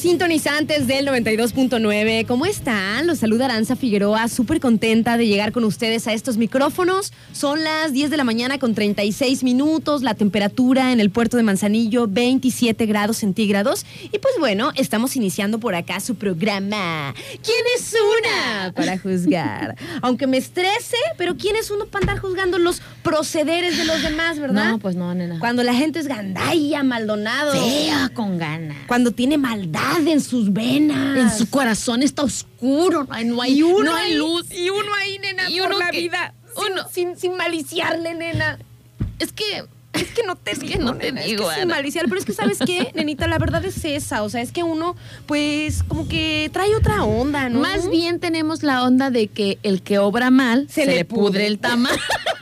Sintonizantes 0.00 0.86
del 0.86 1.06
92.9. 1.06 2.24
¿Cómo 2.24 2.46
están? 2.46 3.06
Los 3.06 3.18
saluda 3.18 3.44
Aranza 3.44 3.76
Figueroa, 3.76 4.28
súper 4.28 4.58
contenta 4.58 5.18
de 5.18 5.26
llegar 5.26 5.52
con 5.52 5.62
ustedes 5.64 6.06
a 6.06 6.14
estos 6.14 6.38
micrófonos. 6.38 7.12
Son 7.32 7.62
las 7.62 7.92
10 7.92 8.08
de 8.08 8.16
la 8.16 8.24
mañana 8.24 8.58
con 8.58 8.74
36 8.74 9.44
minutos, 9.44 10.02
la 10.02 10.14
temperatura 10.14 10.92
en 10.92 11.00
el 11.00 11.10
puerto 11.10 11.36
de 11.36 11.42
Manzanillo 11.42 12.06
27 12.08 12.86
grados 12.86 13.18
centígrados. 13.18 13.84
Y 14.04 14.18
pues 14.20 14.34
bueno, 14.38 14.72
estamos 14.74 15.16
iniciando 15.16 15.60
por 15.60 15.74
acá 15.74 16.00
su 16.00 16.14
programa. 16.14 17.14
¿Quién 17.42 17.64
es 17.76 17.94
una 17.94 18.72
para 18.72 18.98
juzgar? 18.98 19.76
Aunque 20.00 20.26
me 20.26 20.38
estrese, 20.38 20.96
pero 21.18 21.36
¿quién 21.36 21.56
es 21.56 21.70
uno 21.70 21.84
para 21.84 22.04
andar 22.04 22.20
juzgando 22.20 22.58
los 22.58 22.80
procederes 23.02 23.76
de 23.76 23.84
los 23.84 24.02
demás, 24.02 24.38
verdad? 24.38 24.70
No, 24.70 24.78
pues 24.78 24.96
no, 24.96 25.14
nena. 25.14 25.38
Cuando 25.40 25.62
la 25.62 25.74
gente 25.74 25.98
es 25.98 26.06
gandalla, 26.06 26.82
maldonado. 26.82 27.52
Fea 27.52 28.10
con 28.14 28.38
ganas. 28.38 28.78
Cuando 28.86 29.10
tiene 29.10 29.36
maldad 29.36 29.89
en 29.98 30.20
sus 30.20 30.52
venas. 30.52 31.16
En 31.18 31.30
su 31.38 31.48
corazón 31.50 32.02
está 32.02 32.22
oscuro, 32.22 33.06
no 33.24 33.42
hay, 33.42 33.58
y 33.58 33.62
uno 33.62 33.84
no 33.90 33.94
hay 33.96 34.12
ahí- 34.12 34.18
luz. 34.18 34.46
Y 34.52 34.70
uno 34.70 34.94
ahí, 35.00 35.18
nena, 35.18 35.50
Y 35.50 35.58
por 35.60 35.68
uno 35.70 35.78
la 35.78 35.90
que- 35.90 36.00
vida. 36.00 36.34
Sin, 36.56 36.72
uno- 36.72 36.82
sin, 36.92 37.16
sin 37.16 37.36
maliciarle, 37.36 38.14
nena. 38.14 38.58
Es 39.18 39.32
que 39.32 39.64
Es 39.92 40.06
que 40.12 40.22
no 40.22 40.36
te 40.36 40.52
Es 40.52 40.60
que 40.60 40.66
digo, 40.68 40.84
no 40.84 40.96
te 40.96 41.06
nena, 41.10 41.22
digo, 41.22 41.50
es 41.50 41.54
que 41.56 41.60
sin 41.62 41.68
maliciar. 41.68 42.04
Pero 42.08 42.20
es 42.20 42.24
que, 42.24 42.32
¿sabes 42.32 42.58
qué, 42.64 42.92
nenita? 42.94 43.26
La 43.26 43.38
verdad 43.38 43.64
es 43.64 43.84
esa. 43.84 44.22
O 44.22 44.30
sea, 44.30 44.40
es 44.40 44.52
que 44.52 44.62
uno, 44.62 44.94
pues, 45.26 45.82
como 45.82 46.06
que 46.06 46.48
trae 46.52 46.74
otra 46.76 47.02
onda, 47.04 47.48
¿no? 47.48 47.58
más 47.58 47.90
bien 47.90 48.20
tenemos 48.20 48.62
la 48.62 48.84
onda 48.84 49.10
de 49.10 49.26
que 49.26 49.58
el 49.64 49.82
que 49.82 49.98
obra 49.98 50.30
mal 50.30 50.68
Se 50.68 50.82
se, 50.82 50.86
le 50.86 50.94
le 50.94 51.04
pudre 51.04 51.22
pudre. 51.30 51.46
el 51.48 51.58
tamal. 51.58 51.98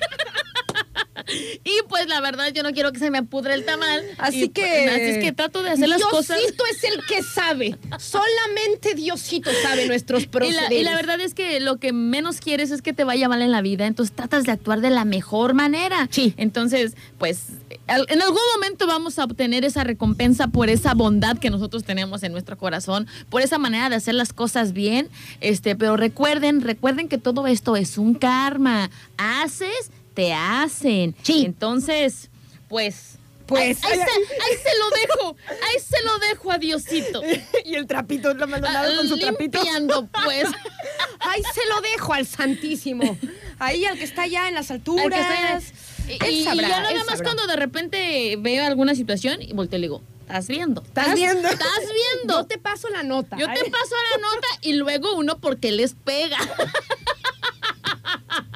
y 1.64 1.70
pues 1.88 2.06
la 2.08 2.20
verdad 2.20 2.48
yo 2.52 2.62
no 2.62 2.72
quiero 2.72 2.92
que 2.92 2.98
se 2.98 3.10
me 3.10 3.22
pudre 3.22 3.54
el 3.54 3.64
tamal. 3.64 4.02
Así 4.18 4.44
Y, 4.44 4.48
que. 4.48 4.62
pues, 4.84 4.94
así 4.94 5.04
es 5.04 5.18
que 5.24 5.32
trato 5.32 5.62
de 5.62 5.70
hacer 5.70 5.88
las 5.88 6.02
cosas. 6.04 6.38
Diosito 6.38 6.64
es 6.70 6.84
el 6.84 7.00
que 7.06 7.22
sabe. 7.22 7.76
Solamente 7.98 8.94
Diosito 8.94 9.50
sabe 9.62 9.86
nuestros 9.86 10.22
Y 10.24 10.26
procederes. 10.26 10.68
la, 10.70 10.74
y 10.74 10.82
la 10.82 10.94
verdad 10.96 11.20
es 11.20 11.34
que 11.34 11.60
lo 11.60 11.76
que 11.78 11.92
menos 11.92 12.40
quieres 12.40 12.70
es 12.70 12.82
que 12.82 12.92
te 12.92 13.04
vaya 13.04 13.28
mal 13.28 13.42
en 13.42 13.50
la 13.52 13.60
vida, 13.62 13.86
entonces 13.86 14.14
tratas 14.14 14.44
de 14.44 14.52
actuar 14.52 14.80
de 14.80 14.90
la 14.90 15.04
mejor 15.04 15.54
manera. 15.54 16.08
Sí. 16.10 16.34
Entonces, 16.36 16.94
pues, 17.18 17.42
en 17.88 18.22
algún 18.22 18.40
momento 18.54 18.86
vamos 18.86 19.18
a 19.18 19.24
obtener 19.24 19.64
esa 19.64 19.84
recompensa 19.84 20.48
por 20.48 20.68
esa 20.68 20.94
bondad 20.94 21.38
que 21.38 21.50
nosotros 21.50 21.84
tenemos 21.84 22.22
en 22.22 22.32
nuestro 22.32 22.56
corazón, 22.58 23.06
por 23.30 23.42
esa 23.42 23.58
manera 23.58 23.88
de 23.88 23.96
hacer 23.96 24.14
las 24.14 24.32
cosas 24.32 24.72
bien. 24.72 25.08
Este, 25.40 25.76
pero 25.76 25.96
recuerden, 25.96 26.60
recuerden 26.60 27.08
que 27.08 27.18
todo 27.18 27.46
esto 27.46 27.76
es 27.76 27.98
un 27.98 28.14
karma. 28.14 28.90
Haces, 29.16 29.90
te 30.18 30.34
hacen. 30.34 31.14
Sí. 31.22 31.44
Entonces, 31.46 32.28
pues. 32.66 33.14
Pues, 33.46 33.82
Ahí, 33.84 33.94
se, 33.94 34.02
ahí 34.02 34.56
se 34.62 34.78
lo 34.78 34.90
dejo, 34.90 35.36
ahí 35.48 35.80
se 35.80 36.02
lo 36.04 36.18
dejo 36.18 36.52
a 36.52 36.58
Diosito. 36.58 37.22
y 37.64 37.76
el 37.76 37.86
trapito, 37.86 38.34
la 38.34 38.46
Maldonado 38.46 38.94
con 38.96 39.08
su 39.08 39.16
trapito. 39.16 39.58
Limpiando, 39.62 40.06
pues. 40.24 40.48
Ahí 41.20 41.42
se 41.54 41.66
lo 41.70 41.80
dejo 41.80 42.12
al 42.12 42.26
Santísimo. 42.26 43.16
Ahí 43.58 43.86
al 43.86 43.96
que 43.96 44.04
está 44.04 44.22
allá 44.22 44.48
en 44.48 44.54
las 44.54 44.70
alturas. 44.70 45.72
Él 46.08 46.18
Y, 46.20 46.24
y 46.40 46.44
sabrá, 46.44 46.62
yo 46.62 46.68
nada 46.68 46.90
él 46.90 46.96
más 46.98 47.06
sabrá. 47.06 47.24
cuando 47.24 47.46
de 47.46 47.56
repente 47.56 48.36
veo 48.38 48.66
alguna 48.66 48.94
situación 48.94 49.40
y 49.40 49.54
volteo 49.54 49.78
y 49.78 49.80
le 49.80 49.86
digo, 49.86 50.02
¿estás 50.22 50.46
viendo? 50.48 50.82
¿Estás 50.82 51.14
viendo? 51.14 51.48
¿Estás 51.48 51.80
viendo? 51.80 52.40
Yo 52.40 52.46
te 52.46 52.58
paso 52.58 52.88
la 52.90 53.02
nota. 53.02 53.38
Yo 53.38 53.46
te 53.46 53.70
paso 53.70 53.94
la 54.12 54.18
nota 54.20 54.46
y 54.60 54.74
luego 54.74 55.14
uno 55.14 55.38
porque 55.38 55.72
les 55.72 55.94
pega. 55.94 56.36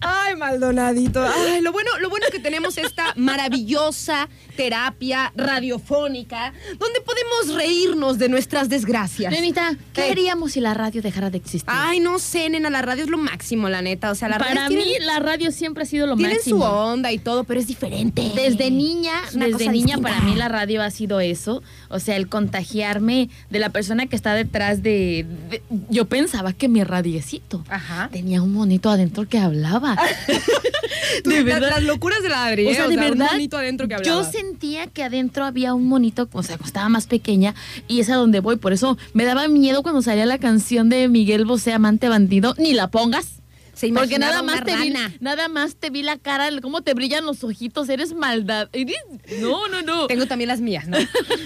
Ay, 0.00 0.34
Maldonadito. 0.36 1.22
Ay, 1.24 1.60
lo 1.60 1.72
bueno, 1.72 1.90
lo 2.00 2.10
bueno 2.10 2.26
que 2.30 2.38
tenemos 2.38 2.78
esta 2.78 3.12
maravillosa 3.16 4.28
terapia 4.56 5.32
radiofónica 5.36 6.52
donde 6.78 7.00
podemos 7.00 7.54
reírnos 7.56 8.18
de 8.18 8.28
nuestras 8.28 8.68
desgracias. 8.68 9.32
Nenita, 9.32 9.76
¿qué 9.92 10.08
Eh. 10.08 10.10
haríamos 10.12 10.52
si 10.52 10.60
la 10.60 10.74
radio 10.74 11.02
dejara 11.02 11.30
de 11.30 11.38
existir? 11.38 11.64
Ay, 11.66 12.00
no 12.00 12.18
sé, 12.18 12.48
nena, 12.50 12.70
la 12.70 12.82
radio 12.82 13.04
es 13.04 13.10
lo 13.10 13.18
máximo, 13.18 13.68
la 13.68 13.82
neta. 13.82 14.10
O 14.10 14.14
sea, 14.14 14.28
la 14.28 14.38
Para 14.38 14.54
radio 14.54 14.78
mí 14.78 14.94
la 15.00 15.18
radio 15.20 15.50
siempre 15.50 15.82
ha 15.84 15.86
sido 15.86 16.06
lo 16.06 16.16
tiene 16.16 16.34
su 16.34 16.56
máximo. 16.58 16.64
onda 16.66 17.12
y 17.12 17.18
todo, 17.18 17.44
pero 17.44 17.60
es 17.60 17.66
diferente. 17.66 18.30
Desde 18.34 18.70
niña, 18.70 19.12
Es 19.26 19.32
desde 19.38 19.68
niña 19.70 19.96
distinta. 19.96 20.08
para 20.08 20.20
mí 20.22 20.34
la 20.34 20.48
radio 20.48 20.82
ha 20.82 20.90
sido 20.90 21.20
eso, 21.20 21.62
o 21.88 21.98
sea, 22.00 22.16
el 22.16 22.28
contagiarme 22.28 23.28
de 23.50 23.58
la 23.58 23.70
persona 23.70 24.06
que 24.06 24.16
está 24.16 24.34
detrás 24.34 24.82
de, 24.82 25.26
de- 25.50 25.62
yo 25.90 26.06
pensaba 26.06 26.52
que 26.52 26.68
mi 26.68 26.82
radiecito 26.84 27.64
Ajá. 27.68 28.08
tenía 28.12 28.42
un 28.42 28.52
monito 28.52 28.90
adentro 28.94 29.28
que 29.28 29.38
hablaba. 29.38 29.96
De 31.24 31.42
verdad. 31.42 31.70
Las 31.70 31.82
locuras 31.84 32.22
de 32.22 32.28
la 32.28 32.46
Adri. 32.46 32.66
O 32.66 32.70
¿eh? 32.70 32.74
sea, 32.74 32.88
de 32.88 32.94
un 32.94 33.00
verdad, 33.00 33.30
monito 33.32 33.56
adentro 33.56 33.86
que 33.86 33.96
yo 34.04 34.14
hablaba. 34.14 34.32
sentía 34.32 34.86
que 34.86 35.02
adentro 35.04 35.44
había 35.44 35.74
un 35.74 35.86
monito, 35.86 36.28
o 36.32 36.42
sea, 36.42 36.58
estaba 36.64 36.88
más 36.88 37.06
pequeña, 37.06 37.54
y 37.86 38.00
es 38.00 38.10
a 38.10 38.16
donde 38.16 38.40
voy. 38.40 38.56
Por 38.56 38.72
eso 38.72 38.96
me 39.12 39.24
daba 39.24 39.46
miedo 39.48 39.82
cuando 39.82 40.02
salía 40.02 40.26
la 40.26 40.38
canción 40.38 40.88
de 40.88 41.08
Miguel 41.08 41.44
Bosé, 41.44 41.72
Amante 41.72 42.08
Bandido, 42.08 42.54
ni 42.58 42.72
la 42.72 42.90
pongas. 42.90 43.42
Se 43.74 43.88
Porque 43.88 44.18
nada 44.18 44.42
más, 44.42 44.64
te 44.64 44.76
vi, 44.76 44.94
nada 45.20 45.48
más 45.48 45.76
te 45.76 45.90
vi 45.90 46.02
la 46.02 46.16
cara, 46.16 46.48
cómo 46.60 46.82
te 46.82 46.94
brillan 46.94 47.24
los 47.26 47.42
ojitos, 47.44 47.88
eres 47.88 48.14
maldad. 48.14 48.68
Eres- 48.72 48.96
no, 49.40 49.68
no, 49.68 49.82
no. 49.82 50.06
Tengo 50.06 50.26
también 50.26 50.48
las 50.48 50.60
mías, 50.60 50.86
¿no? 50.86 50.96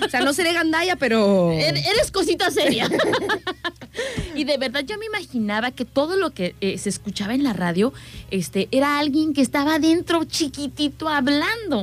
O 0.04 0.08
sea, 0.08 0.20
no 0.20 0.32
seré 0.32 0.52
gandaya, 0.52 0.96
pero... 0.96 1.52
Er- 1.52 1.78
Eres 1.78 2.10
cosita 2.10 2.50
seria. 2.50 2.88
y 4.34 4.44
de 4.44 4.58
verdad 4.58 4.84
yo 4.86 4.98
me 4.98 5.06
imaginaba 5.06 5.70
que 5.70 5.84
todo 5.84 6.16
lo 6.16 6.30
que 6.30 6.54
eh, 6.60 6.78
se 6.78 6.88
escuchaba 6.88 7.34
en 7.34 7.42
la 7.44 7.52
radio 7.52 7.92
este, 8.30 8.68
era 8.70 8.98
alguien 8.98 9.32
que 9.32 9.40
estaba 9.40 9.76
adentro 9.76 10.24
chiquitito 10.24 11.08
hablando. 11.08 11.82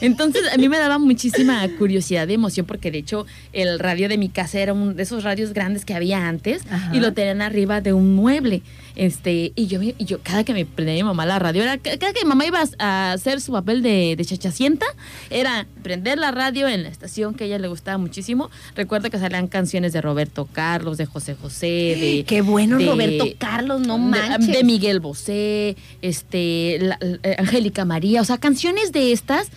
Entonces 0.00 0.42
a 0.52 0.56
mí 0.56 0.68
me 0.68 0.78
daba 0.78 0.98
muchísima 0.98 1.66
curiosidad 1.78 2.26
y 2.28 2.34
emoción 2.34 2.66
porque 2.66 2.90
de 2.90 2.98
hecho 2.98 3.26
el 3.52 3.78
radio 3.78 4.08
de 4.08 4.18
mi 4.18 4.28
casa 4.28 4.58
era 4.58 4.72
uno 4.72 4.94
de 4.94 5.02
esos 5.02 5.22
radios 5.22 5.52
grandes 5.52 5.84
que 5.84 5.94
había 5.94 6.26
antes 6.28 6.62
Ajá. 6.70 6.94
y 6.94 7.00
lo 7.00 7.12
tenían 7.12 7.42
arriba 7.42 7.80
de 7.80 7.92
un 7.92 8.14
mueble. 8.16 8.62
Este, 8.96 9.52
y 9.56 9.66
yo, 9.66 9.78
me- 9.80 9.94
y 9.98 10.04
yo 10.04 10.20
cada 10.22 10.44
que 10.44 10.52
me 10.52 10.64
prendía 10.66 10.94
mi 10.96 11.02
mamá 11.04 11.24
la 11.26 11.38
radio, 11.38 11.62
era, 11.62 11.78
cada 11.78 12.12
que 12.12 12.24
mi 12.24 12.28
mamá 12.28 12.44
iba 12.46 12.62
a 12.78 13.12
hacer 13.12 13.40
su 13.40 13.52
papel 13.52 13.82
de, 13.82 14.14
de 14.16 14.24
chachacienta, 14.24 14.86
era 15.30 15.66
prender 15.82 16.18
la 16.18 16.30
radio 16.30 16.68
en 16.68 16.82
la 16.82 16.88
estación 16.88 17.34
que 17.34 17.44
a 17.44 17.46
ella 17.46 17.58
le 17.58 17.68
gustaba 17.68 17.98
muchísimo. 17.98 18.50
Recuerdo 18.76 19.10
que 19.10 19.18
salían 19.18 19.48
canciones 19.48 19.92
de 19.92 20.00
Roberto 20.00 20.48
Carlos, 20.52 20.98
de 20.98 21.06
José 21.06 21.34
José, 21.34 21.66
de... 22.00 22.24
Qué 22.26 22.42
bueno, 22.42 22.78
de- 22.78 22.86
Roberto 22.86 23.26
Carlos, 23.38 23.80
no 23.86 23.94
de- 23.94 24.00
manches. 24.04 24.52
De, 24.52 24.64
Miguel 24.64 25.00
Bosé, 25.00 25.76
este, 26.02 26.78
la- 26.80 26.98
la- 27.00 27.18
Angélica 27.38 27.84
María, 27.84 28.20
o 28.20 28.24
sea, 28.24 28.38
canciones 28.38 28.92
de 28.92 29.12
estas 29.12 29.48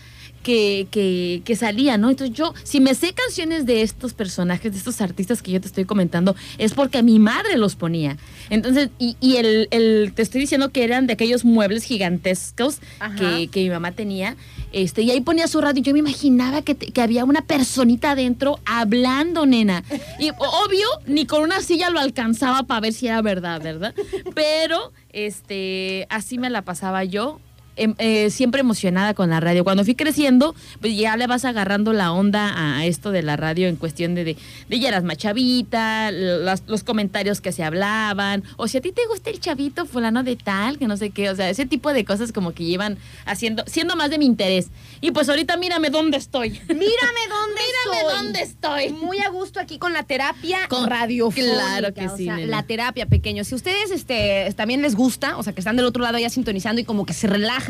que, 0.46 0.86
que, 0.92 1.42
que 1.44 1.56
salían, 1.56 2.02
¿no? 2.02 2.12
Entonces 2.12 2.36
yo, 2.38 2.54
si 2.64 2.80
me 2.80 2.94
sé 2.94 3.14
canciones 3.14 3.66
de 3.66 3.82
estos 3.82 4.14
personajes, 4.14 4.72
de 4.72 4.78
estos 4.78 5.02
artistas 5.02 5.42
que 5.42 5.50
yo 5.52 5.60
te 5.60 5.66
estoy 5.66 5.86
comentando, 5.86 6.36
es 6.60 6.76
porque 6.76 7.02
mi 7.02 7.18
madre 7.18 7.58
los 7.58 7.76
ponía. 7.76 8.16
Entonces, 8.52 8.90
y, 9.00 9.18
y 9.20 9.38
el, 9.38 9.68
el- 9.72 10.14
te 10.16 10.22
estoy 10.22 10.42
diciendo 10.42 10.70
que 10.70 10.84
eran 10.84 11.08
de 11.08 11.14
aquellos 11.14 11.44
muebles 11.46 11.84
gigantescos 11.84 12.78
que, 13.18 13.48
que 13.48 13.64
mi 13.64 13.70
mamá 13.72 13.92
tenía, 13.94 14.36
este, 14.72 15.02
y 15.02 15.10
ahí 15.10 15.22
ponía 15.22 15.48
su 15.48 15.60
radio, 15.62 15.80
y 15.80 15.84
yo 15.84 15.94
me 15.94 16.00
imaginaba 16.00 16.62
que, 16.62 16.76
te- 16.76 16.92
que 16.92 17.02
había 17.02 17.26
una 17.26 17.42
personita 17.42 18.12
adentro 18.12 18.60
hablando, 18.66 19.48
nena. 19.48 19.84
Y 20.20 20.30
obvio, 20.38 20.88
ni 21.08 21.26
con 21.26 21.42
una 21.42 21.60
silla 21.62 21.90
lo 21.90 22.00
alcanzaba 22.00 22.64
para 22.64 22.82
ver 22.82 22.94
si 22.94 23.08
era 23.08 23.22
verdad, 23.24 23.62
¿verdad? 23.64 23.96
Pero, 24.36 24.94
este, 25.12 26.06
así 26.12 26.38
me 26.38 26.52
la 26.52 26.62
pasaba 26.62 27.04
yo 27.04 27.40
eh, 27.78 28.30
siempre 28.30 28.62
emocionada 28.62 29.14
con 29.14 29.30
la 29.30 29.40
radio. 29.40 29.64
Cuando 29.64 29.84
fui 29.84 29.96
creciendo, 29.96 30.56
pues 30.82 30.96
ya 30.98 31.18
le 31.18 31.28
vas 31.28 31.46
agarrando 31.46 31.94
la 31.94 32.12
onda 32.12 32.54
a 32.78 32.86
esto 32.86 33.12
de 33.12 33.22
la 33.24 33.36
radio 33.36 33.68
en 33.68 33.76
cuestión 33.76 34.16
de, 34.16 34.24
de, 34.24 34.38
de 34.70 34.80
ya 34.80 34.90
eras 34.90 35.04
más 35.04 35.18
chavita, 35.18 36.12
los 36.12 36.84
comentarios 36.84 37.42
que 37.42 37.52
se 37.52 37.64
hablaban, 37.64 38.44
o 38.58 38.68
si 38.68 38.78
a 38.78 38.82
ti 38.82 38.92
te 38.92 39.02
gusta 39.08 39.30
el 39.30 39.40
chavito 39.40 39.86
fulano 39.86 40.24
de 40.24 40.36
tal, 40.36 40.78
que 40.78 40.88
no 40.88 40.98
sé 40.98 41.10
qué, 41.10 41.30
o 41.30 41.36
sea, 41.36 41.50
ese 41.50 41.66
tipo 41.66 41.94
de 41.94 42.06
cosas 42.06 42.32
como 42.32 42.54
que 42.54 42.64
llevan 42.64 42.98
haciendo, 43.26 43.64
siendo 43.68 43.96
más 43.96 44.10
de 44.10 44.18
mi 44.18 44.26
interés. 44.26 44.68
Y 45.02 45.12
pues 45.12 45.30
ahorita 45.30 45.58
mírame 45.58 45.90
dónde 45.90 46.18
estoy. 46.18 46.50
Mírame 46.68 47.22
dónde 47.30 47.62
Mírame 47.62 48.00
estoy. 48.08 48.16
dónde 48.24 48.42
estoy. 48.42 48.90
Muy 49.06 49.20
a 49.20 49.30
gusto 49.30 49.60
aquí 49.60 49.78
con 49.78 49.94
la 49.94 50.04
terapia 50.04 50.60
Con- 50.70 50.88
radiofónica. 50.90 51.54
Claro 51.54 51.94
que 51.94 52.08
o 52.08 52.18
sí, 52.18 52.26
sea, 52.26 52.38
la 52.40 52.64
terapia, 52.64 53.06
pequeños. 53.06 53.48
Si 53.48 53.56
ustedes 53.56 53.92
este, 53.92 54.52
también 54.56 54.82
les 54.82 54.96
gusta, 54.96 55.38
o 55.38 55.44
sea, 55.44 55.54
que 55.54 55.62
están 55.62 55.76
del 55.76 55.86
otro 55.86 56.02
lado 56.04 56.18
ya 56.18 56.30
sintonizando 56.30 56.82
y 56.82 56.86
como 56.86 57.06
que 57.06 57.14
se 57.14 57.28
relajan 57.28 57.65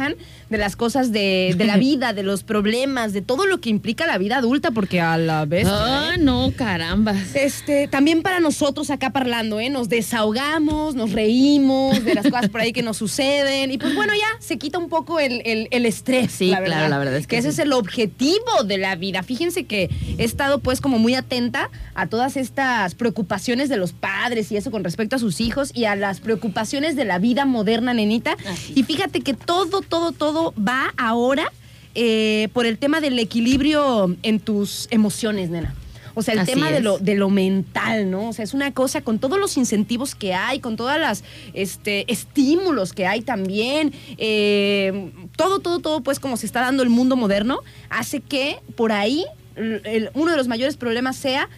de 0.49 0.57
las 0.57 0.75
cosas 0.75 1.11
de, 1.11 1.53
de 1.57 1.65
la 1.65 1.77
vida, 1.87 2.13
de 2.13 2.23
los 2.23 2.43
problemas, 2.43 3.13
de 3.13 3.21
todo 3.21 3.45
lo 3.45 3.59
que 3.59 3.69
implica 3.69 4.05
la 4.05 4.17
vida 4.17 4.37
adulta, 4.37 4.71
porque 4.71 5.01
a 5.01 5.17
la 5.17 5.45
vez... 5.45 5.67
Ah, 5.69 6.15
no, 6.19 6.51
caramba. 6.55 7.13
Este, 7.33 7.87
también 7.87 8.21
para 8.21 8.39
nosotros 8.39 8.89
acá 8.89 9.11
parlando, 9.11 9.59
¿eh? 9.59 9.69
Nos 9.69 9.89
desahogamos, 9.89 10.95
nos 10.95 11.11
reímos 11.11 12.03
de 12.03 12.13
las 12.15 12.25
cosas 12.27 12.49
por 12.49 12.61
ahí 12.61 12.73
que 12.73 12.81
nos 12.83 12.97
suceden. 12.97 13.71
Y 13.71 13.77
pues 13.77 13.95
bueno, 13.95 14.13
ya 14.13 14.27
se 14.39 14.57
quita 14.57 14.77
un 14.77 14.89
poco 14.89 15.19
el, 15.19 15.41
el- 15.45 15.67
el 15.71 15.85
estrés. 15.85 16.31
Sí, 16.31 16.49
claro, 16.49 16.89
la 16.89 16.97
verdad 16.97 17.15
es 17.17 17.27
que 17.27 17.37
ese 17.37 17.49
sí. 17.51 17.53
es 17.53 17.59
el 17.59 17.73
objetivo 17.73 18.63
de 18.65 18.77
la 18.77 18.95
vida. 18.95 19.23
Fíjense 19.23 19.65
que 19.65 19.89
he 20.17 20.23
estado 20.23 20.59
pues 20.59 20.81
como 20.81 20.99
muy 20.99 21.15
atenta 21.15 21.69
a 21.95 22.07
todas 22.07 22.37
estas 22.37 22.95
preocupaciones 22.95 23.69
de 23.69 23.77
los 23.77 23.93
padres 23.93 24.51
y 24.51 24.57
eso 24.57 24.71
con 24.71 24.83
respecto 24.83 25.15
a 25.15 25.19
sus 25.19 25.39
hijos 25.41 25.71
y 25.73 25.85
a 25.85 25.95
las 25.95 26.19
preocupaciones 26.19 26.95
de 26.95 27.05
la 27.05 27.19
vida 27.19 27.45
moderna, 27.45 27.93
nenita. 27.93 28.35
Así 28.47 28.73
Y 28.75 28.83
fíjate 28.83 29.21
que 29.21 29.33
todo, 29.33 29.81
todo, 29.89 30.11
todo 30.11 30.53
va 30.57 30.93
ahora 30.97 31.51
eh, 31.95 32.49
por 32.53 32.65
el 32.65 32.77
tema 32.77 32.99
del 33.01 33.17
equilibrio 33.19 34.15
en 34.23 34.39
tus 34.39 34.87
emociones, 34.91 35.49
nena. 35.49 35.73
O 36.17 36.21
sea, 36.21 36.33
el 36.33 36.39
Así 36.41 36.53
tema 36.53 36.71
de 36.71 36.79
lo, 36.79 36.97
de 36.97 37.15
lo 37.15 37.29
mental, 37.29 38.09
¿no? 38.09 38.29
O 38.29 38.33
sea, 38.33 38.43
es 38.45 38.53
una 38.53 38.71
cosa 38.73 39.01
con 39.01 39.19
todos 39.19 39.37
los 39.37 39.57
incentivos 39.57 40.15
que 40.15 40.33
hay, 40.33 40.59
con 40.61 40.77
todas 40.77 40.97
las 40.97 41.25
este, 41.53 42.09
estímulos 42.09 42.93
que 42.93 43.05
hay 43.05 43.19
también, 43.21 43.93
eh, 44.17 45.11
todo, 45.35 45.59
todo, 45.59 45.79
todo, 45.79 46.01
pues 46.01 46.19
como 46.19 46.37
se 46.37 46.45
está 46.45 46.61
dando 46.61 46.83
el 46.83 46.89
mundo 46.89 47.17
moderno, 47.17 47.59
hace 47.89 48.21
que 48.21 48.59
por 48.77 48.93
ahí 48.93 49.25
el- 49.57 49.81
el- 49.85 50.09
uno 50.13 50.31
de 50.31 50.37
los 50.37 50.47
mayores 50.47 50.77
problemas 50.77 51.17
sea 51.17 51.49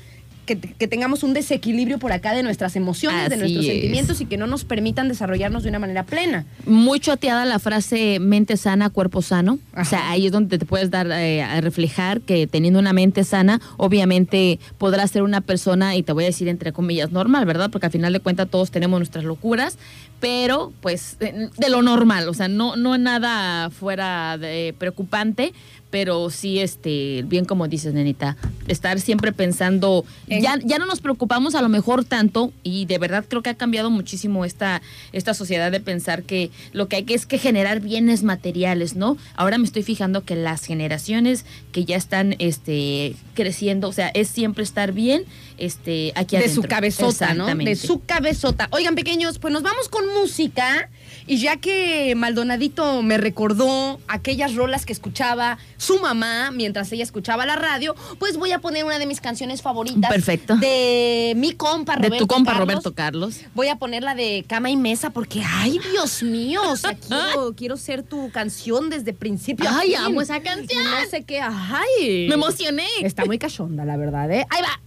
que, 0.47 0.57
que 0.57 0.87
tengamos 0.87 1.21
un 1.21 1.33
desequilibrio 1.33 1.99
por 1.99 2.11
acá 2.11 2.33
de 2.33 2.41
nuestras 2.41 2.75
emociones, 2.75 3.29
de 3.29 3.37
nuestros 3.37 3.65
es. 3.65 3.71
sentimientos 3.71 4.21
y 4.21 4.25
que 4.25 4.37
no 4.37 4.47
nos 4.47 4.63
permitan 4.63 5.07
desarrollarnos 5.07 5.61
de 5.61 5.69
una 5.69 5.77
manera 5.77 6.03
plena. 6.03 6.45
Muy 6.65 6.99
choteada 6.99 7.45
la 7.45 7.59
frase 7.59 8.19
mente 8.19 8.57
sana, 8.57 8.89
cuerpo 8.89 9.21
sano. 9.21 9.59
O 9.75 9.85
sea, 9.85 10.09
ahí 10.09 10.25
es 10.25 10.31
donde 10.31 10.57
te 10.57 10.65
puedes 10.65 10.89
dar 10.89 11.11
eh, 11.11 11.43
a 11.43 11.61
reflejar 11.61 12.21
que 12.21 12.47
teniendo 12.47 12.79
una 12.79 12.93
mente 12.93 13.23
sana, 13.23 13.61
obviamente 13.77 14.59
podrás 14.77 15.11
ser 15.11 15.21
una 15.21 15.41
persona, 15.41 15.95
y 15.95 16.01
te 16.01 16.13
voy 16.13 16.23
a 16.23 16.27
decir 16.27 16.47
entre 16.47 16.71
comillas, 16.71 17.11
normal, 17.11 17.45
¿verdad? 17.45 17.69
Porque 17.69 17.85
al 17.87 17.91
final 17.91 18.13
de 18.13 18.19
cuentas 18.21 18.47
todos 18.49 18.71
tenemos 18.71 18.99
nuestras 18.99 19.25
locuras, 19.25 19.77
pero 20.19 20.71
pues 20.81 21.17
de, 21.19 21.49
de 21.55 21.69
lo 21.69 21.81
normal, 21.81 22.27
o 22.29 22.33
sea, 22.33 22.47
no, 22.47 22.75
no 22.75 22.97
nada 22.97 23.69
fuera 23.69 24.37
de 24.37 24.73
preocupante, 24.77 25.53
pero 25.89 26.29
sí, 26.29 26.59
este, 26.59 27.23
bien 27.27 27.45
como 27.45 27.67
dices, 27.67 27.93
nenita, 27.93 28.35
estar 28.67 28.99
siempre 28.99 29.31
pensando, 29.31 30.05
En- 30.27 30.41
ya, 30.41 30.59
ya 30.63 30.77
no 30.77 30.85
nos 30.85 30.99
preocupamos 30.99 31.55
a 31.55 31.61
lo 31.61 31.69
mejor 31.69 32.03
tanto, 32.05 32.51
y 32.63 32.85
de 32.85 32.97
verdad 32.97 33.25
creo 33.27 33.41
que 33.41 33.49
ha 33.49 33.55
cambiado 33.55 33.89
muchísimo 33.89 34.45
esta, 34.45 34.81
esta 35.13 35.33
sociedad 35.33 35.71
de 35.71 35.79
pensar 35.79 36.23
que 36.23 36.51
lo 36.73 36.87
que 36.87 36.97
hay 36.97 37.03
que 37.03 37.13
es 37.13 37.25
que 37.25 37.37
generar 37.37 37.79
bienes 37.79 38.23
materiales, 38.23 38.95
¿no? 38.95 39.17
Ahora 39.35 39.57
me 39.57 39.65
estoy 39.65 39.83
fijando 39.83 40.23
que 40.23 40.35
las 40.35 40.65
generaciones 40.65 41.45
que 41.71 41.85
ya 41.85 41.95
están 41.95 42.35
este, 42.39 43.15
creciendo, 43.33 43.87
o 43.87 43.93
sea, 43.93 44.09
es 44.09 44.27
siempre 44.27 44.63
estar 44.63 44.91
bien 44.91 45.23
este, 45.57 46.11
aquí 46.15 46.35
de 46.35 46.43
adentro. 46.43 46.61
su 46.63 46.67
cabezota, 46.67 47.33
¿no? 47.33 47.47
De 47.55 47.75
su 47.75 48.01
cabezota. 48.05 48.67
Oigan, 48.71 48.95
pequeños, 48.95 49.39
pues 49.39 49.53
nos 49.53 49.63
vamos 49.63 49.89
con 49.89 50.03
música. 50.13 50.89
Y 51.27 51.37
ya 51.39 51.57
que 51.57 52.15
Maldonadito 52.15 53.01
me 53.01 53.17
recordó 53.17 53.99
aquellas 54.07 54.55
rolas 54.55 54.85
que 54.85 54.93
escuchaba 54.93 55.57
su 55.75 55.99
mamá 55.99 56.51
mientras 56.51 56.89
ella 56.93 57.03
escuchaba 57.03 57.45
la 57.45 57.57
radio, 57.57 57.95
pues 58.17 58.37
voy 58.37 58.53
a 58.53 58.59
poner 58.59 58.85
una 58.85 58.97
de 58.97 59.05
mis 59.05 59.19
canciones 59.19 59.61
favoritas. 59.61 60.09
Perfecto. 60.09 60.55
De 60.55 61.33
mi 61.35 61.51
compa 61.51 61.97
De 61.97 62.03
Roberto 62.07 62.17
tu 62.25 62.27
compa 62.27 62.51
Carlos. 62.53 62.67
Roberto 62.67 62.93
Carlos. 62.95 63.41
Voy 63.53 63.67
a 63.67 63.75
poner 63.75 64.03
la 64.03 64.15
de 64.15 64.45
cama 64.47 64.69
y 64.69 64.77
mesa 64.77 65.09
porque, 65.09 65.43
ay, 65.45 65.79
Dios 65.91 66.23
mío, 66.23 66.61
o 66.69 66.75
sea, 66.77 66.93
quiero, 67.07 67.53
quiero 67.55 67.77
ser 67.77 68.03
tu 68.03 68.31
canción 68.31 68.89
desde 68.89 69.11
principio. 69.13 69.69
a 69.69 69.79
Ay, 69.79 69.89
fin. 69.89 69.97
amo 69.97 70.21
esa 70.21 70.41
canción. 70.41 70.83
No 70.83 71.09
sé 71.09 71.23
qué, 71.25 71.41
ay. 71.41 72.27
Me 72.29 72.35
emocioné. 72.35 72.87
Está 73.01 73.25
muy 73.25 73.37
cachonda, 73.37 73.83
la 73.83 73.97
verdad, 73.97 74.31
¿eh? 74.31 74.45
Ahí 74.49 74.61
va. 74.61 74.79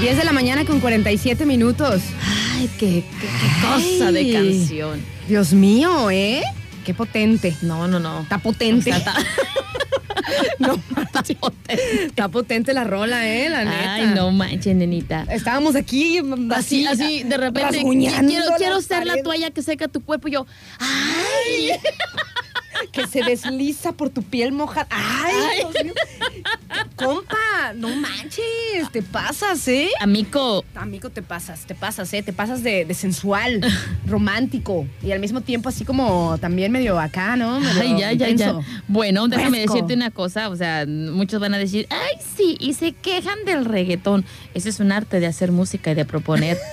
10 0.00 0.16
de 0.16 0.24
la 0.24 0.32
mañana 0.32 0.64
con 0.64 0.80
47 0.80 1.46
minutos. 1.46 2.02
Ay, 2.54 2.68
qué, 2.78 3.04
qué- 3.20 3.26
qué 3.26 3.66
cosa 3.98 4.10
de 4.12 4.32
canción. 4.32 5.00
Dios 5.28 5.52
mío, 5.52 6.10
¿eh? 6.10 6.42
Qué 6.84 6.92
potente. 6.92 7.54
No, 7.62 7.86
no, 7.86 8.00
no. 8.00 8.22
Está 8.22 8.38
potente. 8.38 8.90
O 8.92 8.94
sea, 8.94 8.98
está- 8.98 9.14
no 10.58 10.80
manches. 10.90 11.36
Está 11.68 12.28
potente 12.28 12.72
la 12.72 12.82
rola, 12.84 13.28
¿eh? 13.28 13.48
La 13.48 13.64
neta. 13.64 13.94
Ay, 13.94 14.06
no 14.14 14.32
manches, 14.32 14.74
nenita. 14.74 15.24
Estábamos 15.30 15.76
aquí 15.76 16.20
Así, 16.54 16.84
así, 16.86 17.22
de 17.22 17.36
repente, 17.36 17.82
quiero, 17.82 18.46
quiero 18.56 18.80
ser 18.80 19.06
la 19.06 19.22
toalla 19.22 19.50
que 19.50 19.62
seca 19.62 19.86
tu 19.88 20.00
cuerpo. 20.02 20.26
Y 20.28 20.32
yo, 20.32 20.46
ay, 20.80 21.70
que 22.92 23.06
se 23.06 23.22
desliza 23.22 23.92
por 23.92 24.10
tu 24.10 24.22
piel 24.22 24.52
mojada. 24.52 24.86
¡Ay! 24.90 25.58
Dios 25.72 25.84
mío. 25.84 25.94
Compa, 26.96 27.72
no 27.74 27.88
manches, 27.96 28.90
te 28.92 29.02
pasas, 29.02 29.66
¿eh? 29.68 29.88
amigo, 30.00 30.64
Amigo, 30.74 31.10
te 31.10 31.22
pasas, 31.22 31.66
te 31.66 31.74
pasas, 31.74 32.12
¿eh? 32.14 32.22
Te 32.22 32.32
pasas 32.32 32.62
de, 32.62 32.84
de 32.84 32.94
sensual, 32.94 33.60
romántico 34.06 34.86
y 35.02 35.12
al 35.12 35.20
mismo 35.20 35.40
tiempo 35.40 35.68
así 35.68 35.84
como 35.84 36.38
también 36.38 36.70
medio 36.72 36.98
acá, 36.98 37.36
¿no? 37.36 37.60
Medio 37.60 37.82
Ay, 37.82 37.96
ya, 37.98 38.12
ya, 38.12 38.28
ya. 38.30 38.54
Bueno, 38.88 39.28
déjame 39.28 39.58
Fresco. 39.58 39.74
decirte 39.74 39.94
una 39.94 40.10
cosa, 40.10 40.48
o 40.48 40.56
sea, 40.56 40.84
muchos 40.86 41.40
van 41.40 41.54
a 41.54 41.58
decir, 41.58 41.86
ay, 41.90 42.16
sí, 42.36 42.56
y 42.60 42.74
se 42.74 42.92
quejan 42.92 43.44
del 43.44 43.64
reggaetón. 43.64 44.24
Ese 44.54 44.68
es 44.68 44.80
un 44.80 44.92
arte 44.92 45.20
de 45.20 45.26
hacer 45.26 45.52
música 45.52 45.90
y 45.90 45.94
de 45.94 46.04
proponer. 46.04 46.58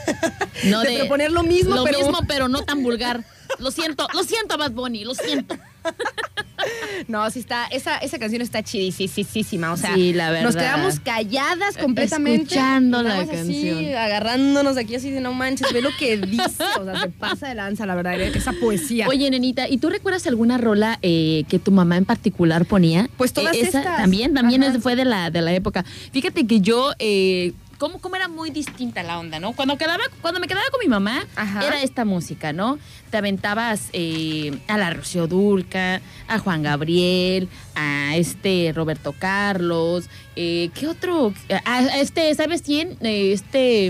No 0.65 0.81
De 0.81 0.97
proponer 0.97 1.31
lo 1.31 1.43
mismo, 1.43 1.73
lo 1.73 1.85
pero- 1.85 1.99
mismo, 1.99 2.19
pero 2.27 2.49
no 2.49 2.63
tan 2.63 2.83
vulgar. 2.83 3.23
Lo 3.59 3.71
siento, 3.71 4.07
lo 4.13 4.23
siento, 4.23 4.57
Bad 4.57 4.71
Bunny, 4.71 5.05
lo 5.05 5.15
siento. 5.15 5.55
No, 7.07 7.29
sí 7.31 7.39
está, 7.39 7.65
esa, 7.67 7.97
esa 7.97 8.19
canción 8.19 8.41
está 8.41 8.61
chidisísima, 8.61 9.71
o 9.71 9.77
sea, 9.77 9.95
Sí, 9.95 10.13
la 10.13 10.29
verdad. 10.29 10.43
nos 10.45 10.55
quedamos 10.55 10.99
calladas 10.99 11.77
completamente. 11.77 12.43
Escuchando 12.43 13.01
la 13.01 13.19
así, 13.21 13.29
canción. 13.31 13.85
agarrándonos 13.95 14.77
aquí 14.77 14.95
así 14.95 15.09
de 15.09 15.21
no 15.21 15.33
manches, 15.33 15.71
ve 15.73 15.81
lo 15.81 15.89
que 15.97 16.17
dice, 16.17 16.63
o 16.79 16.83
sea, 16.83 16.99
se 17.01 17.09
pasa 17.09 17.47
de 17.47 17.55
lanza, 17.55 17.85
la 17.85 17.95
verdad, 17.95 18.19
¿eh? 18.19 18.31
esa 18.35 18.51
poesía. 18.53 19.07
Oye, 19.07 19.29
nenita, 19.31 19.67
¿y 19.69 19.77
tú 19.77 19.89
recuerdas 19.89 20.27
alguna 20.27 20.57
rola 20.57 20.99
eh, 21.01 21.45
que 21.47 21.57
tu 21.57 21.71
mamá 21.71 21.95
en 21.97 22.05
particular 22.05 22.65
ponía? 22.65 23.09
Pues 23.17 23.31
todas 23.33 23.55
Eh, 23.55 23.61
esa 23.61 23.79
estas. 23.79 23.97
También, 23.97 24.33
también 24.33 24.61
es- 24.61 24.77
fue 24.83 24.95
de 24.95 25.05
la, 25.05 25.31
de 25.31 25.41
la 25.41 25.53
época. 25.53 25.85
Fíjate 26.11 26.45
que 26.45 26.59
yo, 26.59 26.91
eh, 26.99 27.53
¿cómo, 27.79 27.97
cómo 27.99 28.15
era 28.15 28.27
muy 28.27 28.51
distinta 28.51 29.01
la 29.01 29.17
onda, 29.17 29.39
¿no? 29.39 29.53
Cuando, 29.53 29.75
quedaba, 29.77 30.03
cuando 30.21 30.39
me 30.39 30.47
quedaba 30.47 30.65
con 30.69 30.79
mi 30.81 30.87
mamá, 30.87 31.25
Ajá. 31.35 31.65
era 31.65 31.81
esta 31.81 32.05
música, 32.05 32.53
¿no? 32.53 32.77
Te 33.09 33.17
aventabas 33.17 33.89
eh, 33.93 34.59
a 34.67 34.77
la 34.77 34.91
Rocío 34.91 35.25
Dulca, 35.25 36.01
a 36.27 36.37
Juan 36.39 36.61
Gabriel, 36.61 37.49
a 37.75 38.15
este 38.15 38.71
Roberto 38.75 39.15
Carlos, 39.17 40.07
eh, 40.35 40.69
¿qué 40.75 40.87
otro? 40.87 41.33
A, 41.65 41.77
a 41.77 41.99
este, 41.99 42.35
¿sabes 42.35 42.61
quién? 42.61 42.97
Eh, 43.01 43.31
este, 43.33 43.89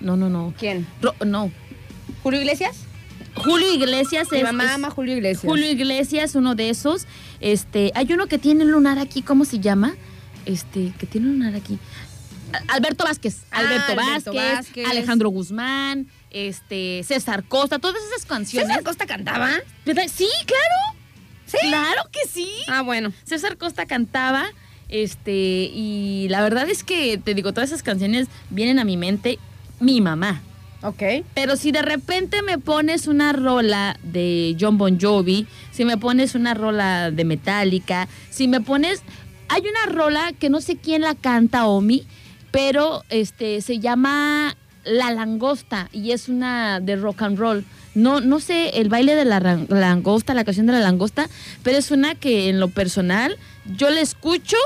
mm, 0.00 0.04
no, 0.06 0.16
no, 0.16 0.30
no. 0.30 0.54
¿Quién? 0.58 0.86
Ro- 1.02 1.14
no. 1.26 1.50
¿Julio 2.22 2.40
Iglesias? 2.40 2.76
Julio 3.36 3.72
Iglesias 3.74 4.28
Mi 4.30 4.38
es- 4.38 4.44
mamá 4.44 4.64
es- 4.66 4.70
ama 4.70 4.90
Julio 4.90 5.14
Iglesias. 5.16 5.44
Julio 5.44 5.68
Iglesias, 5.70 6.34
uno 6.36 6.54
de 6.54 6.70
esos. 6.70 7.06
Este, 7.40 7.90
hay 7.96 8.10
uno 8.12 8.28
que 8.28 8.38
tiene 8.38 8.64
un 8.64 8.70
lunar 8.70 8.98
aquí, 8.98 9.22
¿cómo 9.22 9.44
se 9.44 9.58
llama? 9.58 9.94
Este, 10.46 10.92
que 10.98 11.06
tiene 11.06 11.26
un 11.28 11.38
lunar 11.40 11.54
aquí. 11.56 11.78
Alberto 12.68 13.04
Vázquez, 13.04 13.38
Ah, 13.50 13.58
Alberto, 13.60 13.94
Vázquez, 13.96 14.34
Vázquez. 14.34 14.86
Alejandro 14.88 15.28
Guzmán, 15.30 16.06
este, 16.30 17.02
César 17.04 17.44
Costa, 17.44 17.78
todas 17.78 18.02
esas 18.12 18.26
canciones. 18.26 18.68
¿César 18.68 18.84
Costa 18.84 19.06
cantaba? 19.06 19.50
Sí, 19.84 20.28
claro. 20.46 20.98
¿Sí? 21.46 21.58
Claro 21.68 22.02
que 22.10 22.28
sí. 22.28 22.48
Ah, 22.68 22.82
bueno. 22.82 23.12
César 23.24 23.56
Costa 23.56 23.86
cantaba, 23.86 24.44
este, 24.88 25.32
y 25.72 26.26
la 26.30 26.42
verdad 26.42 26.68
es 26.68 26.82
que 26.84 27.18
te 27.18 27.34
digo, 27.34 27.52
todas 27.52 27.70
esas 27.70 27.82
canciones 27.82 28.28
vienen 28.50 28.78
a 28.78 28.84
mi 28.84 28.96
mente, 28.96 29.38
mi 29.80 30.00
mamá. 30.00 30.42
Ok. 30.82 31.02
Pero 31.34 31.56
si 31.56 31.72
de 31.72 31.82
repente 31.82 32.42
me 32.42 32.58
pones 32.58 33.06
una 33.06 33.32
rola 33.32 33.98
de 34.02 34.54
John 34.60 34.76
Bon 34.76 34.98
Jovi, 35.00 35.46
si 35.72 35.84
me 35.84 35.96
pones 35.96 36.34
una 36.34 36.52
rola 36.54 37.10
de 37.10 37.24
Metallica, 37.24 38.08
si 38.30 38.48
me 38.48 38.60
pones... 38.60 39.02
Hay 39.48 39.62
una 39.62 39.92
rola 39.92 40.32
que 40.32 40.48
no 40.50 40.60
sé 40.60 40.76
quién 40.76 41.02
la 41.02 41.14
canta, 41.14 41.66
Omi, 41.66 42.06
pero 42.54 43.02
este 43.08 43.60
se 43.62 43.80
llama 43.80 44.56
La 44.84 45.10
Langosta 45.10 45.88
y 45.90 46.12
es 46.12 46.28
una 46.28 46.78
de 46.78 46.94
rock 46.94 47.22
and 47.22 47.36
roll. 47.36 47.64
no, 47.96 48.20
no 48.20 48.38
sé 48.38 48.78
el 48.78 48.88
baile 48.88 49.16
de 49.16 49.24
la 49.24 49.40
langosta, 49.40 50.34
la 50.34 50.44
canción 50.44 50.66
de 50.66 50.72
la 50.72 50.78
langosta, 50.78 51.28
pero 51.64 51.78
es 51.78 51.90
una 51.90 52.14
que 52.14 52.48
en 52.48 52.60
lo 52.60 52.68
personal 52.68 53.36
yo 53.76 53.90
la 53.90 54.00
escucho, 54.00 54.56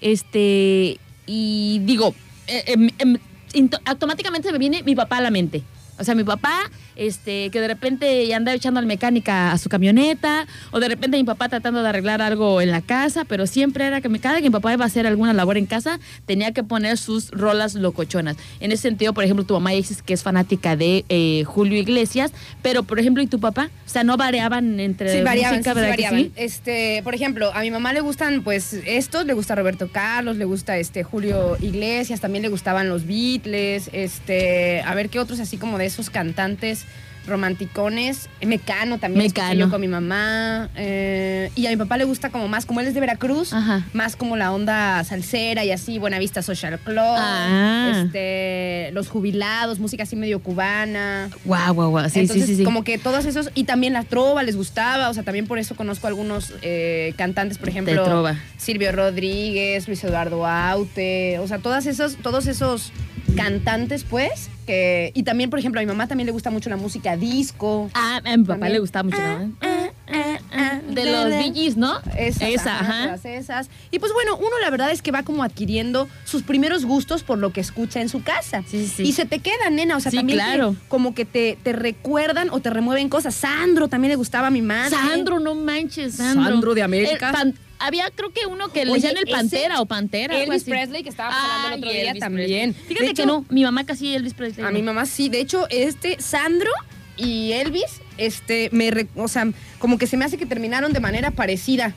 este, 0.00 0.98
y 1.26 1.78
digo, 1.84 2.16
eh, 2.48 2.64
em, 2.66 2.90
em, 2.98 3.70
automáticamente 3.84 4.50
me 4.50 4.58
viene 4.58 4.82
mi 4.82 4.96
papá 4.96 5.18
a 5.18 5.20
la 5.20 5.30
mente. 5.30 5.62
O 5.98 6.04
sea, 6.04 6.14
mi 6.14 6.24
papá, 6.24 6.70
este, 6.94 7.50
que 7.50 7.60
de 7.60 7.68
repente 7.68 8.34
anda 8.34 8.52
echando 8.52 8.80
al 8.80 8.86
mecánica 8.86 9.52
a 9.52 9.58
su 9.58 9.68
camioneta, 9.68 10.46
o 10.70 10.80
de 10.80 10.88
repente 10.88 11.16
mi 11.16 11.24
papá 11.24 11.48
tratando 11.48 11.82
de 11.82 11.88
arreglar 11.88 12.22
algo 12.22 12.60
en 12.60 12.70
la 12.70 12.80
casa, 12.80 13.24
pero 13.24 13.46
siempre 13.46 13.86
era 13.86 14.00
que 14.00 14.16
cada 14.18 14.36
que 14.36 14.44
mi 14.44 14.50
papá 14.50 14.72
iba 14.72 14.84
a 14.84 14.86
hacer 14.86 15.06
alguna 15.06 15.32
labor 15.32 15.58
en 15.58 15.66
casa, 15.66 16.00
tenía 16.26 16.52
que 16.52 16.62
poner 16.64 16.96
sus 16.98 17.30
rolas 17.30 17.74
locochonas. 17.74 18.36
En 18.60 18.72
ese 18.72 18.82
sentido, 18.82 19.12
por 19.12 19.24
ejemplo, 19.24 19.44
tu 19.44 19.54
mamá 19.54 19.70
dices 19.70 20.02
que 20.02 20.14
es 20.14 20.22
fanática 20.22 20.76
de 20.76 21.04
eh, 21.08 21.44
Julio 21.44 21.78
Iglesias, 21.78 22.32
pero 22.62 22.82
por 22.82 22.98
ejemplo, 22.98 23.22
¿y 23.22 23.26
tu 23.26 23.40
papá? 23.40 23.70
O 23.86 23.88
sea, 23.88 24.04
no 24.04 24.16
variaban 24.16 24.80
entre 24.80 25.12
Sí, 25.12 25.22
variaban, 25.22 25.58
música, 25.58 25.72
sí, 25.72 25.74
sí, 25.74 25.80
¿verdad 25.80 25.96
que 25.96 26.02
variaban. 26.02 26.20
sí? 26.20 26.32
Este, 26.36 27.00
por 27.04 27.14
ejemplo, 27.14 27.50
a 27.54 27.60
mi 27.60 27.70
mamá 27.70 27.92
le 27.92 28.00
gustan, 28.00 28.42
pues, 28.42 28.72
estos, 28.72 29.26
le 29.26 29.34
gusta 29.34 29.54
Roberto 29.54 29.88
Carlos, 29.90 30.36
le 30.36 30.44
gusta 30.44 30.78
este 30.78 31.02
Julio 31.04 31.56
Iglesias, 31.60 32.20
también 32.20 32.42
le 32.42 32.48
gustaban 32.48 32.88
los 32.88 33.06
Beatles, 33.06 33.90
este, 33.92 34.82
a 34.82 34.94
ver 34.94 35.08
qué 35.08 35.18
otros 35.20 35.40
así 35.40 35.56
como 35.56 35.78
de 35.78 35.85
esos 35.86 36.10
cantantes 36.10 36.84
romanticones, 37.26 38.28
Mecano 38.44 38.98
también 38.98 39.26
Mecano. 39.26 39.54
yo 39.54 39.68
con 39.68 39.80
mi 39.80 39.88
mamá, 39.88 40.68
eh, 40.76 41.50
y 41.56 41.66
a 41.66 41.70
mi 41.70 41.76
papá 41.76 41.96
le 41.96 42.04
gusta 42.04 42.30
como 42.30 42.46
más, 42.48 42.66
como 42.66 42.80
él 42.80 42.86
es 42.86 42.94
de 42.94 43.00
Veracruz, 43.00 43.52
Ajá. 43.52 43.84
más 43.92 44.14
como 44.14 44.36
la 44.36 44.52
onda 44.52 45.02
salsera 45.04 45.64
y 45.64 45.72
así, 45.72 45.98
Buenavista 45.98 46.40
Social 46.42 46.78
Club, 46.78 46.96
Ah. 46.98 48.02
este, 48.04 48.90
los 48.92 49.08
jubilados, 49.08 49.80
música 49.80 50.04
así 50.04 50.14
medio 50.16 50.38
cubana. 50.40 51.28
Guau, 51.44 51.74
guau, 51.74 51.90
guau. 51.90 52.08
Sí, 52.10 52.20
Entonces, 52.20 52.46
sí, 52.46 52.52
sí, 52.52 52.56
sí. 52.58 52.64
como 52.64 52.84
que 52.84 52.96
todos 52.96 53.24
esos, 53.24 53.50
y 53.54 53.64
también 53.64 53.92
la 53.92 54.04
trova 54.04 54.42
les 54.44 54.54
gustaba, 54.56 55.08
o 55.10 55.14
sea, 55.14 55.22
también 55.24 55.48
por 55.48 55.58
eso 55.58 55.74
conozco 55.74 56.06
algunos 56.06 56.52
eh, 56.62 57.12
cantantes, 57.16 57.58
por 57.58 57.68
ejemplo, 57.68 58.04
trova. 58.04 58.36
Silvio 58.56 58.92
Rodríguez, 58.92 59.88
Luis 59.88 60.02
Eduardo 60.04 60.46
Aute, 60.46 61.38
o 61.40 61.48
sea, 61.48 61.58
todas 61.58 61.86
esos, 61.86 62.16
todos 62.16 62.46
esos 62.46 62.92
cantantes, 63.36 64.04
pues, 64.04 64.48
que, 64.66 65.12
y 65.14 65.22
también, 65.22 65.48
por 65.50 65.58
ejemplo, 65.58 65.80
a 65.80 65.82
mi 65.84 65.86
mamá 65.86 66.06
también 66.08 66.26
le 66.26 66.32
gusta 66.32 66.50
mucho 66.50 66.68
la 66.70 66.76
música 66.76 67.16
disco. 67.16 67.90
Ah, 67.94 68.20
a 68.24 68.36
mi 68.36 68.42
papá 68.44 68.54
También. 68.54 68.72
le 68.74 68.78
gustaba 68.80 69.04
mucho, 69.04 69.18
¿no? 69.18 69.52
ah, 69.62 70.80
De 70.90 71.04
los 71.10 71.54
Gees, 71.54 71.76
¿no? 71.76 71.98
Esas, 72.16 72.42
Esa, 72.48 72.74
ajá, 72.80 72.84
ajá. 72.84 73.04
todas 73.06 73.24
esas. 73.24 73.68
Y 73.90 73.98
pues 73.98 74.12
bueno, 74.12 74.36
uno 74.36 74.58
la 74.62 74.70
verdad 74.70 74.90
es 74.90 75.02
que 75.02 75.10
va 75.10 75.22
como 75.22 75.42
adquiriendo 75.42 76.08
sus 76.24 76.42
primeros 76.42 76.84
gustos 76.84 77.22
por 77.22 77.38
lo 77.38 77.52
que 77.52 77.60
escucha 77.60 78.00
en 78.00 78.08
su 78.08 78.22
casa. 78.22 78.62
Sí, 78.68 78.86
sí. 78.86 79.02
Y 79.02 79.12
se 79.12 79.24
te 79.26 79.38
quedan, 79.40 79.74
nena. 79.76 79.96
O 79.96 80.00
sea, 80.00 80.10
Sí, 80.10 80.16
también 80.18 80.38
claro. 80.38 80.72
que- 80.72 80.88
como 80.88 81.14
que 81.14 81.24
te, 81.24 81.58
te 81.62 81.72
recuerdan 81.72 82.48
o 82.50 82.60
te 82.60 82.70
remueven 82.70 83.08
cosas. 83.08 83.34
Sandro 83.34 83.88
también 83.88 84.10
le 84.10 84.16
gustaba 84.16 84.46
a 84.48 84.50
mi 84.50 84.62
madre. 84.62 84.90
Sandro, 84.96 85.40
no 85.40 85.54
manches, 85.54 86.14
Sandro. 86.14 86.44
Sandro 86.44 86.74
de 86.74 86.82
América. 86.82 87.28
El 87.30 87.54
había 87.78 88.10
creo 88.10 88.32
que 88.32 88.46
uno 88.46 88.68
que 88.68 88.84
le 88.84 88.92
decían 88.94 89.16
el 89.16 89.26
Pantera 89.30 89.80
o 89.80 89.86
Pantera. 89.86 90.36
Elvis 90.42 90.62
así. 90.62 90.70
Presley, 90.70 91.02
que 91.02 91.08
estábamos 91.08 91.38
hablando 91.38 91.76
el 91.76 91.82
otro 91.84 91.90
día 91.92 92.08
Elvis 92.10 92.20
también. 92.20 92.72
Presley. 92.74 92.96
Fíjate 92.96 93.14
que 93.14 93.26
no, 93.26 93.44
mi 93.50 93.62
mamá 93.64 93.84
casi 93.84 94.14
Elvis 94.14 94.34
Presley. 94.34 94.64
A 94.66 94.70
no. 94.70 94.74
mi 94.76 94.82
mamá 94.82 95.06
sí. 95.06 95.28
De 95.28 95.40
hecho, 95.40 95.66
este 95.70 96.20
Sandro 96.20 96.70
y 97.16 97.52
Elvis, 97.52 98.00
este, 98.18 98.68
me, 98.72 98.90
o 99.16 99.28
sea, 99.28 99.48
como 99.78 99.98
que 99.98 100.06
se 100.06 100.16
me 100.16 100.24
hace 100.24 100.36
que 100.36 100.46
terminaron 100.46 100.92
de 100.92 101.00
manera 101.00 101.30
parecida. 101.30 101.94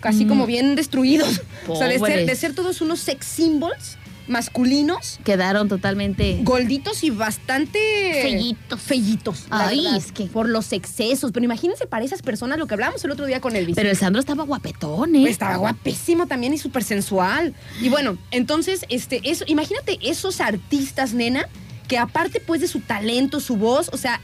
Casi 0.00 0.24
Mm. 0.24 0.28
como 0.28 0.46
bien 0.46 0.76
destruidos. 0.76 1.42
O 1.68 1.76
sea, 1.76 1.86
de 1.86 1.94
ser, 1.94 2.00
Pobres. 2.00 2.26
de 2.26 2.34
ser 2.34 2.54
todos 2.54 2.80
unos 2.80 3.00
sex 3.00 3.26
symbols 3.26 3.98
masculinos, 4.30 5.18
Quedaron 5.24 5.68
totalmente... 5.68 6.40
gorditos 6.42 7.04
y 7.04 7.10
bastante 7.10 7.78
Fellitos. 8.22 8.80
Fellitos. 8.80 9.46
Ay, 9.50 9.82
verdad, 9.84 9.96
es 9.96 10.12
que- 10.12 10.26
Por 10.26 10.48
los 10.48 10.72
excesos. 10.72 11.32
Pero 11.32 11.44
imagínense 11.44 11.86
para 11.86 12.04
esas 12.04 12.22
personas 12.22 12.58
lo 12.58 12.66
que 12.66 12.74
hablábamos 12.74 13.04
el 13.04 13.10
otro 13.10 13.26
día 13.26 13.40
con 13.40 13.56
Elvis. 13.56 13.76
Pero 13.76 13.90
el 13.90 13.96
Sandro 13.96 14.20
estaba 14.20 14.44
guapetón, 14.44 15.14
¿eh? 15.16 15.28
Estaba 15.28 15.56
guapísimo 15.56 16.26
también 16.26 16.54
y 16.54 16.58
súper 16.58 16.84
sensual. 16.84 17.54
Y 17.80 17.88
bueno, 17.88 18.16
entonces, 18.30 18.84
este, 18.88 19.20
eso, 19.24 19.44
imagínate 19.46 19.98
esos 20.02 20.40
artistas, 20.40 21.12
nena, 21.12 21.48
que 21.90 21.98
aparte 21.98 22.38
pues 22.38 22.60
de 22.60 22.68
su 22.68 22.78
talento, 22.78 23.40
su 23.40 23.56
voz, 23.56 23.90
o 23.92 23.96
sea, 23.96 24.20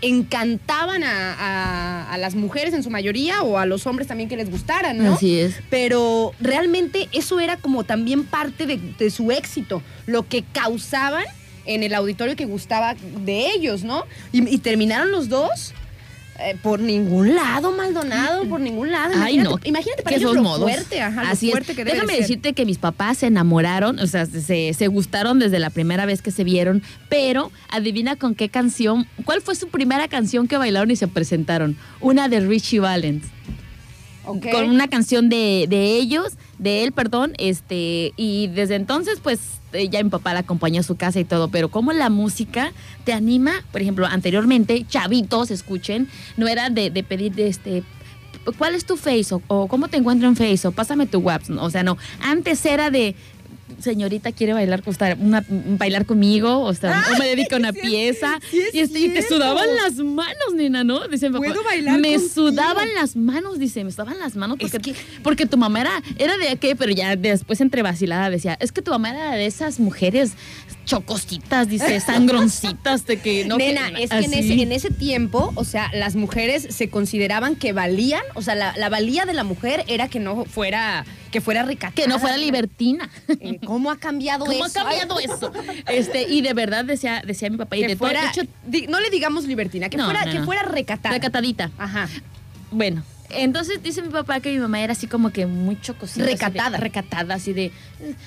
encantaban 0.00 1.02
a, 1.04 1.34
a- 1.34 2.12
a 2.12 2.16
las 2.18 2.34
mujeres 2.34 2.72
en 2.72 2.82
su 2.82 2.88
mayoría 2.90 3.42
o 3.42 3.58
a 3.58 3.66
los 3.66 3.86
hombres 3.86 4.08
también 4.08 4.28
que 4.30 4.36
les 4.36 4.50
gustaran, 4.50 4.96
¿no? 4.96 5.14
Así 5.14 5.38
es. 5.38 5.56
Pero 5.68 6.32
realmente 6.40 7.08
eso 7.12 7.38
era 7.38 7.58
como 7.58 7.84
también 7.84 8.24
parte 8.24 8.66
de, 8.66 8.78
de 8.98 9.10
su 9.10 9.30
éxito, 9.30 9.82
lo 10.06 10.26
que 10.26 10.42
causaban 10.52 11.24
en 11.66 11.82
el 11.82 11.92
auditorio 11.94 12.34
que 12.34 12.46
gustaba 12.46 12.94
de 13.26 13.50
ellos, 13.50 13.84
¿no? 13.84 14.04
Y, 14.32 14.48
y 14.48 14.56
terminaron 14.58 15.10
los 15.12 15.28
dos 15.28 15.74
eh, 16.40 16.56
por 16.62 16.78
ningún 16.80 17.34
lado, 17.34 17.72
Maldonado, 17.72 18.44
por 18.48 18.60
ningún 18.60 18.90
lado. 18.92 19.12
Ay, 19.16 19.34
Imagínate- 19.36 19.48
no. 19.64 19.68
Imagínate 19.68 20.02
para 20.02 20.14
que 20.16 20.20
ellos 20.22 20.34
lo 20.36 20.42
modos. 20.42 20.70
fuerte, 20.70 21.00
ajá, 21.02 21.24
lo 21.24 21.28
Así 21.30 21.50
fuerte 21.50 21.72
es. 21.72 21.76
que 21.76 21.84
debe 21.84 21.96
Déjame 21.96 22.12
de 22.14 22.20
decirte 22.20 22.52
que 22.52 22.64
mis 22.64 22.78
papás 22.78 23.18
se 23.18 23.26
enamoraron, 23.26 23.98
o 23.98 24.06
sea, 24.06 24.24
se, 24.26 24.72
se 24.72 24.86
gustaron 24.88 25.38
desde 25.38 25.58
la 25.58 25.70
primera 25.70 26.06
vez 26.06 26.22
que 26.22 26.30
se 26.30 26.44
vieron, 26.44 26.82
pero 27.08 27.50
adivina 27.70 28.16
con 28.16 28.34
qué 28.34 28.48
canción, 28.48 29.06
¿cuál 29.24 29.40
fue 29.42 29.54
su 29.56 29.68
primera 29.68 30.06
canción 30.08 30.46
que 30.48 30.56
bailaron 30.56 30.90
y 30.90 30.96
se 30.96 31.08
presentaron? 31.08 31.76
Una 32.00 32.28
de 32.28 32.40
Richie 32.40 32.80
Valens. 32.80 33.24
Con 34.28 34.68
una 34.70 34.88
canción 34.88 35.28
de, 35.28 35.66
de 35.68 35.96
ellos, 35.96 36.34
de 36.58 36.84
él, 36.84 36.92
perdón, 36.92 37.32
este, 37.38 38.12
y 38.16 38.48
desde 38.48 38.74
entonces, 38.74 39.20
pues, 39.22 39.58
ya 39.90 40.02
mi 40.02 40.10
papá 40.10 40.32
la 40.34 40.40
acompañó 40.40 40.80
a 40.80 40.82
su 40.82 40.96
casa 40.96 41.20
y 41.20 41.24
todo, 41.24 41.48
pero 41.48 41.70
como 41.70 41.92
la 41.92 42.10
música 42.10 42.72
te 43.04 43.12
anima, 43.12 43.52
por 43.72 43.82
ejemplo, 43.82 44.06
anteriormente, 44.06 44.84
chavitos, 44.88 45.50
escuchen, 45.50 46.08
no 46.36 46.48
era 46.48 46.70
de, 46.70 46.90
pedir 47.02 47.34
de 47.34 47.48
este. 47.48 47.82
¿Cuál 48.56 48.74
es 48.74 48.86
tu 48.86 48.96
face? 48.96 49.34
O, 49.48 49.68
cómo 49.68 49.88
te 49.88 49.98
encuentro 49.98 50.26
en 50.26 50.36
face? 50.36 50.70
Pásame 50.70 51.06
tu 51.06 51.18
WhatsApp. 51.18 51.58
O 51.60 51.70
sea, 51.70 51.82
no. 51.82 51.98
Antes 52.20 52.64
era 52.64 52.90
de. 52.90 53.14
Señorita 53.80 54.32
quiere 54.32 54.52
bailar, 54.52 54.82
una- 55.20 55.44
bailar 55.48 56.04
conmigo, 56.06 56.60
o, 56.60 56.74
sea, 56.74 57.04
o 57.14 57.18
me 57.18 57.26
dedica 57.28 57.56
a 57.56 57.58
una 57.58 57.72
sí 57.72 57.78
es- 57.78 57.86
pieza. 57.86 58.40
sí 58.50 58.60
es 58.60 58.74
y, 58.74 58.80
este, 58.80 58.98
y 59.00 59.08
te 59.10 59.22
sudaban 59.22 59.66
las 59.76 59.94
manos, 59.96 60.54
nena, 60.54 60.84
¿no? 60.84 61.06
Dice 61.08 61.28
mi 61.30 61.34
papá. 61.38 61.46
¿Puedo 61.46 61.64
bailar 61.64 61.98
Me 62.00 62.14
contigo? 62.14 62.32
sudaban 62.34 62.88
las 62.94 63.16
manos, 63.16 63.58
dice, 63.58 63.84
me 63.84 63.92
sudaban 63.92 64.18
las 64.18 64.36
manos 64.36 64.56
Es 64.60 64.70
porque, 64.70 64.92
que- 64.92 64.98
porque 65.22 65.46
tu 65.46 65.56
mamá 65.56 65.80
era, 65.82 66.02
era 66.18 66.36
de 66.36 66.56
qué, 66.56 66.74
pero 66.76 66.92
ya 66.92 67.14
después 67.16 67.60
entre 67.60 67.82
vacilada 67.82 68.30
decía, 68.30 68.56
es 68.60 68.72
que 68.72 68.82
tu 68.82 68.90
mamá 68.90 69.10
era 69.10 69.32
de 69.32 69.46
esas 69.46 69.78
mujeres 69.80 70.32
chocositas, 70.88 71.68
dice, 71.68 72.00
sangroncitas, 72.00 73.04
de 73.06 73.18
que 73.20 73.44
no. 73.44 73.58
Nena, 73.58 73.88
es 73.98 74.08
que 74.10 74.16
en 74.24 74.32
ese, 74.32 74.62
en 74.62 74.72
ese 74.72 74.90
tiempo, 74.90 75.52
o 75.54 75.64
sea, 75.64 75.90
las 75.92 76.16
mujeres 76.16 76.66
se 76.70 76.88
consideraban 76.88 77.56
que 77.56 77.74
valían, 77.74 78.22
o 78.34 78.40
sea, 78.42 78.54
la, 78.54 78.74
la 78.76 78.88
valía 78.88 79.26
de 79.26 79.34
la 79.34 79.44
mujer 79.44 79.84
era 79.86 80.08
que 80.08 80.18
no 80.18 80.46
fuera, 80.46 81.04
que 81.30 81.42
fuera 81.42 81.62
recatada. 81.62 81.92
Que 81.92 82.08
no 82.08 82.18
fuera 82.18 82.38
libertina. 82.38 83.10
Eh, 83.28 83.60
¿Cómo 83.66 83.90
ha 83.90 83.98
cambiado 83.98 84.46
¿Cómo 84.46 84.64
eso? 84.64 84.80
ha 84.80 84.84
cambiado 84.84 85.18
eso? 85.20 85.52
Este, 85.86 86.22
y 86.22 86.40
de 86.40 86.54
verdad 86.54 86.86
decía, 86.86 87.22
decía 87.24 87.50
mi 87.50 87.58
papá, 87.58 87.76
y 87.76 87.82
Que 87.82 87.88
de 87.88 87.96
todo, 87.96 88.08
fuera, 88.08 88.22
de 88.22 88.28
hecho, 88.28 88.42
di- 88.66 88.86
no 88.86 88.98
le 89.00 89.10
digamos 89.10 89.44
libertina, 89.44 89.90
que 89.90 89.98
No, 89.98 90.06
fuera, 90.06 90.24
no, 90.24 90.32
que 90.32 90.38
no. 90.38 90.44
fuera 90.46 90.62
recatada. 90.62 91.14
recatadita. 91.14 91.70
Ajá. 91.76 92.08
Bueno, 92.70 93.02
entonces 93.30 93.82
dice 93.82 94.02
mi 94.02 94.08
papá 94.08 94.40
que 94.40 94.50
mi 94.52 94.58
mamá 94.58 94.80
era 94.80 94.92
así 94.92 95.06
como 95.06 95.30
que 95.30 95.44
así 96.02 96.20
de- 96.20 96.26
Recatada. 96.26 96.78
recatada, 96.78 97.34
así 97.34 97.52
de. 97.52 97.72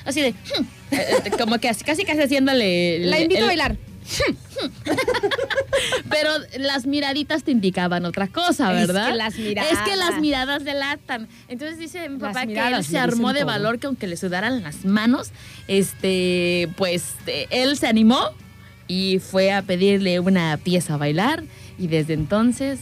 Así 0.05 0.21
de. 0.21 0.31
"Hmm", 0.31 0.65
eh, 0.91 1.31
como 1.37 1.57
que 1.59 1.69
así, 1.69 1.83
casi 1.83 2.03
casi 2.05 2.21
haciéndole. 2.21 2.99
La 3.05 3.19
invito 3.19 3.39
el- 3.39 3.43
a 3.43 3.47
bailar. 3.47 3.77
Pero 6.09 6.29
las 6.57 6.85
miraditas 6.85 7.43
te 7.43 7.51
indicaban 7.51 8.05
otra 8.05 8.27
cosa, 8.27 8.71
Es 8.79 8.87
¿verdad? 8.87 9.09
que 9.09 9.15
las 9.15 9.37
miradas. 9.37 9.71
Es 9.71 9.79
que 9.79 9.95
las 9.95 10.19
miradas 10.19 10.63
delatan. 10.63 11.27
Entonces 11.47 11.77
dice 11.77 12.07
mi 12.09 12.17
papá 12.19 12.45
que 12.45 12.57
él 12.59 12.83
se 12.83 12.97
armó 12.99 13.33
de 13.33 13.41
todo. 13.41 13.47
valor 13.47 13.79
que 13.79 13.87
aunque 13.87 14.07
le 14.07 14.17
sudaran 14.17 14.63
las 14.63 14.85
manos, 14.85 15.31
este, 15.67 16.69
pues 16.77 17.13
eh, 17.27 17.47
él 17.51 17.77
se 17.77 17.87
animó 17.87 18.31
y 18.87 19.19
fue 19.19 19.51
a 19.53 19.61
pedirle 19.61 20.19
una 20.19 20.57
pieza 20.57 20.95
a 20.95 20.97
bailar 20.97 21.43
y 21.77 21.87
desde 21.87 22.13
entonces, 22.13 22.79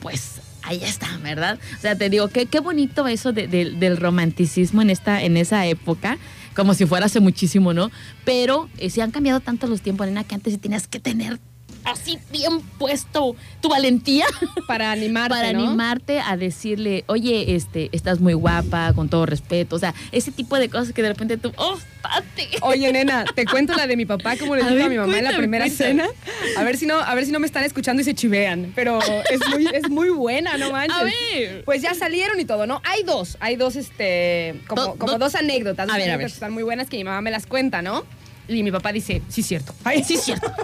pues 0.00 0.40
ahí 0.62 0.82
está, 0.82 1.16
¿verdad? 1.18 1.58
O 1.76 1.80
sea, 1.80 1.96
te 1.96 2.08
digo, 2.10 2.28
qué, 2.28 2.46
qué 2.46 2.60
bonito 2.60 3.06
eso 3.08 3.32
de- 3.32 3.46
de- 3.48 3.70
del 3.72 3.96
romanticismo 3.96 4.82
en, 4.82 4.90
esta, 4.90 5.22
en 5.22 5.36
esa 5.36 5.66
época, 5.66 6.18
como 6.54 6.74
si 6.74 6.86
fuera 6.86 7.06
hace 7.06 7.20
muchísimo, 7.20 7.72
¿no? 7.74 7.90
Pero 8.24 8.68
eh, 8.78 8.90
han 9.00 9.10
cambiado 9.10 9.40
tanto 9.40 9.66
los 9.66 9.80
tiempos, 9.80 10.06
nena, 10.06 10.24
que 10.24 10.34
antes 10.34 10.52
sí 10.52 10.58
tenías 10.58 10.86
que 10.86 11.00
tener 11.00 11.38
así 11.84 12.18
bien 12.30 12.60
puesto 12.78 13.34
tu 13.60 13.68
valentía 13.68 14.26
Para 14.66 14.92
animarte, 14.92 15.30
para 15.34 15.52
¿no? 15.52 15.64
animarte 15.68 16.20
a 16.20 16.36
decirle, 16.36 17.04
oye, 17.06 17.54
este, 17.56 17.88
estás 17.92 18.20
muy 18.20 18.34
guapa, 18.34 18.92
con 18.94 19.08
todo 19.08 19.26
respeto. 19.26 19.76
O 19.76 19.78
sea, 19.78 19.94
ese 20.12 20.32
tipo 20.32 20.58
de 20.58 20.68
cosas 20.68 20.92
que 20.92 21.02
de 21.02 21.08
repente 21.08 21.36
tú, 21.36 21.52
oh, 21.56 21.78
pate. 22.02 22.48
Oye, 22.62 22.92
nena, 22.92 23.24
te 23.34 23.44
cuento 23.46 23.74
la 23.74 23.86
de 23.86 23.96
mi 23.96 24.06
papá, 24.06 24.36
como 24.36 24.56
le 24.56 24.62
dijo 24.64 24.84
a, 24.84 24.88
mi 24.88 24.96
mamá 24.96 25.18
en 25.18 25.24
la 25.24 25.36
primera 25.36 25.64
cuéntame. 25.66 25.90
cena. 25.90 26.08
A 26.56 26.64
ver 26.64 26.76
si 26.76 26.86
no, 26.86 26.98
a 26.98 27.14
ver 27.14 27.24
si 27.26 27.32
no 27.32 27.38
me 27.40 27.46
están 27.46 27.64
escuchando 27.64 28.00
y 28.02 28.04
se 28.04 28.14
chivean. 28.14 28.72
Pero 28.74 28.98
es 29.30 29.40
muy, 29.50 29.66
es 29.72 29.88
muy 29.88 30.10
buena, 30.10 30.56
no 30.58 30.70
manches. 30.72 30.96
A 30.96 31.04
ver. 31.04 31.64
Pues 31.64 31.82
ya 31.82 31.94
salieron 31.94 32.38
y 32.40 32.44
todo, 32.44 32.66
¿no? 32.66 32.80
Hay 32.84 33.02
dos, 33.04 33.36
hay 33.40 33.56
dos, 33.56 33.76
este, 33.76 34.60
como, 34.66 34.82
Do- 34.82 34.94
como 34.96 35.12
do- 35.12 35.18
dos 35.18 35.34
anécdotas. 35.34 35.88
A 35.90 35.96
ver. 35.96 36.18
que 36.18 36.24
están 36.24 36.52
muy 36.52 36.62
buenas 36.62 36.88
que 36.88 36.96
mi 36.96 37.04
mamá 37.04 37.20
me 37.20 37.30
las 37.30 37.46
cuenta, 37.46 37.82
¿no? 37.82 38.04
Y 38.48 38.62
mi 38.62 38.72
papá 38.72 38.92
dice, 38.92 39.22
sí, 39.28 39.42
cierto. 39.42 39.74
Ay, 39.84 40.02
sí, 40.04 40.16
cierto. 40.16 40.52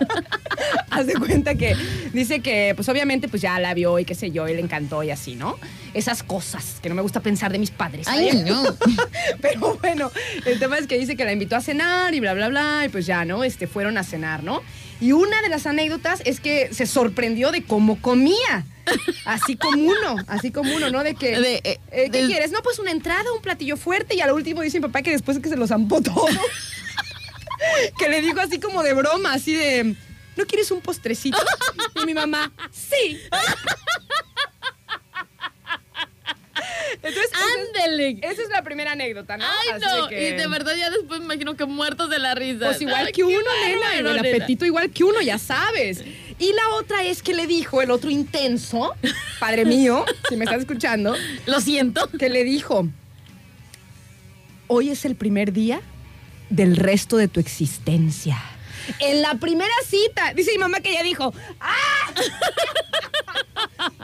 Haz 0.90 1.06
de 1.06 1.14
cuenta 1.14 1.54
que 1.54 1.76
dice 2.12 2.40
que, 2.40 2.72
pues 2.74 2.88
obviamente, 2.88 3.28
pues 3.28 3.40
ya 3.42 3.58
la 3.60 3.72
vio 3.74 3.98
y 3.98 4.04
qué 4.04 4.14
sé 4.14 4.30
yo, 4.30 4.48
y 4.48 4.54
le 4.54 4.60
encantó 4.60 5.02
y 5.02 5.10
así, 5.10 5.36
¿no? 5.36 5.56
Esas 5.94 6.22
cosas 6.22 6.78
que 6.82 6.88
no 6.88 6.94
me 6.94 7.02
gusta 7.02 7.20
pensar 7.20 7.52
de 7.52 7.58
mis 7.58 7.70
padres. 7.70 8.06
Ay, 8.08 8.30
¿sabes? 8.30 8.44
no. 8.44 8.62
Pero 9.40 9.78
bueno, 9.80 10.10
el 10.44 10.58
tema 10.58 10.78
es 10.78 10.86
que 10.86 10.98
dice 10.98 11.16
que 11.16 11.24
la 11.24 11.32
invitó 11.32 11.56
a 11.56 11.60
cenar 11.60 12.14
y 12.14 12.20
bla, 12.20 12.34
bla, 12.34 12.48
bla, 12.48 12.82
y 12.84 12.88
pues 12.88 13.06
ya, 13.06 13.24
¿no? 13.24 13.44
Este, 13.44 13.66
fueron 13.66 13.96
a 13.98 14.02
cenar, 14.02 14.42
¿no? 14.42 14.62
Y 15.00 15.12
una 15.12 15.40
de 15.42 15.48
las 15.48 15.66
anécdotas 15.66 16.20
es 16.24 16.40
que 16.40 16.74
se 16.74 16.84
sorprendió 16.86 17.52
de 17.52 17.62
cómo 17.62 18.00
comía. 18.02 18.64
Así 19.26 19.54
como 19.56 19.82
uno, 19.82 20.16
así 20.28 20.50
como 20.50 20.74
uno, 20.74 20.88
¿no? 20.90 21.04
De 21.04 21.14
que, 21.14 21.38
De, 21.38 21.54
eh, 21.56 21.78
eh, 21.92 22.08
¿qué 22.10 22.18
del- 22.18 22.26
quieres? 22.26 22.50
No, 22.50 22.62
pues 22.62 22.78
una 22.78 22.90
entrada, 22.90 23.22
un 23.36 23.42
platillo 23.42 23.76
fuerte 23.76 24.14
y 24.16 24.20
al 24.22 24.32
último 24.32 24.62
dice 24.62 24.78
mi 24.80 24.86
papá 24.86 25.02
que 25.02 25.10
después 25.10 25.36
de 25.36 25.42
que 25.42 25.50
se 25.50 25.56
lo 25.56 25.66
zampó 25.66 26.00
todo, 26.00 26.26
que 27.98 28.08
le 28.08 28.20
dijo 28.20 28.40
así 28.40 28.58
como 28.60 28.82
de 28.82 28.94
broma, 28.94 29.32
así 29.34 29.54
de, 29.54 29.94
¿no 30.36 30.46
quieres 30.46 30.70
un 30.70 30.80
postrecito? 30.80 31.38
Y 32.02 32.06
mi 32.06 32.14
mamá, 32.14 32.52
sí. 32.72 33.20
Entonces, 37.02 37.30
Ándele. 37.58 38.18
esa 38.22 38.42
es 38.42 38.48
la 38.50 38.62
primera 38.62 38.92
anécdota, 38.92 39.36
¿no? 39.36 39.44
Ay, 39.44 39.68
Así 39.74 39.84
no. 40.00 40.08
que- 40.08 40.28
Y 40.30 40.32
de 40.36 40.46
verdad 40.48 40.74
ya 40.76 40.90
después 40.90 41.20
me 41.20 41.26
imagino 41.26 41.56
que 41.56 41.64
muertos 41.64 42.10
de 42.10 42.18
la 42.18 42.34
risa. 42.34 42.66
Pues 42.66 42.80
igual 42.80 43.06
Ay, 43.06 43.12
que 43.12 43.22
uno, 43.24 43.36
nena, 43.66 43.94
el 43.96 44.04
nena. 44.04 44.20
apetito 44.20 44.64
igual 44.66 44.90
que 44.90 45.04
uno, 45.04 45.20
ya 45.20 45.38
sabes. 45.38 46.02
Y 46.38 46.52
la 46.52 46.68
otra 46.74 47.04
es 47.04 47.22
que 47.22 47.34
le 47.34 47.46
dijo 47.46 47.82
el 47.82 47.90
otro 47.90 48.10
intenso, 48.10 48.94
padre 49.38 49.64
mío, 49.64 50.04
si 50.28 50.36
me 50.36 50.44
estás 50.44 50.60
escuchando, 50.60 51.14
Lo 51.46 51.60
siento. 51.60 52.08
que 52.18 52.28
le 52.28 52.42
dijo, 52.44 52.88
hoy 54.66 54.90
es 54.90 55.04
el 55.04 55.14
primer 55.14 55.52
día 55.52 55.80
del 56.50 56.76
resto 56.76 57.16
de 57.16 57.28
tu 57.28 57.40
existencia. 57.40 58.38
En 59.00 59.20
la 59.20 59.34
primera 59.34 59.72
cita, 59.86 60.32
dice 60.34 60.52
mi 60.52 60.58
mamá 60.58 60.80
que 60.80 60.90
ella 60.90 61.02
dijo, 61.02 61.32
¡ah! 61.60 62.12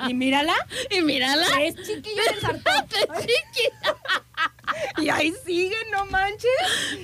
y 0.08 0.14
mírala, 0.14 0.54
Y 0.90 1.00
mírala. 1.00 1.46
es 1.62 1.74
chiquillo 1.76 2.22
del. 2.22 2.62
Y 4.98 5.08
ahí 5.08 5.32
sigue, 5.46 5.76
no 5.92 6.06
manches. 6.06 6.50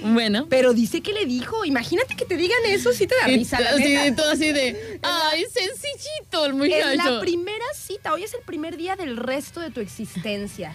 Bueno. 0.02 0.46
Pero 0.48 0.72
dice 0.72 1.02
que 1.02 1.12
le 1.12 1.24
dijo, 1.26 1.64
imagínate 1.64 2.16
que 2.16 2.24
te 2.24 2.36
digan 2.36 2.58
eso, 2.66 2.92
sí 2.92 3.06
te 3.06 3.14
da 3.16 3.26
risa, 3.26 3.60
la 3.60 3.76
neta. 3.76 4.16
todo 4.22 4.32
así 4.32 4.52
de, 4.52 5.00
ay, 5.02 5.44
sencillito 5.52 6.46
el 6.46 6.54
muchacho. 6.54 6.94
la 6.94 7.20
primera 7.20 7.64
cita, 7.74 8.12
hoy 8.12 8.24
es 8.24 8.34
el 8.34 8.40
primer 8.40 8.76
día 8.76 8.96
del 8.96 9.16
resto 9.16 9.60
de 9.60 9.70
tu 9.70 9.80
existencia. 9.80 10.74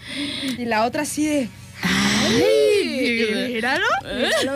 Y 0.58 0.66
la 0.66 0.86
otra 0.86 1.04
así 1.04 1.26
de. 1.26 1.50
¡Ay! 1.82 3.50
Míralo, 3.54 3.86
míralo. 4.04 4.54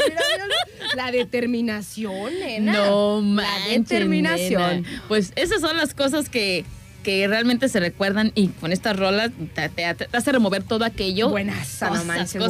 La 0.95 1.11
determinación, 1.11 2.39
nena. 2.39 2.73
No 2.73 3.17
La 3.21 3.27
manches, 3.43 3.69
determinación. 3.89 4.83
nena. 4.83 5.03
Pues 5.07 5.31
esas 5.35 5.61
son 5.61 5.77
las 5.77 5.93
cosas 5.93 6.29
que, 6.29 6.65
que 7.03 7.27
realmente 7.27 7.69
se 7.69 7.79
recuerdan 7.79 8.31
y 8.35 8.47
con 8.47 8.71
estas 8.71 8.97
rolas 8.97 9.31
te, 9.55 9.69
te- 9.69 9.93
te 9.93 10.17
hace 10.17 10.31
remover 10.31 10.63
todo 10.63 10.83
aquello. 10.85 11.29
Buenaza, 11.29 11.89
no 11.91 12.03
manches, 12.05 12.41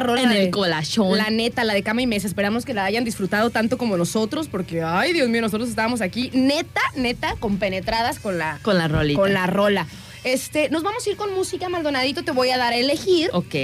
rola. 0.00 0.22
En 0.22 0.28
de- 0.30 0.44
el 0.44 0.50
colachón. 0.50 1.18
La 1.18 1.30
neta, 1.30 1.64
la 1.64 1.74
de 1.74 1.82
cama 1.82 2.02
y 2.02 2.06
mesa. 2.06 2.26
Esperamos 2.26 2.64
que 2.64 2.74
la 2.74 2.84
hayan 2.84 3.04
disfrutado 3.04 3.50
tanto 3.50 3.76
como 3.78 3.96
nosotros, 3.96 4.48
porque, 4.48 4.82
ay, 4.82 5.12
Dios 5.12 5.28
mío, 5.28 5.40
nosotros 5.42 5.68
estábamos 5.68 6.00
aquí, 6.00 6.30
neta, 6.32 6.80
neta, 6.96 7.34
compenetradas 7.40 8.18
con 8.20 8.38
la, 8.38 8.58
Con 8.62 8.78
la 8.78 8.88
rolita. 8.88 9.20
con 9.20 9.32
la 9.34 9.46
rola. 9.46 9.86
Este, 10.24 10.68
nos 10.68 10.82
vamos 10.82 11.06
a 11.06 11.10
ir 11.10 11.16
con 11.16 11.32
música, 11.34 11.68
Maldonadito, 11.68 12.22
te 12.22 12.32
voy 12.32 12.50
a 12.50 12.58
dar 12.58 12.72
a 12.72 12.76
elegir. 12.76 13.30
Ok. 13.32 13.54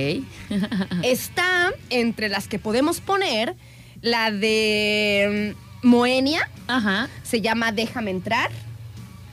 Está 1.02 1.72
entre 1.90 2.28
las 2.28 2.48
que 2.48 2.58
podemos 2.58 3.00
poner 3.00 3.54
la 4.00 4.30
de 4.30 5.54
mm, 5.82 5.86
Moenia, 5.86 6.48
Ajá. 6.66 7.08
se 7.22 7.40
llama 7.40 7.72
Déjame 7.72 8.10
entrar. 8.10 8.50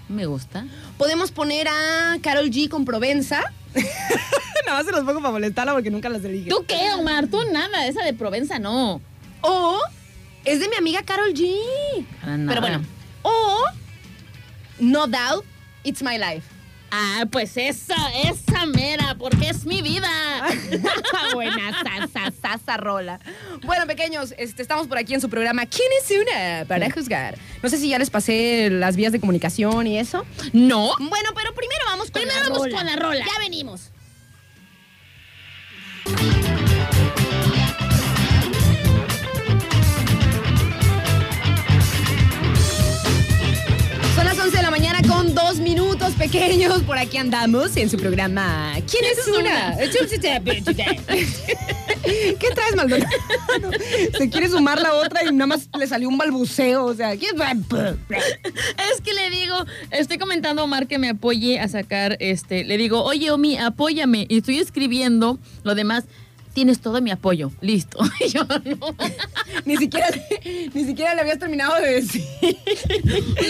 Me 0.09 0.25
gusta. 0.25 0.65
Podemos 0.97 1.31
poner 1.31 1.67
a 1.67 2.17
Carol 2.21 2.49
G 2.49 2.69
con 2.69 2.85
Provenza. 2.85 3.41
Nada 4.65 4.77
más 4.77 4.85
se 4.85 4.91
los 4.91 5.03
pongo 5.03 5.19
para 5.19 5.31
molestarla 5.31 5.73
porque 5.73 5.89
nunca 5.89 6.09
las 6.09 6.23
elige. 6.23 6.49
¿Tú 6.49 6.65
qué, 6.67 6.91
Omar? 6.93 7.27
Tú 7.27 7.39
nada. 7.51 7.87
Esa 7.87 8.03
de 8.03 8.13
Provenza 8.13 8.59
no. 8.59 9.01
O 9.41 9.79
es 10.45 10.59
de 10.59 10.69
mi 10.69 10.75
amiga 10.75 11.01
Carol 11.03 11.33
G. 11.33 11.55
Para 12.21 12.37
nada. 12.37 12.49
Pero 12.49 12.61
bueno. 12.61 12.85
O 13.23 13.63
No 14.79 15.07
Doubt, 15.07 15.45
It's 15.83 16.01
My 16.03 16.17
Life. 16.17 16.52
Ah, 16.95 17.25
pues 17.31 17.57
esa, 17.57 17.95
esa 18.23 18.67
mera, 18.67 19.15
porque 19.17 19.49
es 19.49 19.65
mi 19.65 19.81
vida. 19.81 20.07
Buena 21.33 21.71
salsa, 21.81 22.31
salsa 22.39 22.77
rola. 22.77 23.19
Bueno, 23.63 23.87
pequeños, 23.87 24.35
este, 24.37 24.61
estamos 24.61 24.85
por 24.85 24.99
aquí 24.99 25.15
en 25.15 25.19
su 25.21 25.27
programa 25.27 25.65
¿Quién 25.65 25.87
es 25.99 26.11
una? 26.15 26.65
Para 26.65 26.91
juzgar. 26.91 27.35
No 27.63 27.69
sé 27.69 27.79
si 27.79 27.89
ya 27.89 27.97
les 27.97 28.11
pasé 28.11 28.69
las 28.69 28.95
vías 28.95 29.11
de 29.11 29.19
comunicación 29.19 29.87
y 29.87 29.97
eso. 29.97 30.23
No. 30.51 30.91
Bueno, 30.99 31.31
pero 31.35 31.55
primero 31.55 31.81
vamos 31.87 32.11
con 32.11 32.21
Primero 32.21 32.43
la 32.43 32.49
vamos 32.49 32.65
rola. 32.65 32.77
con 32.77 32.85
la 32.85 32.95
rola. 32.95 33.25
Ya 33.25 33.39
venimos. 33.39 33.89
Son 44.23 44.37
las 44.37 44.45
11 44.45 44.55
de 44.55 44.63
la 44.63 44.71
mañana 44.71 45.01
con 45.05 45.35
dos 45.35 45.59
minutos 45.59 46.13
pequeños. 46.13 46.81
Por 46.83 46.97
aquí 46.97 47.17
andamos 47.17 47.75
en 47.75 47.89
su 47.89 47.97
programa. 47.97 48.71
¿Quién 48.89 49.03
es 49.03 49.27
una? 49.27 49.75
¿Qué 52.39 52.49
traes, 52.55 52.73
Maldonado? 52.73 53.11
Se 54.17 54.29
quiere 54.29 54.47
sumar 54.47 54.79
la 54.79 54.93
otra 54.93 55.25
y 55.25 55.33
nada 55.33 55.47
más 55.47 55.67
le 55.77 55.87
salió 55.87 56.07
un 56.07 56.17
balbuceo. 56.17 56.85
O 56.85 56.93
sea, 56.93 57.17
¿quién 57.17 57.35
Es 57.37 59.01
que 59.01 59.13
le 59.13 59.29
digo, 59.29 59.65
estoy 59.91 60.17
comentando 60.17 60.61
a 60.61 60.65
Omar 60.65 60.87
que 60.87 60.99
me 60.99 61.09
apoye 61.09 61.59
a 61.59 61.67
sacar, 61.67 62.15
este, 62.21 62.63
le 62.63 62.77
digo, 62.77 63.03
oye 63.03 63.29
Omi, 63.29 63.57
apóyame. 63.57 64.25
Y 64.29 64.37
estoy 64.37 64.59
escribiendo 64.59 65.37
lo 65.63 65.75
demás. 65.75 66.05
Tienes 66.53 66.79
todo 66.81 67.01
mi 67.01 67.09
apoyo. 67.09 67.51
Listo. 67.61 67.97
Y 68.19 68.29
yo 68.29 68.43
no. 68.45 68.95
Ni 69.65 69.77
siquiera, 69.77 70.07
ni 70.73 70.85
siquiera 70.85 71.15
le 71.15 71.21
habías 71.21 71.39
terminado 71.39 71.73
de 71.75 72.01
decir. 72.01 72.23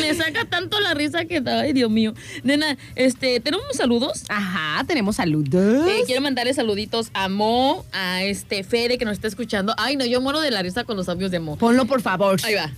Me 0.01 0.13
saca 0.15 0.45
tanto 0.45 0.79
la 0.79 0.93
risa 0.93 1.25
que 1.25 1.41
da. 1.41 1.61
Ay, 1.61 1.73
Dios 1.73 1.89
mío. 1.91 2.13
Nena, 2.43 2.77
este, 2.95 3.39
tenemos 3.39 3.65
unos 3.65 3.77
saludos. 3.77 4.23
Ajá, 4.29 4.83
tenemos 4.85 5.17
saludos. 5.17 5.87
Eh, 5.87 6.03
quiero 6.05 6.21
mandarle 6.21 6.53
saluditos 6.53 7.09
a 7.13 7.27
Mo, 7.29 7.85
a 7.91 8.23
este 8.23 8.63
Fede 8.63 8.97
que 8.97 9.05
nos 9.05 9.13
está 9.13 9.27
escuchando. 9.27 9.73
Ay, 9.77 9.95
no, 9.97 10.05
yo 10.05 10.21
muero 10.21 10.39
de 10.39 10.51
la 10.51 10.61
risa 10.61 10.83
con 10.85 10.95
los 10.97 11.09
audios 11.09 11.31
de 11.31 11.39
Mo. 11.39 11.57
Ponlo, 11.57 11.85
por 11.85 12.01
favor. 12.01 12.39
Ahí 12.43 12.53
va. 12.55 12.71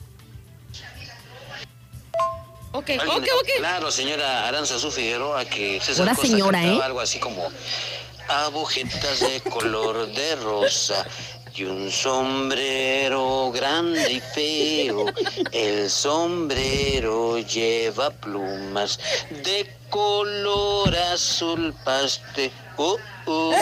Ok, 2.71 2.89
ok, 3.07 3.23
le- 3.23 3.31
ok. 3.31 3.47
Claro, 3.57 3.89
señora 3.91 4.47
Aranzazú 4.49 4.91
Figueroa, 4.91 5.45
que 5.45 5.79
César 5.79 6.03
Hola, 6.03 6.15
Costa 6.15 6.27
señora, 6.27 6.65
¿eh? 6.65 6.79
algo 6.83 6.99
así 6.99 7.19
como 7.19 7.47
agujetas 8.27 9.19
de 9.19 9.41
color 9.41 10.07
de 10.07 10.35
rosa 10.37 11.05
y 11.55 11.63
un 11.63 11.89
sombrero 11.89 13.51
grande 13.51 14.11
y 14.11 14.19
feo. 14.19 15.05
El 15.51 15.89
sombrero 15.89 17.39
lleva 17.39 18.09
plumas 18.09 18.99
de 19.29 19.73
color 19.89 20.95
azul 21.13 21.73
paste. 21.83 22.51
Uh, 22.77 22.97
uh, 23.27 23.51
uh. 23.51 23.53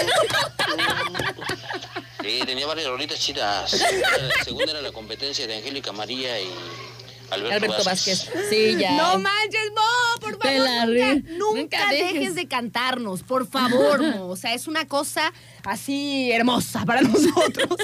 Sí, 2.23 2.39
tenía 2.45 2.65
varias 2.65 2.87
rolitas 2.87 3.19
chidas. 3.19 3.73
La 3.73 4.43
segunda 4.43 4.71
era 4.71 4.81
la 4.81 4.91
competencia 4.91 5.45
de 5.45 5.57
Angélica 5.57 5.91
María 5.91 6.39
y 6.39 6.49
Alberto, 7.33 7.55
Alberto 7.65 7.83
Vázquez. 7.83 8.29
Sí, 8.49 8.75
ya. 8.77 8.91
No 8.97 9.19
manches, 9.19 9.71
Mo, 9.75 10.19
por 10.21 10.37
favor. 10.37 10.87
nunca, 10.87 11.13
nunca 11.15 11.61
nunca 11.61 11.89
dejes. 11.89 12.13
dejes. 12.13 12.35
de 12.35 12.47
cantarnos, 12.47 13.23
por 13.23 13.47
favor, 13.47 14.01
Mo. 14.15 14.27
O 14.27 14.35
sea, 14.35 14.53
es 14.53 14.67
una 14.67 14.87
cosa 14.87 15.33
así 15.65 16.31
hermosa 16.31 16.85
para 16.85 17.01
nosotros. 17.03 17.77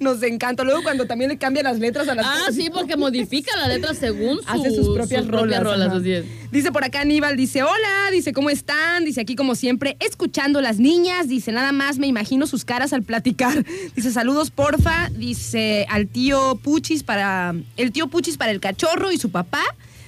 Nos 0.00 0.22
encanta. 0.22 0.64
Luego 0.64 0.82
cuando 0.82 1.06
también 1.06 1.30
le 1.30 1.38
cambia 1.38 1.62
las 1.62 1.78
letras 1.78 2.08
a 2.08 2.14
las 2.14 2.26
Ah, 2.26 2.46
sí, 2.52 2.70
porque 2.72 2.96
modifica 2.96 3.56
la 3.56 3.68
letra 3.68 3.94
según 3.94 4.38
su, 4.42 4.44
Hace 4.48 4.74
sus 4.74 4.94
propias 4.94 5.26
rolas. 5.26 5.60
ajá. 5.60 5.96
así 5.96 6.12
es. 6.12 6.24
Dice 6.50 6.70
por 6.70 6.84
acá 6.84 7.00
Aníbal, 7.00 7.36
dice, 7.36 7.62
hola, 7.62 8.10
dice, 8.12 8.32
¿cómo 8.32 8.48
están? 8.50 9.04
Dice, 9.04 9.20
aquí 9.20 9.34
como 9.34 9.54
siempre, 9.56 9.96
escuchando 10.00 10.60
las 10.60 10.78
niñas, 10.78 11.28
dice, 11.28 11.50
nada 11.50 11.72
más 11.72 11.98
me 11.98 12.06
imagino 12.06 12.46
sus 12.46 12.64
caras 12.64 12.92
al 12.92 13.02
platicar. 13.02 13.64
Dice, 13.96 14.12
saludos, 14.12 14.50
porfa, 14.50 15.10
dice, 15.10 15.86
al 15.90 16.06
tío 16.06 16.58
Puchis 16.62 17.02
para, 17.02 17.54
el 17.76 17.90
tío 17.92 18.06
Puchis 18.08 18.36
para 18.36 18.52
el 18.52 18.60
cachorro 18.60 19.10
y 19.10 19.18
su 19.18 19.30
papá, 19.30 19.62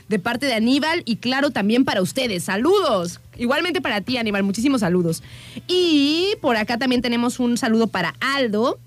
de 0.08 0.18
parte 0.18 0.46
de 0.46 0.54
Aníbal, 0.54 1.02
y 1.04 1.16
claro, 1.16 1.50
también 1.50 1.84
para 1.84 2.00
ustedes. 2.02 2.44
Saludos. 2.44 3.20
Igualmente 3.36 3.80
para 3.80 4.00
ti, 4.00 4.16
Aníbal, 4.18 4.42
muchísimos 4.44 4.80
saludos. 4.80 5.22
Y 5.66 6.34
por 6.40 6.56
acá 6.56 6.78
también 6.78 7.02
tenemos 7.02 7.40
un 7.40 7.58
saludo 7.58 7.88
para 7.88 8.14
Aldo, 8.20 8.78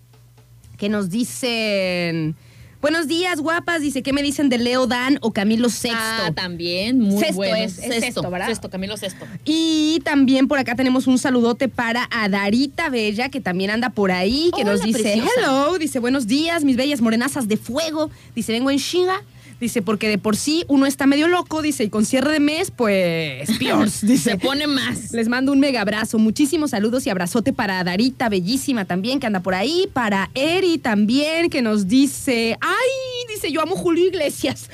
que 0.78 0.88
nos 0.90 1.10
dicen... 1.10 2.36
Buenos 2.82 3.10
días, 3.10 3.42
guapas. 3.42 3.82
Dice, 3.82 4.02
¿qué 4.02 4.14
me 4.14 4.24
dicen 4.24 4.48
de 4.48 4.58
Leo 4.58 4.88
Dan 4.88 5.18
o 5.20 5.34
Camilo 5.34 5.68
Sexto? 5.68 5.98
Ah, 6.00 6.32
también, 6.34 6.98
muy 6.98 7.20
Sexto 7.20 7.36
bueno. 7.36 7.58
es- 7.58 7.78
es 7.78 8.00
sexto, 8.00 8.32
¿verdad? 8.32 8.48
Sexto, 8.48 8.70
Camilo 8.70 8.96
Sexto. 8.96 9.26
Y 9.44 10.00
también 10.06 10.48
por 10.48 10.60
acá 10.60 10.76
tenemos 10.76 11.06
un 11.06 11.18
saludote 11.18 11.68
para 11.68 12.08
Adarita 12.10 12.88
Bella, 12.88 13.28
que 13.28 13.42
también 13.42 13.70
anda 13.72 13.90
por 13.90 14.12
ahí, 14.14 14.50
que 14.56 14.62
Hola, 14.62 14.72
nos 14.72 14.84
dice, 14.84 15.02
preciosa. 15.02 15.30
hello, 15.40 15.78
dice, 15.78 16.00
buenos 16.00 16.26
días, 16.26 16.64
mis 16.64 16.78
bellas 16.78 17.02
morenazas 17.02 17.50
de 17.50 17.58
fuego. 17.58 18.12
Dice, 18.34 18.54
vengo 18.54 18.72
en 18.72 18.78
Shinga. 18.78 19.24
Dice, 19.60 19.82
porque 19.82 20.08
de 20.08 20.18
por 20.18 20.38
sí 20.38 20.64
uno 20.68 20.86
está 20.86 21.06
medio 21.06 21.28
loco, 21.28 21.62
dice, 21.62 21.84
y 21.84 21.90
con 21.90 22.06
cierre 22.06 22.32
de 22.32 22.40
mes, 22.40 22.72
pues, 22.72 23.50
peor, 23.60 23.90
dice. 24.02 24.32
Se 24.32 24.38
pone 24.38 24.68
más. 24.68 25.12
Les 25.12 25.28
mando 25.28 25.52
un 25.52 25.60
mega 25.60 25.82
abrazo. 25.82 26.18
Muchísimos 26.18 26.72
saludos 26.72 27.06
y 27.06 27.10
abrazote 27.10 27.52
para 27.52 27.84
Darita, 27.84 28.30
bellísima 28.30 28.86
también, 28.86 29.20
que 29.20 29.28
anda 29.28 29.42
por 29.42 29.56
ahí. 29.56 29.90
Para 29.92 30.30
Eri 30.34 30.78
también, 30.78 31.50
que 31.50 31.62
nos 31.62 31.88
dice, 31.88 32.58
ay, 32.62 33.34
dice, 33.34 33.52
yo 33.52 33.62
amo 33.62 33.76
Julio 33.76 34.06
Iglesias. 34.08 34.70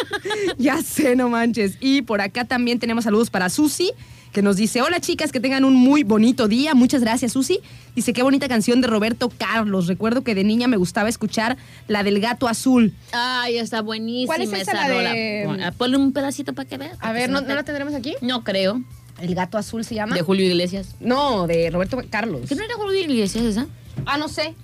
ya 0.58 0.82
sé, 0.82 1.16
no 1.16 1.28
manches. 1.30 1.78
Y 1.80 2.02
por 2.02 2.20
acá 2.20 2.44
también 2.44 2.78
tenemos 2.78 3.04
saludos 3.04 3.30
para 3.30 3.48
Susi, 3.48 3.92
que 4.36 4.42
nos 4.42 4.56
dice, 4.56 4.82
hola 4.82 5.00
chicas, 5.00 5.32
que 5.32 5.40
tengan 5.40 5.64
un 5.64 5.72
muy 5.72 6.02
bonito 6.02 6.46
día. 6.46 6.74
Muchas 6.74 7.00
gracias, 7.00 7.32
Susi. 7.32 7.60
Dice, 7.94 8.12
qué 8.12 8.22
bonita 8.22 8.48
canción 8.48 8.82
de 8.82 8.86
Roberto 8.86 9.30
Carlos. 9.30 9.86
Recuerdo 9.86 10.22
que 10.22 10.34
de 10.34 10.44
niña 10.44 10.68
me 10.68 10.76
gustaba 10.76 11.08
escuchar 11.08 11.56
la 11.88 12.02
del 12.02 12.20
gato 12.20 12.46
azul. 12.46 12.92
Ay, 13.12 13.56
está 13.56 13.80
buenísima 13.80 14.26
¿Cuál 14.34 14.42
es 14.42 14.52
esa, 14.52 14.58
esa 14.60 14.74
la 14.74 14.88
rola. 14.88 15.12
de- 15.14 15.64
ah, 15.64 15.72
Ponle 15.72 15.96
un 15.96 16.12
pedacito 16.12 16.52
para 16.52 16.68
que 16.68 16.76
veas. 16.76 16.98
A 17.00 17.12
ver, 17.12 17.30
¿no, 17.30 17.40
note. 17.40 17.48
¿no 17.48 17.54
la 17.54 17.62
tendremos 17.62 17.94
aquí? 17.94 18.12
No 18.20 18.44
creo. 18.44 18.82
El 19.22 19.34
gato 19.34 19.56
azul 19.56 19.86
se 19.86 19.94
llama. 19.94 20.14
De 20.14 20.20
Julio 20.20 20.44
Iglesias. 20.44 20.96
No, 21.00 21.46
de 21.46 21.70
Roberto 21.70 21.98
Carlos. 22.10 22.42
¿Qué 22.46 22.56
no 22.56 22.62
era 22.62 22.74
Julio 22.74 23.00
Iglesias 23.00 23.42
esa? 23.42 23.66
Ah, 24.04 24.18
no 24.18 24.28
sé. 24.28 24.54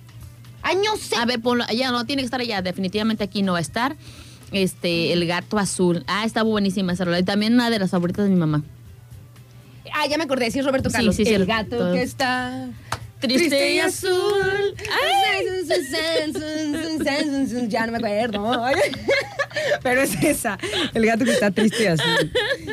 Ay, 0.61 0.75
no 0.85 0.97
sé. 0.97 1.15
A 1.15 1.25
ver, 1.25 1.41
ponlo. 1.41 1.65
Ya 1.75 1.89
no, 1.89 2.05
tiene 2.05 2.21
que 2.21 2.25
estar 2.25 2.41
allá. 2.41 2.61
Definitivamente 2.61 3.23
aquí 3.23 3.41
no 3.41 3.53
va 3.53 3.57
a 3.57 3.61
estar. 3.61 3.95
Este, 4.51 5.13
el 5.13 5.25
gato 5.25 5.57
azul. 5.57 6.03
Ah, 6.05 6.25
está 6.25 6.43
buenísima 6.43 6.93
esa 6.93 7.05
rola. 7.05 7.17
Y 7.17 7.23
también 7.23 7.55
una 7.55 7.71
de 7.71 7.79
las 7.79 7.89
favoritas 7.89 8.25
de 8.25 8.29
mi 8.29 8.37
mamá. 8.37 8.63
Ah, 9.93 10.07
ya 10.09 10.17
me 10.17 10.23
acordé, 10.23 10.49
sí 10.51 10.59
es 10.59 10.65
Roberto 10.65 10.89
Sí, 10.89 10.95
Carlos. 10.95 11.15
sí, 11.15 11.23
sí, 11.25 11.33
el 11.33 11.41
el- 11.43 11.47
gato 11.47 11.77
todo. 11.77 11.93
que 11.93 12.01
está 12.01 12.67
Triste 13.19 13.73
y 13.75 13.79
azul. 13.79 14.75
Ya 17.69 17.85
no 17.85 17.91
me 17.93 17.97
acuerdo. 17.99 18.65
Pero 19.81 20.01
es 20.01 20.21
esa, 20.23 20.57
el 20.93 21.05
gato 21.05 21.23
que 21.23 21.31
está 21.31 21.51
triste 21.51 21.83
y 21.83 21.87
azul. 21.87 22.31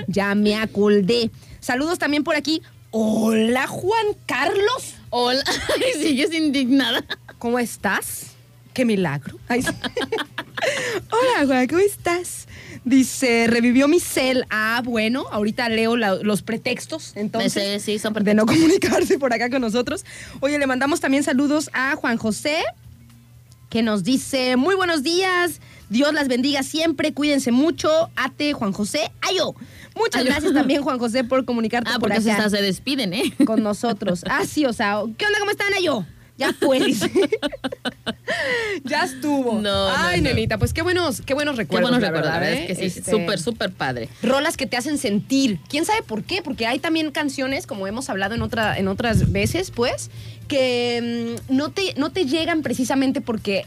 Ya 0.08 0.34
me 0.34 0.56
acordé. 0.56 1.30
Saludos 1.60 1.98
también 1.98 2.24
por 2.24 2.34
aquí. 2.34 2.62
Hola, 2.90 3.66
Juan 3.68 4.06
Carlos. 4.26 4.94
Hola. 5.10 5.44
Ay, 5.46 5.92
sigues 6.02 6.32
indignada. 6.34 7.04
¿Cómo 7.38 7.58
estás? 7.60 8.32
Qué 8.74 8.84
milagro. 8.84 9.38
Ay, 9.46 9.62
sí. 9.62 9.68
Hola, 11.10 11.46
Juan, 11.46 11.66
¿cómo 11.68 11.80
estás? 11.80 12.48
Dice, 12.84 13.46
revivió 13.46 13.88
mi 13.88 14.00
cel. 14.00 14.44
Ah, 14.50 14.80
bueno, 14.84 15.26
ahorita 15.30 15.68
leo 15.68 15.96
la- 15.96 16.14
los 16.14 16.42
pretextos, 16.42 17.12
entonces. 17.14 17.82
Sí, 17.82 17.92
sí, 17.92 17.98
son 17.98 18.14
de 18.14 18.34
no 18.34 18.46
comunicarse 18.46 19.18
por 19.18 19.32
acá 19.34 19.50
con 19.50 19.60
nosotros. 19.60 20.04
Oye, 20.40 20.58
le 20.58 20.66
mandamos 20.66 21.00
también 21.00 21.22
saludos 21.22 21.68
a 21.74 21.94
Juan 21.96 22.16
José, 22.16 22.56
que 23.68 23.82
nos 23.82 24.02
dice, 24.02 24.56
muy 24.56 24.74
buenos 24.74 25.02
días, 25.02 25.60
Dios 25.90 26.12
las 26.14 26.28
bendiga 26.28 26.62
siempre, 26.62 27.12
cuídense 27.12 27.52
mucho, 27.52 27.90
ate 28.16 28.52
Juan 28.52 28.72
José, 28.72 29.10
ayo. 29.22 29.54
Muchas 29.94 30.24
gracias 30.24 30.52
también, 30.54 30.82
Juan 30.82 30.98
José, 30.98 31.22
por 31.24 31.44
comunicarte 31.44 31.90
Ah, 31.90 31.98
por 31.98 32.08
porque 32.08 32.20
se, 32.22 32.32
acá 32.32 32.48
se 32.48 32.62
despiden, 32.62 33.12
¿eh? 33.12 33.32
con 33.44 33.62
nosotros. 33.62 34.24
Ah, 34.28 34.44
sí, 34.48 34.64
o 34.64 34.72
sea, 34.72 35.02
¿qué 35.18 35.26
onda, 35.26 35.38
cómo 35.38 35.50
están, 35.50 35.72
ayo? 35.74 36.06
Ya 36.40 36.54
pues. 36.58 37.00
ya 38.84 39.04
estuvo. 39.04 39.60
No, 39.60 39.88
Ay, 39.94 40.20
no. 40.22 40.30
nenita, 40.30 40.56
pues 40.58 40.72
qué 40.72 40.82
buenos, 40.82 41.20
qué 41.20 41.34
buenos 41.34 41.54
Qué 41.54 41.62
recuerdos. 41.62 41.90
buenos 41.90 42.02
la 42.02 42.08
recuerdos, 42.08 42.40
verdad, 42.40 42.52
es 42.52 42.60
¿eh? 42.60 42.66
que 42.66 42.74
sí. 42.76 42.98
Este, 42.98 43.10
Súper, 43.10 43.38
súper 43.38 43.70
padre. 43.72 44.08
rolas 44.22 44.56
que 44.56 44.66
te 44.66 44.76
hacen 44.76 44.96
sentir. 44.98 45.58
¿Quién 45.68 45.84
sabe 45.84 46.02
por 46.02 46.24
qué? 46.24 46.40
Porque 46.42 46.66
hay 46.66 46.78
también 46.78 47.10
canciones, 47.10 47.66
como 47.66 47.86
hemos 47.86 48.08
hablado 48.10 48.34
en, 48.34 48.42
otra, 48.42 48.78
en 48.78 48.88
otras 48.88 49.30
veces, 49.32 49.70
pues, 49.70 50.10
que 50.48 51.36
mm, 51.48 51.54
no, 51.54 51.70
te, 51.72 51.94
no 51.96 52.10
te 52.10 52.24
llegan 52.24 52.62
precisamente 52.62 53.20
porque 53.20 53.66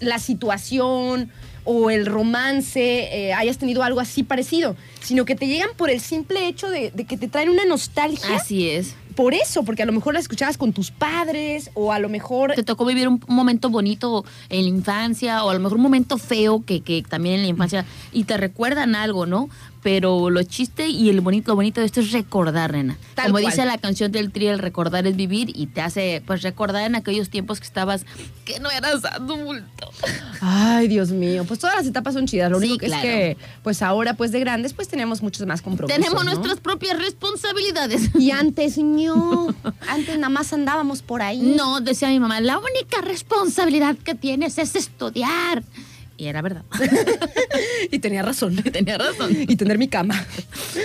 la 0.00 0.18
situación 0.18 1.30
o 1.64 1.90
el 1.90 2.06
romance 2.06 2.80
eh, 3.28 3.32
hayas 3.34 3.58
tenido 3.58 3.82
algo 3.84 4.00
así 4.00 4.22
parecido, 4.24 4.76
sino 5.00 5.24
que 5.24 5.34
te 5.36 5.46
llegan 5.46 5.70
por 5.76 5.90
el 5.90 6.00
simple 6.00 6.48
hecho 6.48 6.68
de, 6.68 6.90
de 6.92 7.04
que 7.04 7.16
te 7.16 7.28
traen 7.28 7.50
una 7.50 7.64
nostalgia. 7.64 8.34
Así 8.36 8.68
es. 8.68 8.94
Por 9.14 9.34
eso, 9.34 9.62
porque 9.64 9.82
a 9.82 9.86
lo 9.86 9.92
mejor 9.92 10.14
la 10.14 10.20
escuchabas 10.20 10.56
con 10.56 10.72
tus 10.72 10.90
padres 10.90 11.70
o 11.74 11.92
a 11.92 11.98
lo 11.98 12.08
mejor... 12.08 12.54
Te 12.54 12.62
tocó 12.62 12.84
vivir 12.84 13.08
un 13.08 13.20
momento 13.28 13.70
bonito 13.70 14.24
en 14.48 14.62
la 14.62 14.68
infancia 14.68 15.44
o 15.44 15.50
a 15.50 15.54
lo 15.54 15.60
mejor 15.60 15.76
un 15.76 15.82
momento 15.82 16.18
feo 16.18 16.64
que, 16.64 16.80
que 16.80 17.02
también 17.02 17.36
en 17.36 17.42
la 17.42 17.48
infancia 17.48 17.84
y 18.12 18.24
te 18.24 18.36
recuerdan 18.36 18.94
algo, 18.94 19.26
¿no? 19.26 19.48
Pero 19.82 20.30
lo 20.30 20.42
chiste 20.44 20.86
y 20.88 21.10
el 21.10 21.20
bonito, 21.20 21.50
lo 21.50 21.56
bonito 21.56 21.80
de 21.80 21.86
esto 21.86 22.00
es 22.00 22.12
recordar, 22.12 22.72
nena. 22.72 22.96
Tal 23.16 23.26
Como 23.26 23.40
cual. 23.40 23.46
dice 23.46 23.66
la 23.66 23.78
canción 23.78 24.12
del 24.12 24.30
tri, 24.30 24.46
el 24.46 24.60
recordar 24.60 25.06
es 25.08 25.16
vivir 25.16 25.50
y 25.54 25.66
te 25.66 25.80
hace 25.80 26.22
pues 26.24 26.42
recordar 26.42 26.84
en 26.84 26.94
aquellos 26.94 27.30
tiempos 27.30 27.58
que 27.58 27.66
estabas, 27.66 28.06
que 28.44 28.60
no 28.60 28.70
eras 28.70 29.04
adulto. 29.04 29.90
Ay, 30.40 30.86
Dios 30.86 31.10
mío, 31.10 31.44
pues 31.46 31.58
todas 31.58 31.74
las 31.76 31.86
etapas 31.86 32.14
son 32.14 32.26
chidas. 32.26 32.50
Lo 32.50 32.60
Sí, 32.60 32.66
único 32.66 32.78
que 32.78 32.86
claro. 32.86 33.02
es 33.02 33.08
que, 33.36 33.36
pues 33.64 33.82
ahora, 33.82 34.14
pues 34.14 34.30
de 34.30 34.38
grandes, 34.40 34.72
pues 34.72 34.86
tenemos 34.86 35.20
muchos 35.20 35.46
más 35.46 35.62
compromisos. 35.62 35.98
Tenemos 36.00 36.24
¿no? 36.24 36.30
nuestras 36.32 36.60
propias 36.60 36.98
responsabilidades. 36.98 38.10
Y 38.18 38.30
antes, 38.30 38.78
no. 38.78 39.52
Antes 39.88 40.16
nada 40.16 40.28
más 40.28 40.52
andábamos 40.52 41.02
por 41.02 41.22
ahí. 41.22 41.40
No, 41.56 41.80
decía 41.80 42.08
mi 42.08 42.20
mamá, 42.20 42.40
la 42.40 42.58
única 42.58 43.00
responsabilidad 43.02 43.96
que 43.96 44.14
tienes 44.14 44.58
es 44.58 44.76
estudiar. 44.76 45.62
Y 46.16 46.26
era 46.26 46.42
verdad. 46.42 46.64
Y 47.90 47.98
tenía 47.98 48.22
razón. 48.22 48.56
Tenía 48.72 48.96
razón. 48.96 49.36
Y 49.46 49.56
tener 49.56 49.76
mi 49.76 49.88
cama. 49.88 50.24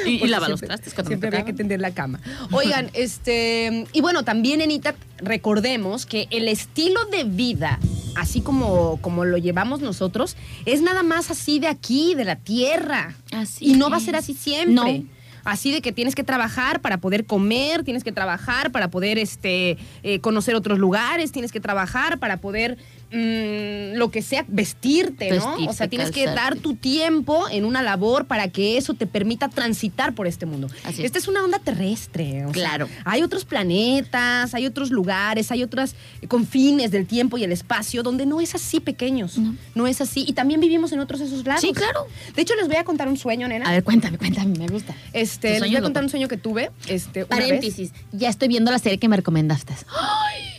Y- 0.05 0.23
y 0.23 0.27
lavar 0.27 0.49
los 0.49 0.59
trastes 0.61 0.93
cuando 0.93 1.09
Siempre 1.09 1.29
había 1.29 1.45
que 1.45 1.53
tender 1.53 1.79
la 1.79 1.91
cama. 1.91 2.19
Oigan, 2.51 2.89
este. 2.93 3.85
Y 3.93 4.01
bueno, 4.01 4.23
también, 4.23 4.61
Enita, 4.61 4.95
recordemos 5.19 6.05
que 6.05 6.27
el 6.31 6.47
estilo 6.47 7.05
de 7.05 7.23
vida, 7.23 7.79
así 8.15 8.41
como, 8.41 8.99
como 9.01 9.25
lo 9.25 9.37
llevamos 9.37 9.79
nosotros, 9.79 10.35
es 10.65 10.81
nada 10.81 11.03
más 11.03 11.31
así 11.31 11.59
de 11.59 11.67
aquí, 11.67 12.15
de 12.15 12.25
la 12.25 12.35
tierra. 12.37 13.15
Así 13.31 13.71
y 13.71 13.73
no 13.77 13.89
va 13.89 13.97
a 13.97 14.01
ser 14.01 14.15
así 14.15 14.33
siempre. 14.33 14.73
No. 14.99 15.17
Así 15.45 15.71
de 15.71 15.81
que 15.81 15.93
tienes 15.93 16.13
que 16.13 16.25
trabajar 16.25 16.81
para 16.81 16.97
poder 16.97 17.25
comer, 17.25 17.85
tienes 17.85 18.03
que 18.03 18.11
trabajar 18.11 18.69
para 18.73 18.89
poder 18.89 19.17
este, 19.17 19.77
eh, 20.03 20.19
conocer 20.19 20.55
otros 20.55 20.77
lugares, 20.77 21.31
tienes 21.31 21.53
que 21.53 21.61
trabajar 21.61 22.19
para 22.19 22.35
poder 22.37 22.77
mm, 23.11 23.97
lo 23.97 24.11
que 24.11 24.21
sea, 24.21 24.45
vestirte, 24.47 25.29
¿no? 25.31 25.35
Vestirte, 25.49 25.69
o 25.69 25.73
sea, 25.73 25.87
tienes 25.87 26.11
que 26.11 26.25
dar 26.25 26.55
tu 26.57 26.75
tiempo 26.75 27.47
en 27.49 27.65
una 27.65 27.81
labor 27.81 28.25
para 28.27 28.49
que 28.49 28.77
eso 28.77 28.93
te 28.93 29.07
permita 29.07 29.49
transitar 29.49 30.13
por 30.13 30.27
este 30.27 30.45
mundo. 30.45 30.67
Así 30.83 31.01
es. 31.01 31.05
Esta 31.07 31.17
es 31.19 31.27
una 31.27 31.43
onda 31.43 31.59
terrestre. 31.59 32.45
o 32.45 32.53
sea, 32.53 32.53
Claro. 32.53 32.89
hay 33.05 33.23
otros 33.23 33.45
planetas, 33.45 34.53
hay 34.53 34.65
otros 34.65 34.91
lugares, 34.91 35.51
hay 35.51 35.63
otros 35.63 35.95
confines 36.27 36.91
del 36.91 37.05
tiempo 37.07 37.37
y 37.37 37.43
el 37.43 37.51
espacio 37.51 38.03
donde 38.03 38.25
no 38.25 38.41
es 38.41 38.55
así 38.55 38.79
pequeños. 38.79 39.37
No, 39.37 39.55
No. 39.75 39.87
es 39.87 40.01
así. 40.01 40.25
Y 40.27 40.33
también 40.33 40.59
vivimos 40.59 40.91
en 40.91 40.99
otros 40.99 41.21
esos 41.21 41.45
lados. 41.45 41.61
Sí, 41.61 41.71
claro. 41.73 42.07
De 42.35 42.41
hecho, 42.41 42.55
les 42.55 42.67
voy 42.67 42.75
a 42.77 42.83
contar 42.83 43.07
un 43.07 43.17
sueño, 43.17 43.47
nena. 43.47 43.65
A 43.67 43.71
ver, 43.71 43.83
cuéntame, 43.83 44.17
cuéntame, 44.17 44.57
me 44.57 44.67
gusta. 44.67 44.95
Este, 45.13 45.51
les 45.51 45.59
voy 45.61 45.69
a 45.69 45.73
loco. 45.73 45.83
contar 45.83 46.03
un 46.03 46.09
sueño 46.09 46.27
que 46.27 46.37
tuve. 46.37 46.71
Este, 46.87 47.23
una 47.23 47.35
vez. 47.37 47.45
Paréntesis, 47.47 47.91
ya 48.11 48.29
estoy 48.29 48.47
viendo 48.47 48.71
la 48.71 48.79
serie 48.79 48.97
que 48.97 49.07
me 49.07 49.15
recomendaste. 49.17 49.73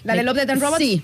La 0.04 0.14
de 0.14 0.22
Love, 0.22 0.36
Death 0.36 0.50
and 0.50 0.62
Robots. 0.62 0.78
Sí. 0.78 1.02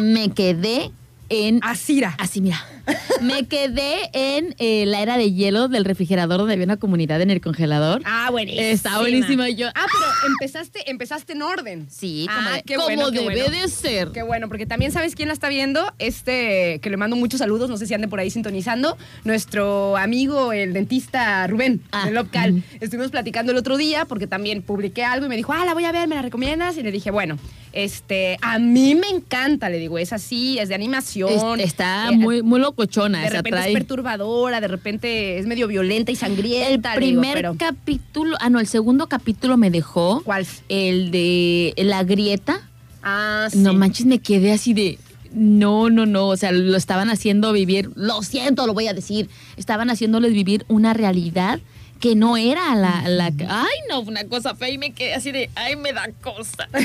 Me 0.00 0.30
quedé 0.30 0.90
en... 1.28 1.60
Asira. 1.62 2.14
Así, 2.18 2.40
mira. 2.40 2.64
Me 3.20 3.46
quedé 3.46 4.10
en 4.12 4.54
eh, 4.58 4.84
la 4.86 5.00
era 5.02 5.16
de 5.16 5.32
hielo 5.32 5.68
del 5.68 5.84
refrigerador 5.84 6.38
donde 6.38 6.54
había 6.54 6.64
una 6.64 6.76
comunidad 6.78 7.20
en 7.20 7.30
el 7.30 7.40
congelador. 7.40 8.02
Ah, 8.04 8.28
buenísima. 8.30 8.62
Está 8.66 8.98
buenísima. 8.98 9.48
Y 9.50 9.54
yo, 9.56 9.68
Ah, 9.68 9.86
pero 9.92 10.04
empezaste, 10.32 10.90
empezaste 10.90 11.32
en 11.34 11.42
orden. 11.42 11.86
Sí, 11.90 12.26
como, 12.28 12.48
Ah, 12.48 12.52
de- 12.56 12.62
qué 12.62 12.74
como 12.74 12.86
bueno, 12.88 13.10
qué 13.10 13.20
debe 13.20 13.42
bueno. 13.48 13.60
de 13.62 13.68
ser. 13.68 14.08
Qué 14.12 14.22
bueno, 14.22 14.48
porque 14.48 14.66
también 14.66 14.92
sabes 14.92 15.14
quién 15.14 15.28
la 15.28 15.34
está 15.34 15.48
viendo, 15.48 15.92
este, 15.98 16.80
que 16.82 16.90
le 16.90 16.96
mando 16.96 17.16
muchos 17.16 17.38
saludos, 17.38 17.70
no 17.70 17.76
sé 17.76 17.86
si 17.86 17.94
ande 17.94 18.08
por 18.08 18.18
ahí 18.20 18.30
sintonizando, 18.30 18.96
nuestro 19.24 19.96
amigo, 19.96 20.52
el 20.52 20.72
dentista 20.72 21.46
Rubén, 21.46 21.80
Ah, 21.92 22.06
de 22.06 22.12
Lopcal. 22.12 22.52
ujú. 22.54 22.62
Estuvimos 22.80 23.10
platicando 23.10 23.52
el 23.52 23.58
otro 23.58 23.76
día, 23.76 24.04
porque 24.04 24.26
también 24.26 24.62
publiqué 24.62 25.04
algo 25.04 25.26
y 25.26 25.28
me 25.28 25.36
dijo, 25.36 25.52
ah, 25.52 25.64
la 25.64 25.74
voy 25.74 25.84
a 25.84 25.92
ver, 25.92 26.08
¿me 26.08 26.14
la 26.16 26.22
recomiendas? 26.22 26.76
Y 26.76 26.82
le 26.82 26.90
dije, 26.92 27.10
bueno, 27.10 27.38
este, 27.72 28.36
a 28.42 28.58
mí 28.58 28.94
me 28.94 29.08
encanta, 29.08 29.68
le 29.70 29.78
digo, 29.78 29.98
es 29.98 30.12
así, 30.12 30.58
es 30.58 30.68
de 30.68 30.74
animación. 30.74 31.58
Es- 31.60 31.66
está 31.66 32.08
eh, 32.10 32.16
muy, 32.16 32.42
muy 32.42 32.60
locochona. 32.76 33.20
De 33.20 33.26
esa 33.26 33.36
repente 33.36 33.58
es 33.60 33.64
trae- 33.66 33.72
perturbadora, 33.74 34.60
de 34.60 34.68
repente 34.68 35.38
es 35.38 35.46
medio 35.46 35.68
violenta 35.68 36.10
y 36.10 36.14
El 36.14 36.18
sangrienta. 36.18 36.90
digo, 36.96 37.20
primer 37.20 37.34
pero- 37.34 37.54
capítulo, 37.58 38.36
ah, 38.40 38.50
no, 38.50 38.60
el 38.60 38.66
segundo 38.66 39.06
capítulo 39.08 39.56
me 39.56 39.70
dejó. 39.70 40.22
¿Cuál? 40.24 40.46
El 40.68 41.10
de 41.10 41.74
la 41.78 42.02
grieta. 42.04 42.68
Ah, 43.02 43.48
sí. 43.50 43.58
No 43.58 43.74
manches, 43.74 44.06
me 44.06 44.18
quedé 44.18 44.52
así 44.52 44.74
de. 44.74 44.98
No, 45.34 45.88
no, 45.90 46.04
no. 46.06 46.28
O 46.28 46.36
sea, 46.36 46.52
lo 46.52 46.76
estaban 46.76 47.08
haciendo 47.10 47.52
vivir. 47.52 47.90
Lo 47.94 48.22
siento, 48.22 48.66
lo 48.66 48.74
voy 48.74 48.88
a 48.88 48.92
decir. 48.94 49.28
Estaban 49.56 49.88
haciéndoles 49.90 50.32
vivir 50.34 50.64
una 50.68 50.92
realidad 50.92 51.58
que 52.02 52.16
no 52.16 52.36
era 52.36 52.74
la, 52.74 53.08
la 53.08 53.26
ay 53.26 53.78
no, 53.88 54.00
una 54.00 54.24
cosa 54.24 54.56
fea 54.56 54.70
y 54.70 54.76
me 54.76 54.92
quedé 54.92 55.14
así 55.14 55.30
de, 55.30 55.48
ay 55.54 55.76
me 55.76 55.92
da 55.92 56.10
cosa. 56.20 56.68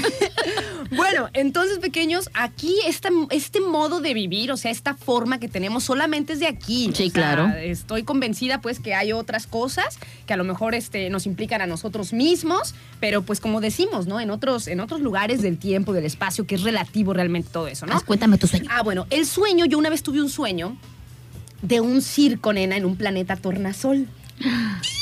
Bueno, 0.95 1.27
entonces, 1.33 1.79
pequeños, 1.79 2.29
aquí 2.33 2.73
esta, 2.85 3.09
este 3.31 3.59
modo 3.59 3.99
de 3.99 4.13
vivir, 4.13 4.51
o 4.53 4.57
sea, 4.57 4.71
esta 4.71 4.93
forma 4.93 5.37
que 5.37 5.49
tenemos 5.49 5.83
solamente 5.83 6.31
es 6.33 6.39
de 6.39 6.47
aquí. 6.47 6.85
Sí, 6.85 6.91
O 6.91 6.95
sea, 6.95 7.11
claro. 7.11 7.47
Estoy 7.57 8.03
convencida, 8.03 8.61
pues, 8.61 8.79
que 8.79 8.93
hay 8.93 9.11
otras 9.11 9.47
cosas 9.47 9.99
que 10.25 10.33
a 10.33 10.37
lo 10.37 10.45
mejor 10.45 10.75
este, 10.75 11.09
nos 11.09 11.25
implican 11.25 11.61
a 11.61 11.67
nosotros 11.67 12.13
mismos, 12.13 12.73
pero 13.01 13.21
pues 13.21 13.41
como 13.41 13.59
decimos, 13.59 14.07
¿no? 14.07 14.21
En 14.21 14.29
otros, 14.31 14.67
en 14.67 14.79
otros 14.79 15.01
lugares 15.01 15.41
del 15.41 15.57
tiempo, 15.57 15.91
del 15.91 16.05
espacio, 16.05 16.47
que 16.47 16.55
es 16.55 16.63
relativo 16.63 17.11
realmente 17.13 17.49
todo 17.51 17.67
eso, 17.67 17.85
¿no? 17.85 17.99
Cuéntame 18.01 18.37
tu 18.37 18.47
sueño. 18.47 18.69
Ah, 18.71 18.81
bueno, 18.81 19.07
el 19.09 19.25
sueño, 19.25 19.65
yo 19.65 19.77
una 19.77 19.89
vez 19.89 20.03
tuve 20.03 20.21
un 20.21 20.29
sueño 20.29 20.77
de 21.61 21.81
un 21.81 22.01
circo, 22.01 22.53
nena, 22.53 22.77
en 22.77 22.85
un 22.85 22.95
planeta 22.95 23.35
tornasol. 23.35 24.07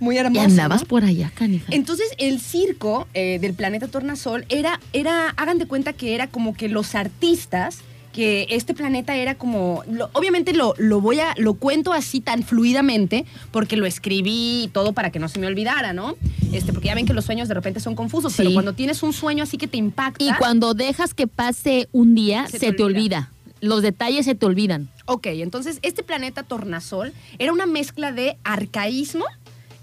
Muy 0.00 0.16
Y 0.16 0.18
hermoso. 0.18 0.40
andabas 0.44 0.82
¿no? 0.82 0.88
por 0.88 1.04
allá, 1.04 1.30
canija. 1.34 1.66
Entonces, 1.70 2.06
el 2.18 2.40
circo 2.40 3.06
eh, 3.14 3.38
del 3.40 3.54
planeta 3.54 3.88
Tornasol 3.88 4.44
era, 4.48 4.80
era, 4.92 5.30
hagan 5.36 5.58
de 5.58 5.66
cuenta 5.66 5.92
que 5.92 6.14
era 6.14 6.26
como 6.26 6.54
que 6.54 6.68
los 6.68 6.94
artistas, 6.94 7.78
que 8.12 8.46
este 8.50 8.74
planeta 8.74 9.16
era 9.16 9.36
como, 9.36 9.82
lo- 9.90 10.10
obviamente 10.12 10.52
lo, 10.52 10.74
lo 10.76 11.00
voy 11.00 11.20
a, 11.20 11.34
lo 11.38 11.54
cuento 11.54 11.94
así 11.94 12.20
tan 12.20 12.42
fluidamente, 12.42 13.24
porque 13.50 13.76
lo 13.78 13.86
escribí 13.86 14.64
y 14.64 14.68
todo 14.68 14.92
para 14.92 15.10
que 15.10 15.18
no 15.18 15.28
se 15.28 15.38
me 15.38 15.46
olvidara, 15.46 15.92
¿no? 15.94 16.16
Este, 16.52 16.72
porque 16.74 16.88
ya 16.88 16.94
ven 16.94 17.06
que 17.06 17.14
los 17.14 17.24
sueños 17.24 17.48
de 17.48 17.54
repente 17.54 17.80
son 17.80 17.94
confusos, 17.94 18.32
Sí. 18.34 18.38
pero 18.42 18.52
cuando 18.52 18.74
tienes 18.74 19.02
un 19.02 19.14
sueño 19.14 19.42
así 19.44 19.56
que 19.56 19.66
te 19.66 19.78
impacta. 19.78 20.22
Y 20.22 20.30
cuando 20.34 20.74
dejas 20.74 21.14
que 21.14 21.26
pase 21.26 21.88
un 21.92 22.14
día, 22.14 22.46
Se 22.48 22.58
se, 22.58 22.66
te 22.70 22.72
te 22.74 22.82
olvida. 22.82 23.00
olvida. 23.00 23.28
Los 23.62 23.80
detalles 23.80 24.24
se 24.26 24.34
te 24.34 24.44
olvidan. 24.44 24.88
Ok, 25.06 25.26
entonces 25.28 25.78
este 25.82 26.02
planeta 26.02 26.42
Tornasol 26.42 27.12
era 27.38 27.52
una 27.52 27.64
mezcla 27.64 28.10
de 28.12 28.36
arcaísmo 28.44 29.24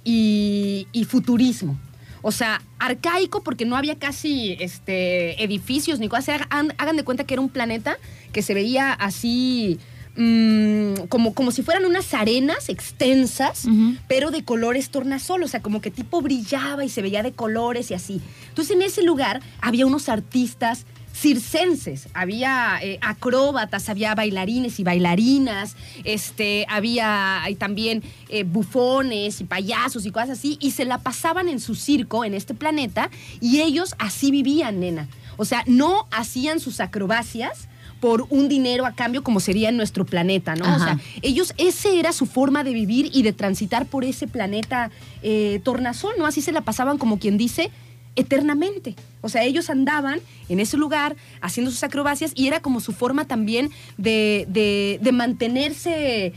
y, 0.03 0.87
y 0.91 1.05
futurismo. 1.05 1.77
O 2.21 2.31
sea, 2.31 2.61
arcaico 2.79 3.43
porque 3.43 3.65
no 3.65 3.77
había 3.77 3.97
casi 3.97 4.57
este, 4.59 5.41
edificios 5.43 5.99
ni 5.99 6.09
cosas. 6.09 6.41
Hagan, 6.49 6.73
hagan 6.77 6.97
de 6.97 7.03
cuenta 7.03 7.23
que 7.23 7.33
era 7.33 7.41
un 7.41 7.49
planeta 7.49 7.97
que 8.33 8.41
se 8.41 8.53
veía 8.53 8.91
así 8.91 9.79
mm, 10.17 11.05
como, 11.07 11.33
como 11.33 11.51
si 11.51 11.63
fueran 11.63 11.85
unas 11.85 12.13
arenas 12.13 12.67
extensas, 12.67 13.67
pero 14.07 14.31
de 14.31 14.43
colores 14.43 14.89
tornasol. 14.89 15.43
O 15.43 15.47
sea, 15.47 15.61
como 15.61 15.79
que 15.81 15.91
tipo 15.91 16.21
brillaba 16.21 16.83
y 16.83 16.89
se 16.89 17.01
veía 17.01 17.23
de 17.23 17.31
colores 17.31 17.89
y 17.91 17.93
así. 17.93 18.21
Entonces 18.49 18.75
en 18.75 18.81
ese 18.81 19.03
lugar 19.03 19.41
había 19.61 19.85
unos 19.85 20.09
artistas 20.09 20.85
circenses, 21.19 22.07
había 22.13 22.79
eh, 22.81 22.97
acróbatas, 23.01 23.89
había 23.89 24.15
bailarines 24.15 24.79
y 24.79 24.83
bailarinas, 24.83 25.75
este, 26.05 26.65
había 26.69 27.41
y 27.49 27.55
también 27.55 28.03
eh, 28.29 28.43
bufones 28.43 29.41
y 29.41 29.43
payasos 29.43 30.05
y 30.05 30.11
cosas 30.11 30.31
así, 30.31 30.57
y 30.61 30.71
se 30.71 30.85
la 30.85 30.99
pasaban 30.99 31.49
en 31.49 31.59
su 31.59 31.75
circo 31.75 32.23
en 32.23 32.33
este 32.33 32.53
planeta, 32.53 33.09
y 33.41 33.59
ellos 33.59 33.95
así 33.99 34.31
vivían, 34.31 34.79
nena. 34.79 35.07
O 35.37 35.45
sea, 35.45 35.63
no 35.67 36.07
hacían 36.11 36.59
sus 36.59 36.79
acrobacias 36.79 37.67
por 37.99 38.25
un 38.29 38.47
dinero 38.47 38.85
a 38.85 38.93
cambio 38.93 39.23
como 39.23 39.41
sería 39.41 39.69
en 39.69 39.77
nuestro 39.77 40.05
planeta, 40.05 40.55
¿no? 40.55 40.73
O 40.73 40.79
sea, 40.79 40.99
ellos, 41.21 41.53
ese 41.57 41.99
era 41.99 42.13
su 42.13 42.25
forma 42.25 42.63
de 42.63 42.73
vivir 42.73 43.09
y 43.13 43.23
de 43.23 43.33
transitar 43.33 43.85
por 43.87 44.05
ese 44.05 44.27
planeta 44.27 44.89
eh, 45.21 45.59
tornasol, 45.63 46.13
¿no? 46.17 46.25
Así 46.25 46.41
se 46.41 46.53
la 46.53 46.61
pasaban 46.61 46.97
como 46.97 47.19
quien 47.19 47.37
dice 47.37 47.71
eternamente. 48.19 48.95
O 49.21 49.29
sea, 49.29 49.43
ellos 49.43 49.69
andaban 49.69 50.19
en 50.47 50.59
ese 50.59 50.77
lugar 50.77 51.15
haciendo 51.41 51.71
sus 51.71 51.83
acrobacias 51.83 52.31
y 52.35 52.47
era 52.47 52.59
como 52.61 52.79
su 52.79 52.93
forma 52.93 53.25
también 53.25 53.69
de, 53.97 54.45
de- 54.49 55.11
mantenerse 55.11 56.33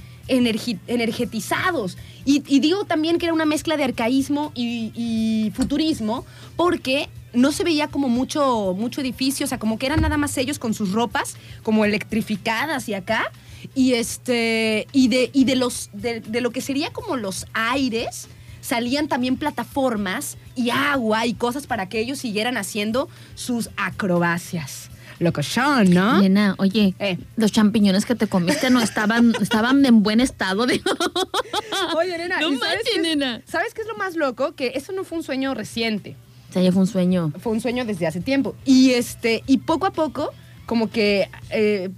energetizados. 0.88 1.96
Y, 2.24 2.42
y 2.46 2.60
digo 2.60 2.84
también 2.84 3.18
que 3.18 3.26
era 3.26 3.34
una 3.34 3.44
mezcla 3.44 3.76
de 3.76 3.84
arcaísmo 3.84 4.52
y, 4.54 4.92
y 4.94 5.50
futurismo 5.52 6.24
porque 6.56 7.08
no 7.32 7.50
se 7.52 7.64
veía 7.64 7.88
como 7.88 8.08
mucho, 8.08 8.74
mucho 8.76 9.00
edificio, 9.00 9.44
o 9.44 9.48
sea, 9.48 9.58
como 9.58 9.78
que 9.78 9.86
eran 9.86 10.00
nada 10.00 10.16
más 10.18 10.36
ellos 10.38 10.58
con 10.58 10.74
sus 10.74 10.92
ropas 10.92 11.36
como 11.62 11.84
electrificadas 11.84 12.88
y 12.88 12.94
acá. 12.94 13.32
Y 13.74 13.94
este, 13.94 14.86
y 14.92 15.08
de, 15.08 15.30
y 15.32 15.44
de 15.44 15.56
los, 15.56 15.90
de, 15.92 16.20
de 16.20 16.40
lo 16.40 16.50
que 16.50 16.60
sería 16.60 16.92
como 16.92 17.16
los 17.16 17.46
aires, 17.52 18.28
salían 18.60 19.08
también 19.08 19.36
plataformas 19.36 20.36
y 20.54 20.70
agua 20.70 21.26
y 21.26 21.34
cosas 21.34 21.66
para 21.66 21.88
que 21.88 22.00
ellos 22.00 22.18
siguieran 22.18 22.56
haciendo 22.56 23.08
sus 23.34 23.70
acrobacias. 23.76 24.90
Locochón, 25.18 25.90
¿no? 25.90 26.20
Nena, 26.20 26.54
oye, 26.58 26.94
Eh. 26.98 27.16
los 27.36 27.52
champiñones 27.52 28.04
que 28.06 28.14
te 28.16 28.26
comiste 28.26 28.70
no 28.70 28.80
estaban, 28.80 29.32
estaban 29.40 29.84
en 29.86 30.02
buen 30.02 30.20
estado. 30.20 30.66
De... 30.66 30.80
Oye, 31.96 32.18
nena, 32.18 32.40
No 32.40 32.52
¿y 32.52 32.56
sabes 32.58 32.80
qué 32.92 33.00
es-. 33.00 33.42
¿sabes 33.50 33.74
qué 33.74 33.82
es 33.82 33.86
lo 33.88 33.96
más 33.96 34.16
loco? 34.16 34.52
Que 34.54 34.72
eso 34.74 34.92
no 34.92 35.04
fue 35.04 35.18
un 35.18 35.24
sueño 35.24 35.54
reciente. 35.54 36.16
O 36.50 36.52
sea, 36.52 36.62
ya 36.62 36.72
fue 36.72 36.82
un 36.82 36.86
sueño. 36.88 37.32
fue 37.40 37.52
un 37.52 37.60
sueño 37.60 37.84
desde 37.84 38.06
hace 38.06 38.20
tiempo. 38.20 38.54
Y 38.64 38.90
este, 38.92 39.42
y 39.46 39.58
poco 39.58 39.86
a 39.86 39.92
poco, 39.92 40.32
como 40.66 40.90
que 40.90 41.28
eh, 41.50 41.88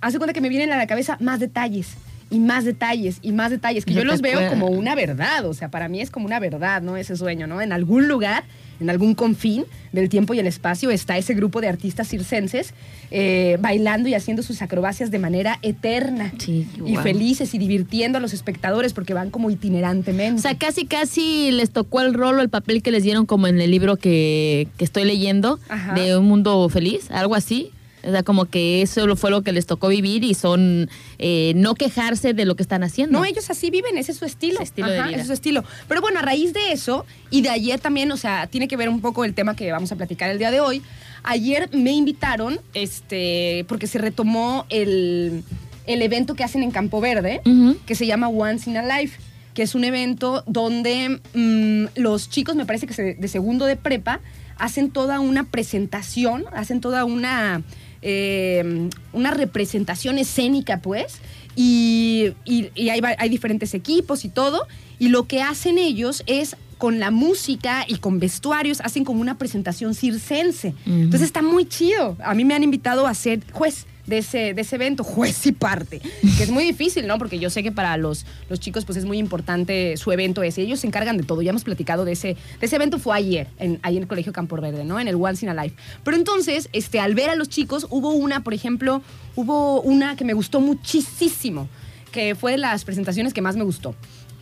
hace 0.00 0.18
cuenta 0.18 0.32
que 0.34 0.40
me 0.40 0.48
vienen 0.48 0.70
a 0.72 0.76
la 0.76 0.86
cabeza 0.86 1.16
más 1.20 1.40
detalles. 1.40 1.94
Y 2.30 2.40
más 2.40 2.64
detalles, 2.64 3.18
y 3.22 3.32
más 3.32 3.50
detalles, 3.50 3.84
que 3.86 3.92
No 3.94 4.00
yo 4.00 4.04
los 4.04 4.20
veo 4.20 4.50
como 4.50 4.66
una 4.66 4.94
verdad, 4.94 5.46
o 5.46 5.54
sea, 5.54 5.70
para 5.70 5.88
mí 5.88 6.00
es 6.02 6.10
como 6.10 6.26
una 6.26 6.38
verdad, 6.38 6.82
¿no? 6.82 6.96
Ese 6.98 7.16
sueño, 7.16 7.46
¿no? 7.46 7.62
En 7.62 7.72
algún 7.72 8.06
lugar, 8.06 8.44
en 8.80 8.90
algún 8.90 9.14
confín 9.14 9.64
del 9.92 10.10
tiempo 10.10 10.34
y 10.34 10.38
el 10.38 10.46
espacio 10.46 10.90
está 10.90 11.16
ese 11.16 11.32
grupo 11.32 11.62
de 11.62 11.68
artistas 11.68 12.06
circenses 12.08 12.74
eh, 13.10 13.56
bailando 13.60 14.10
y 14.10 14.14
haciendo 14.14 14.42
sus 14.42 14.60
acrobacias 14.60 15.10
de 15.10 15.18
manera 15.18 15.58
eterna. 15.62 16.30
Sí, 16.38 16.68
Y 16.76 16.92
guau. 16.92 17.02
felices 17.02 17.54
y 17.54 17.58
divirtiendo 17.58 18.18
a 18.18 18.20
los 18.20 18.34
espectadores 18.34 18.92
porque 18.92 19.14
van 19.14 19.30
como 19.30 19.50
itinerantemente. 19.50 20.38
O 20.38 20.42
sea, 20.42 20.56
casi, 20.56 20.84
casi 20.86 21.50
les 21.50 21.70
tocó 21.70 22.02
el 22.02 22.12
rol 22.12 22.38
o 22.38 22.42
el 22.42 22.50
papel 22.50 22.82
que 22.82 22.90
les 22.90 23.02
dieron 23.02 23.24
como 23.24 23.46
en 23.46 23.58
el 23.60 23.70
libro 23.70 23.96
que, 23.96 24.68
que 24.76 24.84
estoy 24.84 25.04
leyendo, 25.04 25.58
Ajá. 25.70 25.94
de 25.94 26.16
Un 26.18 26.26
Mundo 26.26 26.68
Feliz, 26.68 27.10
algo 27.10 27.34
así. 27.34 27.70
O 28.08 28.10
sea, 28.10 28.22
como 28.22 28.46
que 28.46 28.80
eso 28.82 29.14
fue 29.16 29.30
lo 29.30 29.42
que 29.42 29.52
les 29.52 29.66
tocó 29.66 29.88
vivir 29.88 30.24
y 30.24 30.34
son 30.34 30.88
eh, 31.18 31.52
no 31.56 31.74
quejarse 31.74 32.32
de 32.32 32.44
lo 32.46 32.56
que 32.56 32.62
están 32.62 32.82
haciendo. 32.82 33.18
No, 33.18 33.24
ellos 33.24 33.50
así 33.50 33.70
viven, 33.70 33.98
ese 33.98 34.12
es 34.12 34.18
su 34.18 34.24
estilo. 34.24 34.56
Su 34.56 34.62
estilo 34.62 34.88
de 34.88 34.94
vida. 35.02 35.10
ese 35.10 35.20
es 35.20 35.26
su 35.26 35.32
estilo. 35.34 35.62
Pero 35.86 36.00
bueno, 36.00 36.18
a 36.18 36.22
raíz 36.22 36.52
de 36.52 36.72
eso, 36.72 37.04
y 37.30 37.42
de 37.42 37.50
ayer 37.50 37.78
también, 37.78 38.10
o 38.10 38.16
sea, 38.16 38.46
tiene 38.46 38.66
que 38.66 38.76
ver 38.76 38.88
un 38.88 39.00
poco 39.00 39.24
el 39.24 39.34
tema 39.34 39.54
que 39.54 39.70
vamos 39.70 39.92
a 39.92 39.96
platicar 39.96 40.30
el 40.30 40.38
día 40.38 40.50
de 40.50 40.60
hoy. 40.60 40.82
Ayer 41.22 41.68
me 41.72 41.92
invitaron, 41.92 42.58
este, 42.74 43.64
porque 43.68 43.86
se 43.86 43.98
retomó 43.98 44.64
el, 44.70 45.42
el 45.86 46.02
evento 46.02 46.34
que 46.34 46.44
hacen 46.44 46.62
en 46.62 46.70
Campo 46.70 47.00
Verde, 47.00 47.40
que 47.86 47.94
se 47.94 48.06
llama 48.06 48.28
Once 48.28 48.70
in 48.70 48.76
a 48.76 48.82
Life, 49.00 49.18
que 49.52 49.62
es 49.64 49.74
un 49.74 49.84
evento 49.84 50.44
donde 50.46 51.20
mm, 51.34 52.00
los 52.00 52.30
chicos, 52.30 52.54
me 52.56 52.64
parece 52.64 52.86
que 52.86 52.94
se- 52.94 53.14
de 53.14 53.28
segundo 53.28 53.64
de 53.66 53.76
prepa, 53.76 54.20
hacen 54.56 54.90
toda 54.90 55.20
una 55.20 55.44
presentación, 55.44 56.44
hacen 56.52 56.80
toda 56.80 57.04
una, 57.04 57.62
eh, 58.02 58.88
una 59.12 59.30
representación 59.32 60.18
escénica, 60.18 60.80
pues, 60.80 61.18
y, 61.56 62.32
y- 62.44 62.70
y 62.74 62.88
hay, 62.90 63.28
diferentes 63.28 63.74
equipos 63.74 64.24
y 64.24 64.28
todo, 64.28 64.66
y 64.98 65.08
lo 65.08 65.26
que 65.26 65.42
hacen 65.42 65.78
ellos 65.78 66.22
es 66.26 66.56
con 66.78 67.00
la 67.00 67.10
música 67.10 67.84
y 67.88 67.96
con 67.96 68.20
vestuarios, 68.20 68.80
hacen 68.82 69.04
como 69.04 69.20
una 69.20 69.36
presentación 69.36 69.94
circense. 69.96 70.74
Entonces 70.86 71.22
está 71.22 71.42
muy 71.42 71.64
chido. 71.66 72.16
A 72.22 72.34
mí 72.34 72.44
me 72.44 72.54
han 72.54 72.62
invitado 72.62 73.08
a 73.08 73.14
ser 73.14 73.40
juez 73.52 73.86
de 74.08 74.18
ese, 74.18 74.54
de 74.54 74.62
ese 74.62 74.76
evento, 74.76 75.04
juez 75.04 75.46
y 75.46 75.52
parte, 75.52 76.00
que 76.00 76.42
es 76.42 76.50
muy 76.50 76.64
difícil, 76.64 77.06
¿no? 77.06 77.18
Porque 77.18 77.38
yo 77.38 77.50
sé 77.50 77.62
que 77.62 77.70
para 77.70 77.96
los, 77.96 78.24
los 78.48 78.58
chicos 78.58 78.84
pues 78.84 78.96
es 78.98 79.04
muy 79.04 79.18
importante 79.18 79.96
su 79.96 80.10
evento 80.10 80.42
ese. 80.42 80.62
Ellos 80.62 80.80
se 80.80 80.86
encargan 80.86 81.16
de 81.16 81.22
todo. 81.22 81.42
Ya 81.42 81.50
hemos 81.50 81.64
platicado 81.64 82.04
de 82.04 82.12
ese, 82.12 82.36
de 82.58 82.66
ese 82.66 82.76
evento, 82.76 82.98
fue 82.98 83.16
ayer, 83.16 83.48
en, 83.58 83.78
ahí 83.82 83.96
en 83.96 84.04
el 84.04 84.08
Colegio 84.08 84.32
Campo 84.32 84.56
Verde, 84.56 84.84
¿no? 84.84 84.98
En 84.98 85.08
el 85.08 85.14
Once 85.14 85.44
in 85.44 85.50
a 85.50 85.62
Life. 85.62 85.76
Pero 86.02 86.16
entonces, 86.16 86.68
este, 86.72 87.00
al 87.00 87.14
ver 87.14 87.30
a 87.30 87.36
los 87.36 87.48
chicos, 87.48 87.86
hubo 87.90 88.10
una, 88.12 88.42
por 88.42 88.54
ejemplo, 88.54 89.02
hubo 89.36 89.80
una 89.82 90.16
que 90.16 90.24
me 90.24 90.32
gustó 90.32 90.60
muchísimo, 90.60 91.68
que 92.10 92.34
fue 92.34 92.52
de 92.52 92.58
las 92.58 92.84
presentaciones 92.84 93.34
que 93.34 93.42
más 93.42 93.56
me 93.56 93.64
gustó 93.64 93.94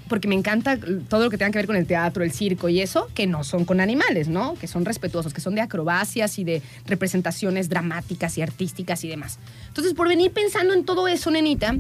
porque 0.08 0.28
me 0.28 0.34
encanta 0.34 0.78
todo 1.08 1.24
lo 1.24 1.30
que 1.30 1.38
tenga 1.38 1.50
que 1.50 1.58
ver 1.58 1.66
con 1.66 1.76
el 1.76 1.86
teatro, 1.86 2.24
el 2.24 2.32
circo 2.32 2.68
y 2.68 2.80
eso, 2.80 3.08
que 3.14 3.26
no 3.26 3.44
son 3.44 3.64
con 3.64 3.80
animales, 3.80 4.28
¿no? 4.28 4.54
Que 4.54 4.66
son 4.66 4.84
respetuosos, 4.84 5.32
que 5.32 5.40
son 5.40 5.54
de 5.54 5.60
acrobacias 5.60 6.38
y 6.38 6.44
de 6.44 6.62
representaciones 6.86 7.68
dramáticas 7.68 8.38
y 8.38 8.42
artísticas 8.42 9.04
y 9.04 9.08
demás. 9.08 9.38
Entonces, 9.68 9.94
por 9.94 10.08
venir 10.08 10.32
pensando 10.32 10.74
en 10.74 10.84
todo 10.84 11.08
eso, 11.08 11.30
nenita, 11.30 11.76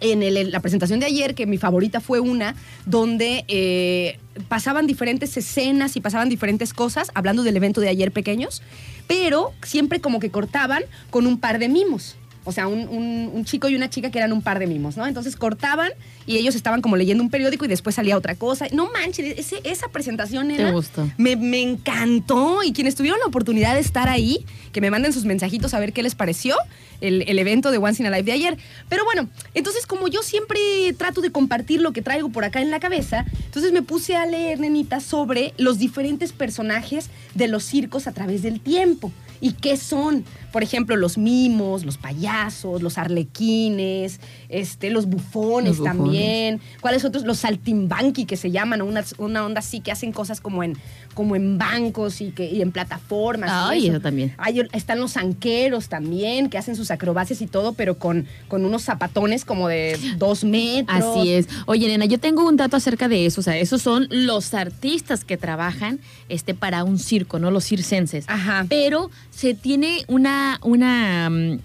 en 0.00 0.50
la 0.50 0.60
presentación 0.60 1.00
de 1.00 1.06
ayer, 1.06 1.34
que 1.34 1.46
mi 1.46 1.58
favorita 1.58 2.00
fue 2.00 2.20
una, 2.20 2.54
donde 2.84 3.44
eh, 3.48 4.18
pasaban 4.48 4.86
diferentes 4.86 5.36
escenas 5.36 5.96
y 5.96 6.00
pasaban 6.00 6.28
diferentes 6.28 6.74
cosas, 6.74 7.10
hablando 7.14 7.42
del 7.42 7.56
evento 7.56 7.80
de 7.80 7.88
ayer 7.88 8.12
pequeños, 8.12 8.62
pero 9.06 9.52
siempre 9.62 10.00
como 10.00 10.20
que 10.20 10.30
cortaban 10.30 10.82
con 11.10 11.26
un 11.26 11.38
par 11.38 11.58
de 11.58 11.68
mimos. 11.68 12.16
O 12.44 12.52
sea, 12.52 12.66
un, 12.68 12.88
un- 12.88 13.30
un 13.32 13.44
chico 13.44 13.68
y 13.68 13.74
una 13.74 13.88
chica 13.88 14.10
que 14.10 14.18
eran 14.18 14.32
un 14.32 14.42
par 14.42 14.58
de 14.58 14.66
mimos, 14.66 14.96
¿no? 14.96 15.06
Entonces 15.06 15.34
cortaban 15.36 15.90
y 16.26 16.36
ellos 16.36 16.54
estaban 16.54 16.82
como 16.82 16.96
leyendo 16.96 17.22
un 17.22 17.30
periódico 17.30 17.64
y 17.64 17.68
después 17.68 17.94
salía 17.96 18.16
otra 18.18 18.34
cosa. 18.34 18.66
No 18.72 18.90
manches, 18.92 19.38
ese- 19.38 19.60
esa 19.64 19.88
presentación 19.88 20.48
¿Te 20.48 20.58
nena, 20.58 20.70
gustó? 20.72 21.10
Me, 21.16 21.36
me 21.36 21.62
encantó. 21.62 22.62
Y 22.62 22.72
quienes 22.72 22.94
tuvieron 22.94 23.18
la 23.20 23.26
oportunidad 23.26 23.74
de 23.74 23.80
estar 23.80 24.08
ahí, 24.08 24.44
que 24.72 24.80
me 24.80 24.90
manden 24.90 25.12
sus 25.12 25.24
mensajitos 25.24 25.72
a 25.74 25.80
ver 25.80 25.92
qué 25.92 26.02
les 26.02 26.14
pareció 26.14 26.56
el, 27.00 27.22
el 27.28 27.38
evento 27.38 27.70
de 27.70 27.78
Once 27.78 28.02
in 28.02 28.06
a 28.06 28.10
Life 28.10 28.24
de 28.24 28.32
ayer. 28.32 28.58
Pero 28.88 29.04
bueno, 29.04 29.28
entonces 29.54 29.86
como 29.86 30.08
yo 30.08 30.22
siempre 30.22 30.58
trato 30.98 31.20
de 31.20 31.30
compartir 31.30 31.80
lo 31.80 31.92
que 31.92 32.02
traigo 32.02 32.28
por 32.30 32.44
acá 32.44 32.60
en 32.60 32.70
la 32.70 32.80
cabeza, 32.80 33.24
entonces 33.46 33.72
me 33.72 33.82
puse 33.82 34.16
a 34.16 34.26
leer, 34.26 34.60
nenita, 34.60 35.00
sobre 35.00 35.54
los 35.56 35.78
diferentes 35.78 36.32
personajes 36.32 37.08
de 37.34 37.48
los 37.48 37.64
circos 37.64 38.06
a 38.06 38.12
través 38.12 38.42
del 38.42 38.60
tiempo. 38.60 39.12
¿Y 39.40 39.52
qué 39.52 39.76
son? 39.76 40.24
Por 40.52 40.62
ejemplo, 40.62 40.96
los 40.96 41.18
mimos, 41.18 41.84
los 41.84 41.98
payasos, 41.98 42.82
los 42.82 42.96
arlequines, 42.98 44.20
este, 44.48 44.90
los 44.90 45.06
bufones, 45.06 45.78
Los 45.78 45.78
bufones. 45.78 45.98
también. 46.04 46.60
¿Cuáles 46.80 47.04
otros? 47.04 47.24
Los 47.24 47.38
saltimbanqui 47.38 48.24
que 48.24 48.36
se 48.36 48.50
llaman, 48.50 48.82
una, 48.82 49.04
una 49.18 49.44
onda 49.44 49.58
así 49.58 49.80
que 49.80 49.92
hacen 49.92 50.12
cosas 50.12 50.40
como 50.40 50.62
en, 50.62 50.76
como 51.14 51.36
en 51.36 51.56
bancos 51.58 52.20
y, 52.20 52.30
que, 52.32 52.44
y 52.50 52.60
en 52.60 52.72
plataformas. 52.72 53.48
y 53.50 53.54
Ay, 53.72 53.88
eso 53.88 54.00
también. 54.00 54.34
Hay- 54.38 54.60
están 54.72 55.00
los 55.00 55.12
zanqueros 55.14 55.88
también, 55.88 56.50
que 56.50 56.58
hacen 56.58 56.76
sus 56.76 56.90
acrobacias 56.90 57.40
y 57.40 57.46
todo, 57.46 57.72
pero 57.72 57.98
con, 57.98 58.26
con 58.48 58.64
unos 58.64 58.82
zapatones 58.82 59.44
como 59.44 59.68
de 59.68 59.98
dos 60.18 60.44
metros. 60.44 61.02
Así 61.18 61.32
es. 61.32 61.48
Oye, 61.66 61.88
nena, 61.88 62.04
yo 62.04 62.18
tengo 62.18 62.46
un 62.46 62.56
dato 62.56 62.76
acerca 62.76 63.08
de 63.08 63.26
eso. 63.26 63.40
O 63.40 63.44
sea, 63.44 63.56
esos 63.56 63.80
son 63.80 64.06
los 64.10 64.52
artistas 64.54 65.24
que 65.24 65.36
trabajan 65.36 66.00
este, 66.28 66.54
para 66.54 66.84
un 66.84 66.98
circo, 66.98 67.38
¿no? 67.38 67.50
Los 67.50 67.64
circenses. 67.64 68.24
Ajá. 68.28 68.66
Pero 68.68 69.10
se 69.30 69.54
tiene 69.54 70.04
una, 70.08 70.58
una 70.62 71.30
mm, 71.30 71.58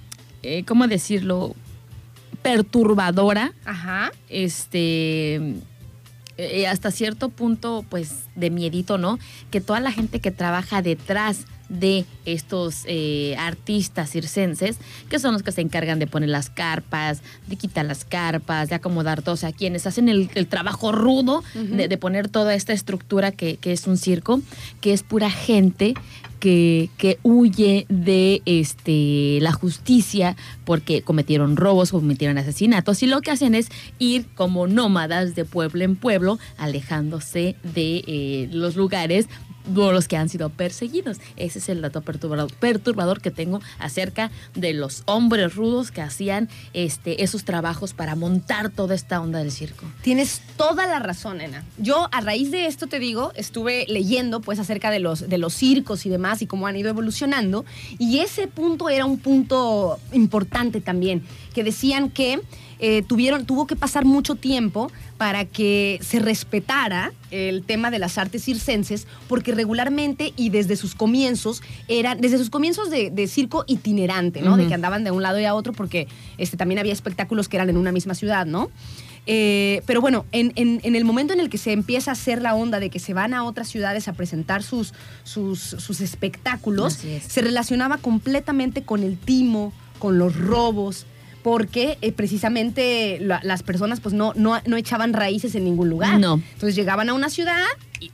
eh, 0.43 0.63
¿cómo 0.65 0.88
decirlo? 0.88 1.55
Perturbadora, 2.41 3.51
Ajá. 3.65 4.12
este, 4.29 5.35
eh, 6.38 6.67
hasta 6.67 6.89
cierto 6.89 7.27
punto, 7.29 7.83
pues, 7.89 8.12
de 8.39 8.49
miedito, 8.49 8.97
¿no? 8.97 9.19
Que 9.52 9.62
toda 9.62 9.80
la 9.80 9.91
gente 9.91 10.19
que 10.19 10.32
trabaja 10.32 10.82
detrás 10.82 11.45
de 11.69 12.06
estos 12.25 12.82
eh, 12.86 13.36
artistas 13.38 14.10
circenses, 14.10 14.78
que 15.08 15.19
son 15.19 15.34
los 15.34 15.43
que 15.43 15.52
se 15.52 15.62
encargan 15.62 15.99
de 15.99 16.08
poner 16.08 16.30
las 16.30 16.49
carpas, 16.49 17.21
de 17.47 17.56
quitar 17.56 17.86
las 17.86 18.06
carpas, 18.06 18.69
de 18.69 18.75
acomodar 18.75 19.21
todo, 19.21 19.36
o 19.36 19.38
sea, 19.38 19.52
quienes 19.52 19.86
hacen 19.86 20.10
el, 20.10 20.30
el 20.34 20.47
trabajo 20.47 20.91
rudo 20.91 21.43
de, 21.54 21.88
de 21.88 21.97
poner 21.97 22.28
toda 22.28 22.56
esta 22.56 22.73
estructura 22.73 23.32
que, 23.32 23.58
que 23.58 23.71
es 23.71 23.86
un 23.86 23.97
circo, 23.97 24.41
que 24.82 24.93
es 24.93 25.04
pura 25.04 25.30
gente 25.30 25.93
que, 26.39 26.89
que 26.97 27.19
huye 27.21 27.86
de 27.89 28.41
este, 28.45 29.39
la 29.41 29.52
justicia 29.52 30.36
porque 30.65 31.02
cometieron 31.02 31.58
robos, 31.58 31.91
cometieron 31.91 32.38
asesinatos 32.38 33.04
y 33.04 33.08
lo 33.08 33.21
que 33.21 33.32
hacen 33.32 33.56
es 33.56 33.69
ir 33.99 34.25
como 34.36 34.67
nómadas 34.67 35.36
de 35.36 35.45
pueblo 35.45 35.84
en 35.84 35.95
pueblo, 35.95 36.39
alejándose 36.58 37.56
de 37.73 38.04
eh, 38.08 38.29
los 38.52 38.76
lugares 38.76 39.28
por 39.74 39.94
los 39.94 40.08
que 40.08 40.18
han 40.18 40.30
sido 40.30 40.50
perseguidos. 40.50 41.18
Ese 41.36 41.60
es 41.60 41.70
el 41.70 41.82
dato 41.82 42.02
perturbador, 42.02 43.22
que 43.22 43.32
tengo 43.32 43.62
acerca 43.78 44.32
de 44.56 44.74
los 44.74 45.04
hombres 45.06 45.56
rudos 45.56 45.92
que 45.92 46.02
hacían 46.02 46.50
este, 46.74 47.24
esos 47.24 47.44
trabajos 47.44 47.94
para 47.94 48.15
montar 48.15 48.70
toda 48.70 48.96
esta 48.96 49.22
onda 49.22 49.39
del 49.39 49.52
circo. 49.52 49.86
Tienes 50.02 50.42
toda 50.58 50.88
la 50.88 51.00
razón, 51.00 51.38
nena. 51.38 51.63
Yo 51.78 52.10
a 52.12 52.22
raíz 52.22 52.52
de 52.52 52.65
esto 52.65 52.88
te 52.88 53.00
digo, 53.00 53.32
estuve 53.36 53.86
leyendo 53.88 54.42
pues 54.42 54.60
acerca 54.60 54.92
de 54.92 55.00
los, 55.00 55.30
de 55.30 55.38
los 55.38 55.54
circos 55.54 56.06
y 56.06 56.10
demás 56.10 56.42
y 56.42 56.48
cómo 56.48 56.68
han 56.68 56.76
ido 56.76 56.89
evolucionando 56.89 57.65
y 57.98 58.20
ese 58.20 58.48
punto 58.48 58.89
era 58.89 59.06
un 59.06 59.20
punto 59.20 60.00
importante 60.13 60.82
también, 60.82 61.24
que 61.54 61.63
decían 61.63 62.10
que 62.10 62.42
eh, 62.80 63.04
tuvieron, 63.06 63.46
tuvo 63.46 63.68
que 63.68 63.76
pasar 63.76 64.06
mucho 64.06 64.36
tiempo 64.36 64.92
para 65.18 65.44
que 65.46 66.00
se 66.02 66.20
respetara 66.20 67.12
el 67.30 67.63
tema 67.63 67.92
de 67.92 68.00
las 68.00 68.18
artes 68.18 68.44
circenses, 68.46 69.06
porque 69.28 69.54
regularmente 69.54 70.32
y 70.38 70.50
desde 70.50 70.76
sus 70.78 70.96
comienzos 70.96 71.62
eran, 71.89 72.22
desde 72.22 72.38
sus 72.38 72.50
comienzos 72.50 72.89
de, 72.89 73.12
de 73.12 73.28
circo 73.28 73.65
itinerante, 73.68 74.42
¿no? 74.42 74.56
De 74.58 74.68
que 74.68 74.74
andaban 74.74 75.04
de 75.04 75.12
un 75.12 75.22
lado 75.22 75.39
y 75.39 75.46
a 75.46 75.54
otro, 75.56 75.74
porque 75.74 76.08
este, 76.38 76.56
también 76.58 76.80
había 76.80 76.94
espectáculos 76.94 77.50
que 77.50 77.58
eran 77.58 77.70
en 77.70 77.78
una 77.78 77.92
misma 77.92 78.15
ciudad, 78.15 78.46
¿no? 78.46 78.70
Eh, 79.28 79.84
pero 79.86 80.02
bueno, 80.02 80.26
en, 80.32 80.54
en- 80.56 80.80
en 80.84 80.96
el 80.96 81.04
momento 81.06 81.34
en 81.34 81.39
el 81.39 81.50
que 81.50 81.58
se 81.60 81.72
empieza 81.74 82.12
a 82.12 82.13
hacer 82.13 82.42
la 82.42 82.56
onda 82.56 82.80
de 82.80 82.89
que 82.89 83.00
se 83.00 83.13
van 83.13 83.34
a 83.34 83.44
otras 83.44 83.68
ciudades 83.68 84.08
a 84.08 84.13
presentar 84.13 84.63
sus, 84.63 84.94
sus, 85.24 85.60
sus 85.60 86.02
espectáculos, 86.02 87.04
es. 87.04 87.24
se 87.24 87.42
relacionaba 87.42 87.98
completamente 87.98 88.82
con 88.84 89.04
el 89.04 89.18
timo, 89.18 89.72
con 90.00 90.18
los 90.18 90.36
robos, 90.36 91.06
porque 91.43 91.97
eh, 92.02 92.12
precisamente 92.12 93.19
la- 93.21 93.39
las 93.43 93.63
personas 93.63 93.99
pues 93.99 94.13
no, 94.13 94.34
no, 94.36 94.60
no 94.65 94.78
echaban 94.78 95.13
raíces 95.13 95.56
en 95.56 95.63
ningún 95.63 95.89
lugar. 95.89 96.19
No. 96.19 96.36
Entonces 96.54 96.75
llegaban 96.75 97.10
a 97.10 97.13
una 97.13 97.30
ciudad, 97.30 97.65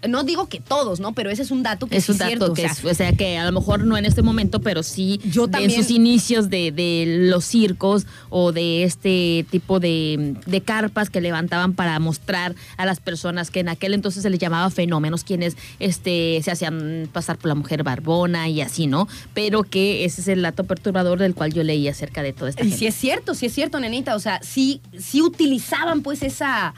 no 0.08 0.24
digo 0.24 0.48
que 0.48 0.60
todos, 0.60 1.00
¿no? 1.00 1.14
Pero 1.14 1.30
ese 1.30 1.42
es 1.44 1.52
un 1.52 1.64
dato 1.64 1.88
que 1.88 1.98
Es 1.98 2.06
sí 2.06 2.12
un 2.14 2.18
dato 2.18 2.30
cierto, 2.30 2.54
que 2.54 2.62
o 2.66 2.66
sea, 2.66 2.72
es, 2.72 2.86
o 2.86 2.94
sea, 2.96 3.12
que 3.14 3.38
a 3.38 3.46
lo 3.46 3.52
mejor 3.52 3.86
no 3.86 3.98
en 3.98 4.06
este 4.06 4.22
momento, 4.22 4.60
pero 4.62 4.84
sí 4.84 5.20
Yo 5.26 5.48
también- 5.48 5.72
en 5.72 5.78
sus 5.84 5.92
inicios 5.92 6.50
de, 6.50 6.72
de 6.72 7.06
los 7.30 7.46
circos 7.46 8.06
o 8.30 8.52
de 8.52 8.84
este 8.84 9.46
tipo 9.52 9.80
de, 9.80 10.36
de 10.46 10.62
carpas 10.62 11.10
que 11.10 11.22
levantaban 11.22 11.74
para 11.74 11.98
mostrar 12.00 12.56
a 12.78 12.86
las 12.86 13.00
personas 13.00 13.52
que 13.52 13.60
en 13.60 13.70
aquel 13.70 13.94
entonces 13.94 14.24
se 14.24 14.30
les 14.30 14.40
llamaba 14.40 14.70
fenómenos, 14.70 15.24
quienes 15.24 15.56
este, 15.80 16.40
se 16.44 16.52
hacían 16.52 17.10
pasar 17.12 17.38
por 17.38 17.50
la 17.50 17.56
mujer 17.56 17.84
barbona 17.84 18.50
y 18.50 18.62
así, 18.62 18.88
¿no? 18.88 19.08
Pero 19.34 19.64
que 19.64 20.06
ese 20.06 20.22
es 20.22 20.28
el 20.28 20.42
dato 20.42 20.64
perturbador 20.64 21.20
del 21.20 21.36
cual 21.36 21.54
yo 21.54 21.64
leí 21.64 21.88
acerca 21.88 22.24
de 22.24 22.34
toda 22.34 22.50
esta 22.50 22.62
Y 22.64 22.70
gente. 22.70 22.78
sí 22.80 22.88
es 22.88 22.96
cierto, 22.96 23.36
sí 23.36 23.46
es 23.46 23.54
cierto, 23.54 23.80
nenita. 23.80 24.16
O 24.16 24.20
sea, 24.20 24.40
sí, 24.42 24.82
sí 24.98 25.22
utilizaban 25.22 26.02
pues 26.02 26.24
esa. 26.24 26.74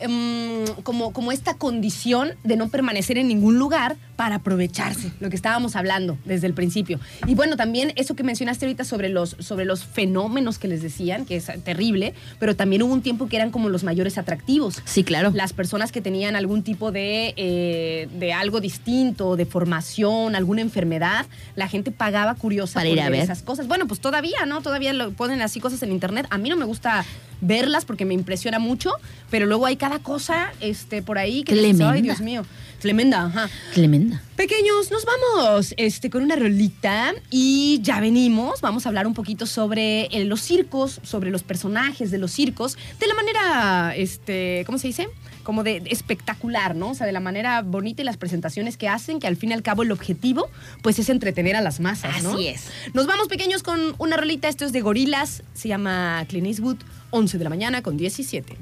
Em, 0.00 0.64
como, 0.82 1.12
como 1.12 1.32
esta 1.32 1.54
condición 1.54 2.30
de 2.44 2.56
no 2.56 2.68
permanecer 2.68 3.18
en 3.18 3.28
ningún 3.28 3.58
lugar 3.58 3.96
para 4.16 4.36
aprovecharse, 4.36 5.12
lo 5.20 5.30
que 5.30 5.36
estábamos 5.36 5.76
hablando 5.76 6.18
desde 6.24 6.46
el 6.46 6.54
principio. 6.54 7.00
Y 7.26 7.34
bueno, 7.34 7.56
también 7.56 7.92
eso 7.96 8.14
que 8.14 8.22
mencionaste 8.22 8.66
ahorita 8.66 8.84
sobre 8.84 9.08
los, 9.08 9.36
sobre 9.38 9.64
los 9.64 9.84
fenómenos 9.84 10.58
que 10.58 10.68
les 10.68 10.82
decían, 10.82 11.24
que 11.24 11.36
es 11.36 11.46
terrible, 11.64 12.12
pero 12.38 12.54
también 12.54 12.82
hubo 12.82 12.92
un 12.92 13.02
tiempo 13.02 13.28
que 13.28 13.36
eran 13.36 13.50
como 13.50 13.68
los 13.68 13.82
mayores 13.82 14.18
atractivos. 14.18 14.82
Sí, 14.84 15.04
claro. 15.04 15.30
Las 15.34 15.52
personas 15.52 15.90
que 15.92 16.02
tenían 16.02 16.36
algún 16.36 16.62
tipo 16.62 16.92
de, 16.92 17.32
eh, 17.36 18.08
de 18.18 18.32
algo 18.32 18.60
distinto, 18.60 19.36
de 19.36 19.46
formación, 19.46 20.34
alguna 20.34 20.60
enfermedad, 20.60 21.26
la 21.56 21.68
gente 21.68 21.90
pagaba 21.90 22.34
curiosa 22.34 22.74
Para 22.74 22.90
por 22.90 22.98
ir 22.98 23.02
a 23.02 23.08
ver. 23.08 23.20
esas 23.20 23.42
cosas. 23.42 23.68
Bueno, 23.68 23.86
pues 23.86 24.00
todavía, 24.00 24.44
¿no? 24.46 24.60
Todavía 24.60 24.92
lo 24.92 25.12
ponen 25.12 25.40
así 25.42 25.60
cosas 25.60 25.82
en 25.82 25.92
internet. 25.92 26.26
A 26.30 26.38
mí 26.38 26.48
no 26.48 26.56
me 26.56 26.64
gusta 26.64 27.04
verlas 27.40 27.84
porque 27.84 28.04
me 28.04 28.14
impresiona 28.14 28.58
mucho, 28.58 28.92
pero 29.30 29.46
luego 29.46 29.66
hay 29.66 29.76
cada 29.76 29.98
cosa 29.98 30.52
este, 30.60 31.02
por 31.02 31.18
ahí 31.18 31.42
que 31.44 31.54
dices, 31.54 31.80
ay, 31.80 32.02
Dios 32.02 32.20
mío. 32.20 32.44
Tremenda, 32.80 33.26
ajá. 33.26 33.50
Tremenda. 33.74 34.22
Pequeños, 34.36 34.90
nos 34.90 35.04
vamos 35.04 35.74
este, 35.76 36.08
con 36.08 36.22
una 36.22 36.34
rolita 36.34 37.12
y 37.30 37.78
ya 37.82 38.00
venimos. 38.00 38.62
Vamos 38.62 38.86
a 38.86 38.88
hablar 38.88 39.06
un 39.06 39.12
poquito 39.12 39.44
sobre 39.44 40.06
eh, 40.06 40.24
los 40.24 40.40
circos, 40.40 40.98
sobre 41.02 41.30
los 41.30 41.42
personajes 41.42 42.10
de 42.10 42.16
los 42.16 42.32
circos, 42.32 42.78
de 42.98 43.06
la 43.06 43.14
manera, 43.14 43.94
este, 43.96 44.62
¿cómo 44.64 44.78
se 44.78 44.88
dice? 44.88 45.08
Como 45.42 45.62
de, 45.62 45.82
espectacular, 45.86 46.76
¿no? 46.76 46.90
O 46.90 46.94
sea, 46.94 47.06
de 47.06 47.12
la 47.12 47.20
manera 47.20 47.62
bonita 47.62 48.02
y 48.02 48.04
las 48.04 48.16
presentaciones 48.16 48.76
que 48.76 48.88
hacen, 48.88 49.20
que 49.20 49.26
al 49.26 49.36
fin 49.36 49.50
y 49.50 49.52
al 49.54 49.62
cabo 49.62 49.82
el 49.82 49.92
objetivo, 49.92 50.48
pues 50.82 50.98
es 50.98 51.08
entretener 51.08 51.56
a 51.56 51.60
las 51.60 51.80
masas, 51.80 52.22
¿no? 52.22 52.34
Así 52.34 52.48
es. 52.48 52.68
Nos 52.94 53.06
vamos 53.06 53.28
pequeños 53.28 53.62
con 53.62 53.94
una 53.98 54.16
rolita, 54.16 54.48
esto 54.48 54.64
es 54.64 54.72
de 54.72 54.80
Gorilas, 54.80 55.42
se 55.54 55.68
llama 55.68 56.24
Clint 56.28 56.46
Eastwood, 56.46 56.78
11 57.10 57.38
de 57.38 57.44
la 57.44 57.50
mañana 57.50 57.82
con 57.82 57.96
17. 57.96 58.56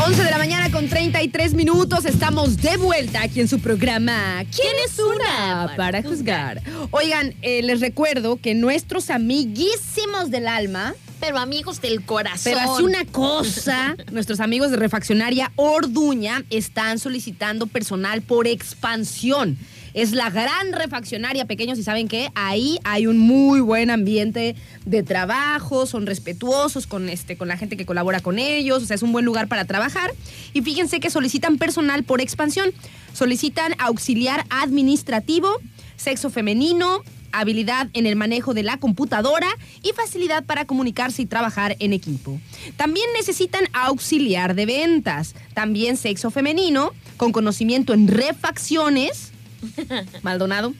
11 0.00 0.22
de 0.22 0.30
la 0.30 0.38
mañana 0.38 0.70
con 0.70 0.88
33 0.88 1.54
minutos, 1.54 2.04
estamos 2.04 2.58
de 2.58 2.76
vuelta 2.76 3.22
aquí 3.22 3.40
en 3.40 3.48
su 3.48 3.58
programa 3.58 4.44
¿Quién 4.54 4.74
es 4.86 4.96
una 5.00 5.74
para 5.76 6.02
juzgar? 6.04 6.62
Oigan, 6.92 7.34
eh, 7.42 7.62
les 7.62 7.80
recuerdo 7.80 8.36
que 8.36 8.54
nuestros 8.54 9.10
amiguísimos 9.10 10.30
del 10.30 10.46
alma, 10.46 10.94
Pero 11.20 11.38
amigos 11.38 11.80
del 11.80 12.04
corazón. 12.04 12.52
pero 12.54 12.72
hace 12.72 12.82
una 12.82 13.04
cosa, 13.04 13.96
nuestros 14.12 14.40
amigos 14.40 14.70
de 14.70 14.76
Refaccionaria 14.76 15.52
Orduña 15.56 16.44
están 16.50 16.98
solicitando 16.98 17.66
personal 17.66 18.22
por 18.22 18.46
expansión. 18.46 19.58
Es 19.94 20.12
la 20.12 20.30
gran 20.30 20.72
refaccionaria, 20.72 21.46
pequeños, 21.46 21.78
y 21.78 21.82
saben 21.82 22.08
que 22.08 22.30
ahí 22.34 22.78
hay 22.84 23.06
un 23.06 23.18
muy 23.18 23.60
buen 23.60 23.90
ambiente 23.90 24.54
de 24.84 25.02
trabajo, 25.02 25.86
son 25.86 26.06
respetuosos 26.06 26.86
con, 26.86 27.08
este, 27.08 27.36
con 27.36 27.48
la 27.48 27.56
gente 27.56 27.76
que 27.76 27.86
colabora 27.86 28.20
con 28.20 28.38
ellos, 28.38 28.82
o 28.82 28.86
sea, 28.86 28.94
es 28.94 29.02
un 29.02 29.12
buen 29.12 29.24
lugar 29.24 29.48
para 29.48 29.64
trabajar. 29.64 30.12
Y 30.52 30.62
fíjense 30.62 31.00
que 31.00 31.10
solicitan 31.10 31.58
personal 31.58 32.04
por 32.04 32.20
expansión. 32.20 32.70
Solicitan 33.12 33.74
auxiliar 33.78 34.44
administrativo, 34.50 35.48
sexo 35.96 36.30
femenino, 36.30 37.02
habilidad 37.32 37.88
en 37.92 38.06
el 38.06 38.16
manejo 38.16 38.54
de 38.54 38.62
la 38.62 38.78
computadora 38.78 39.48
y 39.82 39.92
facilidad 39.92 40.44
para 40.44 40.64
comunicarse 40.64 41.22
y 41.22 41.26
trabajar 41.26 41.76
en 41.78 41.92
equipo. 41.92 42.40
También 42.76 43.06
necesitan 43.14 43.64
auxiliar 43.72 44.54
de 44.54 44.66
ventas, 44.66 45.34
también 45.54 45.96
sexo 45.96 46.30
femenino, 46.30 46.92
con 47.16 47.32
conocimiento 47.32 47.94
en 47.94 48.08
refacciones, 48.08 49.32
Maldonado. 50.22 50.74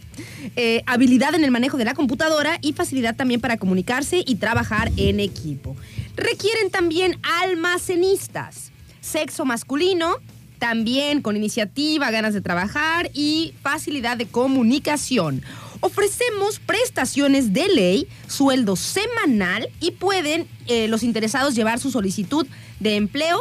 Eh, 0.57 0.83
habilidad 0.87 1.35
en 1.35 1.45
el 1.45 1.51
manejo 1.51 1.77
de 1.77 1.85
la 1.85 1.95
computadora 1.95 2.59
y 2.63 2.73
facilidad 2.73 3.17
también 3.17 3.41
para 3.41 3.57
comunicarse 3.57 4.23
y 4.27 4.37
trabajar 4.37 4.91
en 4.97 5.21
equipo. 5.21 5.77
Requieren 6.17 6.71
también 6.71 7.19
almacenistas. 7.23 8.73
Sexo 9.01 9.45
masculino, 9.45 10.17
también 10.59 11.23
con 11.23 11.37
iniciativa, 11.37 12.11
ganas 12.11 12.35
de 12.35 12.41
trabajar 12.41 13.11
y 13.15 13.55
facilidad 13.63 14.17
de 14.17 14.27
comunicación. 14.27 15.43
Ofrecemos 15.81 16.59
prestaciones 16.59 17.53
de 17.53 17.69
ley, 17.69 18.09
sueldo 18.27 18.77
semanal 18.77 19.69
y 19.81 19.93
pueden 19.93 20.47
eh, 20.67 20.89
los 20.89 21.03
interesados 21.03 21.55
llevar 21.55 21.79
su 21.79 21.91
solicitud 21.91 22.47
de 22.81 22.97
empleo 22.97 23.41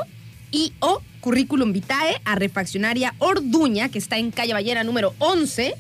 y 0.51 0.73
o 0.79 1.01
currículum 1.19 1.73
vitae 1.73 2.21
a 2.25 2.35
refaccionaria 2.35 3.15
Orduña, 3.17 3.89
que 3.89 3.97
está 3.97 4.17
en 4.17 4.31
calle 4.31 4.53
Ballera 4.53 4.83
número 4.83 5.13
11. 5.19 5.73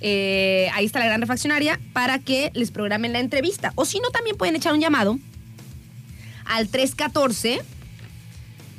Eh, 0.00 0.68
ahí 0.72 0.84
está 0.86 0.98
la 0.98 1.06
gran 1.06 1.20
refaccionaria 1.20 1.80
para 1.92 2.18
que 2.18 2.50
les 2.54 2.70
programen 2.70 3.12
la 3.12 3.20
entrevista. 3.20 3.72
O 3.74 3.84
si 3.84 4.00
no, 4.00 4.10
también 4.10 4.36
pueden 4.36 4.56
echar 4.56 4.72
un 4.72 4.80
llamado 4.80 5.18
al 6.44 6.68
314 6.68 7.62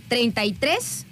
33 0.07 1.05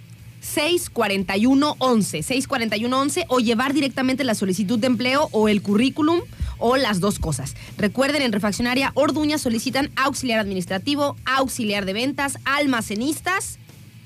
641 0.44 1.76
11 1.80 2.22
641 2.24 3.00
11 3.00 3.26
o 3.30 3.40
llevar 3.40 3.74
directamente 3.74 4.24
la 4.24 4.36
solicitud 4.36 4.78
de 4.78 4.88
empleo 4.88 5.30
o 5.32 5.48
el 5.48 5.62
currículum 5.62 6.22
o 6.60 6.78
las 6.78 7.00
dos 7.00 7.18
cosas. 7.18 7.56
Recuerden, 7.78 8.22
en 8.22 8.32
Refaccionaria 8.32 8.92
Orduña 8.94 9.38
solicitan 9.38 9.90
auxiliar 9.96 10.40
administrativo, 10.40 11.16
auxiliar 11.26 11.86
de 11.86 11.94
ventas, 11.94 12.38
almacenistas 12.46 13.58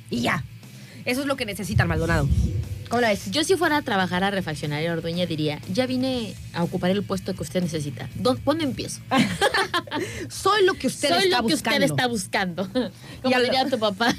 y 0.10 0.22
ya. 0.22 0.44
Eso 1.06 1.22
es 1.22 1.28
lo 1.28 1.36
que 1.38 1.46
necesitan, 1.46 1.88
Maldonado. 1.88 2.28
¿Cómo 2.90 3.02
la 3.02 3.10
ves? 3.10 3.30
Yo 3.32 3.44
si 3.44 3.56
fuera 3.58 3.78
a 3.78 3.82
trabajar 3.82 4.24
a 4.24 4.32
refaccionaria 4.32 4.94
Orduña 4.94 5.26
diría, 5.26 5.60
ya 5.74 5.86
vine 5.88 6.36
a 6.54 6.64
ocupar 6.64 6.92
el 6.92 7.04
puesto 7.04 7.34
que 7.36 7.44
usted 7.44 7.62
necesita. 7.62 8.08
¿Dó- 8.16 8.38
¿Cuándo 8.44 8.64
empiezo? 8.64 9.02
Soy 10.30 10.64
lo 10.66 10.74
que 10.76 10.88
usted 10.88 11.10
Soy 11.10 11.24
está 11.26 11.42
lo 11.42 11.48
que 11.48 11.54
buscando. 11.54 11.86
usted 11.86 11.92
está 11.96 12.08
buscando. 12.08 12.70
Como 13.22 13.40
diría 13.42 13.70
tu 13.70 13.78
papá. 13.80 14.16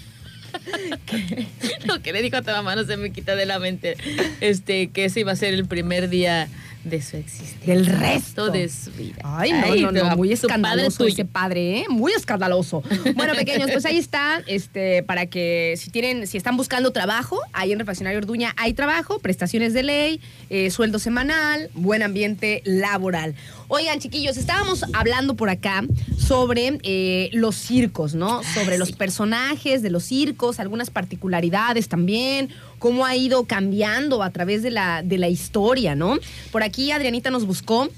lo 1.84 2.00
que 2.02 2.12
le 2.12 2.22
dijo 2.22 2.36
a 2.36 2.42
tu 2.42 2.50
mamá 2.50 2.76
no 2.76 2.84
se 2.84 2.96
me 2.96 3.10
quita 3.10 3.36
de 3.36 3.46
la 3.46 3.58
mente. 3.58 3.96
Este, 4.40 4.88
que 4.88 5.06
ese 5.06 5.20
iba 5.20 5.32
a 5.32 5.36
ser 5.36 5.54
el 5.54 5.66
primer 5.66 6.08
día 6.08 6.48
de 6.84 7.02
su 7.02 7.16
existencia. 7.16 7.74
Del 7.74 7.86
resto. 7.86 8.50
de 8.50 8.68
su 8.68 8.90
vida. 8.92 9.16
Ay, 9.24 9.52
no, 9.52 9.90
no, 9.90 10.04
no, 10.04 10.16
muy 10.16 10.28
padre 10.28 10.34
escandaloso 10.34 10.98
tuyo. 10.98 11.12
ese 11.12 11.24
padre, 11.24 11.78
¿eh? 11.80 11.84
Muy 11.88 12.12
escandaloso. 12.12 12.82
Bueno, 13.14 13.34
pequeños, 13.34 13.70
pues 13.70 13.84
ahí 13.84 13.98
está, 13.98 14.42
este, 14.46 15.02
para 15.02 15.26
que 15.26 15.74
si 15.76 15.90
tienen, 15.90 16.26
si 16.26 16.36
están 16.36 16.56
buscando 16.56 16.92
trabajo, 16.92 17.40
ahí 17.52 17.72
en 17.72 17.78
Refaccionario 17.78 18.18
Orduña 18.18 18.54
hay 18.56 18.74
trabajo, 18.74 19.18
prestaciones 19.18 19.72
de 19.72 19.82
ley, 19.82 20.20
eh, 20.50 20.70
sueldo 20.70 20.98
semanal, 20.98 21.70
buen 21.74 22.02
ambiente 22.02 22.62
laboral. 22.64 23.34
Oigan, 23.68 23.98
chiquillos, 23.98 24.36
estábamos 24.36 24.84
hablando 24.94 25.34
por 25.34 25.50
acá 25.50 25.84
sobre 26.16 26.78
eh, 26.82 27.28
los 27.32 27.56
circos, 27.56 28.14
¿no? 28.14 28.42
Sobre 28.42 28.78
los 28.78 28.92
personajes 28.92 29.82
de 29.82 29.90
los 29.90 30.04
circos, 30.04 30.58
algunas 30.58 30.90
particularidades 30.90 31.88
también, 31.88 32.48
cómo 32.78 33.06
ha 33.06 33.16
ido 33.16 33.44
cambiando 33.44 34.22
a 34.22 34.30
través 34.30 34.62
de 34.62 34.70
la, 34.70 35.02
de 35.02 35.18
la 35.18 35.28
historia, 35.28 35.94
¿no? 35.94 36.18
Por 36.50 36.62
aquí 36.62 36.90
Adrianita 36.90 37.30
nos 37.30 37.46
buscó 37.46 37.88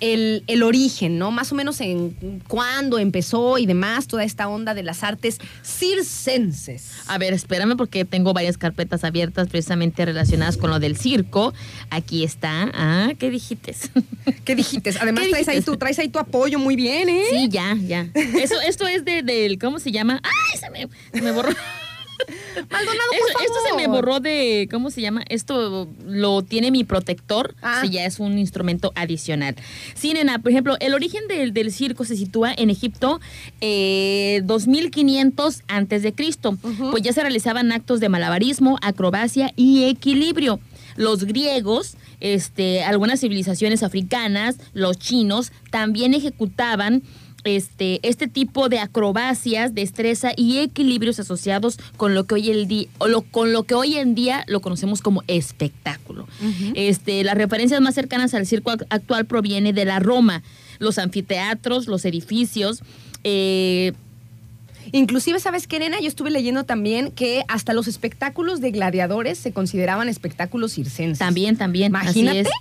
el, 0.00 0.44
el 0.46 0.62
origen, 0.62 1.18
¿no? 1.18 1.30
Más 1.30 1.50
o 1.52 1.54
menos 1.54 1.80
en 1.80 2.42
cuándo 2.46 2.98
empezó 2.98 3.58
y 3.58 3.66
demás, 3.66 4.06
toda 4.06 4.24
esta 4.24 4.48
onda 4.48 4.74
de 4.74 4.82
las 4.82 5.02
artes 5.02 5.38
circenses. 5.64 6.92
A 7.08 7.18
ver, 7.18 7.32
espérame 7.32 7.76
porque 7.76 8.04
tengo 8.04 8.32
varias 8.32 8.58
carpetas 8.58 9.04
abiertas 9.04 9.48
precisamente 9.48 10.04
relacionadas 10.04 10.56
con 10.56 10.70
lo 10.70 10.78
del 10.78 10.96
circo. 10.96 11.52
Aquí 11.90 12.24
está. 12.24 12.70
Ah, 12.74 13.12
¿qué 13.18 13.30
dijiste? 13.30 13.74
¿Qué 14.44 14.54
dijiste? 14.54 14.94
Además, 15.00 15.24
¿Qué 15.24 15.30
traes 15.30 15.48
ahí, 15.48 15.62
tu, 15.62 15.76
traes 15.76 15.98
ahí 15.98 16.08
tu 16.08 16.18
apoyo 16.18 16.58
muy 16.58 16.76
bien, 16.76 17.08
¿eh? 17.08 17.24
Sí, 17.30 17.48
ya, 17.48 17.74
ya. 17.74 18.08
Eso, 18.14 18.60
esto 18.60 18.86
es 18.86 19.04
de, 19.04 19.22
del, 19.22 19.58
¿cómo 19.58 19.78
se 19.78 19.90
llama? 19.90 20.20
¡Ay! 20.22 20.58
Se 20.58 20.70
me, 20.70 20.88
se 21.12 21.22
me 21.22 21.32
borró. 21.32 21.50
Maldonado, 22.70 23.08
por 23.20 23.30
Eso- 23.30 23.38
esto 23.40 23.54
se 23.70 23.76
me 23.76 23.84
favor. 23.84 23.96
borró 24.04 24.20
de, 24.20 24.68
¿cómo 24.70 24.90
se 24.90 25.00
llama? 25.00 25.22
Esto 25.28 25.88
lo 26.06 26.42
tiene 26.42 26.70
mi 26.70 26.84
protector, 26.84 27.54
Ah. 27.62 27.80
si 27.82 27.90
ya 27.90 28.04
es 28.04 28.18
un 28.20 28.38
instrumento 28.38 28.92
adicional. 28.94 29.54
Sí, 29.94 30.12
nena, 30.12 30.38
por 30.40 30.50
ejemplo, 30.50 30.76
el 30.80 30.94
origen 30.94 31.26
del, 31.28 31.52
del 31.52 31.72
circo 31.72 32.04
se 32.04 32.16
sitúa 32.16 32.52
en 32.52 32.70
Egipto 32.70 33.20
eh, 33.60 34.42
2500 34.44 35.62
antes 35.68 36.02
de 36.02 36.12
Cristo. 36.12 36.56
Pues 36.90 37.02
ya 37.02 37.12
se 37.12 37.22
realizaban 37.22 37.72
actos 37.72 38.00
de 38.00 38.08
malabarismo, 38.08 38.78
acrobacia 38.82 39.52
y 39.56 39.84
equilibrio. 39.84 40.60
Los 40.96 41.24
griegos, 41.24 41.96
este, 42.20 42.82
algunas 42.82 43.20
civilizaciones 43.20 43.82
africanas, 43.82 44.56
los 44.72 44.98
chinos, 44.98 45.52
también 45.70 46.14
ejecutaban 46.14 47.02
este, 47.56 48.00
este 48.08 48.28
tipo 48.28 48.68
de 48.68 48.78
acrobacias, 48.78 49.74
destreza 49.74 50.30
y 50.36 50.58
equilibrios 50.58 51.18
asociados 51.18 51.78
con 51.96 52.14
lo 52.14 52.24
que 52.24 52.34
hoy 52.34 52.50
el 52.50 52.68
día, 52.68 52.88
o 52.98 53.08
lo, 53.08 53.22
con 53.22 53.52
lo 53.52 53.64
que 53.64 53.74
hoy 53.74 53.96
en 53.96 54.14
día 54.14 54.44
lo 54.46 54.60
conocemos 54.60 55.00
como 55.02 55.22
espectáculo. 55.26 56.26
Este, 56.74 57.24
las 57.24 57.36
referencias 57.36 57.80
más 57.80 57.94
cercanas 57.94 58.34
al 58.34 58.46
circo 58.46 58.70
ac- 58.70 58.86
actual 58.90 59.26
proviene 59.26 59.72
de 59.72 59.84
la 59.84 59.98
Roma, 59.98 60.42
los 60.78 60.98
anfiteatros, 60.98 61.86
los 61.86 62.04
edificios. 62.04 62.82
eh, 63.24 63.92
Inclusive, 64.92 65.38
¿sabes 65.38 65.66
qué, 65.66 65.78
nena? 65.80 66.00
Yo 66.00 66.08
estuve 66.08 66.30
leyendo 66.30 66.64
también 66.64 67.10
que 67.10 67.42
hasta 67.48 67.74
los 67.74 67.88
espectáculos 67.88 68.62
de 68.62 68.70
gladiadores 68.70 69.36
se 69.36 69.52
consideraban 69.52 70.08
espectáculos 70.08 70.72
circenses. 70.72 71.18
también, 71.18 71.56
también. 71.58 71.88
Imagínate. 71.88 72.40
Así 72.40 72.48
es. 72.48 72.54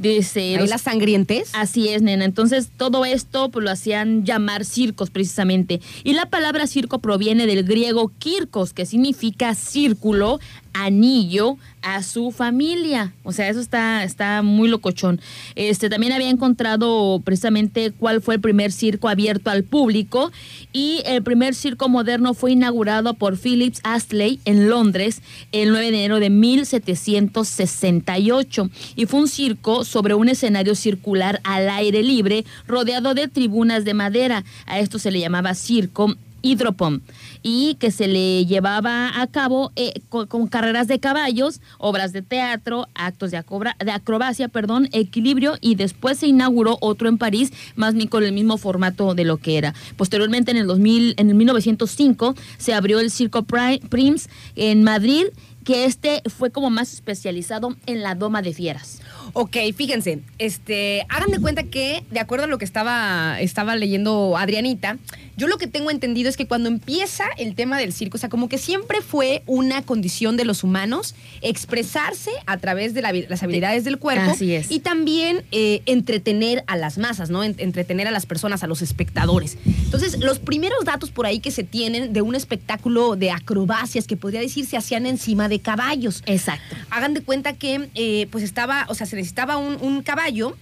Dice, 0.00 0.58
las 0.66 0.80
sangrientes. 0.80 1.50
Así 1.52 1.88
es, 1.88 2.00
nena. 2.00 2.24
Entonces, 2.24 2.70
todo 2.74 3.04
esto 3.04 3.50
pues, 3.50 3.62
lo 3.62 3.70
hacían 3.70 4.24
llamar 4.24 4.64
circos 4.64 5.10
precisamente. 5.10 5.80
Y 6.04 6.14
la 6.14 6.26
palabra 6.26 6.66
circo 6.66 7.00
proviene 7.00 7.46
del 7.46 7.64
griego 7.64 8.10
kirkos, 8.18 8.72
que 8.72 8.86
significa 8.86 9.54
círculo, 9.54 10.40
anillo 10.72 11.58
a 11.82 12.02
su 12.02 12.30
familia. 12.30 13.12
O 13.22 13.32
sea, 13.32 13.48
eso 13.48 13.60
está, 13.60 14.04
está 14.04 14.42
muy 14.42 14.68
locochón. 14.68 15.18
Este, 15.54 15.88
también 15.88 16.12
había 16.12 16.28
encontrado 16.30 17.20
precisamente 17.24 17.92
cuál 17.92 18.20
fue 18.20 18.34
el 18.36 18.40
primer 18.40 18.72
circo 18.72 19.08
abierto 19.08 19.50
al 19.50 19.62
público. 19.64 20.32
Y 20.72 21.02
el 21.06 21.22
primer 21.22 21.54
circo 21.54 21.88
moderno 21.88 22.34
fue 22.34 22.52
inaugurado 22.52 23.14
por 23.14 23.38
Phillips 23.38 23.80
Astley 23.82 24.40
en 24.44 24.68
Londres 24.68 25.22
el 25.52 25.70
9 25.70 25.90
de 25.90 25.96
enero 25.98 26.20
de 26.20 26.28
1768. 26.30 28.70
Y 28.96 29.06
fue 29.06 29.20
un 29.20 29.28
circo 29.28 29.84
sobre 29.84 30.14
un 30.14 30.28
escenario 30.28 30.74
circular 30.74 31.40
al 31.44 31.70
aire 31.70 32.02
libre, 32.02 32.44
rodeado 32.66 33.14
de 33.14 33.28
tribunas 33.28 33.84
de 33.84 33.94
madera. 33.94 34.44
A 34.66 34.80
esto 34.80 34.98
se 34.98 35.10
le 35.10 35.20
llamaba 35.20 35.54
circo 35.54 36.14
hidropón 36.42 37.02
y 37.42 37.74
que 37.76 37.90
se 37.90 38.06
le 38.08 38.44
llevaba 38.46 39.20
a 39.20 39.26
cabo 39.26 39.72
eh, 39.76 39.94
con, 40.08 40.46
carreras 40.48 40.88
de 40.88 41.00
caballos, 41.00 41.60
obras 41.78 42.12
de 42.12 42.22
teatro, 42.22 42.86
actos 42.94 43.30
de, 43.30 43.36
acobra- 43.38 43.76
de 43.84 43.90
acrobacia, 43.90 44.48
perdón, 44.48 44.88
equilibrio 44.92 45.56
y 45.60 45.74
después 45.74 46.18
se 46.18 46.26
inauguró 46.26 46.78
otro 46.80 47.08
en 47.08 47.18
París, 47.18 47.52
más 47.76 47.94
con 48.08 48.24
el 48.24 48.32
mismo 48.32 48.58
formato 48.58 49.14
de 49.14 49.24
lo 49.24 49.36
que 49.38 49.58
era. 49.58 49.74
Posteriormente 49.96 50.50
en 50.50 50.56
el 50.56 50.66
2000, 50.66 51.14
en 51.16 51.28
el 51.28 51.34
1905 51.34 52.34
se 52.58 52.74
abrió 52.74 53.00
el 53.00 53.10
Circo 53.10 53.42
Pri- 53.42 53.80
Prims 53.88 54.28
en 54.56 54.82
Madrid, 54.84 55.24
que 55.64 55.84
este 55.84 56.22
fue 56.26 56.50
como 56.50 56.70
más 56.70 56.92
especializado 56.94 57.76
en 57.86 58.02
la 58.02 58.14
doma 58.14 58.40
de 58.42 58.54
fieras. 58.54 59.00
Ok, 59.34 59.56
fíjense, 59.76 60.20
este, 60.38 61.04
hagan 61.10 61.30
de 61.30 61.38
cuenta 61.38 61.62
que, 61.64 62.02
de 62.10 62.18
acuerdo 62.18 62.44
a 62.46 62.48
lo 62.48 62.56
que 62.58 62.64
estaba, 62.64 63.38
estaba 63.40 63.76
leyendo 63.76 64.36
Adrianita, 64.38 64.96
yo 65.40 65.48
lo 65.48 65.56
que 65.56 65.66
tengo 65.66 65.90
entendido 65.90 66.28
es 66.28 66.36
que 66.36 66.46
cuando 66.46 66.68
empieza 66.68 67.24
el 67.38 67.54
tema 67.54 67.78
del 67.78 67.94
circo, 67.94 68.18
o 68.18 68.20
sea, 68.20 68.28
como 68.28 68.48
que 68.50 68.58
siempre 68.58 69.00
fue 69.00 69.42
una 69.46 69.80
condición 69.80 70.36
de 70.36 70.44
los 70.44 70.62
humanos 70.64 71.14
expresarse 71.40 72.30
a 72.46 72.58
través 72.58 72.92
de 72.94 73.00
la 73.02 73.10
las 73.12 73.42
habilidades 73.42 73.84
del 73.84 73.98
cuerpo 73.98 74.30
Así 74.30 74.54
es. 74.54 74.70
y 74.70 74.80
también 74.80 75.42
eh, 75.50 75.80
entretener 75.86 76.62
a 76.66 76.76
las 76.76 76.98
masas, 76.98 77.30
¿no? 77.30 77.42
En- 77.42 77.54
entretener 77.58 78.06
a 78.06 78.10
las 78.10 78.26
personas, 78.26 78.62
a 78.62 78.66
los 78.66 78.82
espectadores. 78.82 79.56
Entonces, 79.66 80.18
los 80.20 80.38
primeros 80.38 80.84
datos 80.84 81.10
por 81.10 81.24
ahí 81.26 81.40
que 81.40 81.50
se 81.50 81.64
tienen 81.64 82.12
de 82.12 82.20
un 82.22 82.34
espectáculo 82.34 83.16
de 83.16 83.30
acrobacias 83.30 84.06
que 84.06 84.16
podría 84.16 84.40
decir 84.40 84.66
se 84.66 84.76
hacían 84.76 85.06
encima 85.06 85.48
de 85.48 85.58
caballos 85.60 86.22
Exacto. 86.26 86.76
hagan 86.90 87.14
de 87.14 87.22
cuenta 87.22 87.54
que 87.54 87.88
eh, 87.94 88.26
pues 88.30 88.44
estaba, 88.44 88.84
o 88.88 88.94
sea, 88.94 89.06
se 89.06 89.16
necesitaba 89.16 89.56
un, 89.56 89.78
un 89.80 90.02
caballo 90.02 90.56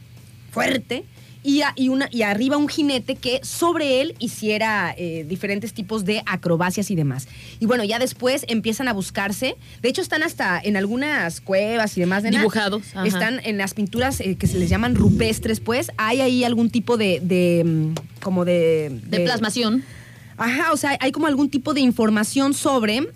fuerte 0.52 1.04
y, 1.48 1.62
a- 1.62 1.72
y 1.76 1.88
una, 1.88 2.08
y 2.12 2.22
arriba 2.22 2.56
un 2.58 2.68
jinete 2.68 3.14
que 3.16 3.40
sobre 3.42 4.00
él 4.02 4.14
hiciera 4.18 4.94
eh, 4.98 5.24
diferentes 5.26 5.72
tipos 5.72 6.04
de 6.04 6.22
acrobacias 6.26 6.90
y 6.90 6.94
demás. 6.94 7.26
Y 7.58 7.64
bueno, 7.66 7.84
ya 7.84 7.98
después 7.98 8.44
empiezan 8.48 8.86
a 8.88 8.92
buscarse, 8.92 9.56
de 9.80 9.88
hecho 9.88 10.02
están 10.02 10.22
hasta 10.22 10.60
en 10.62 10.76
algunas 10.76 11.40
cuevas 11.40 11.96
y 11.96 12.00
demás. 12.00 12.22
Dibujados, 12.22 12.82
ajá. 12.94 13.06
Están 13.06 13.40
en 13.44 13.56
las 13.56 13.72
pinturas 13.72 14.20
eh, 14.20 14.36
que 14.36 14.46
se 14.46 14.58
les 14.58 14.68
llaman 14.68 14.94
rupestres, 14.94 15.60
pues 15.60 15.90
hay 15.96 16.20
ahí 16.20 16.44
algún 16.44 16.68
tipo 16.68 16.96
de, 16.98 17.20
de, 17.22 17.62
mm, 17.64 17.94
como 18.20 18.44
de... 18.44 19.00
De 19.06 19.20
plasmación. 19.20 19.84
Ajá, 20.36 20.72
o 20.72 20.76
sea, 20.76 20.96
hay 21.00 21.10
como 21.12 21.26
algún 21.26 21.48
tipo 21.50 21.72
de 21.74 21.80
información 21.80 22.54
sobre 22.54 23.08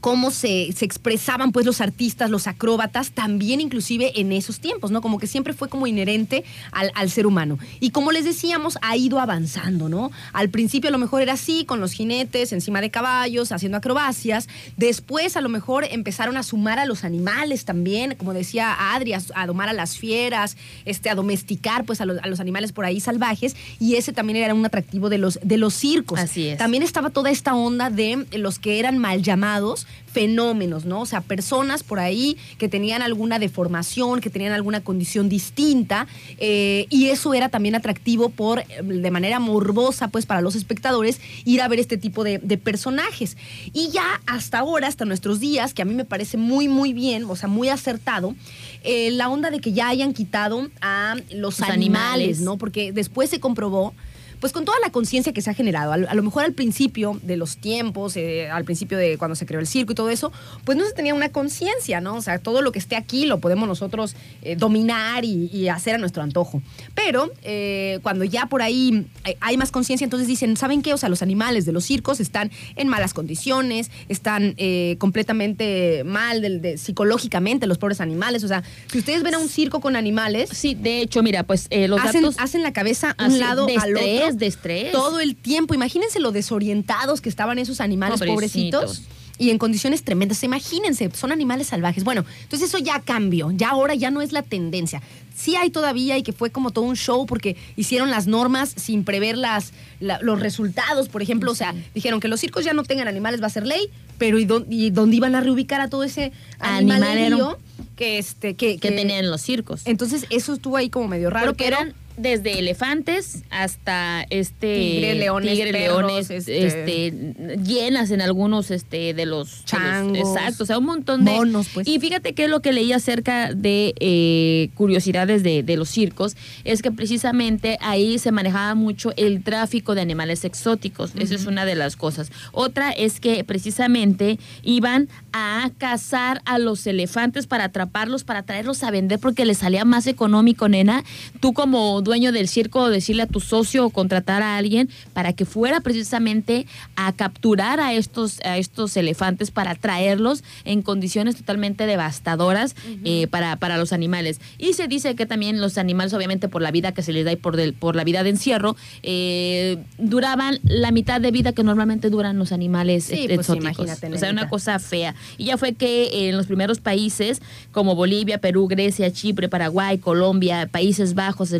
cómo 0.00 0.30
se, 0.30 0.72
se 0.72 0.84
expresaban 0.84 1.52
pues 1.52 1.66
los 1.66 1.80
artistas, 1.80 2.30
los 2.30 2.46
acróbatas, 2.46 3.10
también 3.10 3.60
inclusive 3.60 4.20
en 4.20 4.32
esos 4.32 4.60
tiempos, 4.60 4.90
¿no? 4.90 5.00
Como 5.00 5.18
que 5.18 5.26
siempre 5.26 5.52
fue 5.52 5.68
como 5.68 5.86
inherente 5.86 6.44
al, 6.72 6.90
al 6.94 7.10
ser 7.10 7.26
humano. 7.26 7.58
Y 7.80 7.90
como 7.90 8.12
les 8.12 8.24
decíamos, 8.24 8.78
ha 8.82 8.96
ido 8.96 9.20
avanzando, 9.20 9.88
¿no? 9.88 10.10
Al 10.32 10.48
principio 10.48 10.88
a 10.88 10.90
lo 10.90 10.98
mejor 10.98 11.22
era 11.22 11.34
así, 11.34 11.64
con 11.64 11.80
los 11.80 11.92
jinetes 11.92 12.52
encima 12.52 12.80
de 12.80 12.90
caballos, 12.90 13.52
haciendo 13.52 13.78
acrobacias. 13.78 14.48
Después 14.76 15.36
a 15.36 15.40
lo 15.40 15.48
mejor 15.48 15.84
empezaron 15.90 16.36
a 16.36 16.42
sumar 16.42 16.78
a 16.78 16.86
los 16.86 17.04
animales 17.04 17.64
también, 17.64 18.14
como 18.16 18.32
decía 18.32 18.94
Adri, 18.94 19.12
a, 19.12 19.20
a 19.34 19.46
domar 19.46 19.68
a 19.68 19.72
las 19.72 19.98
fieras, 19.98 20.56
este, 20.84 21.10
a 21.10 21.14
domesticar 21.14 21.84
pues 21.84 22.00
a 22.00 22.06
los, 22.06 22.18
a 22.22 22.26
los 22.26 22.40
animales 22.40 22.72
por 22.72 22.84
ahí 22.84 23.00
salvajes. 23.00 23.54
Y 23.78 23.96
ese 23.96 24.12
también 24.12 24.38
era 24.38 24.54
un 24.54 24.64
atractivo 24.64 25.10
de 25.10 25.18
los, 25.18 25.38
de 25.42 25.58
los 25.58 25.74
circos. 25.74 26.18
Así 26.18 26.48
es. 26.48 26.58
También 26.58 26.82
estaba 26.82 27.10
toda 27.10 27.30
esta 27.30 27.54
onda 27.54 27.90
de 27.90 28.26
los 28.32 28.58
que 28.58 28.78
eran 28.78 28.96
mal 28.98 29.22
llamados 29.22 29.86
fenómenos, 30.12 30.84
¿no? 30.84 31.02
O 31.02 31.06
sea, 31.06 31.20
personas 31.20 31.82
por 31.82 32.00
ahí 32.00 32.36
que 32.58 32.68
tenían 32.68 33.02
alguna 33.02 33.38
deformación, 33.38 34.20
que 34.20 34.30
tenían 34.30 34.52
alguna 34.52 34.80
condición 34.82 35.28
distinta, 35.28 36.06
eh, 36.38 36.86
y 36.90 37.06
eso 37.06 37.32
era 37.32 37.48
también 37.48 37.74
atractivo 37.76 38.28
por, 38.28 38.60
eh, 38.60 38.66
de 38.82 39.10
manera 39.10 39.38
morbosa, 39.38 40.08
pues, 40.08 40.26
para 40.26 40.40
los 40.40 40.56
espectadores, 40.56 41.20
ir 41.44 41.62
a 41.62 41.68
ver 41.68 41.78
este 41.78 41.96
tipo 41.96 42.24
de, 42.24 42.38
de 42.38 42.58
personajes. 42.58 43.36
Y 43.72 43.90
ya 43.90 44.20
hasta 44.26 44.58
ahora, 44.58 44.88
hasta 44.88 45.04
nuestros 45.04 45.38
días, 45.38 45.74
que 45.74 45.82
a 45.82 45.84
mí 45.84 45.94
me 45.94 46.04
parece 46.04 46.36
muy, 46.36 46.68
muy 46.68 46.92
bien, 46.92 47.24
o 47.24 47.36
sea, 47.36 47.48
muy 47.48 47.68
acertado, 47.68 48.34
eh, 48.82 49.10
la 49.12 49.28
onda 49.28 49.50
de 49.50 49.60
que 49.60 49.72
ya 49.72 49.88
hayan 49.88 50.12
quitado 50.12 50.68
a 50.80 51.16
los, 51.30 51.58
Los 51.58 51.60
animales, 51.62 51.80
animales. 51.80 52.40
¿no? 52.40 52.56
Porque 52.56 52.92
después 52.92 53.30
se 53.30 53.38
comprobó 53.38 53.94
pues 54.40 54.52
con 54.52 54.64
toda 54.64 54.78
la 54.82 54.90
conciencia 54.90 55.32
que 55.32 55.42
se 55.42 55.50
ha 55.50 55.54
generado, 55.54 55.92
a, 55.92 55.96
lo- 55.98 56.22
mejor 56.22 56.44
al 56.44 56.52
principio 56.52 57.18
de 57.22 57.36
los 57.36 57.56
tiempos, 57.58 58.16
eh, 58.16 58.48
al 58.50 58.64
principio 58.64 58.98
de 58.98 59.18
cuando 59.18 59.34
se 59.34 59.46
creó 59.46 59.60
el 59.60 59.66
circo 59.66 59.92
y 59.92 59.94
todo 59.94 60.10
eso, 60.10 60.32
pues 60.64 60.76
no 60.78 60.84
se 60.84 60.92
tenía 60.92 61.14
una 61.14 61.28
conciencia, 61.30 62.00
¿no? 62.00 62.16
O 62.16 62.22
sea, 62.22 62.38
todo 62.38 62.62
lo 62.62 62.72
que 62.72 62.78
esté 62.78 62.96
aquí 62.96 63.26
lo 63.26 63.38
podemos 63.40 63.68
nosotros 63.68 64.14
eh, 64.42 64.56
dominar 64.56 65.24
y, 65.24 65.48
y 65.52 65.68
hacer 65.68 65.94
a 65.94 65.98
nuestro 65.98 66.22
antojo. 66.22 66.62
Pero 66.94 67.30
eh, 67.42 67.98
cuando 68.02 68.24
ya 68.24 68.46
por 68.46 68.62
ahí 68.62 69.06
eh, 69.24 69.36
hay 69.40 69.56
más 69.56 69.70
conciencia, 69.70 70.04
entonces 70.04 70.26
dicen, 70.28 70.56
¿saben 70.56 70.82
qué? 70.82 70.94
O 70.94 70.98
sea, 70.98 71.08
los 71.08 71.22
animales 71.22 71.66
de 71.66 71.72
los 71.72 71.84
circos 71.84 72.20
están 72.20 72.50
en 72.76 72.88
malas 72.88 73.12
condiciones, 73.14 73.90
están 74.08 74.54
eh, 74.56 74.96
completamente 74.98 76.02
mal 76.04 76.40
del- 76.42 76.60
de- 76.60 76.78
psicológicamente 76.78 77.66
los 77.66 77.78
pobres 77.78 78.00
animales. 78.00 78.44
O 78.44 78.48
sea, 78.48 78.62
si 78.90 78.98
ustedes 78.98 79.22
ven 79.22 79.34
a 79.34 79.38
un 79.38 79.48
circo 79.48 79.80
con 79.80 79.96
animales, 79.96 80.50
Sí, 80.52 80.74
de 80.74 81.00
hecho, 81.00 81.22
mira, 81.22 81.42
pues 81.44 81.68
los 81.70 82.00
hacen, 82.00 82.22
datos... 82.22 82.36
hacen 82.38 82.62
la 82.62 82.72
cabeza 82.72 83.14
a 83.18 83.26
un 83.26 83.38
lado 83.38 83.66
de 83.66 83.76
al 83.76 83.90
estrés, 83.96 84.29
de 84.38 84.46
estrés. 84.46 84.92
todo 84.92 85.20
el 85.20 85.36
tiempo. 85.36 85.74
Imagínense 85.74 86.20
lo 86.20 86.32
desorientados 86.32 87.20
que 87.20 87.28
estaban 87.28 87.58
esos 87.58 87.80
animales 87.80 88.18
Pobrecitos. 88.20 88.80
pobrecitos. 88.98 89.16
Y 89.38 89.48
en 89.48 89.56
condiciones 89.56 90.02
tremendas. 90.04 90.42
Imagínense, 90.42 91.10
son 91.14 91.32
animales 91.32 91.68
salvajes. 91.68 92.04
Bueno, 92.04 92.26
entonces 92.42 92.68
eso 92.68 92.76
ya 92.76 93.00
cambió. 93.00 93.50
Ya 93.52 93.70
ahora 93.70 93.94
ya 93.94 94.10
no 94.10 94.20
es 94.20 94.32
la 94.32 94.42
tendencia. 94.42 95.00
Sí 95.34 95.56
hay 95.56 95.70
todavía 95.70 96.18
y 96.18 96.22
que 96.22 96.34
fue 96.34 96.50
como 96.50 96.72
todo 96.72 96.84
un 96.84 96.94
show 96.96 97.24
porque 97.24 97.56
hicieron 97.74 98.10
las 98.10 98.26
normas 98.26 98.74
sin 98.76 99.02
prever 99.02 99.38
las, 99.38 99.72
la- 99.98 100.18
los 100.20 100.40
resultados. 100.40 101.08
Por 101.08 101.22
ejemplo, 101.22 101.52
o 101.52 101.54
sea, 101.54 101.74
dijeron 101.94 102.20
que 102.20 102.28
los 102.28 102.38
circos 102.38 102.66
ya 102.66 102.74
no 102.74 102.82
tengan 102.82 103.08
animales, 103.08 103.40
va 103.42 103.46
a 103.46 103.50
ser 103.50 103.66
ley, 103.66 103.88
pero 104.18 104.38
¿y, 104.38 104.44
dó- 104.44 104.66
y 104.68 104.90
dónde 104.90 105.16
iban 105.16 105.34
a 105.34 105.40
reubicar 105.40 105.80
a 105.80 105.88
todo 105.88 106.04
ese 106.04 106.32
animalero 106.58 107.58
que, 107.96 108.18
este, 108.18 108.54
que, 108.56 108.76
que 108.78 108.90
tenían 108.90 109.30
los 109.30 109.40
circos. 109.40 109.80
Entonces 109.86 110.26
eso 110.30 110.52
estuvo 110.52 110.76
ahí 110.76 110.90
como 110.90 111.08
medio 111.08 111.30
raro. 111.30 111.46
Porque 111.46 111.66
eran 111.66 111.94
desde 112.20 112.58
elefantes 112.58 113.42
hasta 113.50 114.24
este 114.30 114.74
Tigre, 114.74 115.14
leones, 115.14 115.52
tigre, 115.54 115.72
perros, 115.72 116.00
leones, 116.02 116.30
este- 116.30 116.66
este, 116.66 117.56
llenas 117.64 118.10
en 118.10 118.20
algunos 118.20 118.70
este 118.70 119.14
de 119.14 119.26
los 119.26 119.30
de 119.40 119.46
los- 119.50 119.64
Changos, 119.64 120.18
exacto, 120.18 120.64
o 120.64 120.66
sea, 120.66 120.78
un 120.78 120.84
montón 120.86 121.24
de 121.24 121.32
monos, 121.32 121.68
pues. 121.72 121.86
Y 121.88 121.98
fíjate 122.00 122.34
que 122.34 122.48
lo 122.48 122.60
que 122.60 122.72
leí 122.72 122.92
acerca 122.92 123.52
de 123.54 123.94
eh, 124.00 124.68
curiosidades 124.74 125.42
de, 125.42 125.62
de 125.62 125.76
los 125.76 125.88
circos 125.88 126.36
es 126.64 126.82
que 126.82 126.90
precisamente 126.90 127.78
ahí 127.80 128.18
se 128.18 128.32
manejaba 128.32 128.74
mucho 128.74 129.12
el 129.16 129.42
tráfico 129.42 129.94
de 129.94 130.00
animales 130.00 130.44
exóticos. 130.44 131.12
Esa 131.18 131.34
es 131.34 131.46
una 131.46 131.64
de 131.64 131.74
las 131.74 131.96
cosas. 131.96 132.30
Otra 132.52 132.90
es 132.90 133.20
que 133.20 133.42
precisamente 133.44 134.38
iban 134.62 135.08
a 135.32 135.70
cazar 135.78 136.42
a 136.44 136.58
los 136.58 136.86
elefantes 136.86 137.46
para 137.46 137.64
atraparlos, 137.64 138.24
para 138.24 138.42
traerlos 138.42 138.82
a 138.82 138.90
vender 138.90 139.18
porque 139.18 139.44
les 139.44 139.58
salía 139.58 139.84
más 139.84 140.06
económico, 140.06 140.68
nena. 140.68 141.04
Tú 141.40 141.52
como 141.52 142.00
dueño 142.10 142.32
del 142.32 142.48
circo, 142.48 142.90
decirle 142.90 143.22
a 143.22 143.26
tu 143.26 143.38
socio 143.40 143.86
o 143.86 143.90
contratar 143.90 144.42
a 144.42 144.56
alguien 144.56 144.88
para 145.12 145.32
que 145.32 145.44
fuera 145.44 145.80
precisamente 145.80 146.66
a 146.96 147.12
capturar 147.12 147.78
a 147.80 147.94
estos, 147.94 148.40
a 148.44 148.58
estos 148.58 148.96
elefantes 148.96 149.50
para 149.52 149.74
traerlos 149.76 150.42
en 150.64 150.82
condiciones 150.82 151.36
totalmente 151.36 151.86
devastadoras 151.86 152.74
eh, 153.04 153.26
para, 153.28 153.56
para 153.56 153.78
los 153.78 153.92
animales. 153.92 154.40
Y 154.58 154.72
se 154.72 154.88
dice 154.88 155.14
que 155.14 155.24
también 155.26 155.60
los 155.60 155.78
animales, 155.78 156.12
obviamente 156.12 156.48
por 156.48 156.62
la 156.62 156.70
vida 156.72 156.92
que 156.92 157.02
se 157.02 157.12
les 157.12 157.24
da 157.24 157.32
y 157.32 157.36
por, 157.36 157.56
del- 157.56 157.74
por 157.74 157.94
la 157.94 158.02
vida 158.04 158.22
de 158.24 158.30
encierro, 158.30 158.76
eh, 159.02 159.78
duraban 159.98 160.58
la 160.64 160.90
mitad 160.90 161.20
de 161.20 161.30
vida 161.30 161.52
que 161.52 161.62
normalmente 161.62 162.10
duran 162.10 162.38
los 162.38 162.52
animales 162.52 163.04
Sí, 163.04 163.14
eh, 163.14 163.34
pues, 163.34 163.48
exóticos. 163.48 163.86
imagínate, 163.86 164.12
o 164.14 164.18
sea, 164.18 164.30
una 164.30 164.48
cosa 164.48 164.78
fea. 164.78 165.14
Y 165.38 165.44
ya 165.44 165.56
fue 165.56 165.74
que 165.74 166.28
en 166.28 166.36
los 166.36 166.46
primeros 166.46 166.80
países 166.80 167.40
como 167.72 167.94
Bolivia, 167.94 168.38
Perú, 168.38 168.66
Grecia, 168.68 169.12
Chipre, 169.12 169.48
Paraguay, 169.48 169.98
Colombia, 169.98 170.68
Países 170.70 171.14
Bajos, 171.14 171.50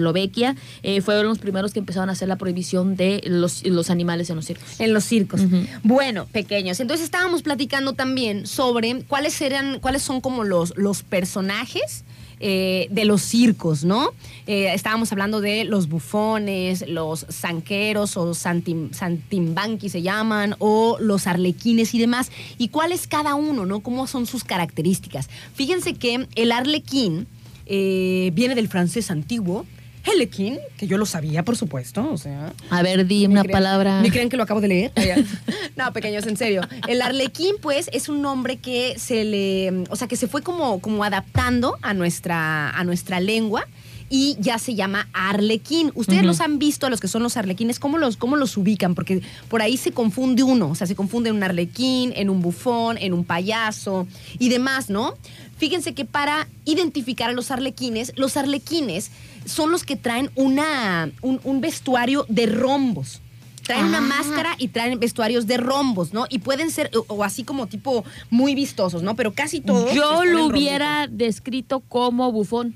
Eh, 0.82 1.00
fueron 1.00 1.26
los 1.26 1.38
primeros 1.38 1.72
que 1.72 1.78
empezaron 1.78 2.08
a 2.08 2.12
hacer 2.12 2.28
la 2.28 2.36
prohibición 2.36 2.96
de 2.96 3.22
los, 3.26 3.64
los 3.66 3.90
animales 3.90 4.30
en 4.30 4.36
los 4.36 4.46
circos. 4.46 4.80
En 4.80 4.92
los 4.92 5.04
circos. 5.04 5.40
Bueno, 5.82 6.26
pequeños. 6.26 6.80
Entonces 6.80 7.04
estábamos 7.04 7.42
platicando 7.42 7.92
también 7.92 8.46
sobre 8.46 9.02
cuáles 9.04 9.40
eran, 9.40 9.80
cuáles 9.80 10.02
son 10.02 10.20
como 10.20 10.44
los, 10.44 10.72
los 10.76 11.02
personajes. 11.02 12.04
eh, 12.40 12.88
de 12.90 13.04
los 13.04 13.20
circos, 13.20 13.84
¿no? 13.84 14.12
Eh, 14.46 14.72
estábamos 14.72 15.12
hablando 15.12 15.40
de 15.42 15.64
los 15.64 15.88
bufones, 15.88 16.88
los 16.88 17.26
zanqueros 17.30 18.16
o 18.16 18.32
santim, 18.32 18.92
santimbanqui 18.92 19.90
se 19.90 20.00
llaman, 20.00 20.56
o 20.58 20.96
los 21.00 21.26
arlequines 21.26 21.94
y 21.94 21.98
demás. 21.98 22.32
¿Y 22.56 22.68
cuál 22.68 22.92
es 22.92 23.06
cada 23.06 23.34
uno, 23.34 23.66
no? 23.66 23.80
¿Cómo 23.80 24.06
son 24.06 24.26
sus 24.26 24.42
características? 24.42 25.28
Fíjense 25.54 25.94
que 25.94 26.26
el 26.34 26.52
arlequín 26.52 27.26
eh, 27.66 28.30
viene 28.32 28.54
del 28.54 28.68
francés 28.68 29.10
antiguo. 29.10 29.66
Helequín, 30.04 30.58
que 30.78 30.86
yo 30.86 30.96
lo 30.98 31.06
sabía, 31.06 31.44
por 31.44 31.56
supuesto, 31.56 32.08
o 32.10 32.16
sea. 32.18 32.52
A 32.70 32.82
ver, 32.82 33.06
di 33.06 33.26
¿Me 33.28 33.34
una 33.34 33.42
creen- 33.42 33.52
palabra. 33.52 34.00
¿Me 34.00 34.10
creen 34.10 34.28
que 34.28 34.36
lo 34.36 34.42
acabo 34.42 34.60
de 34.60 34.68
leer? 34.68 34.92
no, 35.76 35.92
pequeños, 35.92 36.26
en 36.26 36.36
serio. 36.36 36.62
El 36.88 37.02
arlequín, 37.02 37.56
pues, 37.60 37.88
es 37.92 38.08
un 38.08 38.22
nombre 38.22 38.56
que 38.56 38.98
se 38.98 39.24
le. 39.24 39.84
O 39.90 39.96
sea, 39.96 40.08
que 40.08 40.16
se 40.16 40.26
fue 40.28 40.42
como, 40.42 40.80
como 40.80 41.04
adaptando 41.04 41.76
a 41.82 41.92
nuestra, 41.94 42.70
a 42.70 42.84
nuestra 42.84 43.20
lengua. 43.20 43.66
Y 44.12 44.36
ya 44.40 44.58
se 44.58 44.74
llama 44.74 45.08
arlequín. 45.12 45.92
Ustedes 45.94 46.24
los 46.24 46.40
han 46.40 46.58
visto 46.58 46.84
a 46.84 46.90
los 46.90 46.98
que 47.00 47.06
son 47.06 47.22
los 47.22 47.36
arlequines, 47.36 47.78
¿cómo 47.78 47.96
los, 47.96 48.16
¿cómo 48.16 48.34
los 48.34 48.56
ubican? 48.56 48.96
Porque 48.96 49.22
por 49.48 49.62
ahí 49.62 49.76
se 49.76 49.92
confunde 49.92 50.42
uno. 50.42 50.70
O 50.70 50.74
sea, 50.74 50.88
se 50.88 50.96
confunde 50.96 51.30
en 51.30 51.36
un 51.36 51.44
arlequín, 51.44 52.12
en 52.16 52.28
un 52.28 52.42
bufón, 52.42 52.98
en 52.98 53.12
un 53.12 53.22
payaso 53.24 54.08
y 54.40 54.48
demás, 54.48 54.90
¿no? 54.90 55.14
Fíjense 55.58 55.94
que 55.94 56.04
para 56.04 56.48
identificar 56.64 57.30
a 57.30 57.32
los 57.32 57.52
arlequines, 57.52 58.12
los 58.16 58.36
arlequines 58.36 59.12
son 59.44 59.70
los 59.70 59.84
que 59.84 59.96
traen 59.96 60.30
una, 60.34 61.10
un, 61.22 61.40
un 61.44 61.60
vestuario 61.60 62.26
de 62.28 62.46
rombos. 62.46 63.20
Traen 63.62 63.84
una 63.86 63.98
Ah. 63.98 64.00
máscara 64.00 64.54
y 64.58 64.68
traen 64.68 64.98
vestuarios 64.98 65.46
de 65.46 65.56
rombos, 65.56 66.12
¿no? 66.12 66.26
Y 66.28 66.40
pueden 66.40 66.70
ser, 66.70 66.90
o, 66.96 67.04
o 67.14 67.22
así 67.24 67.44
como 67.44 67.66
tipo 67.68 68.04
muy 68.30 68.54
vistosos, 68.54 69.02
¿no? 69.02 69.14
Pero 69.14 69.32
casi 69.32 69.60
todos. 69.60 69.92
Yo 69.94 70.24
lo 70.24 70.46
hubiera 70.46 71.06
descrito 71.06 71.80
como 71.80 72.32
bufón. 72.32 72.74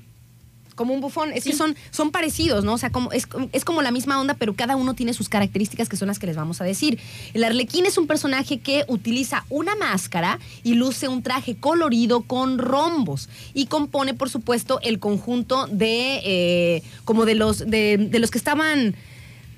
Como 0.75 0.93
un 0.93 1.01
bufón. 1.01 1.31
Es 1.33 1.45
que 1.45 1.53
son, 1.53 1.75
son 1.91 2.11
parecidos, 2.11 2.63
¿no? 2.63 2.73
O 2.73 2.77
sea, 2.77 2.91
como, 2.91 3.11
es, 3.11 3.27
es 3.53 3.65
como 3.65 3.81
la 3.81 3.91
misma 3.91 4.19
onda, 4.19 4.33
pero 4.33 4.55
cada 4.55 4.75
uno 4.75 4.93
tiene 4.93 5.13
sus 5.13 5.29
características 5.29 5.89
que 5.89 5.97
son 5.97 6.07
las 6.07 6.19
que 6.19 6.27
les 6.27 6.35
vamos 6.35 6.61
a 6.61 6.65
decir. 6.65 6.99
El 7.33 7.43
arlequín 7.43 7.85
es 7.85 7.97
un 7.97 8.07
personaje 8.07 8.59
que 8.59 8.83
utiliza 8.87 9.45
una 9.49 9.75
máscara 9.75 10.39
y 10.63 10.73
luce 10.73 11.07
un 11.07 11.23
traje 11.23 11.55
colorido 11.55 12.21
con 12.21 12.57
rombos. 12.57 13.29
Y 13.53 13.67
compone, 13.67 14.13
por 14.13 14.29
supuesto, 14.29 14.79
el 14.83 14.99
conjunto 14.99 15.67
de. 15.67 16.21
eh, 16.23 16.83
como 17.05 17.25
de 17.25 17.35
los, 17.35 17.59
de, 17.59 17.97
de 17.97 18.19
los 18.19 18.31
que 18.31 18.37
estaban. 18.37 18.95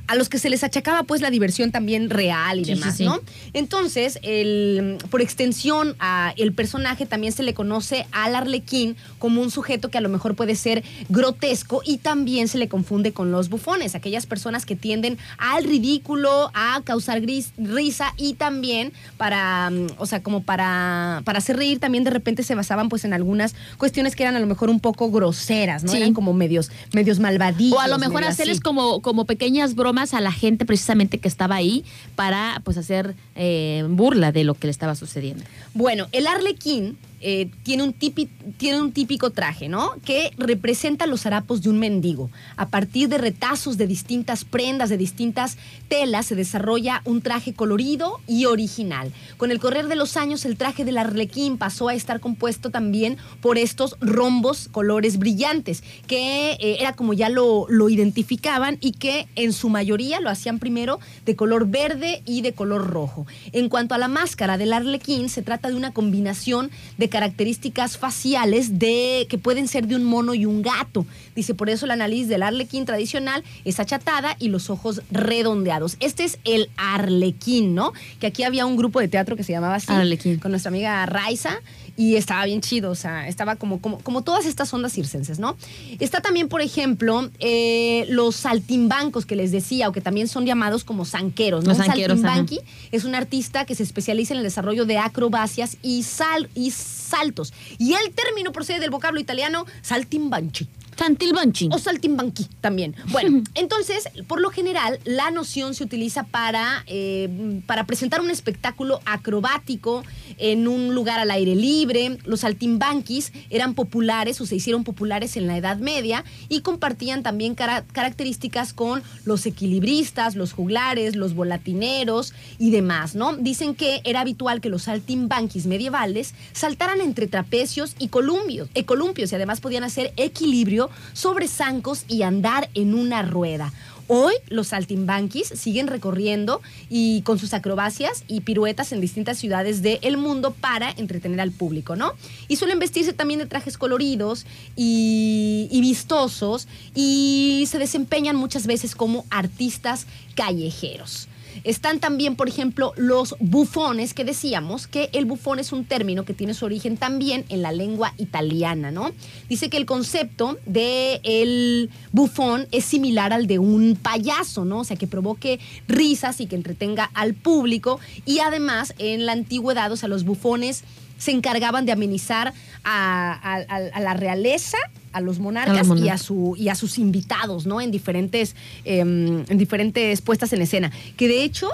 A 0.07 0.15
los 0.15 0.29
que 0.29 0.39
se 0.39 0.49
les 0.49 0.63
achacaba 0.63 1.03
pues 1.03 1.21
la 1.21 1.29
diversión 1.29 1.71
también 1.71 2.09
real 2.09 2.59
y 2.59 2.65
Sí, 2.65 2.73
demás, 2.73 2.97
sí. 2.97 3.05
¿no? 3.05 3.19
Entonces, 3.53 4.19
el, 4.23 4.97
por 5.09 5.21
extensión, 5.21 5.95
a 5.99 6.33
el 6.37 6.53
personaje 6.53 7.05
también 7.05 7.33
se 7.33 7.43
le 7.43 7.53
conoce 7.53 8.07
al 8.11 8.35
arlequín 8.35 8.95
como 9.19 9.41
un 9.41 9.51
sujeto 9.51 9.89
que 9.89 9.97
a 9.97 10.01
lo 10.01 10.09
mejor 10.09 10.35
puede 10.35 10.55
ser 10.55 10.83
grotesco 11.09 11.81
y 11.85 11.97
también 11.97 12.47
se 12.47 12.57
le 12.57 12.67
confunde 12.67 13.11
con 13.11 13.31
los 13.31 13.49
bufones, 13.49 13.95
aquellas 13.95 14.25
personas 14.25 14.65
que 14.65 14.75
tienden 14.75 15.17
al 15.37 15.63
ridículo, 15.63 16.51
a 16.53 16.81
causar 16.83 17.21
gris- 17.21 17.51
risa 17.57 18.13
y 18.17 18.35
también 18.35 18.93
para, 19.17 19.69
mm, 19.71 19.87
o 19.97 20.05
sea, 20.05 20.21
como 20.23 20.43
para, 20.43 21.21
para 21.25 21.39
hacer 21.39 21.57
reír, 21.57 21.79
también 21.79 22.03
de 22.03 22.11
repente 22.11 22.43
se 22.43 22.55
basaban 22.55 22.87
pues 22.89 23.03
en 23.05 23.13
algunas 23.13 23.55
cuestiones 23.77 24.15
que 24.15 24.23
eran 24.23 24.35
a 24.35 24.39
lo 24.39 24.47
mejor 24.47 24.69
un 24.69 24.79
poco 24.79 25.09
groseras, 25.11 25.83
¿no? 25.83 25.91
Eran 25.93 26.13
como 26.13 26.33
medios, 26.33 26.71
medios 26.93 27.19
malvadillos. 27.19 27.77
O 27.77 27.79
a 27.79 27.87
lo 27.87 27.97
mejor 27.97 28.23
hacerles 28.23 28.57
así. 28.57 28.61
como, 28.61 29.01
como 29.01 29.25
pequeñas 29.25 29.73
bromas 29.75 29.96
a 29.97 30.21
la 30.21 30.31
gente 30.31 30.65
precisamente 30.65 31.17
que 31.17 31.27
estaba 31.27 31.55
ahí 31.55 31.83
para 32.15 32.61
pues 32.63 32.77
hacer 32.77 33.15
eh, 33.35 33.83
burla 33.89 34.31
de 34.31 34.43
lo 34.43 34.53
que 34.53 34.67
le 34.67 34.71
estaba 34.71 34.95
sucediendo. 34.95 35.43
Bueno, 35.73 36.07
el 36.11 36.27
arlequín 36.27 36.97
eh, 37.19 37.49
tiene, 37.63 37.83
un 37.83 37.93
tiene 37.93 38.81
un 38.81 38.91
típico 38.91 39.31
traje, 39.31 39.69
¿no? 39.69 39.95
Que 40.05 40.31
representa 40.37 41.07
los 41.07 41.25
harapos 41.25 41.61
de 41.61 41.69
un 41.69 41.79
mendigo. 41.79 42.29
A 42.55 42.67
partir 42.69 43.09
de 43.09 43.17
retazos 43.17 43.77
de 43.77 43.87
distintas 43.87 44.45
prendas, 44.45 44.89
de 44.89 44.97
distintas 44.97 45.57
telas, 45.87 46.27
se 46.27 46.35
desarrolla 46.35 47.01
un 47.05 47.21
traje 47.21 47.53
colorido 47.53 48.19
y 48.27 48.45
original. 48.45 49.11
Con 49.37 49.51
el 49.51 49.59
correr 49.59 49.87
de 49.87 49.95
los 49.95 50.15
años, 50.15 50.45
el 50.45 50.57
traje 50.57 50.85
del 50.85 50.97
arlequín 50.97 51.57
pasó 51.57 51.89
a 51.89 51.95
estar 51.95 52.19
compuesto 52.19 52.69
también 52.69 53.17
por 53.41 53.57
estos 53.57 53.97
rombos 53.99 54.67
colores 54.71 55.17
brillantes, 55.17 55.83
que 56.05 56.51
eh, 56.51 56.77
era 56.79 56.93
como 56.93 57.13
ya 57.13 57.29
lo, 57.29 57.65
lo 57.69 57.89
identificaban 57.89 58.77
y 58.79 58.91
que 58.91 59.27
en 59.35 59.53
su 59.53 59.69
mayoría 59.69 60.19
lo 60.19 60.29
hacían 60.29 60.59
primero 60.59 60.99
de 61.25 61.35
color 61.35 61.67
verde 61.67 62.21
y 62.25 62.41
de 62.41 62.53
color 62.53 62.87
rojo. 62.87 63.25
En 63.53 63.69
cuanto 63.69 63.95
a 63.95 63.97
la 63.97 64.07
máscara 64.07 64.57
del 64.57 64.73
arlequín, 64.73 65.29
se 65.29 65.41
trata 65.41 65.69
de 65.69 65.75
una 65.75 65.93
combinación 65.93 66.69
de 66.97 67.06
características 67.09 67.97
faciales 67.97 68.79
de 68.79 69.27
que 69.29 69.37
pueden 69.37 69.67
ser 69.67 69.87
de 69.87 69.95
un 69.95 70.03
mono 70.03 70.33
y 70.33 70.45
un 70.45 70.61
gato. 70.61 71.05
Dice, 71.35 71.53
por 71.53 71.69
eso 71.69 71.85
la 71.85 71.95
nariz 71.95 72.27
del 72.27 72.43
arlequín 72.43 72.85
tradicional 72.85 73.43
es 73.65 73.79
achatada 73.79 74.35
y 74.39 74.49
los 74.49 74.69
ojos 74.69 75.01
redondeados. 75.11 75.97
Este 75.99 76.23
es 76.23 76.39
el 76.43 76.69
arlequín, 76.77 77.75
¿no? 77.75 77.93
Que 78.19 78.27
aquí 78.27 78.43
había 78.43 78.65
un 78.65 78.75
grupo 78.77 78.99
de 78.99 79.07
teatro 79.07 79.35
que 79.35 79.43
se 79.43 79.51
llamaba 79.51 79.75
así, 79.75 79.91
Arlequín. 79.91 80.39
con 80.39 80.51
nuestra 80.51 80.69
amiga 80.69 81.05
Raiza 81.05 81.61
y 81.97 82.15
estaba 82.15 82.45
bien 82.45 82.61
chido, 82.61 82.91
o 82.91 82.95
sea, 82.95 83.27
estaba 83.27 83.55
como, 83.55 83.81
como, 83.81 83.99
como 83.99 84.21
todas 84.21 84.45
estas 84.45 84.71
ondas 84.71 84.93
circenses, 84.93 85.39
¿no? 85.39 85.57
Está 85.99 86.21
también, 86.21 86.47
por 86.47 86.61
ejemplo, 86.61 87.29
eh, 87.39 88.05
los 88.09 88.35
saltimbancos 88.35 89.25
que 89.25 89.35
les 89.35 89.51
decía, 89.51 89.89
o 89.89 89.91
que 89.91 89.99
también 89.99 90.27
son 90.27 90.45
llamados 90.45 90.83
como 90.83 91.05
zanqueros, 91.05 91.63
¿no? 91.63 91.71
Los 91.71 91.79
ajá. 91.79 91.95
saltimbanqui 91.95 92.59
es 92.91 93.03
un 93.03 93.15
artista 93.15 93.65
que 93.65 93.73
se 93.73 93.81
especializa 93.81 94.35
en 94.35 94.37
el 94.37 94.43
desarrollo 94.43 94.85
de 94.85 94.99
acrobacias 94.99 95.77
y, 95.81 96.03
sal, 96.03 96.49
y 96.53 96.69
saltos. 96.69 97.51
Y 97.79 97.93
el 97.93 98.11
término 98.11 98.51
procede 98.51 98.79
del 98.79 98.91
vocablo 98.91 99.19
italiano 99.19 99.65
saltimbanchi. 99.81 100.67
Santil 100.97 101.33
Banchi. 101.33 101.69
O 101.71 101.77
saltimbanqui 101.77 102.47
también. 102.61 102.95
Bueno, 103.11 103.43
entonces, 103.55 104.09
por 104.27 104.41
lo 104.41 104.49
general, 104.49 104.99
la 105.05 105.31
noción 105.31 105.73
se 105.75 105.83
utiliza 105.83 106.23
para, 106.23 106.83
eh, 106.87 107.61
para 107.65 107.85
presentar 107.85 108.21
un 108.21 108.29
espectáculo 108.31 108.99
acrobático 109.05 110.03
en 110.37 110.67
un 110.67 110.95
lugar 110.95 111.19
al 111.19 111.31
aire 111.31 111.55
libre. 111.55 112.17
Los 112.25 112.41
saltimbanquis 112.41 113.31
eran 113.49 113.73
populares 113.73 114.41
o 114.41 114.45
se 114.45 114.55
hicieron 114.55 114.83
populares 114.83 115.37
en 115.37 115.47
la 115.47 115.57
Edad 115.57 115.77
Media 115.77 116.23
y 116.49 116.61
compartían 116.61 117.23
también 117.23 117.55
cara- 117.55 117.85
características 117.91 118.73
con 118.73 119.03
los 119.25 119.45
equilibristas, 119.45 120.35
los 120.35 120.53
juglares, 120.53 121.15
los 121.15 121.33
volatineros 121.35 122.33
y 122.57 122.71
demás, 122.71 123.15
¿no? 123.15 123.35
Dicen 123.35 123.75
que 123.75 124.01
era 124.03 124.21
habitual 124.21 124.61
que 124.61 124.69
los 124.69 124.83
saltimbanquis 124.83 125.65
medievales 125.67 126.33
saltaran 126.53 127.01
entre 127.01 127.27
trapecios 127.27 127.95
y 127.99 128.05
eh, 128.05 128.85
columpios 128.85 129.31
y 129.31 129.35
además 129.35 129.61
podían 129.61 129.83
hacer 129.83 130.13
equilibrio 130.17 130.86
sobre 131.13 131.47
zancos 131.47 132.03
y 132.07 132.23
andar 132.23 132.69
en 132.73 132.93
una 132.93 133.21
rueda. 133.21 133.73
Hoy 134.09 134.33
los 134.47 134.67
saltimbanquis 134.67 135.49
siguen 135.49 135.87
recorriendo 135.87 136.61
y 136.89 137.23
con 137.23 137.39
sus 137.39 137.53
acrobacias 137.53 138.23
y 138.29 138.39
piruetas 138.41 138.93
en 138.93 139.01
distintas 139.01 139.37
ciudades 139.37 139.81
del 139.81 140.15
mundo 140.15 140.51
para 140.51 140.91
entretener 140.91 141.41
al 141.41 141.51
público, 141.51 141.97
¿no? 141.97 142.13
Y 142.47 142.55
suelen 142.55 142.79
vestirse 142.79 143.11
también 143.11 143.41
de 143.41 143.47
trajes 143.47 143.77
coloridos 143.77 144.45
y, 144.77 145.67
y 145.69 145.81
vistosos 145.81 146.69
y 146.95 147.65
se 147.69 147.79
desempeñan 147.79 148.37
muchas 148.37 148.65
veces 148.65 148.95
como 148.95 149.25
artistas 149.29 150.07
callejeros. 150.35 151.27
Están 151.67 151.99
también, 151.99 152.37
por 152.37 152.47
ejemplo, 152.47 152.93
los 152.95 153.35
bufones, 153.41 154.13
que 154.13 154.23
decíamos 154.23 154.87
que 154.87 155.09
el 155.11 155.25
bufón 155.25 155.59
es 155.59 155.73
un 155.73 155.83
término 155.83 156.23
que 156.23 156.33
tiene 156.33 156.53
su 156.53 156.63
origen 156.63 156.95
también 156.95 157.43
en 157.49 157.61
la 157.61 157.73
lengua 157.73 158.13
italiana, 158.15 158.89
¿no? 158.89 159.11
Dice 159.49 159.69
que 159.69 159.75
el 159.75 159.85
concepto 159.85 160.57
de 160.65 161.19
el 161.23 161.89
bufón 162.13 162.67
es 162.71 162.85
similar 162.85 163.33
al 163.33 163.47
de 163.47 163.59
un 163.59 163.97
payaso, 164.01 164.63
¿no? 164.63 164.79
O 164.79 164.83
sea, 164.85 164.95
que 164.95 165.07
provoque 165.07 165.59
risas 165.89 166.39
y 166.39 166.45
que 166.45 166.55
entretenga 166.55 167.11
al 167.13 167.33
público. 167.33 167.99
Y 168.25 168.39
además, 168.39 168.93
en 168.97 169.25
la 169.25 169.33
antigüedad, 169.33 169.91
o 169.91 169.97
sea, 169.97 170.07
los 170.07 170.23
bufones 170.23 170.85
se 171.17 171.31
encargaban 171.31 171.85
de 171.85 171.91
amenizar 171.91 172.53
a, 172.83 173.33
a- 173.33 173.55
a- 173.75 173.89
a 173.93 173.99
la 173.99 174.13
realeza, 174.13 174.77
a 175.13 175.21
los 175.21 175.39
monarcas 175.39 175.75
A 175.75 175.79
los 175.79 175.87
monarcas. 175.87 176.07
y 176.07 176.09
a 176.13 176.17
su 176.17 176.55
y 176.57 176.69
a 176.69 176.75
sus 176.75 176.97
invitados, 176.99 177.65
¿no? 177.65 177.81
En 177.81 177.91
diferentes 177.91 178.55
em, 178.85 179.43
en 179.49 179.57
diferentes 179.57 180.21
puestas 180.21 180.53
en 180.53 180.61
escena. 180.61 180.91
Que 181.15 181.27
de 181.27 181.43
hecho 181.43 181.69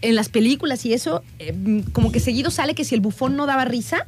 en 0.00 0.14
las 0.14 0.28
películas 0.28 0.84
y 0.86 0.92
eso 0.94 1.22
em, 1.38 1.82
como 1.92 2.12
que 2.12 2.20
seguido 2.20 2.50
sale 2.50 2.74
que 2.74 2.84
si 2.84 2.94
el 2.94 3.00
bufón 3.00 3.36
no 3.36 3.46
daba 3.46 3.64
risa, 3.64 4.06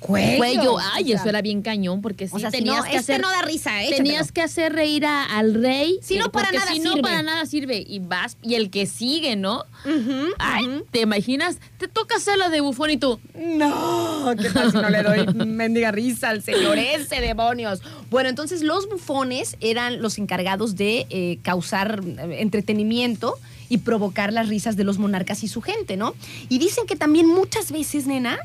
cuello. 0.00 0.38
Cuello, 0.38 0.76
ay, 0.94 1.12
eso 1.12 1.28
era 1.28 1.42
bien 1.42 1.62
cañón, 1.62 2.00
porque 2.02 2.28
sí 2.28 2.32
O 2.36 2.38
sea, 2.38 2.50
si 2.50 2.58
tenías 2.58 2.78
no, 2.78 2.82
que 2.84 2.96
este 2.96 3.12
hacer. 3.14 3.20
no 3.20 3.30
da 3.30 3.42
risa, 3.42 3.82
¿eh? 3.84 3.90
Tenías 3.90 4.32
que 4.32 4.42
hacer 4.42 4.72
reír 4.72 5.04
a- 5.06 5.24
al 5.24 5.54
rey. 5.54 5.98
Si 6.02 6.16
no, 6.18 6.30
para 6.30 6.50
nada 6.52 6.72
si 6.72 6.80
no, 6.80 6.90
sirve. 6.90 7.02
para 7.02 7.22
nada 7.22 7.46
sirve. 7.46 7.84
Y 7.86 7.98
vas, 8.00 8.36
y 8.42 8.54
el 8.54 8.70
que 8.70 8.86
sigue, 8.86 9.36
¿no? 9.36 9.64
Ujú, 9.84 10.26
Ay. 10.38 10.82
¿te 10.90 11.00
imaginas? 11.00 11.58
Te 11.78 11.88
toca 11.88 12.16
hacer 12.16 12.38
la 12.38 12.48
de 12.48 12.60
bufón 12.60 12.90
y 12.90 12.96
tú. 12.96 13.20
No, 13.34 14.32
¿qué 14.40 14.50
tal 14.50 14.70
si 14.70 14.76
no 14.78 14.88
le 14.90 15.02
doy 15.02 15.26
mendiga 15.46 15.90
risa 15.90 16.30
al 16.30 16.42
señor 16.42 16.78
ese, 16.78 17.20
demonios? 17.20 17.80
Bueno, 18.10 18.28
entonces 18.28 18.62
los 18.62 18.88
bufones 18.88 19.56
eran 19.60 20.00
los 20.02 20.18
encargados 20.18 20.76
de 20.76 21.06
eh, 21.10 21.38
causar 21.42 22.00
eh, 22.04 22.36
entretenimiento 22.40 23.34
y 23.68 23.78
provocar 23.78 24.32
las 24.32 24.48
risas 24.48 24.76
de 24.76 24.84
los 24.84 24.98
monarcas 24.98 25.42
y 25.44 25.48
su 25.48 25.60
gente, 25.60 25.96
¿no? 25.96 26.14
Y 26.48 26.58
dicen 26.58 26.86
que 26.86 26.96
también 26.96 27.26
muchas 27.26 27.70
veces, 27.70 28.06
nena, 28.06 28.38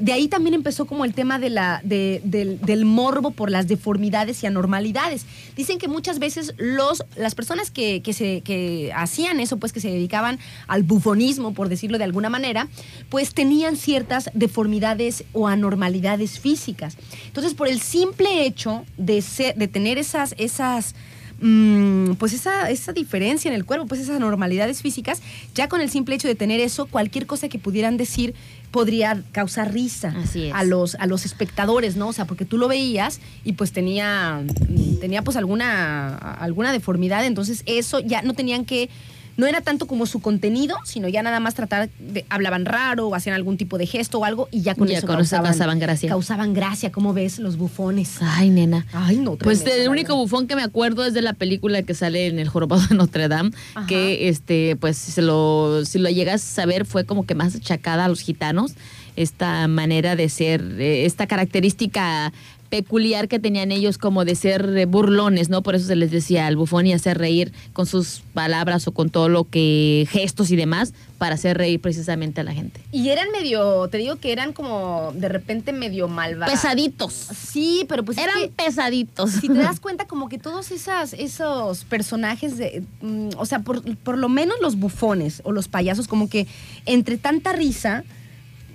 de 0.00 0.12
ahí 0.12 0.28
también 0.28 0.54
empezó 0.54 0.86
como 0.86 1.04
el 1.04 1.14
tema 1.14 1.38
de 1.38 1.50
la, 1.50 1.80
de- 1.84 2.20
del, 2.24 2.60
del 2.60 2.84
morbo 2.84 3.30
por 3.32 3.50
las 3.50 3.66
deformidades 3.66 4.42
y 4.42 4.46
anormalidades. 4.46 5.26
Dicen 5.56 5.78
que 5.78 5.88
muchas 5.88 6.18
veces 6.18 6.54
los, 6.58 7.02
las 7.16 7.34
personas 7.34 7.70
que, 7.70 8.02
que 8.02 8.12
se, 8.12 8.40
que 8.42 8.92
hacían 8.94 9.40
eso, 9.40 9.56
pues 9.56 9.72
que 9.72 9.80
se 9.80 9.88
dedicaban 9.90 10.38
al 10.68 10.82
bufonismo, 10.84 11.54
por 11.54 11.68
decirlo 11.68 11.98
de 11.98 12.04
alguna 12.04 12.28
manera, 12.30 12.68
pues 13.08 13.34
tenían 13.34 13.76
ciertas 13.76 14.30
deformidades 14.34 15.24
o 15.32 15.48
anormalidades 15.48 16.38
físicas. 16.38 16.96
Entonces, 17.26 17.54
por 17.54 17.68
el 17.68 17.80
simple 17.80 18.44
hecho 18.46 18.84
de, 18.96 19.22
ser, 19.22 19.56
de 19.56 19.68
tener 19.68 19.98
esas, 19.98 20.34
esas 20.38 20.94
mm, 21.40 22.14
pues 22.14 22.32
esa, 22.32 22.70
esa 22.70 22.92
diferencia 22.92 23.48
en 23.48 23.54
el 23.54 23.64
cuerpo, 23.64 23.86
pues 23.86 24.00
esas 24.00 24.16
anormalidades 24.16 24.82
físicas, 24.82 25.20
ya 25.54 25.68
con 25.68 25.80
el 25.80 25.90
simple 25.90 26.14
hecho 26.14 26.28
de 26.28 26.34
tener 26.34 26.60
eso, 26.60 26.86
cualquier 26.86 27.26
cosa 27.26 27.48
que 27.48 27.58
pudieran 27.58 27.96
decir 27.96 28.34
podría 28.70 29.22
causar 29.32 29.72
risa 29.72 30.14
a 30.52 30.64
los 30.64 30.94
a 30.96 31.06
los 31.06 31.24
espectadores, 31.24 31.96
¿no? 31.96 32.08
O 32.08 32.12
sea, 32.12 32.26
porque 32.26 32.44
tú 32.44 32.58
lo 32.58 32.68
veías 32.68 33.20
y 33.44 33.52
pues 33.54 33.72
tenía 33.72 34.42
mm, 34.68 34.98
tenía 35.00 35.22
pues 35.22 35.36
alguna 35.36 36.16
alguna 36.16 36.72
deformidad, 36.72 37.24
entonces 37.24 37.62
eso 37.66 38.00
ya 38.00 38.22
no 38.22 38.34
tenían 38.34 38.64
que 38.64 38.90
no 39.38 39.46
era 39.46 39.60
tanto 39.60 39.86
como 39.86 40.04
su 40.04 40.20
contenido, 40.20 40.76
sino 40.84 41.08
ya 41.08 41.22
nada 41.22 41.38
más 41.38 41.54
tratar 41.54 41.88
de 42.00 42.26
hablaban 42.28 42.64
raro 42.66 43.06
o 43.06 43.14
hacían 43.14 43.36
algún 43.36 43.56
tipo 43.56 43.78
de 43.78 43.86
gesto 43.86 44.18
o 44.18 44.24
algo 44.24 44.48
y 44.50 44.62
ya 44.62 44.74
con 44.74 44.88
Ya 44.88 44.98
eso 44.98 45.06
causaban, 45.06 45.52
causaban 45.52 45.78
gracia. 45.78 46.08
Causaban 46.08 46.54
gracia, 46.54 46.90
¿cómo 46.90 47.14
ves 47.14 47.38
los 47.38 47.56
bufones? 47.56 48.16
Ay, 48.20 48.50
nena. 48.50 48.84
Ay, 48.92 49.16
no. 49.16 49.36
Pues 49.36 49.64
el 49.64 49.88
único 49.88 50.16
bufón 50.16 50.48
que 50.48 50.56
me 50.56 50.64
acuerdo 50.64 51.04
es 51.04 51.14
de 51.14 51.22
la 51.22 51.34
película 51.34 51.82
que 51.84 51.94
sale 51.94 52.26
en 52.26 52.40
El 52.40 52.48
Jorobado 52.48 52.82
de 52.88 52.96
Notre 52.96 53.28
Dame, 53.28 53.52
Ajá. 53.76 53.86
que 53.86 54.28
este, 54.28 54.74
pues 54.74 54.98
si 54.98 55.12
se 55.12 55.22
lo, 55.22 55.84
si 55.84 56.00
lo 56.00 56.10
llegas 56.10 56.58
a 56.58 56.66
ver, 56.66 56.84
fue 56.84 57.04
como 57.04 57.24
que 57.24 57.36
más 57.36 57.54
achacada 57.54 58.06
a 58.06 58.08
los 58.08 58.20
gitanos, 58.20 58.72
esta 59.14 59.68
manera 59.68 60.16
de 60.16 60.28
ser, 60.28 60.62
eh, 60.80 61.04
esta 61.04 61.28
característica 61.28 62.32
peculiar 62.68 63.28
que 63.28 63.38
tenían 63.38 63.72
ellos 63.72 63.98
como 63.98 64.24
de 64.24 64.34
ser 64.34 64.76
eh, 64.76 64.86
burlones, 64.86 65.48
¿no? 65.48 65.62
Por 65.62 65.74
eso 65.74 65.86
se 65.86 65.96
les 65.96 66.10
decía 66.10 66.46
al 66.46 66.56
bufón 66.56 66.86
y 66.86 66.92
hacer 66.92 67.18
reír 67.18 67.52
con 67.72 67.86
sus 67.86 68.22
palabras 68.34 68.86
o 68.88 68.92
con 68.92 69.10
todo 69.10 69.28
lo 69.28 69.44
que 69.44 70.06
gestos 70.10 70.50
y 70.50 70.56
demás 70.56 70.92
para 71.18 71.34
hacer 71.34 71.58
reír 71.58 71.80
precisamente 71.80 72.40
a 72.40 72.44
la 72.44 72.52
gente. 72.54 72.80
Y 72.92 73.08
eran 73.08 73.26
medio, 73.32 73.88
te 73.88 73.98
digo 73.98 74.16
que 74.16 74.30
eran 74.32 74.52
como 74.52 75.12
de 75.16 75.28
repente 75.28 75.72
medio 75.72 76.06
malvados. 76.08 76.52
Pesaditos. 76.54 77.12
Sí, 77.12 77.84
pero 77.88 78.04
pues 78.04 78.18
es 78.18 78.24
Eran 78.24 78.38
que- 78.40 78.48
pesaditos. 78.64 79.30
si 79.32 79.48
te 79.48 79.54
das 79.54 79.80
cuenta 79.80 80.06
como 80.06 80.28
que 80.28 80.38
todos 80.38 80.70
esas, 80.70 81.14
esos 81.14 81.84
personajes 81.84 82.56
de, 82.56 82.82
mm, 83.00 83.30
o 83.36 83.46
sea, 83.46 83.60
por, 83.60 83.82
por 83.98 84.16
lo 84.18 84.28
menos 84.28 84.56
los 84.60 84.76
bufones 84.76 85.40
o 85.44 85.52
los 85.52 85.66
payasos, 85.68 86.06
como 86.06 86.28
que 86.28 86.46
entre 86.86 87.16
tanta 87.16 87.52
risa, 87.52 88.04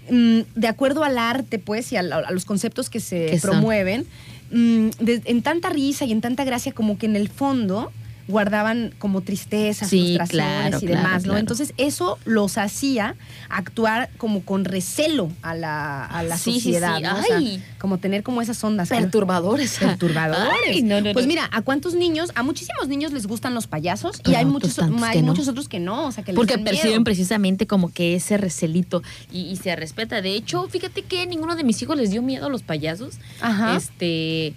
mm, 0.10 0.40
de 0.56 0.68
acuerdo 0.68 1.04
al 1.04 1.18
arte, 1.18 1.60
pues, 1.60 1.92
y 1.92 1.96
a, 1.98 2.04
los 2.04 2.46
conceptos 2.46 2.90
que 2.90 3.00
se 3.00 3.40
promueven, 3.42 4.06
mm, 4.52 4.90
de- 5.00 5.22
en 5.26 5.42
tanta 5.42 5.70
risa 5.70 6.06
y 6.06 6.12
en 6.12 6.22
tanta 6.22 6.44
gracia, 6.44 6.72
como 6.72 6.98
que 6.98 7.06
en 7.06 7.16
el 7.16 7.30
fondo 7.30 7.92
guardaban 8.28 8.94
como 9.00 9.22
tristezas, 9.22 9.90
Sí, 9.90 10.16
frustraciones 10.16 10.30
claro, 10.30 10.78
y 10.78 10.88
claro, 10.88 11.02
demás, 11.04 11.22
¿no? 11.22 11.24
claro. 11.24 11.40
Entonces 11.40 11.74
eso 11.78 12.18
los 12.26 12.58
hacía 12.58 13.16
actuar 13.50 14.10
como 14.18 14.42
con 14.44 14.66
recelo 14.66 15.32
a 15.42 15.56
la, 15.56 16.06
a 16.06 16.24
la 16.24 16.38
Sí, 16.38 16.54
sociedad, 16.56 16.98
sí. 16.98 17.04
¿no? 17.04 17.20
O 17.20 17.24
sea, 17.24 17.38
Ay. 17.38 17.64
como 17.80 17.98
tener 17.98 18.24
como 18.24 18.42
esas 18.42 18.64
ondas. 18.64 18.90
Perturbadores. 18.90 19.78
Perturbadores. 19.80 20.52
Ay, 20.70 20.82
no, 20.84 21.02
no, 21.02 21.14
pues 21.14 21.28
mira, 21.28 21.50
¿a 21.52 21.62
cuántos 21.62 21.96
niños? 21.96 22.32
A 22.36 22.44
muchísimos 22.44 22.88
niños 22.88 23.12
les 23.12 23.28
gustan 23.28 23.54
los 23.54 23.68
payasos 23.68 24.22
y 24.26 24.36
hay 24.36 24.46
muchos, 24.46 24.78
hay 24.80 25.22
muchos 25.24 25.48
otros 25.48 25.68
que 25.68 25.80
no, 25.80 26.08
o 26.08 26.12
sea, 26.12 26.24
que 26.24 26.32
les 26.32 26.38
Porque 26.38 26.58
perciben 26.58 26.92
miedo. 26.92 27.04
precisamente 27.04 27.68
como 27.68 27.92
que 27.92 28.16
ese 28.16 28.38
recelito 28.38 29.04
y, 29.32 29.42
y 29.48 29.58
se 29.58 29.76
respeta. 29.76 30.22
De 30.22 30.34
hecho, 30.36 30.68
fíjate 30.70 31.02
que 31.04 31.26
ninguno 31.28 31.56
de 31.56 31.64
mis 31.64 31.82
hijos 31.82 31.98
les 31.98 32.12
dio 32.12 32.22
miedo 32.22 32.46
a 32.46 32.50
los 32.50 32.64
payasos. 32.64 33.16
Ajá. 33.42 33.76
Este, 33.76 34.54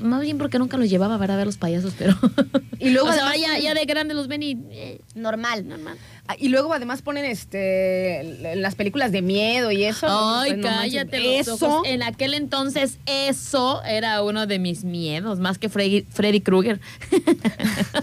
más 0.00 0.20
bien 0.22 0.38
porque 0.38 0.58
nunca 0.58 0.76
los 0.76 0.88
llevaba 0.88 1.16
¿verdad? 1.16 1.36
a 1.36 1.38
ver 1.38 1.46
los 1.46 1.56
payasos, 1.56 1.94
pero. 1.98 2.14
Y 2.78 2.90
luego 2.90 3.08
o 3.10 3.12
sea, 3.12 3.24
ahora 3.24 3.36
ya 3.36 3.74
de 3.74 3.84
grande 3.84 4.14
los 4.14 4.28
ven 4.28 4.42
y. 4.42 4.52
eh, 4.70 5.00
normal. 5.14 5.66
normal. 5.68 5.98
Ah, 6.30 6.36
Y 6.38 6.48
luego 6.48 6.72
además 6.72 7.02
ponen 7.02 7.24
este 7.24 8.54
las 8.56 8.74
películas 8.76 9.10
de 9.10 9.20
miedo 9.22 9.70
y 9.72 9.84
eso. 9.84 10.06
Ay, 10.08 10.52
pues, 10.52 10.62
no 10.62 10.68
cállate 10.68 11.18
los 11.18 11.48
Eso. 11.48 11.66
ojos. 11.66 11.86
En 11.88 12.02
aquel 12.02 12.34
entonces, 12.34 12.98
eso 13.06 13.82
era 13.84 14.22
uno 14.22 14.46
de 14.46 14.58
mis 14.58 14.84
miedos, 14.84 15.40
más 15.40 15.58
que 15.58 15.68
Freddy, 15.68 16.06
Freddy 16.10 16.40
Krueger. 16.40 16.80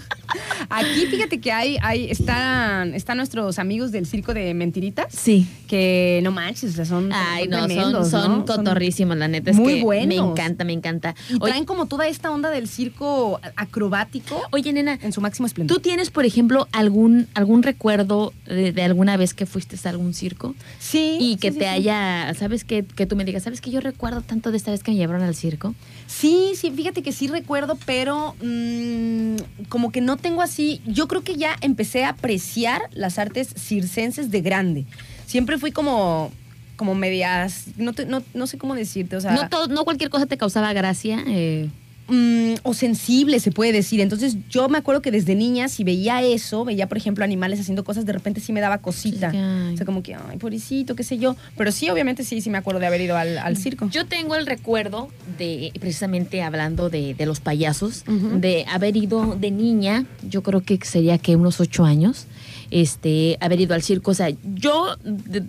Aquí 0.70 1.06
fíjate 1.08 1.40
que 1.40 1.52
hay, 1.52 1.78
hay 1.82 2.12
están, 2.12 2.94
están 2.94 3.18
nuestros 3.18 3.58
amigos 3.60 3.92
del 3.92 4.06
circo 4.06 4.34
de 4.34 4.54
mentiritas. 4.54 5.08
Sí. 5.14 5.48
Que 5.68 6.20
no 6.24 6.32
manches, 6.32 6.74
son, 6.88 7.12
Ay, 7.14 7.50
son 7.50 7.92
no, 7.94 8.04
son, 8.04 8.10
son 8.12 8.38
¿no? 8.40 8.46
cotorrísimos, 8.46 9.16
la 9.18 9.28
neta. 9.30 9.52
Es 9.52 9.58
muy 9.58 9.76
que 9.76 9.84
buenos. 9.84 10.08
Me 10.08 10.32
encanta, 10.32 10.64
me 10.66 10.74
encanta. 10.74 11.16
Y 11.30 11.36
Oye- 11.36 11.52
traen 11.52 11.66
como 11.66 11.86
toda 11.86 12.08
esta 12.08 12.32
onda 12.32 12.50
del 12.50 12.68
circo 12.68 13.40
acrobático 13.56 14.42
Oye, 14.52 14.74
nena, 14.74 15.00
en 15.02 15.14
su 15.14 15.22
máximo 15.22 15.48
esplendor. 15.48 15.76
¿Tú 15.78 15.82
tienes, 15.82 16.10
por 16.10 16.26
ejemplo, 16.26 16.68
algún, 16.74 17.28
algún 17.34 17.64
recuerdo 17.64 18.17
de, 18.46 18.72
de 18.72 18.82
alguna 18.84 19.18
vez 19.18 19.34
que 19.34 19.46
fuiste 19.46 19.76
a 19.84 19.90
algún 19.90 20.14
circo? 20.14 20.56
Sí. 20.80 21.18
Y 21.20 21.38
que 21.38 21.52
sí, 21.52 21.60
te 21.60 21.66
sí. 21.66 21.70
haya, 21.70 22.34
¿sabes? 22.38 22.64
Que, 22.64 22.84
que 22.84 23.06
tú 23.06 23.16
me 23.16 23.26
digas, 23.26 23.44
¿sabes 23.44 23.62
que 23.62 23.72
yo 23.72 23.80
recuerdo 23.82 24.22
tanto 24.22 24.52
de 24.52 24.58
esta 24.58 24.72
vez 24.72 24.84
que 24.84 24.92
me 24.92 24.98
llevaron 24.98 25.22
al 25.24 25.36
circo? 25.36 25.74
Sí, 26.08 26.52
sí, 26.56 26.72
fíjate 26.72 27.02
que 27.04 27.12
sí 27.12 27.28
recuerdo, 27.28 27.78
pero 27.86 28.36
mm, 28.44 29.36
como 29.70 29.92
que 29.92 30.02
no 30.02 30.18
tengo 30.18 30.42
así. 30.42 30.82
Yo 30.86 31.08
creo 31.08 31.24
que 31.24 31.36
ya 31.36 31.56
empecé 31.62 32.04
a 32.06 32.10
apreciar 32.10 32.82
las 32.94 33.18
artes 33.20 33.50
circenses 33.58 34.32
de 34.32 34.42
grande. 34.42 34.86
Siempre 35.26 35.58
fui 35.58 35.72
como, 35.72 36.32
como 36.76 36.96
medias. 36.96 37.66
No, 37.78 37.94
te- 37.94 38.06
no, 38.06 38.24
no 38.34 38.48
sé 38.48 38.58
cómo 38.58 38.76
decirte, 38.76 39.16
o 39.18 39.22
sea. 39.22 39.32
no, 39.34 39.50
todo- 39.50 39.68
no 39.68 39.84
cualquier 39.84 40.10
cosa 40.10 40.26
te 40.26 40.38
causaba 40.38 40.72
gracia. 40.74 41.24
eh, 41.28 41.70
mm, 42.08 42.56
o 42.64 42.74
sensible, 42.74 43.40
se 43.40 43.52
puede 43.52 43.72
decir. 43.72 44.02
Entonces, 44.02 44.38
yo 44.50 44.70
me 44.70 44.78
acuerdo 44.78 45.02
que 45.02 45.12
desde 45.12 45.36
niña, 45.36 45.68
si 45.68 45.84
veía 45.84 46.22
eso, 46.22 46.66
veía, 46.66 46.88
por 46.88 46.98
ejemplo, 46.98 47.24
animales 47.24 47.60
haciendo 47.60 47.84
cosas, 47.84 48.06
de 48.06 48.14
repente 48.14 48.42
sí 48.42 48.54
me 48.54 48.62
daba 48.62 48.80
cosita. 48.80 49.32
Sí. 49.32 49.38
O 49.38 49.78
sea, 49.78 49.86
como 49.86 50.04
que, 50.04 50.16
ay, 50.16 50.38
pobrecito, 50.38 50.96
qué 50.96 51.04
sé 51.04 51.18
yo. 51.18 51.36
Pero 51.58 51.72
sí, 51.72 51.90
obviamente, 51.90 52.24
sí, 52.24 52.42
sí 52.42 52.50
me 52.50 52.58
acuerdo 52.58 52.80
de 52.80 52.88
haber 52.88 53.02
ido 53.02 53.18
al, 53.18 53.38
al 53.38 53.58
circo. 53.58 53.90
Yo 53.90 54.06
tengo 54.06 54.36
el 54.36 54.46
recuerdo 54.46 55.10
de, 55.38 55.72
precisamente 55.80 56.42
hablando 56.42 56.90
de, 56.90 57.14
de 57.14 57.26
los 57.26 57.40
payasos, 57.40 58.04
de 58.08 58.66
haber 58.70 58.98
ido 58.98 59.36
de 59.36 59.52
niña, 59.52 60.06
yo 60.28 60.44
creo 60.44 60.62
que 60.62 60.80
sería 60.84 61.18
que 61.18 61.36
unos 61.36 61.60
ocho 61.60 61.86
años, 61.86 62.26
este, 62.72 63.38
haber 63.40 63.62
ido 63.62 63.76
al 63.76 63.82
circo. 63.82 64.12
O 64.12 64.14
sea, 64.14 64.30
yo 64.56 64.96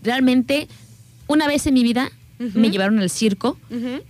realmente, 0.02 0.68
una 1.26 1.46
vez 1.46 1.66
en 1.66 1.74
mi 1.74 1.82
vida, 1.82 2.10
me 2.38 2.70
llevaron 2.70 3.00
al 3.00 3.10
circo, 3.10 3.58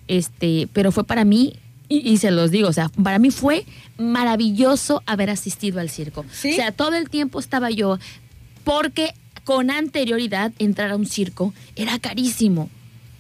este, 0.07 0.69
pero 0.73 0.93
fue 0.93 1.05
para 1.05 1.25
mí, 1.25 1.55
y, 1.89 2.09
y 2.09 2.19
se 2.19 2.31
los 2.31 2.51
digo, 2.51 2.69
o 2.69 2.73
sea, 2.73 2.89
para 2.89 3.19
mí 3.19 3.31
fue 3.31 3.65
maravilloso 3.99 5.03
haber 5.07 5.31
asistido 5.31 5.81
al 5.81 5.91
circo. 5.91 6.25
¿Sí? 6.33 6.53
O 6.53 6.57
sea, 6.57 6.73
todo 6.73 6.95
el 6.95 7.09
tiempo 7.09 7.41
estaba 7.41 7.71
yo, 7.71 7.99
porque 8.65 9.15
con 9.45 9.71
anterioridad 9.71 10.53
entrar 10.59 10.91
a 10.91 10.97
un 10.97 11.07
circo 11.07 11.55
era 11.75 11.99
carísimo. 11.99 12.69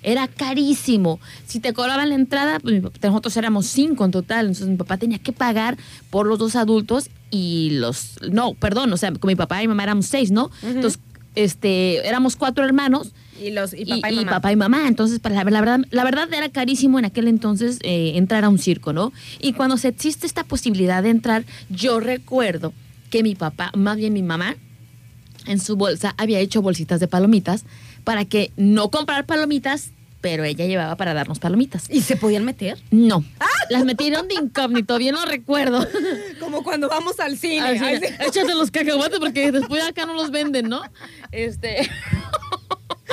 Era 0.02 0.28
carísimo. 0.28 1.18
Si 1.46 1.58
te 1.58 1.72
cobraban 1.72 2.10
la 2.10 2.14
entrada, 2.14 2.60
pues, 2.60 2.82
nosotros 3.02 3.36
éramos 3.36 3.66
cinco 3.66 4.04
en 4.04 4.10
total. 4.10 4.46
Entonces 4.46 4.68
mi 4.68 4.76
papá 4.76 4.96
tenía 4.96 5.18
que 5.18 5.32
pagar 5.32 5.76
por 6.10 6.26
los 6.26 6.38
dos 6.38 6.54
adultos 6.54 7.10
y 7.30 7.70
los. 7.72 8.18
No, 8.30 8.54
perdón, 8.54 8.92
o 8.92 8.96
sea, 8.96 9.12
con 9.12 9.28
mi 9.28 9.36
papá 9.36 9.62
y 9.62 9.66
mi 9.66 9.68
mamá 9.68 9.84
éramos 9.84 10.06
seis, 10.06 10.30
¿no? 10.30 10.50
Entonces, 10.62 11.00
este, 11.34 12.06
éramos 12.06 12.36
cuatro 12.36 12.64
hermanos 12.64 13.12
Y, 13.41 13.51
los, 13.51 13.74
y 13.74 13.84
papá 13.84 14.11
y, 14.11 14.14
y 14.14 14.16
mamá. 14.16 14.30
papá 14.30 14.53
y 14.53 14.57
mamá. 14.57 14.89
Entonces, 14.89 15.20
para 15.20 15.34
la, 15.34 15.45
la 15.51 15.61
verdad, 15.61 15.80
la 15.91 16.05
verdad 16.05 16.32
era 16.32 16.49
carísimo 16.49 16.99
en 16.99 17.05
aquel 17.05 17.28
entonces 17.28 17.78
eh, 17.82 18.12
entrar 18.16 18.45
a 18.45 18.49
un 18.49 18.59
circo, 18.59 18.93
¿no? 18.93 19.12
Y 19.41 19.53
cuando 19.53 19.76
se 19.76 19.89
existe 19.89 20.26
esta 20.26 20.45
posibilidad 20.45 21.03
de 21.03 21.11
entrar, 21.11 21.45
yo 21.70 22.01
recuerdo 22.01 22.72
que 23.11 23.22
mi 23.22 23.34
papá, 23.34 23.70
más 23.74 23.97
bien 23.97 24.12
mi 24.12 24.22
mamá, 24.22 24.57
en 25.47 25.61
su 25.61 25.76
bolsa 25.76 26.14
había 26.18 26.39
hecho 26.41 26.62
bolsitas 26.62 27.01
de 27.01 27.09
palomitas 27.09 27.64
para 28.05 28.24
que 28.24 28.53
no 28.57 28.91
comprar 28.91 29.26
palomitas, 29.26 29.91
pero 30.20 30.45
ella 30.45 30.66
llevaba 30.66 30.97
para 30.97 31.14
darnos 31.14 31.39
palomitas. 31.39 31.89
¿Y 31.91 32.03
se 32.03 32.16
podían 32.16 32.45
meter? 32.45 32.78
No, 32.91 33.24
las 33.70 33.84
metieron 33.84 34.28
de 34.28 34.34
incógnito, 34.34 34.99
bien 34.99 35.14
lo 35.14 35.24
recuerdo. 35.24 35.86
Como 36.41 36.62
cuando 36.62 36.89
vamos 36.89 37.20
al 37.20 37.39
cine. 37.39 37.78
Sí. 37.78 38.05
échate 38.20 38.55
los 38.55 38.70
cacahuates 38.70 39.18
porque 39.18 39.53
después 39.53 39.82
acá 39.84 40.07
no 40.07 40.14
los 40.14 40.30
venden, 40.30 40.68
¿no? 40.68 40.82
Este. 41.32 41.89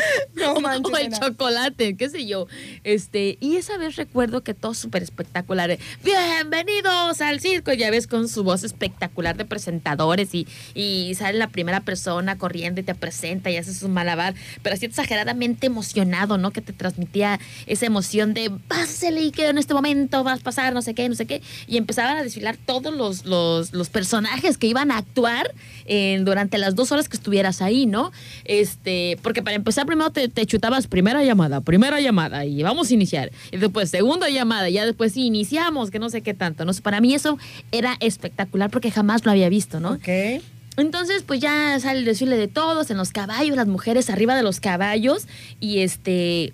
No 0.35 0.59
manches, 0.59 0.93
o 0.93 0.97
el 0.97 1.11
chocolate, 1.11 1.95
qué 1.95 2.09
sé 2.09 2.25
yo. 2.25 2.47
Este, 2.83 3.37
y 3.39 3.55
esa 3.57 3.77
vez 3.77 3.95
recuerdo 3.95 4.41
que 4.43 4.53
todo 4.53 4.73
súper 4.73 5.01
espectacular. 5.03 5.71
eh, 5.71 5.79
Bienvenidos 6.03 7.21
al 7.21 7.39
circo, 7.39 7.71
ya 7.73 7.89
ves, 7.89 8.07
con 8.07 8.27
su 8.27 8.43
voz 8.43 8.63
espectacular 8.63 9.37
de 9.37 9.45
presentadores 9.45 10.33
y, 10.35 10.47
y 10.73 11.13
sale 11.15 11.37
la 11.37 11.47
primera 11.47 11.79
persona 11.81 12.37
corriendo 12.37 12.81
y 12.81 12.83
te 12.83 12.95
presenta 12.95 13.49
y 13.49 13.57
hace 13.57 13.73
su 13.73 13.89
malabar, 13.89 14.35
pero 14.61 14.75
así 14.75 14.85
exageradamente 14.85 15.67
emocionado, 15.67 16.37
¿no? 16.37 16.51
Que 16.51 16.61
te 16.61 16.73
transmitía 16.73 17.39
esa 17.65 17.85
emoción 17.85 18.33
de 18.33 18.51
pásele 18.67 19.21
y 19.21 19.31
que 19.31 19.47
en 19.47 19.57
este 19.57 19.73
momento 19.73 20.23
vas 20.23 20.41
a 20.41 20.43
pasar, 20.43 20.73
no 20.73 20.81
sé 20.81 20.93
qué, 20.93 21.07
no 21.09 21.15
sé 21.15 21.25
qué. 21.25 21.41
Y 21.67 21.77
empezaban 21.77 22.17
a 22.17 22.23
desfilar 22.23 22.57
todos 22.57 22.93
los, 22.93 23.25
los, 23.25 23.73
los 23.73 23.89
personajes 23.89 24.57
que 24.57 24.67
iban 24.67 24.91
a 24.91 24.97
actuar 24.97 25.53
en- 25.85 26.25
durante 26.25 26.57
las 26.57 26.75
dos 26.75 26.91
horas 26.91 27.07
que 27.09 27.17
estuvieras 27.17 27.61
ahí, 27.61 27.85
¿no? 27.85 28.11
Este, 28.43 29.17
porque 29.21 29.41
para 29.41 29.55
empezar 29.55 29.85
primero 29.95 30.11
te, 30.11 30.27
te 30.27 30.45
chutabas 30.45 30.87
primera 30.87 31.23
llamada, 31.23 31.61
primera 31.61 32.01
llamada 32.01 32.45
y 32.45 32.61
vamos 32.63 32.91
a 32.91 32.93
iniciar. 32.93 33.31
Y 33.51 33.57
después 33.57 33.89
segunda 33.89 34.29
llamada, 34.29 34.69
y 34.69 34.73
ya 34.73 34.85
después 34.85 35.13
sí, 35.13 35.25
iniciamos, 35.25 35.89
que 35.89 35.99
no 35.99 36.09
sé 36.09 36.21
qué 36.21 36.33
tanto. 36.33 36.65
¿no? 36.65 36.73
Para 36.83 36.99
mí 36.99 37.13
eso 37.13 37.37
era 37.71 37.95
espectacular 38.01 38.69
porque 38.69 38.91
jamás 38.91 39.23
lo 39.23 39.31
había 39.31 39.47
visto, 39.47 39.79
¿no? 39.79 39.93
Ok. 39.93 40.41
Entonces, 40.77 41.23
pues 41.23 41.39
ya 41.39 41.79
sale 41.79 41.99
el 41.99 42.05
desfile 42.05 42.35
de 42.35 42.49
todos, 42.49 42.91
en 42.91 42.97
los 42.97 43.11
caballos, 43.11 43.55
las 43.55 43.67
mujeres 43.67 44.09
arriba 44.09 44.35
de 44.35 44.43
los 44.43 44.59
caballos. 44.59 45.27
Y 45.61 45.79
este. 45.79 46.51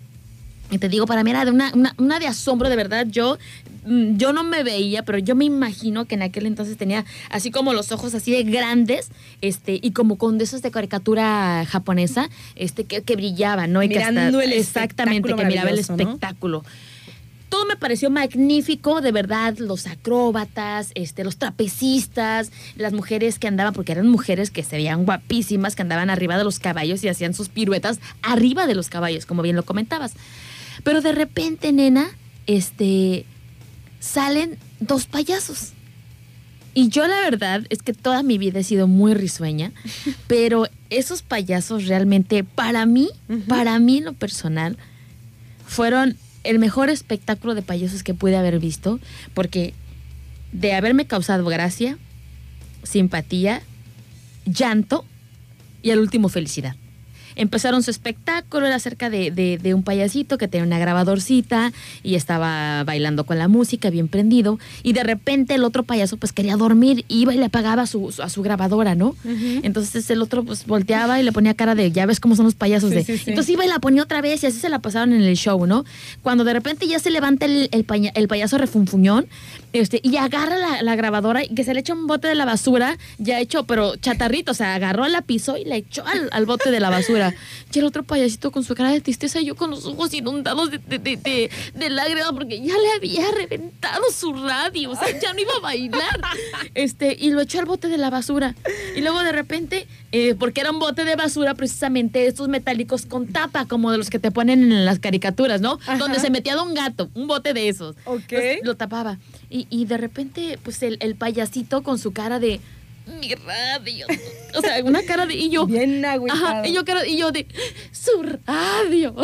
Y 0.70 0.78
te 0.78 0.88
digo, 0.88 1.08
para 1.08 1.24
mí 1.24 1.32
era 1.32 1.44
de 1.44 1.50
una, 1.50 1.72
una, 1.74 1.96
una 1.98 2.20
de 2.20 2.28
asombro, 2.28 2.70
de 2.70 2.76
verdad. 2.76 3.08
Yo, 3.10 3.40
yo 3.86 4.34
no 4.34 4.44
me 4.44 4.64
veía, 4.64 5.04
pero 5.04 5.18
yo 5.18 5.36
me 5.36 5.46
imagino 5.46 6.06
que 6.06 6.16
en 6.16 6.22
aquel 6.22 6.46
entonces 6.46 6.78
tenía 6.78 7.06
así 7.30 7.52
como 7.52 7.74
los 7.74 7.92
ojos 7.92 8.14
así 8.14 8.32
de 8.32 8.44
grandes, 8.44 9.10
este, 9.42 9.80
y 9.82 9.92
como 9.92 10.18
con 10.18 10.38
de 10.38 10.44
esos 10.44 10.62
de 10.62 10.72
caricatura 10.72 11.66
japonesa, 11.68 12.30
este, 12.56 12.84
que, 12.86 13.02
que 13.02 13.16
brillaban, 13.16 13.72
¿no? 13.72 13.82
Y 13.84 13.90
que 13.90 14.00
hasta- 14.00 14.12
Mirando 14.12 14.42
el 14.42 14.54
exactamente, 14.54 15.34
que 15.34 15.46
miraba 15.46 15.70
el 15.70 15.80
espectáculo 15.80 16.64
todo 17.50 17.66
me 17.66 17.76
pareció 17.76 18.10
magnífico, 18.10 19.02
de 19.02 19.12
verdad, 19.12 19.58
los 19.58 19.86
acróbatas, 19.86 20.92
este, 20.96 21.26
los 21.26 21.36
trapecistas, 21.36 22.50
las 22.78 22.94
mujeres 22.94 23.40
que 23.40 23.48
andaban, 23.50 23.74
porque 23.74 23.92
eran 23.92 24.08
mujeres 24.08 24.50
que 24.52 24.64
se 24.64 24.78
veían 24.78 25.04
guapísimas, 25.04 25.76
que 25.76 25.82
andaban 25.82 26.10
arriba 26.10 26.38
de 26.38 26.46
los 26.46 26.60
caballos 26.60 27.04
y 27.04 27.10
hacían 27.10 27.34
sus 27.34 27.50
piruetas 27.50 28.00
arriba 28.22 28.68
de 28.68 28.76
los 28.76 28.88
caballos, 28.88 29.26
como 29.26 29.42
bien 29.42 29.58
lo 29.58 29.64
comentabas. 29.64 30.14
Pero 30.86 31.02
de 31.02 31.12
repente, 31.12 31.74
nena, 31.74 32.10
este, 32.48 33.26
salen 34.02 34.58
dos 34.82 35.06
payasos. 35.06 35.72
Y 36.74 36.90
yo 36.90 37.08
la 37.08 37.22
verdad 37.22 37.66
es 37.70 37.82
que 37.82 37.94
toda 37.94 38.24
mi 38.24 38.38
vida 38.38 38.60
he 38.60 38.64
sido 38.64 38.88
muy 38.88 39.14
risueña, 39.14 39.72
pero 40.28 40.68
esos 40.90 41.22
payasos 41.22 41.86
realmente, 41.86 42.44
para 42.44 42.86
mí, 42.86 43.10
para 43.48 43.80
mí 43.80 44.00
en 44.00 44.06
lo 44.06 44.14
personal, 44.14 44.78
fueron 45.66 46.18
el 46.44 46.60
mejor 46.60 46.90
espectáculo 46.90 47.56
de 47.56 47.62
payasos 47.62 48.04
que 48.04 48.14
pude 48.14 48.36
haber 48.36 48.60
visto, 48.60 49.00
porque 49.34 49.74
de 50.52 50.74
haberme 50.74 51.06
causado 51.06 51.46
gracia, 51.46 51.98
simpatía, 52.84 53.62
llanto 54.46 55.06
y 55.82 55.92
al 55.92 56.00
último 56.00 56.30
felicidad. 56.30 56.76
Empezaron 57.36 57.84
su 57.84 57.92
espectáculo, 57.92 58.66
era 58.68 58.76
acerca 58.76 59.10
de, 59.10 59.32
de- 59.32 59.58
de 59.58 59.74
un 59.74 59.84
payasito 59.84 60.38
que 60.38 60.48
tenía 60.48 60.66
una 60.66 60.80
grabadorcita 60.80 61.72
y 62.04 62.16
estaba 62.16 62.84
bailando 62.84 63.26
con 63.26 63.38
la 63.38 63.48
música, 63.48 63.90
bien 63.90 64.08
prendido, 64.08 64.60
y 64.84 64.94
de 64.94 65.04
repente 65.04 65.56
el 65.56 65.64
otro 65.64 65.84
payaso 65.84 66.18
pues 66.18 66.32
quería 66.34 66.56
dormir, 66.58 67.06
iba 67.08 67.34
y 67.34 67.38
le 67.38 67.46
apagaba 67.46 67.86
su, 67.88 68.12
su- 68.12 68.22
a 68.22 68.30
su 68.30 68.42
grabadora, 68.42 68.96
¿no? 68.96 69.16
Entonces 69.64 70.10
el 70.10 70.22
otro 70.22 70.44
pues 70.44 70.66
volteaba 70.66 71.20
y 71.20 71.24
le 71.24 71.32
ponía 71.32 71.54
cara 71.54 71.76
de, 71.76 71.92
ya 71.92 72.06
ves 72.06 72.20
cómo 72.20 72.36
son 72.36 72.46
los 72.46 72.56
payasos 72.56 72.90
Sí, 72.90 72.96
de... 72.96 73.04
sí, 73.04 73.18
sí. 73.18 73.30
Entonces 73.30 73.54
iba 73.54 73.66
y 73.66 73.68
la 73.68 73.80
ponía 73.80 74.04
otra 74.04 74.22
vez 74.22 74.44
y 74.44 74.48
así 74.48 74.60
se 74.60 74.70
la 74.70 74.80
pasaron 74.80 75.14
en 75.14 75.22
el 75.22 75.36
show, 75.36 75.66
¿no? 75.68 75.86
Cuando 76.22 76.44
de 76.44 76.54
repente 76.54 76.88
ya 76.88 77.00
se 77.00 77.12
levanta 77.12 77.46
el, 77.46 77.70
el, 77.72 77.84
paña- 77.86 78.12
el 78.16 78.28
payaso 78.28 78.58
refunfuñón 78.58 79.28
este, 79.74 80.00
y 80.04 80.18
agarra 80.18 80.58
la, 80.58 80.82
la 80.82 80.96
grabadora 80.96 81.44
y 81.44 81.50
que 81.50 81.64
se 81.64 81.74
le 81.74 81.80
echa 81.82 81.94
un 81.94 82.08
bote 82.08 82.28
de 82.28 82.36
la 82.36 82.46
basura 82.46 82.98
ya 83.18 83.40
hecho, 83.40 83.64
pero 83.66 83.96
chatarrito, 83.96 84.52
o 84.52 84.56
sea, 84.56 84.76
agarró 84.76 85.08
la 85.08 85.22
piso 85.22 85.58
y 85.58 85.66
la 85.66 85.76
echó 85.78 86.06
al, 86.06 86.30
al 86.32 86.46
bote 86.46 86.72
de 86.72 86.80
la 86.80 86.90
basura. 86.90 87.21
Y 87.74 87.80
el 87.80 87.86
otro 87.86 88.04
payasito 88.04 88.52
con 88.52 88.64
su 88.64 88.76
cara 88.76 88.92
de 88.92 89.02
tristeza 89.02 89.40
y 89.40 89.46
yo 89.46 89.56
con 89.56 89.70
los 89.72 89.86
ojos 89.86 90.14
inundados 90.14 90.72
de, 90.72 90.78
de, 90.80 90.98
de, 91.00 91.18
de- 91.18 91.50
de 91.76 91.90
lágrimas 91.90 92.32
porque 92.34 92.60
ya 92.60 92.74
le 92.78 92.92
había 92.96 93.30
reventado 93.32 94.04
su 94.12 94.34
radio, 94.34 94.92
o 94.92 94.96
sea, 94.96 95.20
ya 95.20 95.34
no 95.34 95.40
iba 95.40 95.52
a 95.58 95.60
bailar. 95.62 96.20
Este, 96.76 97.16
y 97.20 97.32
lo 97.32 97.42
echó 97.42 97.60
al 97.60 97.66
bote 97.66 97.88
de 97.88 97.98
la 97.98 98.10
basura. 98.10 98.56
Y 98.96 99.02
luego 99.02 99.22
de 99.24 99.32
repente, 99.32 99.88
eh, 100.12 100.36
porque 100.38 100.62
era 100.62 100.72
un 100.72 100.80
bote 100.80 101.06
de 101.06 101.16
basura 101.16 101.54
precisamente 101.54 102.26
estos 102.28 102.48
metálicos 102.48 103.06
con 103.06 103.28
tapa, 103.28 103.66
como 103.66 103.92
de 103.92 103.98
los 103.98 104.10
que 104.10 104.20
te 104.20 104.32
ponen 104.32 104.64
en 104.72 104.86
las 104.86 105.00
caricaturas, 105.00 105.62
¿no? 105.62 105.80
Ajá. 105.84 105.98
Donde 105.98 106.20
se 106.20 106.30
metía 106.30 106.62
un 106.62 106.74
gato, 106.74 107.10
un 107.14 107.28
bote 107.28 107.54
de 107.54 107.70
esos. 107.70 107.96
Ok. 108.06 108.22
Entonces, 108.32 108.60
lo 108.64 108.76
tapaba. 108.76 109.18
Y, 109.50 109.68
y 109.70 109.86
de 109.86 109.98
repente, 109.98 110.60
pues 110.64 110.82
el, 110.84 110.98
el 111.02 111.16
payasito 111.16 111.82
con 111.84 111.98
su 112.00 112.12
cara 112.12 112.40
de 112.40 112.60
mi 113.08 113.34
radio. 113.36 114.06
O 114.56 114.62
sea, 114.62 114.84
una 114.84 115.02
cara 115.04 115.26
de. 115.26 115.36
Y 115.36 115.50
yo. 115.50 115.66
Bien. 115.66 116.04
Ajá, 116.06 116.68
y 116.68 116.74
yo, 116.74 116.86
cara- 116.86 117.08
y 117.08 117.18
yo 117.18 117.32
de 117.32 117.48
su 117.92 118.24
radio. 118.46 119.16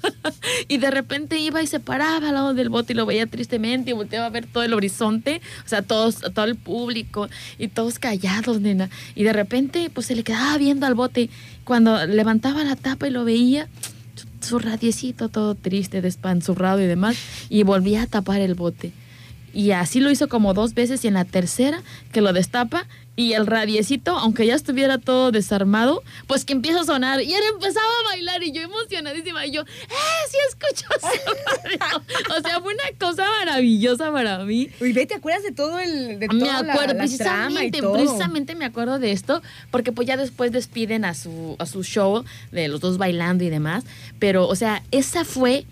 y 0.68 0.78
de 0.78 0.90
repente 0.90 1.38
iba 1.38 1.62
y 1.62 1.66
se 1.66 1.80
paraba 1.80 2.28
al 2.28 2.34
lado 2.34 2.54
del 2.54 2.68
bote 2.68 2.92
y 2.92 2.96
lo 2.96 3.06
veía 3.06 3.26
tristemente 3.26 3.90
y 3.90 3.94
volteaba 3.94 4.26
a 4.26 4.30
ver 4.30 4.46
todo 4.46 4.62
el 4.62 4.74
horizonte, 4.74 5.40
o 5.64 5.68
sea, 5.68 5.82
todos, 5.82 6.20
todo 6.34 6.44
el 6.44 6.56
público 6.56 7.28
y 7.58 7.68
todos 7.68 7.98
callados, 7.98 8.60
nena. 8.60 8.90
Y 9.14 9.24
de 9.24 9.32
repente, 9.32 9.90
pues 9.92 10.06
se 10.06 10.16
le 10.16 10.24
quedaba 10.24 10.56
viendo 10.58 10.86
al 10.86 10.94
bote. 10.94 11.30
Cuando 11.64 12.06
levantaba 12.06 12.64
la 12.64 12.76
tapa 12.76 13.06
y 13.06 13.10
lo 13.10 13.24
veía, 13.24 13.68
su 14.40 14.58
radiecito 14.58 15.28
todo 15.28 15.54
triste, 15.54 16.00
despanzurrado 16.00 16.80
y 16.80 16.86
demás, 16.86 17.16
y 17.48 17.62
volvía 17.62 18.02
a 18.02 18.06
tapar 18.06 18.40
el 18.40 18.54
bote. 18.54 18.92
Y 19.54 19.72
así 19.72 20.00
lo 20.00 20.10
hizo 20.10 20.28
como 20.28 20.54
dos 20.54 20.72
veces 20.74 21.04
y 21.04 21.08
en 21.08 21.14
la 21.14 21.24
tercera 21.26 21.82
que 22.10 22.22
lo 22.22 22.32
destapa 22.32 22.86
y 23.14 23.34
el 23.34 23.46
radiecito, 23.46 24.16
aunque 24.18 24.46
ya 24.46 24.54
estuviera 24.54 24.96
todo 24.98 25.32
desarmado, 25.32 26.02
pues 26.26 26.44
que 26.46 26.54
empieza 26.54 26.80
a 26.80 26.84
sonar 26.84 27.20
y 27.20 27.32
él 27.34 27.42
empezaba 27.52 27.84
a 28.04 28.08
bailar 28.10 28.42
y 28.42 28.52
yo 28.52 28.62
emocionadísima 28.62 29.44
y 29.46 29.50
yo, 29.50 29.62
¡eh, 29.62 30.26
sí 30.30 30.36
escucho! 30.48 30.86
O 32.36 32.40
sea, 32.40 32.60
fue 32.60 32.72
una 32.74 32.98
cosa 32.98 33.24
maravillosa 33.40 34.10
para 34.12 34.44
mí. 34.44 34.68
Uy, 34.80 34.92
ve, 34.92 35.06
¿te 35.06 35.14
acuerdas 35.14 35.42
de 35.42 35.52
todo 35.52 35.78
el. 35.78 36.18
De 36.18 36.28
Me 36.28 36.44
la- 36.46 36.58
acuerdo, 36.58 36.94
la 36.94 37.06
trama 37.08 37.64
y 37.64 37.70
precisamente, 37.70 37.82
precisamente 37.82 38.54
me 38.54 38.64
acuerdo 38.64 38.98
de 38.98 39.12
esto, 39.12 39.42
porque 39.70 39.92
pues 39.92 40.08
ya 40.08 40.16
después 40.16 40.50
despiden 40.52 41.04
a 41.04 41.14
su, 41.14 41.56
a 41.58 41.66
su 41.66 41.82
show 41.84 42.24
de 42.50 42.68
los 42.68 42.80
dos 42.80 42.98
bailando 42.98 43.44
y 43.44 43.50
demás, 43.50 43.84
pero 44.18 44.46
o 44.48 44.54
sea, 44.56 44.82
esa 44.90 45.24
fue 45.24 45.64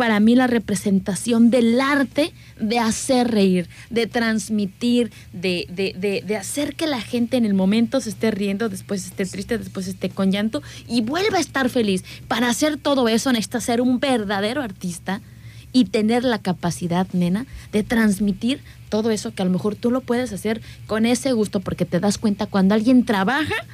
para 0.00 0.18
mí 0.18 0.34
la 0.34 0.46
representación 0.46 1.50
del 1.50 1.78
arte 1.78 2.32
de 2.58 2.78
hacer 2.78 3.30
reír, 3.30 3.68
de 3.90 4.06
transmitir, 4.06 5.12
de, 5.34 5.66
de, 5.68 5.94
de, 5.94 6.24
de 6.26 6.36
hacer 6.38 6.74
que 6.74 6.86
la 6.86 7.02
gente 7.02 7.36
en 7.36 7.44
el 7.44 7.52
momento 7.52 8.00
se 8.00 8.08
esté 8.08 8.30
riendo, 8.30 8.70
después 8.70 9.04
esté 9.04 9.26
triste, 9.26 9.58
después 9.58 9.88
esté 9.88 10.08
con 10.08 10.32
llanto 10.32 10.62
y 10.88 11.02
vuelva 11.02 11.36
a 11.36 11.40
estar 11.42 11.68
feliz. 11.68 12.02
Para 12.28 12.48
hacer 12.48 12.78
todo 12.78 13.08
eso 13.08 13.30
necesitas 13.30 13.64
ser 13.64 13.82
un 13.82 14.00
verdadero 14.00 14.62
artista 14.62 15.20
y 15.70 15.84
tener 15.84 16.24
la 16.24 16.38
capacidad, 16.38 17.06
nena, 17.12 17.44
de 17.70 17.82
transmitir 17.82 18.62
todo 18.88 19.10
eso 19.10 19.34
que 19.34 19.42
a 19.42 19.44
lo 19.44 19.50
mejor 19.50 19.76
tú 19.76 19.90
lo 19.90 20.00
puedes 20.00 20.32
hacer 20.32 20.62
con 20.86 21.04
ese 21.04 21.32
gusto, 21.32 21.60
porque 21.60 21.84
te 21.84 22.00
das 22.00 22.16
cuenta 22.16 22.46
cuando 22.46 22.74
alguien 22.74 23.04
trabaja 23.04 23.66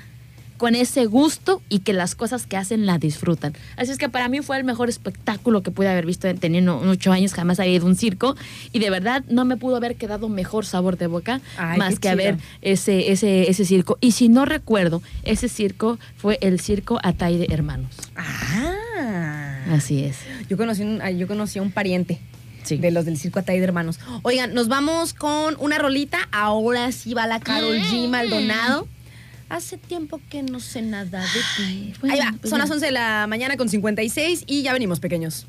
con 0.57 0.75
ese 0.75 1.07
gusto 1.07 1.63
y 1.69 1.81
que 1.81 1.93
las 1.93 2.15
cosas 2.15 2.47
que 2.47 2.57
hacen 2.57 2.87
la 2.87 2.99
disfrutan. 2.99 3.55
Así 3.77 3.93
es 3.93 3.99
que 3.99 4.09
para 4.09 4.29
mí 4.29 4.41
fue 4.41 4.57
el 4.57 4.65
mejor 4.65 4.89
espectáculo 4.89 5.63
que 5.63 5.71
pude 5.71 5.89
haber 5.89 6.07
visto 6.07 6.33
teniendo 6.35 6.79
ocho 6.79 7.13
años, 7.13 7.33
jamás 7.33 7.61
había 7.61 7.75
ido 7.75 7.87
a 7.87 7.89
un 7.89 7.97
circo 7.97 8.37
y 8.73 8.79
de 8.79 8.91
verdad 8.91 9.25
no 9.29 9.45
me 9.45 9.57
pudo 9.57 9.77
haber 9.77 9.97
quedado 9.97 10.29
mejor 10.29 10.67
sabor 10.67 10.97
de 10.97 11.07
boca 11.07 11.41
Ay, 11.57 11.79
más 11.79 11.99
que 11.99 12.09
haber 12.09 12.39
ese, 12.63 13.13
ese, 13.13 13.51
ese 13.51 13.65
circo. 13.65 13.99
Y 14.01 14.13
si 14.13 14.29
no 14.29 14.45
recuerdo, 14.45 15.03
ese 15.23 15.49
circo 15.49 15.99
fue 16.17 16.39
el 16.41 16.61
circo 16.61 16.99
Ataide 17.03 17.47
Hermanos. 17.51 17.95
Ah. 18.17 18.77
Así 19.71 20.05
es. 20.05 20.19
Yo 20.49 20.57
conocí, 20.57 20.83
un, 20.83 21.01
yo 21.19 21.27
conocí 21.27 21.59
a 21.59 21.63
un 21.63 21.73
pariente. 21.73 22.19
Sí. 22.63 22.79
De 22.79 22.91
los 22.91 23.05
del 23.05 23.17
circo 23.17 23.39
Atay 23.39 23.59
de 23.59 23.65
Hermanos. 23.65 24.01
Oigan, 24.23 24.53
nos 24.53 24.67
vamos 24.67 25.15
con 25.15 25.55
una 25.61 25.79
rolita. 25.79 26.19
Ahora 26.33 26.91
sí 26.91 27.15
va 27.15 27.27
la 27.29 27.39
Carol 27.39 27.77
G. 27.77 28.09
Maldonado. 28.09 28.89
Hace 29.49 29.77
tiempo 29.79 30.21
que 30.29 30.43
no 30.43 30.59
sé 30.59 30.83
nada 30.83 31.21
de 31.21 31.41
ti. 31.57 31.95
bueno, 32.01 32.15
Ahí 32.15 32.21
va, 32.21 32.33
pues 32.41 32.51
son 32.51 32.59
ya. 32.59 32.65
las 32.65 32.71
11 32.71 32.87
de 32.87 32.93
la 32.93 33.27
mañana 33.29 33.57
con 33.57 33.69
56 33.69 34.43
y 34.47 34.63
ya 34.63 34.73
venimos, 34.73 34.99
pequeños. 34.99 35.47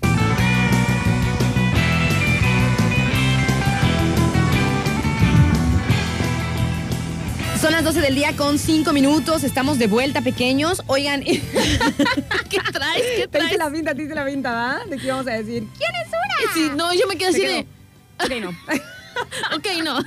Son 7.59 7.71
las 7.71 7.83
12 7.83 8.01
del 8.01 8.13
día 8.13 8.35
con 8.35 8.59
5 8.59 8.93
minutos. 8.93 9.43
Estamos 9.43 9.79
de 9.79 9.87
vuelta, 9.87 10.21
pequeños. 10.21 10.83
Oigan, 10.85 11.21
¿Qué 11.23 11.39
traes? 12.71 13.03
¿Qué 13.17 13.27
te 13.27 13.39
hice 13.39 13.47
traes? 13.47 13.57
la 13.57 13.71
pinta, 13.71 13.95
te 13.95 14.03
hice 14.03 14.13
la 14.13 14.25
pinta, 14.25 14.51
¿va? 14.53 14.79
¿De 14.87 14.97
qué 14.97 15.07
íbamos 15.07 15.27
a 15.27 15.31
decir? 15.31 15.63
¿Quién 15.75 15.91
es 16.03 16.07
una? 16.07 16.53
Sí, 16.53 16.71
no, 16.75 16.93
yo 16.93 17.07
me 17.07 17.15
quedé 17.17 17.29
así 17.29 17.41
de. 17.41 17.65
Ok, 18.23 18.31
no. 18.41 18.51
Ok, 19.55 19.65
no. 19.83 19.97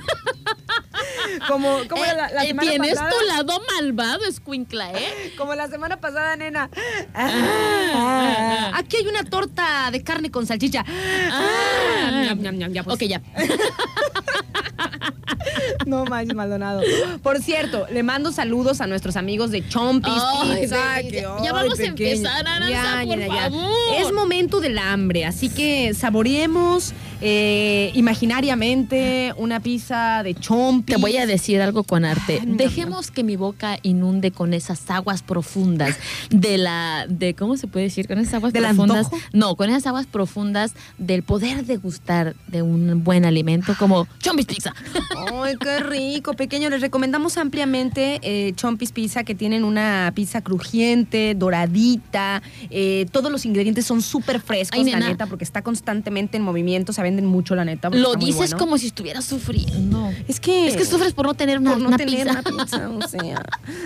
Como, 1.47 1.79
como 1.87 2.03
la, 2.05 2.13
la 2.31 2.43
Eh, 2.43 2.45
eh, 2.45 2.47
semana 2.47 2.69
Tienes 2.69 2.93
pasada. 2.95 3.11
tu 3.11 3.25
lado 3.27 3.61
malvado, 3.75 4.25
escuincla, 4.25 4.91
¿eh? 4.93 5.33
Como 5.37 5.55
la 5.55 5.67
semana 5.67 5.97
pasada, 5.99 6.35
nena. 6.35 6.69
Ah, 7.13 8.71
aquí 8.75 8.97
hay 8.97 9.07
una 9.07 9.23
torta 9.23 9.89
de 9.91 10.03
carne 10.03 10.31
con 10.31 10.45
salchicha. 10.45 10.83
Ah, 10.87 12.33
ya, 12.69 12.83
pues. 12.83 12.95
Ok, 12.95 13.03
ya. 13.03 13.21
No 15.85 16.05
manches, 16.05 16.35
Maldonado. 16.35 16.81
Por 17.23 17.39
cierto, 17.41 17.85
le 17.91 18.03
mando 18.03 18.31
saludos 18.31 18.81
a 18.81 18.87
nuestros 18.87 19.15
amigos 19.15 19.51
de 19.51 19.67
Chompis 19.67 20.11
Ay, 20.15 20.61
Pizza. 20.61 21.01
que, 21.01 21.11
ya- 21.21 21.35
ay, 21.39 21.49
vamos 21.51 21.73
a 21.73 21.83
pequeño. 21.83 21.89
empezar, 21.91 22.47
Aranza, 22.47 22.69
Ya, 22.69 23.03
por 23.05 23.19
ya, 23.19 23.27
ya. 23.27 23.33
favor. 23.43 23.71
Es 23.99 24.11
momento 24.13 24.59
del 24.59 24.77
hambre, 24.77 25.25
así 25.25 25.49
que 25.49 25.93
saboreemos 25.93 26.93
eh, 27.21 27.91
imaginariamente 27.95 29.33
una 29.37 29.59
pizza 29.59 30.23
de 30.23 30.33
Chompis. 30.35 30.95
Te 30.95 31.01
voy 31.01 31.17
a 31.17 31.25
decir 31.25 31.61
algo 31.61 31.83
con 31.83 32.05
arte. 32.05 32.39
Ay, 32.41 32.45
no, 32.47 32.55
Dejemos 32.57 33.11
que 33.11 33.23
mi 33.23 33.35
boca 33.35 33.77
inunde 33.83 34.31
con 34.31 34.53
esas 34.53 34.89
aguas 34.89 35.21
profundas 35.21 35.95
de 36.29 36.57
la, 36.57 37.05
de 37.09 37.33
cómo 37.35 37.57
se 37.57 37.67
puede 37.67 37.85
decir, 37.85 38.07
con 38.07 38.19
esas 38.19 38.35
aguas 38.35 38.53
¿Del 38.53 38.63
profundas. 38.63 39.05
antojo? 39.05 39.17
No, 39.33 39.55
con 39.55 39.69
esas 39.69 39.85
aguas 39.87 40.05
profundas 40.07 40.73
del 40.97 41.23
poder 41.23 41.65
degustar 41.65 42.35
de 42.47 42.61
un 42.61 43.03
buen 43.03 43.25
alimento 43.25 43.75
como 43.77 44.07
Chombis 44.19 44.45
Pizza. 44.45 44.73
Ay, 45.31 45.55
qué 45.57 45.79
rico, 45.79 46.33
pequeño. 46.33 46.69
Les 46.69 46.81
recomendamos 46.81 47.37
ampliamente 47.37 48.19
eh, 48.23 48.53
Chompis 48.55 48.91
Pizza, 48.91 49.23
que 49.23 49.35
tienen 49.35 49.63
una 49.63 50.11
pizza 50.15 50.41
crujiente, 50.41 51.35
doradita. 51.35 52.41
eh, 52.69 53.05
todos 53.11 53.31
los 53.31 53.45
ingredientes 53.45 53.85
son 53.85 54.01
súper 54.01 54.41
frescos, 54.41 54.79
Ay, 54.79 54.85
la 54.91 54.97
nena. 54.99 55.09
neta, 55.09 55.27
porque 55.27 55.43
está 55.43 55.61
constantemente 55.61 56.37
en 56.37 56.43
movimiento. 56.43 56.93
Se 56.93 57.01
venden 57.01 57.25
mucho, 57.25 57.55
la 57.55 57.65
neta. 57.65 57.89
Lo 57.89 58.15
dices 58.15 58.35
bueno. 58.37 58.57
como 58.57 58.77
si 58.77 58.87
estuvieras 58.87 59.25
sufriendo. 59.25 60.09
Es 60.27 60.39
que... 60.39 60.67
Es 60.67 60.75
que 60.77 60.85
sufres 60.85 61.13
por 61.13 61.25
no 61.25 61.33
tener 61.33 61.59
una, 61.59 61.71
por 61.73 61.81
no 61.81 61.87
una 61.89 61.97
tener 61.97 62.25
pizza. 62.27 62.31
una 62.31 62.43
pizza, 62.63 62.89
o 62.89 63.07
sea. 63.07 63.43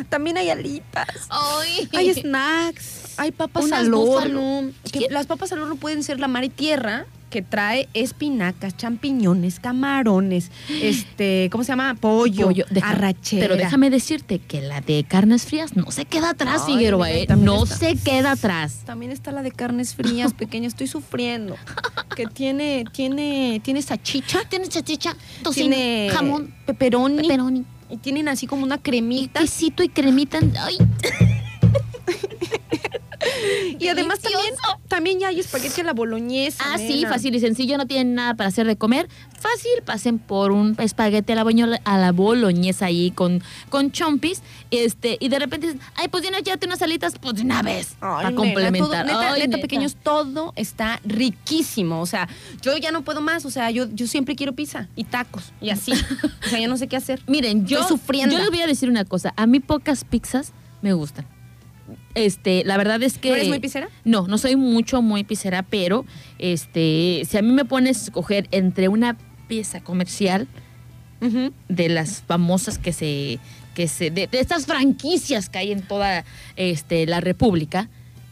También 0.10 0.38
hay 0.38 0.50
alitas. 0.50 1.08
Ay. 1.30 1.90
Hay 1.94 2.14
snacks, 2.14 3.14
hay 3.18 3.32
papas 3.32 3.66
Unas 3.66 3.80
al 3.80 3.94
horno. 3.94 4.72
las 5.10 5.26
papas 5.28 5.52
al 5.52 5.60
horno 5.62 5.76
pueden 5.76 6.04
ser 6.04 6.20
la 6.20 6.28
mar 6.28 6.44
y 6.44 6.50
tierra, 6.50 7.06
que 7.36 7.42
trae 7.42 7.90
espinacas, 7.94 8.78
champiñones, 8.78 9.60
camarones, 9.60 10.52
este, 10.70 11.50
¿cómo 11.52 11.66
se 11.66 11.74
llama? 11.74 11.94
Pollo, 12.00 12.46
Pollo, 12.46 12.64
deja- 12.70 12.92
arrachera. 12.92 13.42
Pero 13.46 13.58
déjame 13.58 13.90
decirte 13.90 14.40
que 14.40 14.62
la 14.62 14.80
de 14.80 15.04
carnes 15.04 15.44
frías 15.46 15.76
no 15.76 15.92
se 15.92 16.06
queda 16.06 16.30
atrás, 16.30 16.62
Ay, 16.66 16.76
Figueroa, 16.76 17.12
¿eh? 17.12 17.28
No 17.38 17.66
está. 17.66 17.76
se 17.76 17.96
queda 17.98 18.32
atrás. 18.32 18.84
También 18.86 19.12
está 19.12 19.34
la 19.34 19.44
de 19.44 19.52
carnes 19.52 19.96
frías, 19.96 20.34
pequeña, 20.38 20.70
estoy 20.70 20.88
sufriendo. 20.88 21.58
Que 22.16 22.26
tiene, 22.26 22.86
tiene, 22.94 23.60
tiene 23.62 23.82
salchicha, 23.82 24.40
Tiene 24.48 24.68
chachicha, 24.70 25.14
tocino, 25.44 25.76
tiene 25.76 26.10
jamón, 26.14 26.54
pepperoni, 26.66 27.18
pepperoni, 27.24 27.66
y 27.90 27.98
tienen 27.98 28.30
así 28.30 28.48
como 28.48 28.64
una 28.64 28.76
y 28.76 28.80
cremita. 28.80 29.42
quesito 29.42 29.84
y 29.84 29.90
cremita. 29.90 30.40
Ay, 30.62 30.78
Y 33.80 33.88
además 33.88 34.20
también, 34.20 34.54
también 34.88 35.20
ya 35.20 35.28
hay 35.30 35.40
espagueti 35.40 35.82
a 35.82 35.84
la 35.84 35.94
boloñesa. 35.94 36.64
Ah, 36.66 36.78
sí, 36.78 36.96
nena. 36.98 37.10
fácil 37.10 37.36
y 37.36 37.40
sencillo, 37.40 37.78
no 37.78 37.86
tienen 37.88 38.16
nada 38.16 38.34
para 38.36 38.48
hacer 38.50 38.66
de 38.68 38.76
comer. 38.78 39.08
Fácil, 39.40 39.72
pasen 39.86 40.18
por 40.18 40.52
un 40.52 40.76
espagueti 40.80 41.34
a 41.34 41.36
la, 41.36 41.44
boño- 41.44 41.80
a 41.84 41.98
la 41.98 42.12
boloñesa 42.12 42.86
ahí 42.88 43.12
con, 43.12 43.44
con 43.70 43.92
chompis. 43.92 44.42
Este, 44.72 45.18
y 45.20 45.30
de 45.30 45.40
repente 45.40 45.68
dicen, 45.68 45.82
ay, 45.96 46.08
pues 46.08 46.24
ya 46.24 46.30
llévate 46.40 46.66
unas 46.66 46.82
alitas, 46.82 47.16
pues 47.22 47.36
de 47.36 47.42
una 47.44 47.62
vez. 47.62 47.90
Ay, 47.94 48.00
para 48.02 48.30
nena, 48.30 48.36
complementar. 48.36 48.88
todo- 48.90 49.04
neta, 49.04 49.34
Ay, 49.34 49.42
neta, 49.42 49.48
neta. 49.48 49.62
pequeños, 49.62 49.96
todo 50.02 50.54
está 50.56 51.00
riquísimo. 51.04 52.02
O 52.02 52.06
sea, 52.06 52.28
yo 52.62 52.76
ya 52.78 52.92
no 52.92 53.04
puedo 53.04 53.22
más. 53.22 53.46
O 53.46 53.52
sea, 53.52 53.70
yo, 53.72 53.88
yo 53.92 54.08
siempre 54.08 54.36
quiero 54.36 54.54
pizza 54.54 54.88
y 54.96 55.04
tacos 55.04 55.52
y 55.62 55.70
así. 55.70 55.92
o 55.92 56.50
sea, 56.50 56.60
ya 56.60 56.68
no 56.68 56.78
sé 56.78 56.88
qué 56.88 56.96
hacer. 56.96 57.22
Miren, 57.28 57.66
yo, 57.68 57.82
Estoy 57.82 57.98
sufriendo. 57.98 58.34
yo 58.36 58.40
les 58.42 58.50
voy 58.50 58.62
a 58.62 58.68
decir 58.68 58.90
una 58.90 59.06
cosa. 59.06 59.34
A 59.38 59.46
mí 59.46 59.60
pocas 59.60 60.04
pizzas 60.06 60.54
me 60.82 60.94
gustan. 60.94 61.26
Este, 62.14 62.64
la 62.64 62.78
verdad 62.78 63.02
es 63.04 63.18
que. 63.18 63.30
¿No 63.30 63.36
eres 63.36 63.48
muy 63.48 63.60
pizzera? 63.60 63.90
No, 64.04 64.28
no 64.28 64.38
soy 64.38 64.56
mucho 64.56 65.02
muy 65.02 65.24
pizzera, 65.24 65.64
pero 65.64 66.06
este, 66.40 67.24
si 67.30 67.38
a 67.38 67.42
mí 67.42 67.52
me 67.52 67.66
pones 67.66 68.00
a 68.00 68.04
escoger 68.06 68.48
entre 68.52 68.88
una 68.88 69.18
pieza 69.48 69.82
comercial 69.82 70.48
de 71.70 71.90
las 71.90 72.22
famosas 72.22 72.78
que 72.78 72.94
se, 72.94 73.40
que 73.74 73.88
se, 73.88 74.12
de, 74.12 74.28
de 74.28 74.40
estas 74.40 74.68
franquicias 74.68 75.50
que 75.50 75.58
hay 75.58 75.72
en 75.72 75.82
toda 75.82 76.24
este, 76.56 77.08
la 77.08 77.20
República 77.20 77.90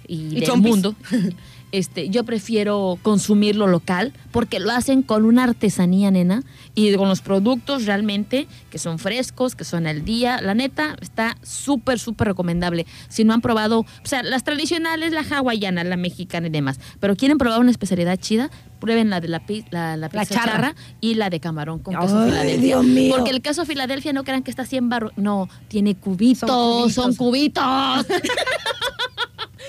y, 0.07 0.37
Y 0.37 0.39
del 0.41 0.57
mundo. 0.57 0.95
Este, 1.73 2.07
yo 2.09 2.23
prefiero 2.23 2.99
consumir 3.01 3.55
lo 3.55 3.65
local 3.65 4.13
porque 4.31 4.59
lo 4.59 4.71
hacen 4.71 5.01
con 5.01 5.25
una 5.25 5.43
artesanía, 5.43 6.11
nena, 6.11 6.43
y 6.75 6.93
con 6.95 7.09
los 7.09 7.21
productos 7.21 7.85
realmente 7.87 8.47
que 8.69 8.77
son 8.77 8.99
frescos, 8.99 9.55
que 9.55 9.63
son 9.63 9.87
al 9.87 10.05
día. 10.05 10.39
La 10.39 10.53
neta, 10.53 10.95
está 11.01 11.35
súper, 11.41 11.97
súper 11.97 12.27
recomendable. 12.27 12.85
Si 13.09 13.23
no 13.23 13.33
han 13.33 13.41
probado, 13.41 13.79
o 13.79 13.85
sea, 14.03 14.21
las 14.21 14.43
tradicionales, 14.43 15.11
la 15.13 15.21
hawaiana, 15.21 15.83
la 15.83 15.97
mexicana 15.97 16.45
y 16.45 16.51
demás, 16.51 16.79
pero 16.99 17.15
quieren 17.15 17.39
probar 17.39 17.59
una 17.59 17.71
especialidad 17.71 18.17
chida, 18.17 18.51
prueben 18.79 19.09
la 19.09 19.19
de 19.19 19.29
la, 19.29 19.41
la, 19.71 19.97
la 19.97 19.97
La 19.97 20.09
pizza 20.09 20.25
charra. 20.35 20.51
charra 20.51 20.75
y 21.01 21.15
la 21.15 21.31
de 21.31 21.39
camarón 21.39 21.79
con 21.79 21.95
queso 21.99 22.19
Ay, 22.19 22.29
Filadelfia. 22.29 22.61
Dios 22.67 22.85
mío. 22.85 23.15
Porque 23.15 23.31
el 23.31 23.41
queso 23.41 23.65
Filadelfia 23.65 24.13
no 24.13 24.23
crean 24.23 24.43
que 24.43 24.51
está 24.51 24.61
así 24.61 24.77
en 24.77 24.89
barro. 24.89 25.11
No, 25.15 25.49
tiene 25.69 25.95
cubitos, 25.95 26.47
Son 26.47 26.91
son 26.91 27.15
cubitos. 27.15 27.63
cubitos. 28.05 28.05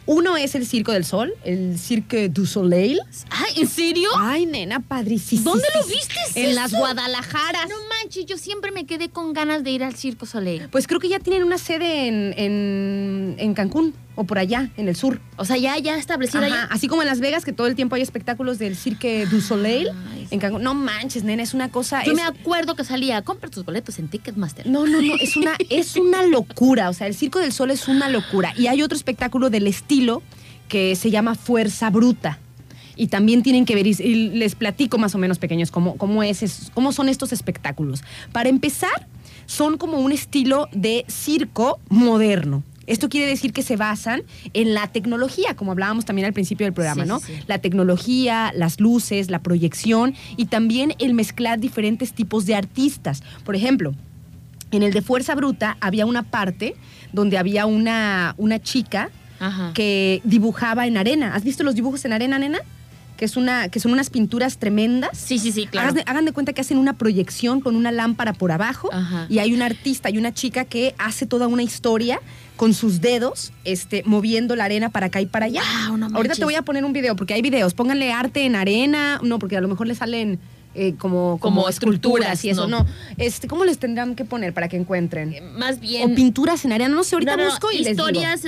Uno 0.05 0.37
es 0.37 0.55
el 0.55 0.65
Circo 0.65 0.91
del 0.91 1.05
Sol, 1.05 1.35
el 1.43 1.77
Cirque 1.77 2.29
du 2.29 2.47
Soleil. 2.47 2.99
Ay, 3.29 3.61
¿en 3.61 3.67
serio? 3.67 4.09
Ay, 4.17 4.47
nena, 4.47 4.79
padrísimo. 4.79 5.43
¿Dónde 5.43 5.67
lo 5.75 5.85
viste 5.85 6.15
En 6.33 6.47
eso? 6.47 6.55
las 6.55 6.73
Guadalajaras. 6.73 7.69
No 7.69 7.75
manches, 7.89 8.25
yo 8.25 8.39
siempre 8.39 8.71
me 8.71 8.87
quedé 8.87 9.09
con 9.09 9.33
ganas 9.33 9.63
de 9.63 9.69
ir 9.69 9.83
al 9.83 9.95
Circo 9.95 10.25
Soleil. 10.25 10.67
Pues 10.69 10.87
creo 10.87 10.99
que 10.99 11.09
ya 11.09 11.19
tienen 11.19 11.43
una 11.43 11.59
sede 11.59 12.07
en, 12.07 12.33
en, 12.37 13.35
en 13.37 13.53
Cancún 13.53 13.93
o 14.19 14.25
por 14.25 14.37
allá, 14.37 14.69
en 14.75 14.89
el 14.89 14.97
sur. 14.97 15.21
O 15.37 15.45
sea, 15.45 15.55
ya, 15.55 15.77
ya 15.77 15.95
establecida 15.97 16.39
Ajá, 16.45 16.49
ya. 16.49 16.63
Así 16.65 16.89
como 16.89 17.01
en 17.03 17.07
Las 17.07 17.21
Vegas, 17.21 17.45
que 17.45 17.53
todo 17.53 17.67
el 17.67 17.75
tiempo 17.75 17.95
hay 17.95 18.01
espectáculos 18.01 18.59
del 18.59 18.75
Cirque 18.75 19.25
du 19.27 19.39
Soleil. 19.39 19.87
Ay, 20.11 20.23
sí. 20.23 20.35
En 20.35 20.39
Cancún. 20.41 20.61
No 20.61 20.73
manches, 20.73 21.23
nena, 21.23 21.41
es 21.41 21.53
una 21.53 21.69
cosa. 21.71 22.03
Yo 22.03 22.11
es- 22.11 22.17
me 22.17 22.23
acuerdo 22.23 22.75
que 22.75 22.83
salía, 22.83 23.21
compra 23.21 23.49
tus 23.49 23.63
boletos 23.63 23.97
en 23.97 24.09
Ticketmaster. 24.09 24.67
No, 24.67 24.85
no, 24.85 25.01
no, 25.01 25.13
es 25.21 25.37
una, 25.37 25.53
es 25.69 25.95
una 25.95 26.23
locura. 26.23 26.89
O 26.89 26.93
sea, 26.93 27.07
el 27.07 27.15
Circo 27.15 27.39
del 27.39 27.53
Sol 27.53 27.71
es 27.71 27.87
una 27.87 28.09
locura. 28.09 28.53
Y 28.57 28.67
hay 28.67 28.81
otro 28.81 28.97
espectáculo 28.97 29.49
del 29.49 29.67
estilo 29.67 30.21
que 30.67 30.97
se 30.97 31.11
llama 31.11 31.35
Fuerza 31.35 31.89
Bruta. 31.89 32.39
Y 32.97 33.07
también 33.07 33.41
tienen 33.43 33.63
que 33.63 33.75
ver, 33.75 33.87
y 33.87 33.93
les 34.31 34.55
platico 34.55 34.97
más 34.97 35.15
o 35.15 35.17
menos 35.17 35.39
pequeños 35.39 35.71
cómo, 35.71 35.95
cómo, 35.95 36.23
es- 36.23 36.69
cómo 36.73 36.91
son 36.91 37.07
estos 37.07 37.31
espectáculos. 37.31 38.03
Para 38.33 38.49
empezar, 38.49 39.07
son 39.45 39.77
como 39.77 39.99
un 39.99 40.11
estilo 40.11 40.67
de 40.73 41.05
circo 41.07 41.79
moderno. 41.87 42.63
Esto 42.89 43.07
quiere 43.07 43.27
decir 43.27 43.53
que 43.53 43.61
se 43.61 43.75
basan 43.77 44.23
en 44.53 44.73
la 44.73 44.87
tecnología, 44.87 45.55
como 45.55 45.71
hablábamos 45.71 46.05
también 46.05 46.25
al 46.25 46.33
principio 46.33 46.65
del 46.65 46.73
programa, 46.73 47.03
Sí, 47.03 47.07
¿no? 47.07 47.19
sí. 47.19 47.33
La 47.47 47.59
tecnología, 47.59 48.51
las 48.55 48.79
luces, 48.79 49.29
la 49.29 49.39
proyección 49.43 50.15
y 50.37 50.45
también 50.45 50.95
el 50.99 51.13
mezclar 51.13 51.59
diferentes 51.59 52.13
tipos 52.13 52.45
de 52.45 52.55
artistas. 52.55 53.21
Por 53.45 53.55
ejemplo, 53.55 53.93
en 54.71 54.83
el 54.83 54.91
de 54.91 55.01
Fuerza 55.01 55.35
Bruta 55.35 55.77
había 55.81 56.05
una 56.05 56.23
parte 56.23 56.75
donde 57.13 57.37
había 57.37 57.65
una, 57.67 58.33
una 58.37 58.59
chica 58.59 59.09
Ajá. 59.39 59.71
que 59.73 60.21
dibujaba 60.23 60.85
en 60.87 60.97
arena. 60.97 61.35
¿Has 61.35 61.43
visto 61.43 61.63
los 61.63 61.75
dibujos 61.75 62.03
en 62.05 62.13
arena, 62.13 62.39
nena? 62.39 62.59
Que, 63.19 63.25
es 63.25 63.35
una, 63.35 63.67
que 63.67 63.81
son 63.81 63.91
unas 63.91 64.09
pinturas 64.09 64.59
tremendas. 64.59 65.09
Sí, 65.17 65.39
sí, 65.39 65.51
sí, 65.51 65.67
claro. 65.67 65.89
Hagan 65.89 65.95
de, 65.95 66.03
hagan 66.09 66.23
de 66.25 66.31
cuenta 66.31 66.53
que 66.53 66.61
hacen 66.61 66.77
una 66.77 66.93
proyección 66.97 67.59
con 67.59 67.75
una 67.75 67.91
lámpara 67.91 68.31
por 68.31 68.53
abajo 68.53 68.89
Ajá. 68.93 69.25
y 69.29 69.39
hay 69.39 69.53
un 69.53 69.61
artista 69.61 70.09
y 70.09 70.17
una 70.17 70.33
chica 70.33 70.63
que 70.63 70.95
hace 70.97 71.25
toda 71.25 71.47
una 71.47 71.61
historia 71.61 72.21
con 72.55 72.73
sus 72.73 73.01
dedos 73.01 73.51
este, 73.65 74.03
moviendo 74.05 74.55
la 74.55 74.63
arena 74.63 74.87
para 74.89 75.07
acá 75.07 75.19
y 75.19 75.25
para 75.25 75.47
allá. 75.47 75.61
No 75.97 76.07
Ahorita 76.15 76.35
te 76.35 76.45
voy 76.45 76.55
a 76.55 76.61
poner 76.61 76.85
un 76.85 76.93
video 76.93 77.17
porque 77.17 77.33
hay 77.33 77.41
videos. 77.41 77.73
Pónganle 77.73 78.13
arte 78.13 78.45
en 78.45 78.55
arena, 78.55 79.19
no, 79.21 79.37
porque 79.37 79.57
a 79.57 79.61
lo 79.61 79.67
mejor 79.67 79.87
le 79.87 79.95
salen 79.95 80.39
eh, 80.75 80.93
como, 80.97 81.39
como, 81.39 81.55
Como 81.57 81.69
esculturas 81.69 82.45
y 82.45 82.51
eso. 82.51 82.67
no. 82.67 82.83
No. 82.83 82.89
Este, 83.17 83.47
¿Cómo 83.49 83.65
les 83.65 83.79
tendrán 83.79 84.15
que 84.15 84.23
poner 84.23 84.53
para 84.53 84.69
que 84.69 84.77
encuentren? 84.77 85.33
Eh, 85.33 85.41
Más 85.41 85.79
bien. 85.81 86.11
O 86.11 86.15
pinturas 86.15 86.63
en 86.63 86.71
arena, 86.71 86.93
no 86.95 87.03
sé, 87.03 87.15
ahorita 87.15 87.35
No, 87.35 87.43
no, 87.43 87.49
busco 87.49 87.69
y 87.71 87.79
les 87.79 87.97
digo. 87.97 88.07
historias, 88.09 88.43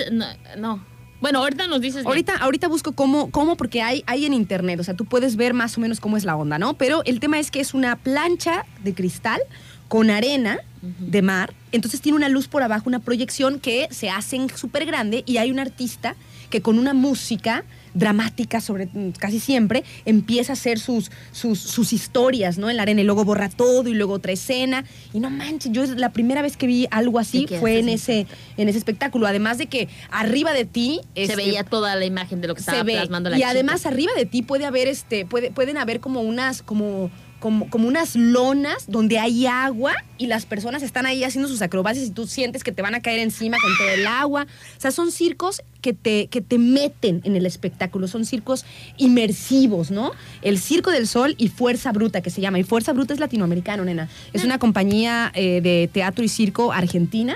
no. 0.58 0.91
Bueno, 1.22 1.40
ahorita 1.40 1.68
nos 1.68 1.82
dices. 1.82 2.02
bien. 2.02 2.08
Ahorita, 2.08 2.36
ahorita 2.38 2.68
busco 2.68 2.92
cómo, 2.94 3.32
cómo, 3.32 3.56
porque 3.56 3.82
hay, 3.82 4.04
hay 4.08 4.26
en 4.26 4.34
internet, 4.34 4.80
o 4.80 4.84
sea, 4.84 4.96
tú 4.96 5.06
puedes 5.06 5.36
ver 5.36 5.54
más 5.54 5.78
o 5.78 5.82
menos 5.82 6.00
cómo 6.00 6.18
es 6.18 6.26
la 6.26 6.36
onda, 6.36 6.58
¿no? 6.58 6.74
Pero 6.74 7.04
el 7.06 7.20
tema 7.20 7.40
es 7.40 7.52
que 7.52 7.60
es 7.60 7.74
una 7.74 7.96
plancha 7.96 8.66
de 8.84 8.94
cristal 8.94 9.40
con 9.88 10.10
arena 10.10 10.60
de 10.82 11.22
mar, 11.22 11.54
entonces 11.72 12.02
tiene 12.02 12.16
una 12.16 12.30
luz 12.30 12.48
por 12.48 12.64
abajo, 12.64 12.86
una 12.88 13.00
proyección 13.00 13.60
que 13.60 13.88
se 13.92 14.10
hacen 14.10 14.50
súper 14.50 14.86
grande 14.86 15.24
y 15.28 15.38
hay 15.38 15.52
un 15.52 15.60
artista 15.60 16.16
que 16.50 16.62
con 16.62 16.80
una 16.80 16.94
música 16.94 17.66
dramática 17.94 18.62
sobre 18.62 18.90
casi 19.20 19.40
siempre 19.40 19.84
empieza 20.06 20.52
a 20.52 20.54
hacer 20.54 20.80
sus, 20.80 21.12
sus, 21.32 21.60
sus 21.60 21.94
historias, 21.94 22.58
¿no? 22.58 22.70
En 22.70 22.78
la 22.78 22.84
arena 22.84 23.02
y 23.02 23.04
luego 23.04 23.26
borra 23.26 23.50
todo 23.50 23.90
y 23.90 23.94
luego 23.94 24.14
otra 24.14 24.32
escena 24.32 24.86
y 25.14 25.20
no 25.20 25.30
manches, 25.30 25.72
yo 25.72 25.84
es 25.84 25.90
la 25.92 26.12
primera 26.12 26.42
vez 26.42 26.58
que 26.58 26.68
vi 26.68 26.88
algo 26.92 27.20
así 27.20 27.48
fue 27.60 27.80
en 27.80 27.90
ese, 27.90 28.28
en 28.58 28.70
ese 28.70 28.78
espectáculo, 28.78 29.28
además 29.28 29.58
de 29.58 29.68
que 29.68 29.90
arriba 30.10 30.54
de 30.54 30.66
ti 30.66 31.02
Se 31.16 31.24
este, 31.24 31.36
veía 31.36 31.64
toda 31.64 31.96
la 31.96 32.06
imagen 32.06 32.42
de 32.42 32.48
lo 32.48 32.56
que 32.56 32.62
estaba 32.62 32.80
se 32.80 32.84
ve. 32.84 32.94
plasmando 32.94 33.30
la 33.30 33.38
y 33.38 33.40
chica. 33.40 33.50
además 33.50 33.86
arriba 33.86 34.12
de 34.16 34.26
ti 34.26 34.42
puede 34.42 34.66
haber 34.66 34.88
este 34.88 35.26
puede, 35.26 35.52
pueden 35.52 35.78
haber 35.78 36.00
como 36.00 36.22
unas 36.22 36.62
como 36.62 37.12
como, 37.42 37.70
como 37.70 37.88
unas 37.88 38.16
lonas 38.16 38.86
donde 38.88 39.20
hay 39.20 39.48
agua 39.48 39.94
y 40.20 40.28
las 40.28 40.46
personas 40.46 40.84
están 40.84 41.08
ahí 41.08 41.24
haciendo 41.24 41.50
sus 41.50 41.62
acrobacias 41.64 42.06
y 42.06 42.12
tú 42.12 42.28
sientes 42.28 42.64
que 42.64 42.72
te 42.72 42.84
van 42.84 42.94
a 42.94 43.02
caer 43.02 43.20
encima 43.20 43.58
con 43.60 43.76
todo 43.78 43.90
el 43.90 44.06
agua. 44.06 44.46
O 44.78 44.80
sea, 44.80 44.92
son 44.92 45.12
circos 45.12 45.64
que 45.82 45.94
te, 45.94 46.28
que 46.28 46.42
te 46.42 46.60
meten 46.60 47.20
en 47.24 47.36
el 47.36 47.48
espectáculo, 47.48 48.08
son 48.08 48.26
circos 48.26 48.64
inmersivos, 48.98 49.90
¿no? 49.90 50.12
El 50.44 50.60
Circo 50.60 50.92
del 50.92 51.08
Sol 51.08 51.34
y 51.40 51.48
Fuerza 51.48 51.92
Bruta, 51.92 52.22
que 52.22 52.30
se 52.30 52.42
llama. 52.42 52.60
Y 52.60 52.64
Fuerza 52.64 52.94
Bruta 52.94 53.16
es 53.16 53.20
latinoamericano, 53.20 53.84
nena. 53.84 54.08
Es 54.32 54.46
una 54.46 54.60
compañía 54.60 55.32
eh, 55.34 55.62
de 55.62 55.90
teatro 55.92 56.24
y 56.24 56.30
circo 56.30 56.72
argentina 56.72 57.36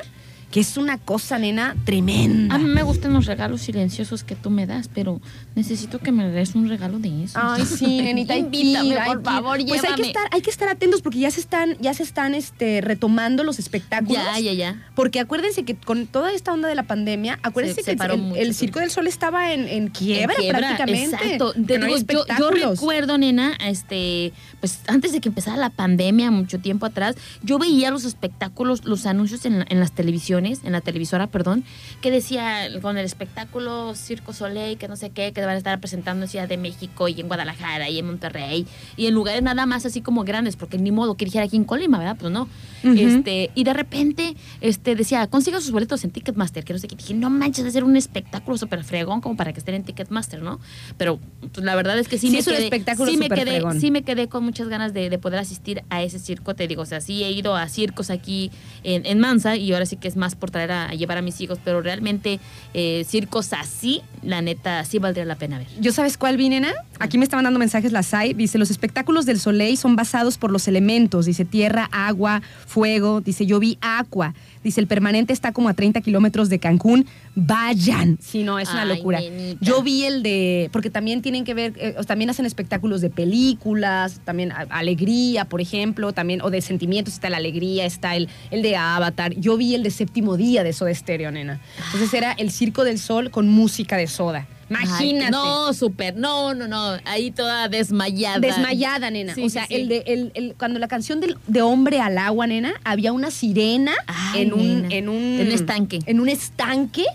que 0.56 0.62
es 0.62 0.78
una 0.78 0.98
cosa, 0.98 1.38
nena, 1.38 1.76
tremenda. 1.84 2.56
A 2.56 2.58
mí 2.58 2.64
me 2.64 2.82
gustan 2.82 3.12
los 3.12 3.26
regalos 3.26 3.60
silenciosos 3.60 4.24
que 4.24 4.38
tú 4.38 4.50
me 4.50 4.66
das, 4.66 4.88
pero 4.88 5.20
necesito 5.54 6.00
que 6.00 6.14
me 6.14 6.30
des 6.30 6.56
un 6.56 6.70
regalo 6.70 6.98
de 6.98 7.26
eso. 7.26 7.38
Ay, 7.42 7.66
sí, 7.78 8.02
nenita, 8.02 8.38
Invítame, 8.38 8.88
ir, 8.88 8.98
por 9.06 9.22
favor, 9.22 9.58
Pues 9.68 9.84
hay 9.84 9.96
que 9.96 10.04
llévame. 10.04 10.08
estar, 10.08 10.24
hay 10.32 10.42
que 10.42 10.50
estar 10.50 10.70
atentos 10.70 11.02
porque 11.02 11.20
ya 11.20 11.30
se 11.30 11.42
están, 11.42 11.76
ya 11.82 11.94
se 11.94 12.04
están 12.04 12.34
este, 12.36 12.80
retomando 12.80 13.44
los 13.44 13.60
espectáculos. 13.60 14.14
Ya, 14.16 14.40
ya, 14.40 14.54
ya. 14.54 14.82
Porque 14.96 15.20
acuérdense 15.20 15.66
que 15.66 15.76
con 15.76 16.08
toda 16.08 16.32
esta 16.32 16.54
onda 16.54 16.70
de 16.70 16.76
la 16.76 16.84
pandemia, 16.84 17.38
acuérdense 17.44 17.84
Se- 17.84 17.92
que 17.92 17.98
se 17.98 18.14
el, 18.14 18.18
mucho 18.22 18.40
el. 18.40 18.54
Circo 18.54 18.80
del 18.80 18.92
Sol 18.92 19.08
estaba 19.08 19.52
en, 19.52 19.68
en 19.68 19.90
quiebra, 19.90 20.36
En 20.36 20.42
quiebra, 20.42 20.60
prácticamente. 20.60 21.16
Exacto. 21.18 21.52
Te 21.52 21.80
no 21.80 21.88
digo, 21.88 22.00
yo, 22.08 22.26
yo 22.40 22.50
recuerdo, 22.52 23.18
nena, 23.18 23.58
este, 23.60 24.32
pues 24.62 24.80
antes 24.88 25.12
de 25.12 25.20
que 25.20 25.28
empezara 25.28 25.58
la 25.58 25.70
pandemia, 25.70 26.32
mucho 26.32 26.60
tiempo 26.60 26.86
atrás, 26.86 27.18
yo 27.44 27.60
veía 27.60 27.92
los 27.92 28.06
espectáculos, 28.06 28.86
los 28.86 29.06
anuncios 29.06 29.44
en 29.46 29.66
las 29.82 29.92
televisiones, 29.92 30.45
en 30.46 30.72
la 30.72 30.82
televisora, 30.82 31.28
perdón, 31.28 31.64
que 32.02 32.12
decía 32.12 32.68
con 32.82 32.98
el 32.98 33.06
espectáculo 33.06 33.94
Circo 33.96 34.34
Soleil, 34.34 34.78
que 34.78 34.88
no 34.88 34.96
sé 34.96 35.10
qué, 35.10 35.32
que 35.34 35.42
van 35.42 35.52
a 35.52 35.58
estar 35.58 35.80
presentando 35.80 36.24
en 36.26 36.30
Ciudad 36.30 36.48
de 36.48 36.58
México 36.58 37.08
y 37.08 37.20
en 37.20 37.28
Guadalajara 37.28 37.90
y 37.90 38.00
en 38.00 38.06
Monterrey 38.08 38.66
y 38.98 39.08
en 39.08 39.14
lugares 39.14 39.42
nada 39.44 39.66
más 39.66 39.86
así 39.86 40.02
como 40.02 40.24
grandes, 40.24 40.56
porque 40.56 40.78
ni 40.78 40.92
modo 40.92 41.16
que 41.16 41.26
dijera 41.26 41.46
aquí 41.46 41.56
en 41.56 41.64
Colima, 41.64 41.98
¿verdad? 41.98 42.18
Pues 42.20 42.32
no. 42.32 42.44
Ujú. 42.84 42.94
Este, 42.98 43.50
y 43.56 43.64
de 43.64 43.74
repente, 43.74 44.36
este, 44.62 44.96
decía, 44.96 45.26
consiga 45.28 45.60
sus 45.60 45.72
boletos 45.72 46.04
en 46.04 46.12
Ticketmaster, 46.12 46.64
que 46.64 46.74
no 46.74 46.80
sé 46.80 46.88
qué. 46.88 46.96
Dije, 46.96 47.14
no 47.16 47.30
manches, 47.30 47.64
de 47.66 47.72
ser 47.72 47.84
un 47.84 47.96
espectáculo 47.98 48.58
súper 48.58 48.84
fregón 48.84 49.22
como 49.22 49.36
para 49.36 49.54
que 49.54 49.60
estén 49.60 49.76
en 49.76 49.84
Ticketmaster, 49.84 50.42
¿no? 50.42 50.60
Pero 50.98 51.20
pues, 51.54 51.66
la 51.66 51.76
verdad 51.76 51.98
es 51.98 52.08
que 52.08 52.18
sí, 52.18 52.28
Sí, 52.28 52.34
me 52.34 52.40
es 52.40 52.48
un 52.48 52.54
quedé, 52.54 52.64
espectáculo 52.66 53.12
sí 53.12 53.18
me 53.18 53.30
quedé, 53.30 53.52
fregón. 53.52 53.80
sí 53.82 53.92
me 53.92 54.04
quedé 54.04 54.28
con 54.30 54.44
muchas 54.44 54.68
ganas 54.68 54.94
de, 54.94 55.10
de 55.10 55.18
poder 55.18 55.40
asistir 55.40 55.84
a 55.90 56.04
ese 56.04 56.20
circo, 56.20 56.54
te 56.56 56.68
digo, 56.68 56.82
o 56.84 56.86
sea, 56.86 57.02
sí 57.02 57.24
he 57.24 57.32
ido 57.32 57.56
a 57.56 57.68
circos 57.70 58.10
aquí 58.10 58.52
en, 58.84 59.06
en 59.06 59.20
Mansa 59.20 59.56
y 59.56 59.74
ahora 59.74 59.86
sí 59.86 59.96
que 59.98 60.08
es 60.08 60.16
más 60.16 60.35
por 60.36 60.52
traer 60.52 60.72
a, 60.72 60.90
llevar 60.94 61.18
a 61.18 61.22
mis 61.22 61.40
hijos, 61.42 61.60
pero 61.64 61.82
realmente 61.82 62.40
eh, 62.74 63.06
circos 63.08 63.54
así, 63.54 64.02
la 64.22 64.42
neta, 64.42 64.84
sí 64.86 65.00
valdría 65.00 65.26
la 65.26 65.36
pena 65.36 65.58
ver. 65.58 65.68
¿Yo 65.80 65.92
sabes 65.92 66.18
cuál 66.18 66.38
vi, 66.38 66.50
nena? 66.50 66.74
Aquí 67.00 67.18
me 67.18 67.24
estaban 67.24 67.44
dando 67.44 67.60
mensajes 67.60 67.92
la 67.92 68.04
SAI. 68.04 68.34
Dice, 68.34 68.58
los 68.58 68.72
espectáculos 68.72 69.26
del 69.26 69.40
Soleil 69.40 69.78
son 69.78 69.96
basados 69.96 70.38
por 70.38 70.52
los 70.52 70.68
elementos. 70.68 71.26
Dice, 71.26 71.46
tierra, 71.46 71.90
agua, 71.92 72.42
fuego. 72.66 73.22
Dice, 73.22 73.46
yo 73.46 73.60
vi 73.60 73.78
agua. 73.82 74.34
Dice, 74.66 74.82
el 74.82 74.88
permanente 74.88 75.32
está 75.32 75.52
como 75.52 75.70
a 75.70 75.76
30 75.76 76.02
kilómetros 76.02 76.50
de 76.50 76.58
Cancún. 76.58 77.06
Vayan. 77.36 78.18
Sí, 78.20 78.42
no, 78.42 78.58
es 78.58 78.68
una 78.72 78.82
Ay, 78.82 78.98
locura. 78.98 79.20
nenita. 79.20 79.60
Yo 79.64 79.84
vi 79.84 80.06
el 80.06 80.24
de, 80.24 80.70
porque 80.74 80.90
también 80.90 81.22
tienen 81.22 81.44
que 81.46 81.54
ver, 81.54 81.74
eh, 81.78 81.96
también 82.08 82.32
hacen 82.32 82.48
espectáculos 82.48 83.00
de 83.02 83.12
películas, 83.12 84.22
también 84.26 84.52
a- 84.52 84.66
alegría, 84.72 85.46
por 85.46 85.62
ejemplo, 85.62 86.14
también, 86.14 86.42
o 86.42 86.50
de 86.50 86.62
sentimientos, 86.62 87.14
está 87.14 87.30
la 87.30 87.38
alegría, 87.38 87.86
está 87.86 88.16
el, 88.16 88.28
el 88.50 88.64
de 88.64 88.76
Avatar. 88.76 89.36
Yo 89.36 89.56
vi 89.56 89.76
el 89.76 89.84
de 89.84 89.92
séptimo 89.92 90.36
día 90.36 90.64
de 90.64 90.74
Soda 90.74 90.94
Stereo, 90.96 91.30
nena. 91.32 91.62
Entonces 91.86 92.12
era 92.16 92.32
el 92.32 92.50
Circo 92.50 92.84
del 92.84 92.98
Sol 92.98 93.30
con 93.30 93.48
música 93.48 93.98
de 93.98 94.08
soda. 94.08 94.48
Imagínate. 94.70 95.26
Ay, 95.26 95.32
no, 95.32 95.74
súper, 95.74 96.16
no, 96.16 96.54
no, 96.54 96.68
no, 96.68 96.98
ahí 97.06 97.32
toda 97.32 97.68
desmayada. 97.70 98.40
Desmayada, 98.40 99.12
nena. 99.12 99.36
Sí, 99.36 99.44
o 99.44 99.50
sea, 99.50 99.68
sí. 99.68 99.76
El 99.76 99.88
de, 99.88 100.04
el, 100.08 100.32
el- 100.34 100.56
cuando 100.58 100.80
la 100.80 100.88
canción 100.88 101.20
del- 101.20 101.38
de 101.48 101.62
Hombre 101.62 102.00
al 102.02 102.18
Agua, 102.18 102.48
nena, 102.48 102.74
había 102.84 103.12
una 103.14 103.30
sirena 103.32 103.94
Ay, 104.08 104.42
en, 104.44 104.54
un, 104.54 104.82
nena. 104.84 104.96
en 104.96 105.10
un 105.10 105.16
En 105.40 105.48
un 105.48 105.54
estanque. 105.54 106.00
En 106.08 106.20
un 106.20 106.30
estanque 106.30 107.06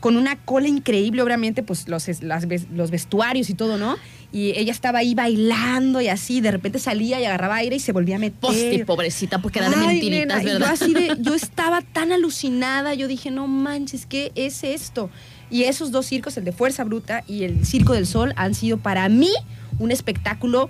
con 0.00 0.16
una 0.16 0.36
cola 0.36 0.68
increíble, 0.68 1.22
obviamente, 1.22 1.62
pues 1.62 1.88
los, 1.88 2.06
las 2.22 2.46
los 2.72 2.90
vestuarios 2.90 3.50
y 3.50 3.54
todo, 3.54 3.78
¿no? 3.78 3.96
Y 4.32 4.50
ella 4.58 4.70
estaba 4.72 4.98
ahí 4.98 5.14
bailando 5.14 6.00
y 6.00 6.08
así, 6.08 6.40
de 6.40 6.50
repente 6.50 6.78
salía 6.78 7.20
y 7.20 7.24
agarraba 7.24 7.56
aire 7.56 7.76
y 7.76 7.80
se 7.80 7.92
volvía 7.92 8.16
a 8.16 8.18
meter. 8.18 8.38
Posti, 8.38 8.84
pobrecita, 8.84 9.38
porque 9.40 9.60
era 9.60 9.70
de 9.70 9.76
Ay, 9.76 9.86
mentiritas, 9.86 10.26
nena, 10.26 10.42
y 10.42 10.44
¿verdad? 10.44 10.66
Yo 10.66 10.72
así 10.84 10.92
de, 10.94 11.16
yo 11.20 11.34
estaba 11.36 11.80
tan 11.80 12.12
alucinada, 12.12 12.94
yo 12.94 13.08
dije, 13.08 13.30
no 13.30 13.46
manches, 13.46 14.04
¿qué 14.06 14.32
es 14.34 14.62
esto? 14.64 15.08
Y 15.50 15.64
esos 15.64 15.92
dos 15.92 16.06
circos, 16.06 16.36
el 16.36 16.44
de 16.44 16.52
Fuerza 16.52 16.84
Bruta 16.84 17.22
y 17.26 17.44
el 17.44 17.64
Circo 17.66 17.92
del 17.92 18.06
Sol, 18.06 18.32
han 18.36 18.54
sido 18.54 18.78
para 18.78 19.08
mí 19.08 19.30
un 19.78 19.90
espectáculo 19.90 20.68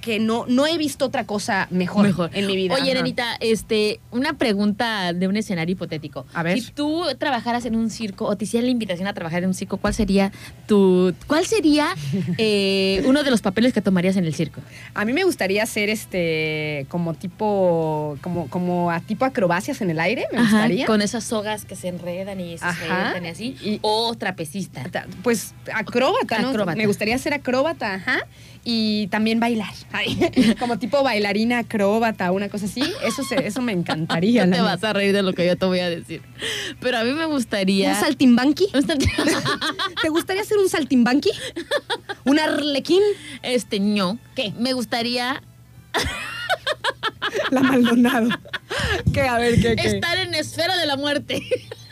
que 0.00 0.18
no, 0.20 0.44
no 0.48 0.66
he 0.66 0.76
visto 0.78 1.06
otra 1.06 1.24
cosa 1.24 1.66
mejor, 1.70 2.06
Mejor. 2.06 2.30
en 2.34 2.46
mi 2.46 2.56
vida. 2.56 2.74
Oye. 2.74 2.92
Nenita, 2.94 3.36
este, 3.40 4.00
una 4.10 4.34
pregunta 4.34 5.12
de 5.12 5.28
un 5.28 5.36
escenario 5.36 5.72
hipotético. 5.72 6.26
A 6.34 6.42
ver. 6.42 6.60
Si 6.60 6.70
tú 6.72 7.04
trabajaras 7.18 7.64
en 7.64 7.74
un 7.76 7.88
circo 7.90 8.26
o 8.26 8.36
te 8.36 8.44
hicieran 8.44 8.66
la 8.66 8.72
invitación 8.72 9.08
a 9.08 9.14
trabajar 9.14 9.42
en 9.42 9.48
un 9.48 9.54
circo, 9.54 9.76
¿cuál 9.78 9.94
sería 9.94 10.30
tu, 10.66 11.14
cuál 11.26 11.46
sería 11.46 11.88
eh, 12.38 13.02
uno 13.06 13.22
de 13.24 13.30
los 13.30 13.40
papeles 13.40 13.72
que 13.72 13.80
tomarías 13.80 14.16
en 14.16 14.24
el 14.24 14.34
circo? 14.34 14.60
A 14.94 15.04
mí 15.04 15.12
me 15.12 15.24
gustaría 15.24 15.62
hacer 15.62 15.88
este 15.88 16.86
como 16.88 17.14
tipo 17.14 18.18
como 18.20 18.48
como 18.48 18.90
a 18.90 19.00
tipo 19.00 19.24
acrobacias 19.24 19.80
en 19.80 19.90
el 19.90 20.00
aire, 20.00 20.26
me 20.32 20.38
Ajá, 20.38 20.50
gustaría. 20.58 20.86
con 20.86 21.02
esas 21.02 21.24
sogas 21.24 21.64
que 21.64 21.76
se 21.76 21.88
enredan 21.88 22.40
y 22.40 22.58
se 22.58 22.64
y 23.22 23.26
así. 23.28 23.56
Y- 23.62 23.78
o 23.82 24.14
trapecista. 24.16 24.84
Ta- 24.90 25.06
Pues 25.22 25.54
acróbata, 25.74 26.38
¿no? 26.40 26.48
Acróbata. 26.48 26.76
Me 26.76 26.86
gustaría 26.86 27.16
ser 27.18 27.34
acróbata, 27.34 27.94
ajá. 27.94 28.18
Y 28.70 29.06
también 29.06 29.40
bailar. 29.40 29.72
Ay, 29.92 30.54
como 30.58 30.78
tipo 30.78 31.02
bailarina 31.02 31.60
acróbata, 31.60 32.30
una 32.32 32.50
cosa 32.50 32.66
así. 32.66 32.82
Eso, 33.02 33.22
se- 33.24 33.46
eso 33.46 33.62
me 33.62 33.72
encantaría. 33.72 34.44
No 34.46 34.56
te 34.56 34.60
vas 34.60 34.84
a 34.84 34.92
reír 34.92 35.14
de 35.14 35.22
lo 35.22 35.32
que 35.32 35.46
yo 35.46 35.56
te 35.56 35.64
voy 35.64 35.78
a 35.80 35.88
decir. 35.88 36.20
Pero 36.78 36.98
a 36.98 37.04
mí 37.04 37.12
me 37.12 37.24
gustaría. 37.24 37.88
¿Un 37.88 37.94
saltimbanqui? 37.96 38.68
Un 38.74 38.86
¿Te 40.02 40.08
gustaría 40.10 40.44
ser 40.44 40.58
un 40.58 40.68
saltimbanqui? 40.68 41.30
¿Un 42.26 42.38
arlequín? 42.38 43.00
Este, 43.42 43.80
no. 43.80 44.18
¿Qué? 44.36 44.52
Me 44.58 44.74
gustaría 44.74 45.42
La 47.50 47.62
Maldonado. 47.62 48.28
¿Qué? 49.14 49.22
A 49.22 49.38
ver, 49.38 49.54
¿qué, 49.62 49.76
qué? 49.76 49.88
estar 49.88 50.18
en 50.18 50.34
esfera 50.34 50.76
de 50.76 50.84
la 50.84 50.96
muerte. 50.98 51.42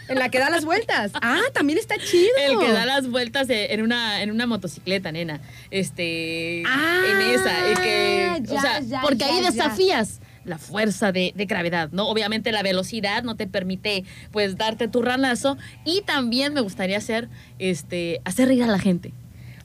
En 0.09 0.18
la 0.18 0.28
que 0.28 0.38
da 0.38 0.50
las 0.50 0.64
vueltas. 0.64 1.12
Ah, 1.14 1.40
también 1.52 1.78
está 1.78 1.96
chido. 1.98 2.30
El 2.48 2.59
que 2.59 2.72
da 2.72 2.84
las 2.84 3.09
vueltas 3.09 3.48
en 3.48 3.82
una, 3.82 4.22
en 4.22 4.30
una 4.30 4.46
motocicleta, 4.46 5.12
nena. 5.12 5.40
Este. 5.70 6.62
Ah, 6.66 7.02
en 7.11 7.20
esa. 7.32 7.68
el 7.68 7.78
que, 7.78 8.38
ya, 8.42 8.54
o 8.54 8.61
sea, 8.61 8.80
ya, 8.80 9.00
porque 9.00 9.18
ya, 9.18 9.26
ahí 9.28 9.40
desafías 9.42 10.20
la 10.44 10.59
fuerza 10.59 11.11
de, 11.11 11.32
de 11.34 11.44
gravedad, 11.46 11.90
¿no? 11.90 12.09
Obviamente 12.09 12.52
la 12.52 12.62
velocidad 12.62 13.24
no 13.24 13.34
te 13.34 13.48
permite, 13.48 14.04
pues, 14.30 14.57
darte 14.57 14.86
tu 14.88 15.02
ranazo. 15.02 15.59
Y 15.84 16.02
también 16.02 16.54
me 16.54 16.61
gustaría 16.61 16.98
hacer, 16.98 17.28
este, 17.59 18.20
hacer 18.24 18.48
reír 18.48 18.62
a 18.62 18.68
la 18.68 18.78
gente. 18.78 19.12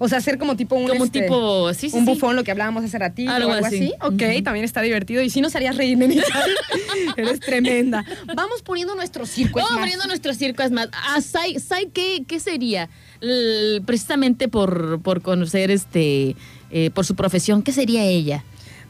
O 0.04 0.10
sea, 0.10 0.18
hacer 0.18 0.39
como 0.39 0.56
tipo 0.56 0.76
un. 0.76 0.88
Como 0.88 1.06
este, 1.06 1.22
tipo, 1.22 1.72
sí, 1.76 1.91
sí, 1.91 1.95
un 1.95 2.06
sí. 2.06 2.12
bufón, 2.12 2.36
lo 2.36 2.43
que 2.43 2.49
hablábamos 2.49 2.84
hace 2.84 2.97
ratito 2.97 3.30
Algo 3.30 3.49
o 3.49 3.54
algo 3.54 3.68
así. 3.68 3.76
así. 3.78 3.93
Ok, 4.02 4.43
también 4.43 4.66
está 4.66 4.82
divertido. 4.82 5.22
Y 5.22 5.30
si 5.30 5.41
nos 5.41 5.56
harías 5.56 5.78
reír, 5.78 5.95
nenita. 5.95 6.24
Eres 7.18 7.39
tremenda. 7.39 8.04
Vamos 8.36 8.64
poniendo 8.64 8.95
nuestro 8.95 9.28
circo. 9.28 9.60
Vamos 9.60 9.78
abriendo 9.78 10.08
nuestro 10.08 10.34
circo, 10.34 10.64
es 10.64 10.72
más. 10.72 10.89
Ah, 10.91 11.22
Sai, 11.22 11.60
Sai, 11.60 11.86
¿qué, 11.93 12.24
qué 12.28 12.39
sería? 12.39 12.89
L- 13.22 13.82
precisamente 13.82 14.47
por, 14.47 15.02
por 15.04 15.22
conocer, 15.22 15.70
este, 15.70 16.36
eh, 16.72 16.89
por 16.91 17.06
su 17.06 17.14
profesión, 17.16 17.62
¿qué 17.62 17.72
sería 17.72 18.04
ella? 18.04 18.43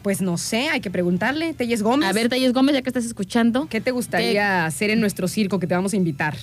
Pues 0.04 0.22
no 0.22 0.38
sé, 0.38 0.70
hay 0.70 0.80
que 0.80 0.90
preguntarle. 0.90 1.54
Telles 1.54 1.84
Gómez. 1.84 2.08
A 2.10 2.14
ver, 2.14 2.30
Talles 2.30 2.54
Gómez, 2.54 2.74
ya 2.74 2.82
que 2.82 2.90
estás 2.90 3.06
escuchando. 3.06 3.68
¿Qué 3.70 3.82
te 3.82 3.92
gustaría 3.92 4.66
hacer 4.66 4.90
en 4.90 5.02
nuestro 5.02 5.28
circo 5.28 5.60
que 5.60 5.68
te 5.68 5.76
vamos 5.76 5.92
a 5.94 5.98
invitar? 5.98 6.38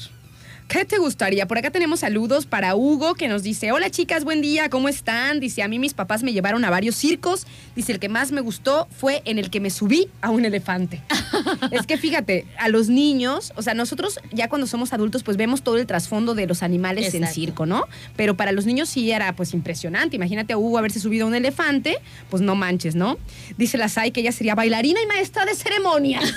¿Qué 0.68 0.84
te 0.84 0.98
gustaría? 0.98 1.48
Por 1.48 1.56
acá 1.56 1.70
tenemos 1.70 2.00
saludos 2.00 2.44
para 2.44 2.76
Hugo 2.76 3.14
que 3.14 3.26
nos 3.26 3.42
dice, 3.42 3.72
hola 3.72 3.88
chicas, 3.88 4.22
buen 4.22 4.42
día, 4.42 4.68
¿cómo 4.68 4.90
están? 4.90 5.40
Dice, 5.40 5.62
a 5.62 5.68
mí 5.68 5.78
mis 5.78 5.94
papás 5.94 6.22
me 6.22 6.34
llevaron 6.34 6.62
a 6.62 6.68
varios 6.68 6.94
circos. 6.94 7.46
Dice, 7.74 7.92
el 7.92 7.98
que 7.98 8.10
más 8.10 8.32
me 8.32 8.42
gustó 8.42 8.86
fue 8.94 9.22
en 9.24 9.38
el 9.38 9.48
que 9.48 9.60
me 9.60 9.70
subí 9.70 10.08
a 10.20 10.28
un 10.28 10.44
elefante. 10.44 11.00
es 11.70 11.86
que 11.86 11.96
fíjate, 11.96 12.44
a 12.58 12.68
los 12.68 12.90
niños, 12.90 13.54
o 13.56 13.62
sea, 13.62 13.72
nosotros 13.72 14.20
ya 14.30 14.50
cuando 14.50 14.66
somos 14.66 14.92
adultos 14.92 15.22
pues 15.22 15.38
vemos 15.38 15.62
todo 15.62 15.78
el 15.78 15.86
trasfondo 15.86 16.34
de 16.34 16.46
los 16.46 16.62
animales 16.62 17.14
en 17.14 17.22
Exacto. 17.22 17.34
circo, 17.34 17.64
¿no? 17.64 17.86
Pero 18.14 18.36
para 18.36 18.52
los 18.52 18.66
niños 18.66 18.90
sí 18.90 19.10
era 19.10 19.34
pues 19.34 19.54
impresionante. 19.54 20.16
Imagínate 20.16 20.52
a 20.52 20.58
Hugo 20.58 20.76
haberse 20.76 21.00
subido 21.00 21.24
a 21.24 21.28
un 21.28 21.34
elefante, 21.34 21.96
pues 22.28 22.42
no 22.42 22.54
manches, 22.56 22.94
¿no? 22.94 23.16
Dice 23.56 23.78
la 23.78 23.88
Sai 23.88 24.10
que 24.10 24.20
ella 24.20 24.32
sería 24.32 24.54
bailarina 24.54 25.00
y 25.00 25.06
maestra 25.06 25.46
de 25.46 25.54
ceremonia. 25.54 26.20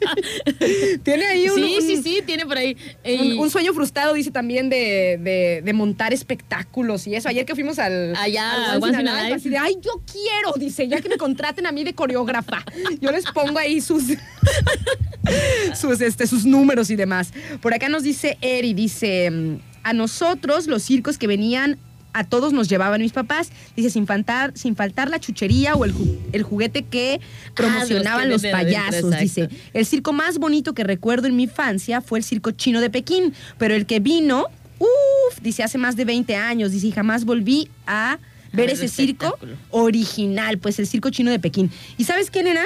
Tiene 1.02 1.26
ahí 1.26 1.48
un, 1.48 1.56
sí, 1.56 1.76
un- 1.78 1.86
sí, 1.86 2.02
sí, 2.02 2.22
tiene 2.24 2.46
por 2.46 2.56
ahí. 2.56 2.69
Un, 3.04 3.38
un 3.38 3.50
sueño 3.50 3.72
frustrado, 3.72 4.12
dice 4.14 4.30
también, 4.30 4.68
de, 4.70 5.18
de- 5.20 5.62
de 5.64 5.72
montar 5.72 6.12
espectáculos 6.12 7.06
y 7.06 7.14
eso. 7.14 7.28
Ayer 7.28 7.44
que 7.44 7.54
fuimos 7.54 7.78
al. 7.78 8.14
Allá, 8.16 8.72
al 8.72 8.82
Once 8.82 8.96
así 9.34 9.48
de, 9.48 9.58
ay, 9.58 9.76
yo 9.80 10.02
quiero, 10.10 10.52
dice, 10.56 10.88
ya 10.88 11.00
que 11.00 11.08
me 11.08 11.16
contraten 11.16 11.66
a 11.66 11.72
mí 11.72 11.84
de 11.84 11.94
coreógrafa. 11.94 12.64
Yo 13.00 13.10
les 13.12 13.24
pongo 13.26 13.58
ahí 13.58 13.80
sus. 13.80 14.04
sus, 15.74 16.00
este, 16.00 16.26
sus 16.26 16.44
números 16.44 16.90
y 16.90 16.96
demás. 16.96 17.32
Por 17.60 17.74
acá 17.74 17.88
nos 17.88 18.02
dice 18.02 18.38
Eri, 18.40 18.74
dice. 18.74 19.58
A 19.82 19.94
nosotros, 19.94 20.66
los 20.66 20.82
circos 20.82 21.16
que 21.16 21.26
venían 21.26 21.78
a 22.12 22.24
todos 22.24 22.52
nos 22.52 22.68
llevaban 22.68 23.00
mis 23.00 23.12
papás. 23.12 23.50
Dice, 23.76 23.90
sin 23.90 24.06
faltar, 24.06 24.52
sin 24.56 24.76
faltar 24.76 25.08
la 25.10 25.18
chuchería 25.20 25.74
o 25.74 25.84
el, 25.84 25.94
ju- 25.94 26.18
el 26.32 26.42
juguete 26.42 26.82
que 26.84 27.20
promocionaban 27.54 28.24
que 28.24 28.28
los 28.30 28.42
payasos. 28.42 29.10
Dice, 29.20 29.48
el 29.72 29.86
circo 29.86 30.12
más 30.12 30.38
bonito 30.38 30.72
que 30.74 30.84
recuerdo 30.84 31.26
en 31.26 31.36
mi 31.36 31.44
infancia 31.44 32.00
fue 32.00 32.18
el 32.18 32.24
circo 32.24 32.50
chino 32.52 32.80
de 32.80 32.90
Pekín, 32.90 33.34
pero 33.58 33.74
el 33.74 33.86
que 33.86 34.00
vino, 34.00 34.46
uff, 34.78 35.40
dice, 35.42 35.62
hace 35.62 35.78
más 35.78 35.96
de 35.96 36.04
20 36.04 36.34
años, 36.36 36.72
dice, 36.72 36.86
y 36.88 36.92
jamás 36.92 37.24
volví 37.24 37.68
a 37.86 38.18
ver 38.52 38.66
ver 38.66 38.70
ese 38.70 38.88
circo 38.88 39.38
original, 39.70 40.58
pues 40.58 40.78
el 40.80 40.86
circo 40.86 41.10
chino 41.10 41.30
de 41.30 41.38
Pekín. 41.38 41.70
¿Y 41.98 42.04
sabes 42.04 42.30
qué, 42.30 42.42
nena? 42.42 42.64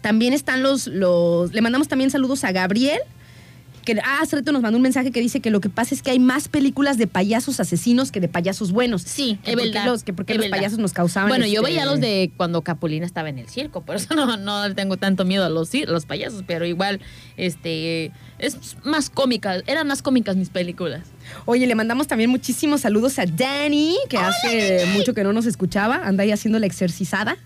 También 0.00 0.32
están 0.32 0.62
los, 0.62 0.86
los, 0.88 1.52
le 1.52 1.60
mandamos 1.60 1.88
también 1.88 2.10
saludos 2.10 2.42
a 2.44 2.52
Gabriel, 2.52 2.98
que 3.86 3.98
ah, 4.04 4.18
hace 4.20 4.36
rato 4.36 4.52
nos 4.52 4.60
mandó 4.60 4.76
un 4.76 4.82
mensaje 4.82 5.10
que 5.10 5.20
dice 5.20 5.40
que 5.40 5.50
lo 5.50 5.62
que 5.62 5.70
pasa 5.70 5.94
es 5.94 6.02
que 6.02 6.10
hay 6.10 6.18
más 6.18 6.48
películas 6.48 6.98
de 6.98 7.06
payasos 7.06 7.58
asesinos 7.60 8.12
que 8.12 8.20
de 8.20 8.28
payasos 8.28 8.72
buenos. 8.72 9.00
Sí, 9.00 9.38
Que 9.42 9.52
es 9.52 9.56
por 9.56 9.64
qué 9.64 9.70
verdad. 9.72 9.86
los, 9.86 10.02
que 10.04 10.12
porque 10.12 10.32
es 10.34 10.36
los 10.36 10.44
verdad. 10.44 10.58
payasos 10.58 10.78
nos 10.78 10.92
causaban. 10.92 11.30
Bueno, 11.30 11.46
yo 11.46 11.60
este, 11.62 11.72
veía 11.72 11.86
los 11.86 12.00
de 12.00 12.30
cuando 12.36 12.60
Capulina 12.60 13.06
estaba 13.06 13.30
en 13.30 13.38
el 13.38 13.48
circo, 13.48 13.80
por 13.80 13.96
eso 13.96 14.14
no, 14.14 14.36
no 14.36 14.74
tengo 14.74 14.98
tanto 14.98 15.24
miedo 15.24 15.46
a 15.46 15.48
los, 15.48 15.72
a 15.74 15.90
los 15.90 16.04
payasos, 16.04 16.44
pero 16.46 16.66
igual, 16.66 17.00
este, 17.38 18.12
es 18.38 18.76
más 18.84 19.08
cómica, 19.08 19.62
eran 19.66 19.86
más 19.86 20.02
cómicas 20.02 20.36
mis 20.36 20.50
películas. 20.50 21.02
Oye, 21.44 21.66
le 21.66 21.74
mandamos 21.74 22.06
también 22.06 22.30
muchísimos 22.30 22.82
saludos 22.82 23.18
a 23.18 23.26
Dani, 23.26 23.96
que 24.08 24.18
hace 24.18 24.86
mucho 24.94 25.14
que 25.14 25.24
no 25.24 25.32
nos 25.32 25.46
escuchaba. 25.46 26.00
Anda 26.04 26.24
ahí 26.24 26.32
haciendo 26.32 26.58
la 26.58 26.66
exercizada, 26.66 27.36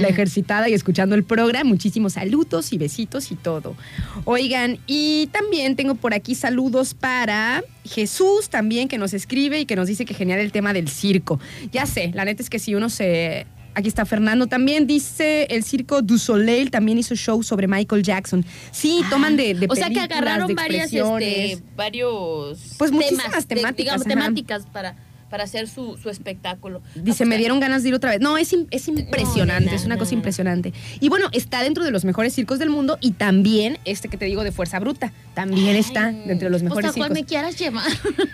la 0.00 0.08
ejercitada 0.08 0.68
y 0.68 0.74
escuchando 0.74 1.14
el 1.14 1.24
programa. 1.24 1.68
Muchísimos 1.68 2.14
saludos 2.14 2.72
y 2.72 2.78
besitos 2.78 3.30
y 3.30 3.36
todo. 3.36 3.76
Oigan, 4.24 4.78
y 4.86 5.28
también 5.32 5.76
tengo 5.76 5.94
por 5.94 6.14
aquí 6.14 6.34
saludos 6.34 6.94
para 6.94 7.62
Jesús 7.84 8.48
también, 8.48 8.88
que 8.88 8.98
nos 8.98 9.14
escribe 9.14 9.60
y 9.60 9.66
que 9.66 9.76
nos 9.76 9.88
dice 9.88 10.04
que 10.04 10.14
genial 10.14 10.40
el 10.40 10.52
tema 10.52 10.72
del 10.72 10.88
circo. 10.88 11.38
Ya 11.72 11.86
sé, 11.86 12.10
la 12.14 12.24
neta 12.24 12.42
es 12.42 12.50
que 12.50 12.58
si 12.58 12.74
uno 12.74 12.88
se... 12.90 13.46
Aquí 13.74 13.88
está 13.88 14.04
Fernando 14.04 14.46
también, 14.46 14.86
dice 14.86 15.44
el 15.50 15.64
Circo 15.64 16.00
du 16.00 16.16
Soleil 16.18 16.70
también 16.70 16.98
hizo 16.98 17.14
show 17.16 17.42
sobre 17.42 17.66
Michael 17.66 18.02
Jackson. 18.02 18.44
Sí, 18.70 19.02
toman 19.10 19.36
de, 19.36 19.54
de 19.54 19.66
Ah, 19.66 19.72
o 19.72 19.74
sea 19.74 19.90
que 19.90 20.00
agarraron 20.00 20.54
varias, 20.54 20.92
este, 20.92 21.58
varios 21.76 22.74
Pues 22.78 22.92
muchísimas 22.92 23.24
temas, 23.26 23.48
de- 23.48 23.54
temáticas, 23.56 23.76
digamos, 23.76 24.06
temáticas 24.06 24.66
para, 24.72 24.94
para 25.28 25.42
hacer 25.44 25.66
su, 25.68 25.96
su 25.96 26.08
espectáculo. 26.08 26.82
Dice, 26.94 27.24
Ah, 27.24 27.26
me 27.26 27.30
pues, 27.30 27.38
dieron 27.40 27.58
ganas 27.58 27.82
de 27.82 27.88
ir 27.88 27.94
otra 27.96 28.10
vez. 28.10 28.20
No, 28.20 28.38
es, 28.38 28.54
es 28.70 28.86
impresionante, 28.88 29.74
es 29.74 29.84
una 29.86 29.96
no, 29.96 29.98
cosa 29.98 30.14
impresionante. 30.14 30.72
Y 31.00 31.08
bueno, 31.08 31.26
está 31.32 31.62
dentro 31.62 31.82
de 31.82 31.90
los 31.90 32.04
mejores 32.04 32.32
circos 32.32 32.60
del 32.60 32.70
mundo 32.70 32.98
y 33.00 33.10
también 33.12 33.78
este 33.84 34.08
que 34.08 34.16
te 34.16 34.26
digo 34.26 34.44
de 34.44 34.52
Fuerza 34.52 34.78
Bruta, 34.78 35.12
también 35.34 35.74
está 35.74 36.12
dentro 36.12 36.46
de 36.46 36.50
los 36.50 36.62
mejores 36.62 36.90
O 36.90 36.92
sea, 36.92 37.02
circos. 37.06 37.10
me 37.20 37.24
quieras 37.24 37.58
llevar. 37.58 37.86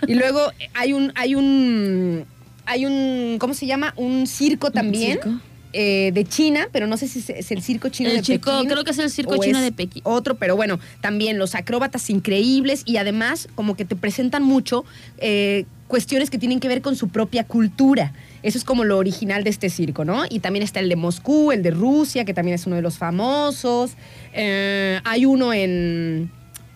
Y 0.07 0.13
luego 0.13 0.51
hay 0.75 0.93
un, 0.93 1.11
hay 1.15 1.33
un, 1.33 2.25
hay 2.71 2.85
un, 2.85 3.37
¿cómo 3.39 3.53
se 3.53 3.65
llama? 3.67 3.93
Un 3.97 4.25
circo 4.27 4.71
también. 4.71 5.19
circo? 5.21 5.29
eh, 5.73 6.11
de 6.13 6.25
China, 6.25 6.67
pero 6.73 6.85
no 6.85 6.97
sé 6.97 7.07
si 7.07 7.19
es- 7.31 7.49
el 7.49 7.61
circo 7.61 7.87
chino 7.87 8.09
El 8.09 8.17
de 8.17 8.23
circo- 8.23 8.51
Pekín. 8.57 8.69
creo 8.69 8.83
que 8.83 8.91
es 8.91 8.99
el 8.99 9.09
circo 9.09 9.37
chino 9.37 9.61
de 9.61 9.71
Pekín. 9.71 10.01
Otro, 10.05 10.35
pero 10.35 10.57
bueno, 10.57 10.81
también 10.99 11.37
los 11.37 11.55
acróbatas 11.55 12.09
increíbles 12.09 12.83
y 12.85 12.97
además 12.97 13.47
como 13.55 13.77
que 13.77 13.85
te 13.85 13.95
presentan 13.95 14.43
mucho 14.43 14.83
eh, 15.19 15.63
cuestiones 15.87 16.29
que 16.29 16.37
tienen 16.37 16.59
que 16.59 16.67
ver 16.67 16.81
con 16.81 16.97
su 16.97 17.07
propia 17.07 17.45
cultura. 17.45 18.11
Eso 18.43 18.57
es 18.57 18.65
como 18.65 18.83
lo 18.83 18.97
original 18.97 19.45
de 19.45 19.49
este 19.49 19.69
circo, 19.69 20.03
¿no? 20.03 20.23
Y 20.29 20.39
también 20.39 20.63
está 20.63 20.81
el 20.81 20.89
de 20.89 20.97
Moscú, 20.97 21.53
el 21.53 21.63
de 21.63 21.71
Rusia, 21.71 22.25
que 22.25 22.33
también 22.33 22.55
es 22.55 22.65
uno 22.67 22.75
de 22.75 22.81
los 22.81 22.97
famosos. 22.97 23.91
Eh, 24.33 24.99
hay 25.05 25.25
uno 25.25 25.53
en, 25.53 26.31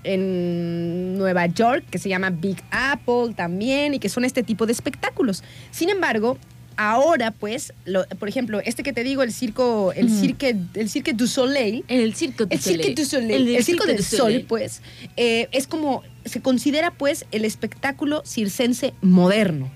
en 0.06 1.18
Nueva 1.18 1.48
York 1.48 1.84
que 1.90 1.98
se 1.98 2.10
llama 2.10 2.30
Big 2.30 2.58
Apple 2.72 3.34
también 3.36 3.94
y 3.94 4.00
que 4.00 4.10
son 4.10 4.24
este 4.26 4.44
tipo 4.44 4.66
de 4.66 4.72
espectáculos. 4.74 5.44
Sin 5.72 5.90
embargo, 5.90 6.38
ahora 6.78 7.32
pues, 7.32 7.74
lo- 7.86 8.06
por 8.20 8.28
ejemplo, 8.30 8.60
este 8.64 8.84
que 8.84 8.94
te 8.94 9.04
digo, 9.04 9.24
el 9.24 9.32
circo, 9.32 9.94
el 9.94 10.10
cirque, 10.10 10.56
el 10.76 10.90
cirque 10.90 11.14
du 11.14 11.28
Soleil, 11.28 11.84
El 11.88 12.14
circo 12.16 12.46
du 12.46 12.54
el 12.54 12.60
Cirque 12.62 12.78
Soleil. 12.84 12.96
du 12.96 13.06
Soleil, 13.06 13.56
el, 13.56 13.64
Circo 13.64 13.86
del 13.86 14.04
Sol, 14.04 14.18
Soleil. 14.20 14.46
pues, 14.46 14.82
eh, 15.18 15.48
es 15.52 15.68
como, 15.68 16.04
se 16.26 16.42
considera 16.42 16.92
pues 16.92 17.26
el 17.32 17.46
espectáculo 17.46 18.24
circense 18.26 18.94
moderno. 19.02 19.70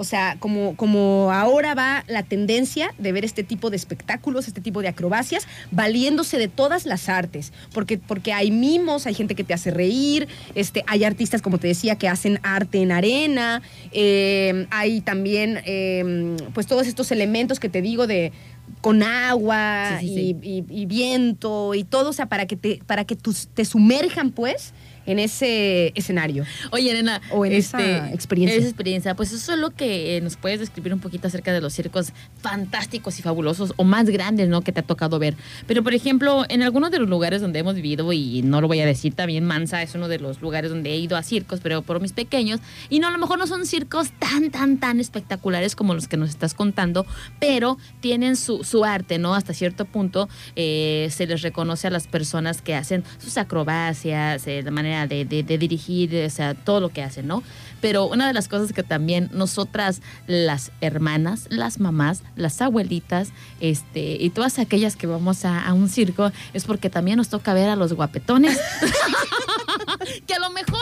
O 0.00 0.04
sea, 0.04 0.36
como, 0.38 0.76
como 0.76 1.30
ahora 1.32 1.74
va 1.74 2.04
la 2.06 2.22
tendencia 2.22 2.94
de 2.98 3.12
ver 3.12 3.24
este 3.24 3.42
tipo 3.42 3.68
de 3.68 3.76
espectáculos, 3.76 4.46
este 4.48 4.60
tipo 4.60 4.80
de 4.80 4.88
acrobacias, 4.88 5.46
valiéndose 5.72 6.38
de 6.38 6.46
todas 6.48 6.86
las 6.86 7.08
artes. 7.08 7.52
Porque, 7.74 7.98
porque 7.98 8.32
hay 8.32 8.50
mimos, 8.52 9.06
hay 9.06 9.14
gente 9.14 9.34
que 9.34 9.42
te 9.44 9.54
hace 9.54 9.72
reír, 9.72 10.28
este, 10.54 10.84
hay 10.86 11.02
artistas, 11.04 11.42
como 11.42 11.58
te 11.58 11.66
decía, 11.66 11.96
que 11.96 12.08
hacen 12.08 12.38
arte 12.44 12.80
en 12.80 12.92
arena, 12.92 13.60
eh, 13.92 14.66
hay 14.70 15.00
también 15.00 15.60
eh, 15.66 16.36
pues 16.54 16.66
todos 16.68 16.86
estos 16.86 17.10
elementos 17.10 17.58
que 17.58 17.68
te 17.68 17.82
digo 17.82 18.06
de 18.06 18.32
con 18.80 19.02
agua 19.02 19.96
Sí, 20.00 20.06
sí, 20.08 20.14
sí. 20.14 20.36
y, 20.42 20.58
y- 20.72 20.82
y 20.82 20.86
viento 20.86 21.74
y 21.74 21.84
todo, 21.84 22.10
o 22.10 22.12
sea, 22.12 22.26
para 22.26 22.46
que 22.46 22.54
te, 22.56 22.80
para 22.86 23.04
que 23.04 23.16
tus- 23.16 23.48
te 23.48 23.64
sumerjan, 23.64 24.30
pues, 24.30 24.72
en 25.08 25.18
ese 25.18 25.92
escenario. 25.94 26.44
Oye, 26.70 26.92
nena. 26.92 27.20
O 27.30 27.44
en 27.46 27.54
esa 27.54 28.12
experiencia. 28.12 28.58
Esa 28.58 28.68
experiencia. 28.68 29.14
Pues 29.14 29.32
eso 29.32 29.54
es 29.54 29.58
lo 29.58 29.70
que 29.70 30.16
eh, 30.16 30.20
nos 30.20 30.36
puedes 30.36 30.60
describir 30.60 30.92
un 30.92 31.00
poquito 31.00 31.28
acerca 31.28 31.50
de 31.52 31.62
los 31.62 31.72
circos 31.72 32.12
fantásticos 32.42 33.18
y 33.18 33.22
fabulosos 33.22 33.72
o 33.76 33.84
más 33.84 34.10
grandes, 34.10 34.48
¿no? 34.48 34.60
Que 34.60 34.70
te 34.70 34.80
ha 34.80 34.82
tocado 34.82 35.18
ver. 35.18 35.34
Pero, 35.66 35.82
por 35.82 35.94
ejemplo, 35.94 36.44
en 36.50 36.62
algunos 36.62 36.90
de 36.90 36.98
los 36.98 37.08
lugares 37.08 37.40
donde 37.40 37.58
hemos 37.58 37.74
vivido, 37.74 38.12
y 38.12 38.42
no 38.42 38.60
lo 38.60 38.68
voy 38.68 38.80
a 38.80 38.86
decir 38.86 39.14
también, 39.14 39.44
Mansa 39.44 39.82
es 39.82 39.94
uno 39.94 40.08
de 40.08 40.18
los 40.18 40.42
lugares 40.42 40.70
donde 40.70 40.90
he 40.90 40.98
ido 40.98 41.16
a 41.16 41.22
circos, 41.22 41.60
pero 41.62 41.80
por 41.80 42.02
mis 42.02 42.12
pequeños. 42.12 42.60
Y 42.90 43.00
no, 43.00 43.08
a 43.08 43.10
lo 43.10 43.18
mejor 43.18 43.38
no 43.38 43.46
son 43.46 43.64
circos 43.64 44.10
tan, 44.18 44.50
tan, 44.50 44.76
tan 44.76 45.00
espectaculares 45.00 45.74
como 45.74 45.94
los 45.94 46.06
que 46.06 46.18
nos 46.18 46.28
estás 46.28 46.52
contando, 46.52 47.06
pero 47.40 47.78
tienen 48.00 48.36
su, 48.36 48.62
su 48.62 48.84
arte, 48.84 49.18
¿no? 49.18 49.34
Hasta 49.34 49.54
cierto 49.54 49.86
punto 49.86 50.28
eh, 50.54 51.08
se 51.10 51.26
les 51.26 51.40
reconoce 51.40 51.86
a 51.86 51.90
las 51.90 52.06
personas 52.06 52.60
que 52.60 52.74
hacen 52.74 53.04
sus 53.18 53.38
acrobacias, 53.38 54.46
eh, 54.46 54.62
la 54.62 54.70
manera 54.70 54.97
de, 55.06 55.24
de- 55.24 55.42
de 55.42 55.58
dirigir, 55.58 56.14
o 56.26 56.30
sea, 56.30 56.54
todo 56.54 56.80
lo 56.80 56.88
que 56.88 57.02
hacen, 57.02 57.26
¿no? 57.26 57.42
Pero 57.80 58.06
una 58.06 58.26
de 58.26 58.32
las 58.32 58.48
cosas 58.48 58.72
que 58.72 58.82
también 58.82 59.30
nosotras, 59.32 60.02
las 60.26 60.72
hermanas, 60.80 61.46
las 61.48 61.78
mamás, 61.78 62.22
las 62.34 62.60
abuelitas, 62.60 63.28
este, 63.60 64.16
y 64.20 64.30
todas 64.30 64.58
aquellas 64.58 64.96
que 64.96 65.06
vamos 65.06 65.44
a, 65.44 65.64
a 65.64 65.72
un 65.74 65.88
circo, 65.88 66.32
es 66.54 66.64
porque 66.64 66.90
también 66.90 67.18
nos 67.18 67.28
toca 67.28 67.54
ver 67.54 67.68
a 67.68 67.76
los 67.76 67.92
guapetones. 67.92 68.58
que 70.26 70.34
a 70.34 70.38
lo 70.40 70.50
mejor 70.50 70.80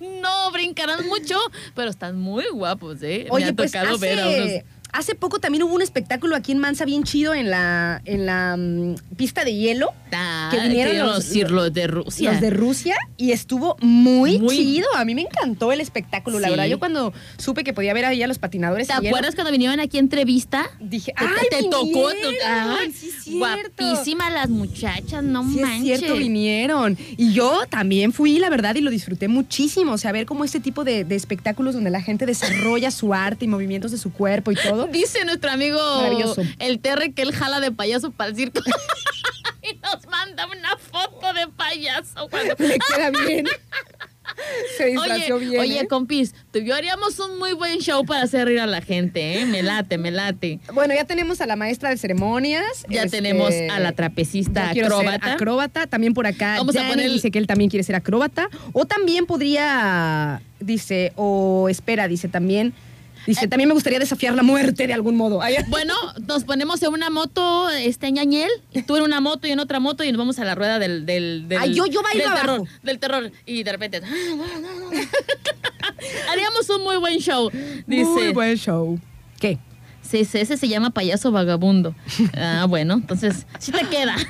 no 0.00 0.50
brincarán 0.52 1.06
mucho, 1.06 1.36
pero 1.74 1.90
están 1.90 2.18
muy 2.18 2.44
guapos, 2.52 3.02
¿eh? 3.02 3.24
Me 3.24 3.30
Oye, 3.30 3.44
ha 3.46 3.52
pues 3.52 3.72
tocado 3.72 3.98
ver 3.98 4.18
a 4.20 4.28
unos 4.28 4.50
hace, 4.94 5.14
poco 5.14 5.38
también 5.40 5.62
hubo 5.64 5.74
un 5.74 5.82
espectáculo 5.82 6.36
aquí 6.36 6.52
en 6.52 6.58
Mansa 6.58 6.84
bien 6.84 7.02
chido 7.04 7.34
en 7.34 7.50
la, 7.50 8.00
en 8.04 8.24
la 8.26 8.56
mm, 8.56 8.94
pista 9.16 9.44
de 9.44 9.54
hielo. 9.54 9.90
Ah, 10.16 10.48
que 10.52 10.60
vinieron 10.60 10.96
los- 10.98 11.34
los, 11.50 11.72
de 11.74 11.86
Rusia. 11.88 12.30
Los 12.32 12.40
de 12.40 12.50
Rusia 12.50 12.94
y 13.16 13.32
estuvo 13.32 13.76
muy, 13.80 14.38
Muy- 14.38 14.56
chido. 14.56 14.86
A 14.96 15.04
mí 15.04 15.14
me 15.14 15.22
encantó 15.22 15.72
el 15.72 15.80
espectáculo. 15.80 16.38
La 16.38 16.50
verdad, 16.50 16.66
yo 16.66 16.78
cuando 16.78 17.12
supe 17.36 17.64
que 17.64 17.72
podía 17.72 17.92
ver 17.94 18.04
ahí 18.04 18.22
a 18.22 18.28
los 18.28 18.38
patinadores. 18.38 18.86
¿Te 18.86 18.94
hielo, 18.94 19.08
acuerdas 19.08 19.34
cuando 19.34 19.50
vinieron 19.50 19.80
aquí 19.80 19.96
a 19.96 20.00
entrevista? 20.00 20.70
Dije, 20.80 21.12
Te, 21.18 21.24
¡ay, 21.24 21.46
te 21.50 21.68
tocó. 21.68 22.08
Ay, 22.46 22.92
Sí, 22.92 23.08
es 23.08 23.24
cierto. 23.24 23.38
guapísimas 23.38 24.32
las 24.32 24.48
muchachas, 24.50 25.24
no 25.24 25.42
Sí, 25.42 25.56
es 25.56 25.60
manches. 25.62 25.98
cierto, 25.98 26.16
vinieron. 26.16 26.96
Y 27.16 27.32
yo 27.32 27.62
también 27.68 28.12
fui, 28.12 28.38
la 28.38 28.50
verdad, 28.50 28.76
y 28.76 28.82
lo 28.82 28.90
disfruté 28.90 29.26
muchísimo. 29.26 29.92
O 29.92 29.98
sea, 29.98 30.12
ver 30.12 30.26
cómo 30.26 30.44
este 30.44 30.60
tipo 30.60 30.84
de, 30.84 31.02
de 31.04 31.16
espectáculos 31.16 31.74
donde 31.74 31.90
la 31.90 32.00
gente 32.02 32.24
desarrolla 32.26 32.92
su 32.92 33.12
arte 33.14 33.46
y 33.46 33.48
movimientos 33.48 33.90
de 33.90 33.98
su 33.98 34.12
cuerpo 34.12 34.52
y 34.52 34.54
todo. 34.54 34.83
Dice 34.92 35.24
nuestro 35.24 35.50
amigo 35.50 35.80
el 36.58 36.80
Terre 36.80 37.12
que 37.12 37.22
él 37.22 37.32
jala 37.32 37.60
de 37.60 37.72
payaso 37.72 38.10
para 38.10 38.30
el 38.30 38.36
circo. 38.36 38.60
y 39.62 39.76
nos 39.76 40.06
manda 40.06 40.46
una 40.46 40.76
foto 40.76 41.32
de 41.32 41.48
payaso. 41.48 42.28
cuando- 42.30 42.54
Le 42.58 42.78
queda 42.78 43.10
bien. 43.10 43.46
Se 44.78 44.86
disfrazó 44.86 45.34
Oye, 45.36 45.46
bien. 45.46 45.60
oye, 45.60 45.80
¿eh? 45.80 45.86
compis, 45.86 46.34
tú 46.50 46.58
y 46.58 46.64
yo 46.64 46.74
haríamos 46.74 47.18
un 47.18 47.38
muy 47.38 47.52
buen 47.52 47.78
show 47.78 48.04
para 48.04 48.22
hacer 48.22 48.46
reír 48.46 48.60
a 48.60 48.66
la 48.66 48.80
gente, 48.80 49.40
¿eh? 49.40 49.46
Me 49.46 49.62
late, 49.62 49.98
me 49.98 50.10
late. 50.10 50.60
Bueno, 50.72 50.94
ya 50.94 51.04
tenemos 51.04 51.40
a 51.40 51.46
la 51.46 51.56
maestra 51.56 51.90
de 51.90 51.98
ceremonias. 51.98 52.86
Ya 52.88 53.02
este, 53.02 53.18
tenemos 53.18 53.52
a 53.70 53.78
la 53.80 53.92
trapecista 53.92 54.70
acróbata. 54.70 55.34
acróbata. 55.34 55.86
También 55.86 56.14
por 56.14 56.26
acá. 56.26 56.56
Vamos 56.56 56.74
a 56.74 56.80
Dani 56.80 56.90
poner 56.90 57.10
dice 57.10 57.30
que 57.30 57.38
él 57.38 57.46
también 57.46 57.70
quiere 57.70 57.84
ser 57.84 57.96
acróbata. 57.96 58.48
O 58.72 58.86
también 58.86 59.26
podría, 59.26 60.40
dice, 60.58 61.12
o 61.16 61.68
espera, 61.68 62.08
dice 62.08 62.28
también. 62.28 62.72
Dice, 63.26 63.48
también 63.48 63.68
me 63.68 63.74
gustaría 63.74 63.98
desafiar 63.98 64.34
la 64.34 64.42
muerte 64.42 64.86
de 64.86 64.92
algún 64.92 65.16
modo. 65.16 65.40
Bueno, 65.68 65.94
nos 66.26 66.44
ponemos 66.44 66.82
en 66.82 66.92
una 66.92 67.10
moto, 67.10 67.70
este 67.70 68.10
ñañel, 68.12 68.50
y 68.72 68.82
tú 68.82 68.96
en 68.96 69.02
una 69.02 69.20
moto 69.20 69.46
y 69.46 69.52
en 69.52 69.60
otra 69.60 69.80
moto 69.80 70.04
y 70.04 70.12
nos 70.12 70.18
vamos 70.18 70.38
a 70.38 70.44
la 70.44 70.54
rueda 70.54 70.78
del, 70.78 71.06
del, 71.06 71.48
del 71.48 71.58
Ay, 71.58 71.74
yo- 71.74 71.86
yo 71.86 72.02
bailo 72.02 72.24
del 72.24 72.34
terror, 72.34 72.62
del 72.82 72.98
terror 72.98 73.32
y 73.46 73.62
de 73.62 73.72
repente 73.72 74.02
haríamos 76.30 76.68
un 76.70 76.82
muy 76.82 76.96
buen 76.96 77.18
show. 77.18 77.50
Dice, 77.86 78.04
Muy 78.04 78.32
buen 78.32 78.56
show. 78.56 78.98
¿Qué? 79.40 79.58
Ese 80.20 80.56
se 80.56 80.68
llama 80.68 80.90
payaso 80.90 81.32
vagabundo. 81.32 81.94
Ah, 82.36 82.66
bueno, 82.68 82.94
entonces 82.94 83.46
sí 83.58 83.72
te 83.72 83.86
queda. 83.86 84.16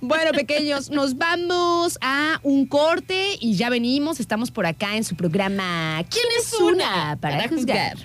Bueno, 0.00 0.32
pequeños, 0.32 0.90
nos 0.90 1.16
vamos 1.16 1.98
a 2.00 2.40
un 2.42 2.66
corte 2.66 3.36
y 3.40 3.54
ya 3.54 3.70
venimos. 3.70 4.18
Estamos 4.18 4.50
por 4.50 4.66
acá 4.66 4.96
en 4.96 5.04
su 5.04 5.14
programa 5.14 6.02
¿Quién 6.10 6.24
es 6.38 6.52
una 6.54 7.16
para 7.20 7.48
juzgar? 7.48 7.96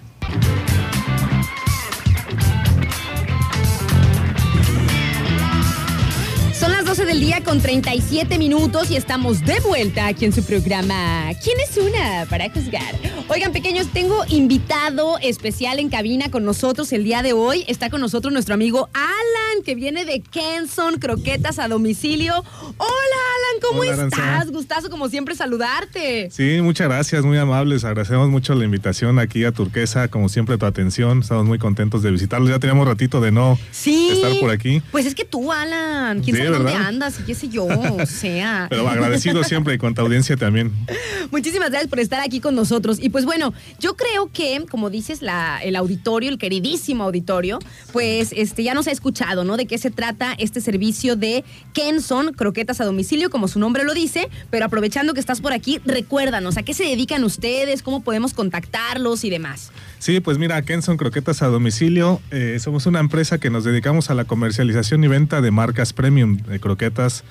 Las 6.62 6.86
12 6.86 7.06
del 7.06 7.20
día 7.20 7.44
con 7.44 7.62
37 7.62 8.38
minutos 8.38 8.90
y 8.90 8.96
estamos 8.96 9.46
de 9.46 9.60
vuelta 9.60 10.08
aquí 10.08 10.26
en 10.26 10.34
su 10.34 10.44
programa. 10.44 11.30
¿Quién 11.44 11.60
es 11.60 11.78
una 11.78 12.26
para 12.30 12.50
juzgar? 12.50 12.96
Oigan, 13.28 13.52
pequeños, 13.52 13.88
tengo 13.94 14.24
invitado 14.30 15.20
especial 15.20 15.80
en 15.80 15.90
cabina 15.90 16.32
con 16.32 16.44
nosotros 16.44 16.92
el 16.94 17.04
día 17.04 17.22
de 17.22 17.34
hoy. 17.34 17.66
Está 17.68 17.90
con 17.90 18.02
nosotros 18.02 18.34
nuestro 18.34 18.56
amigo 18.56 18.90
Alan, 18.94 19.64
que 19.64 19.76
viene 19.76 20.06
de 20.06 20.22
Kenson, 20.22 20.98
croquetas 20.98 21.60
a 21.60 21.68
domicilio. 21.68 22.44
Hola, 22.78 23.35
¿cómo 23.70 23.82
Hola, 23.82 23.94
Aranza. 23.94 24.18
estás? 24.18 24.52
Gustazo, 24.52 24.90
como 24.90 25.10
siempre, 25.10 25.36
saludarte. 25.36 26.30
Sí, 26.32 26.60
muchas 26.62 26.88
gracias, 26.88 27.24
muy 27.26 27.38
amables. 27.38 27.84
Agradecemos 27.84 28.30
mucho 28.30 28.54
la 28.56 28.66
invitación 28.66 29.20
aquí 29.20 29.44
a 29.46 29.52
Turquesa, 29.52 30.08
como 30.08 30.30
siempre 30.30 30.58
tu 30.58 30.66
atención. 30.66 31.20
Estamos 31.22 31.46
muy 31.46 31.58
contentos 31.60 32.02
de 32.04 32.12
visitarlos. 32.12 32.50
Ya 32.50 32.60
teníamos 32.60 32.88
ratito 32.88 33.22
de 33.22 33.32
no 33.32 33.58
Sí. 33.72 34.10
estar 34.12 34.32
por 34.40 34.52
aquí. 34.52 34.82
Pues 34.92 35.06
es 35.06 35.16
que 35.16 35.26
tú, 35.26 35.52
Alan, 35.52 36.22
quién 36.22 36.36
Sí, 36.36 36.44
sabe 36.44 36.58
dónde 36.58 36.74
andas 36.74 37.20
y 37.20 37.24
qué 37.24 37.36
sé 37.36 37.50
yo, 37.50 37.66
o 38.00 38.06
sea. 38.06 38.68
Pero 38.70 38.88
agradecido 38.88 39.44
siempre 39.44 39.74
y 39.76 39.78
con 39.78 39.94
tu 39.96 40.02
audiencia 40.02 40.38
también. 40.38 40.72
Muchísimas 41.32 41.70
gracias 41.70 41.90
por 41.90 42.00
estar 42.00 42.22
aquí 42.22 42.40
con 42.40 42.56
nosotros. 42.56 42.98
Y 43.02 43.10
pues 43.10 43.26
bueno, 43.26 43.54
yo 43.80 43.96
creo 43.96 44.30
que, 44.32 44.64
como 44.70 44.90
dices, 44.90 45.22
la- 45.22 45.60
el 45.64 45.76
auditorio, 45.76 46.30
el 46.30 46.38
queridísimo 46.38 47.04
auditorio, 47.04 47.60
pues 47.92 48.32
este 48.36 48.64
ya 48.64 48.74
nos 48.74 48.88
ha 48.88 48.92
escuchado, 48.92 49.44
¿no? 49.44 49.58
De 49.58 49.66
qué 49.66 49.78
se 49.78 49.92
trata 49.92 50.34
este 50.38 50.62
servicio 50.62 51.16
de 51.16 51.44
Kenson, 51.74 52.34
croquetas 52.34 52.82
a 52.82 52.86
domicilio, 52.86 53.30
como 53.30 53.48
su 53.48 53.55
nombre 53.60 53.84
lo 53.84 53.94
dice. 53.94 54.30
Pero 54.50 54.66
aprovechando 54.66 55.14
que 55.14 55.20
estás 55.20 55.42
por 55.42 55.54
aquí, 55.54 55.80
recuérdanos, 55.86 56.58
¿a 56.58 56.64
qué 56.64 56.74
se 56.74 56.84
dedican 56.84 57.24
ustedes? 57.24 57.82
¿Cómo 57.82 58.04
podemos 58.04 58.34
contactarlos 58.34 59.24
y 59.24 59.30
demás? 59.30 59.72
Sí, 60.00 60.20
pues 60.20 60.38
mira, 60.38 60.62
Kenson 60.62 60.98
Croquetas 60.98 61.42
a 61.42 61.48
Domicilio. 61.48 62.22
eh, 62.32 62.58
somos 62.60 62.86
una 62.86 63.00
empresa 63.00 63.38
que 63.38 63.50
nos 63.50 63.64
dedicamos 63.64 64.10
a 64.10 64.14
la 64.14 64.26
comercialización 64.26 65.04
y 65.04 65.08
venta 65.08 65.42
de 65.42 65.52
marcas 65.52 65.94
premium, 65.94 66.38
de 66.38 66.60
croquetas 66.60 67.24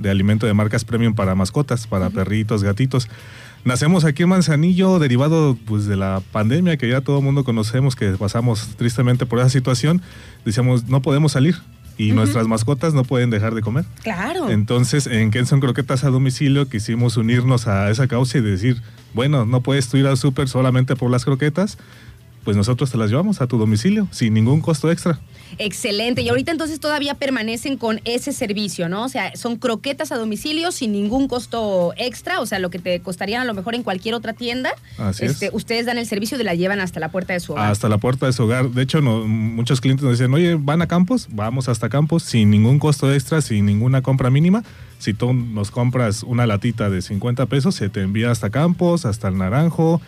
de 0.00 0.10
alimento 0.10 0.46
de 0.46 0.54
marcas 0.54 0.84
premium 0.84 1.14
para 1.14 1.34
mascotas, 1.34 1.86
para 1.86 2.08
perritos, 2.10 2.62
gatitos. 2.62 3.08
Nacemos 3.64 4.06
aquí 4.06 4.22
en 4.22 4.30
Manzanillo, 4.30 4.98
derivado 4.98 5.58
pues, 5.66 5.84
de 5.84 5.96
la 5.96 6.22
pandemia 6.32 6.78
que 6.78 6.88
ya 6.88 7.02
todo 7.02 7.18
el 7.18 7.24
mundo 7.24 7.44
conocemos, 7.44 7.94
que 7.94 8.08
pasamos 8.12 8.68
tristemente 8.78 9.26
por 9.26 9.38
esa 9.38 9.50
situación. 9.50 10.00
Decíamos, 10.46 10.88
no 10.88 11.02
podemos 11.02 11.32
salir 11.32 11.56
y 12.00 12.12
nuestras 12.12 12.48
mascotas 12.48 12.94
no 12.94 13.04
pueden 13.04 13.28
dejar 13.28 13.54
de 13.54 13.60
comer. 13.60 13.84
Claro. 14.02 14.48
Entonces, 14.48 15.06
en 15.06 15.30
Kenson 15.30 15.60
Croquetas 15.60 16.02
a 16.04 16.08
Domicilio 16.08 16.66
quisimos 16.66 17.18
unirnos 17.18 17.66
a 17.66 17.90
esa 17.90 18.08
causa 18.08 18.38
y 18.38 18.40
decir, 18.40 18.80
bueno, 19.12 19.44
no 19.44 19.60
puedes 19.60 19.88
tú 19.88 19.98
ir 19.98 20.06
al 20.06 20.16
súper 20.16 20.48
solamente 20.48 20.96
por 20.96 21.10
las 21.10 21.26
croquetas, 21.26 21.76
pues 22.44 22.56
nosotros 22.56 22.90
te 22.90 22.96
las 22.98 23.10
llevamos 23.10 23.40
a 23.40 23.46
tu 23.46 23.58
domicilio 23.58 24.08
sin 24.10 24.34
ningún 24.34 24.60
costo 24.60 24.90
extra. 24.90 25.20
Excelente. 25.58 26.22
Y 26.22 26.28
ahorita 26.28 26.52
entonces 26.52 26.78
todavía 26.80 27.14
permanecen 27.14 27.76
con 27.76 28.00
ese 28.04 28.32
servicio, 28.32 28.88
¿no? 28.88 29.04
O 29.04 29.08
sea, 29.08 29.34
son 29.36 29.56
croquetas 29.56 30.12
a 30.12 30.16
domicilio 30.16 30.70
sin 30.72 30.92
ningún 30.92 31.28
costo 31.28 31.92
extra, 31.96 32.40
o 32.40 32.46
sea, 32.46 32.58
lo 32.60 32.70
que 32.70 32.78
te 32.78 33.00
costarían 33.00 33.42
a 33.42 33.44
lo 33.44 33.52
mejor 33.54 33.74
en 33.74 33.82
cualquier 33.82 34.14
otra 34.14 34.32
tienda. 34.32 34.70
Así 34.96 35.24
es. 35.24 35.32
este, 35.32 35.50
Ustedes 35.52 35.86
dan 35.86 35.98
el 35.98 36.06
servicio 36.06 36.40
y 36.40 36.44
la 36.44 36.54
llevan 36.54 36.80
hasta 36.80 37.00
la 37.00 37.10
puerta 37.10 37.32
de 37.32 37.40
su 37.40 37.52
hogar. 37.52 37.70
Hasta 37.70 37.88
la 37.88 37.98
puerta 37.98 38.26
de 38.26 38.32
su 38.32 38.44
hogar. 38.44 38.70
De 38.70 38.82
hecho, 38.82 39.00
no- 39.00 39.26
muchos 39.26 39.80
clientes 39.80 40.04
nos 40.04 40.18
dicen, 40.18 40.32
oye, 40.32 40.54
¿van 40.54 40.82
a 40.82 40.86
Campos? 40.86 41.28
Vamos 41.30 41.68
hasta 41.68 41.88
Campos 41.88 42.22
sin 42.22 42.50
ningún 42.50 42.78
costo 42.78 43.12
extra, 43.12 43.40
sin 43.42 43.66
ninguna 43.66 44.02
compra 44.02 44.30
mínima. 44.30 44.62
Si 44.98 45.14
tú 45.14 45.32
nos 45.32 45.70
compras 45.70 46.22
una 46.22 46.46
latita 46.46 46.90
de 46.90 47.02
50 47.02 47.46
pesos, 47.46 47.74
se 47.74 47.88
te 47.88 48.02
envía 48.02 48.30
hasta 48.30 48.50
Campos, 48.50 49.04
hasta 49.04 49.28
el 49.28 49.38
Naranjo, 49.38 50.00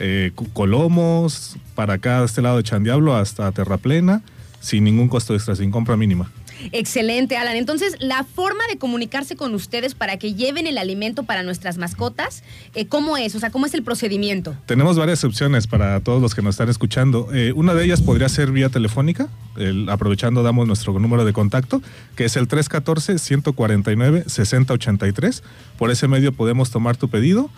eh, 0.00 0.32
Colomos, 0.52 1.56
para 1.74 1.94
acá, 1.94 2.20
a 2.20 2.24
este 2.24 2.42
lado 2.42 2.56
de 2.56 2.62
Chandiablo, 2.64 3.14
hasta 3.14 3.50
Terraplena, 3.52 4.22
sin 4.60 4.82
ningún 4.84 5.08
costo 5.08 5.34
extra, 5.34 5.54
sin 5.54 5.70
compra 5.70 5.96
mínima. 5.96 6.30
Excelente, 6.72 7.38
Alan. 7.38 7.56
Entonces, 7.56 7.96
la 8.00 8.22
forma 8.22 8.62
de 8.70 8.76
comunicarse 8.76 9.34
con 9.34 9.54
ustedes 9.54 9.94
para 9.94 10.18
que 10.18 10.34
lleven 10.34 10.66
el 10.66 10.76
alimento 10.76 11.22
para 11.22 11.42
nuestras 11.42 11.78
mascotas, 11.78 12.42
eh, 12.74 12.84
¿cómo 12.86 13.16
es? 13.16 13.34
O 13.34 13.40
sea, 13.40 13.48
¿cómo 13.50 13.64
es 13.64 13.72
el 13.72 13.82
procedimiento? 13.82 14.54
Tenemos 14.66 14.98
varias 14.98 15.24
opciones 15.24 15.66
para 15.66 15.98
todos 16.00 16.20
los 16.20 16.34
que 16.34 16.42
nos 16.42 16.56
están 16.56 16.68
escuchando. 16.68 17.28
Eh, 17.32 17.54
una 17.56 17.72
de 17.72 17.82
ellas 17.86 18.02
podría 18.02 18.28
ser 18.28 18.52
vía 18.52 18.68
telefónica. 18.68 19.28
El- 19.56 19.88
aprovechando, 19.88 20.42
damos 20.42 20.66
nuestro 20.66 20.92
número 20.98 21.24
de 21.24 21.32
contacto, 21.32 21.80
que 22.14 22.26
es 22.26 22.36
el 22.36 22.46
314-149-6083. 22.46 25.42
Por 25.78 25.90
ese 25.90 26.08
medio 26.08 26.32
podemos 26.32 26.70
tomar 26.70 26.98
tu 26.98 27.08
pedido. 27.08 27.48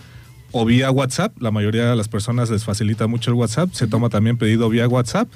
O 0.53 0.65
vía 0.65 0.91
WhatsApp. 0.91 1.35
La 1.41 1.51
mayoría 1.51 1.89
de 1.91 1.97
las 1.97 2.09
personas 2.09 2.51
les 2.51 2.65
facilita 2.65 3.07
mucho 3.07 3.31
el 3.31 3.35
WhatsApp. 3.35 3.73
Se 3.73 3.87
toma 3.87 4.09
también 4.09 4.37
pedido 4.37 4.69
vía 4.69 4.87
WhatsApp. 4.87 5.29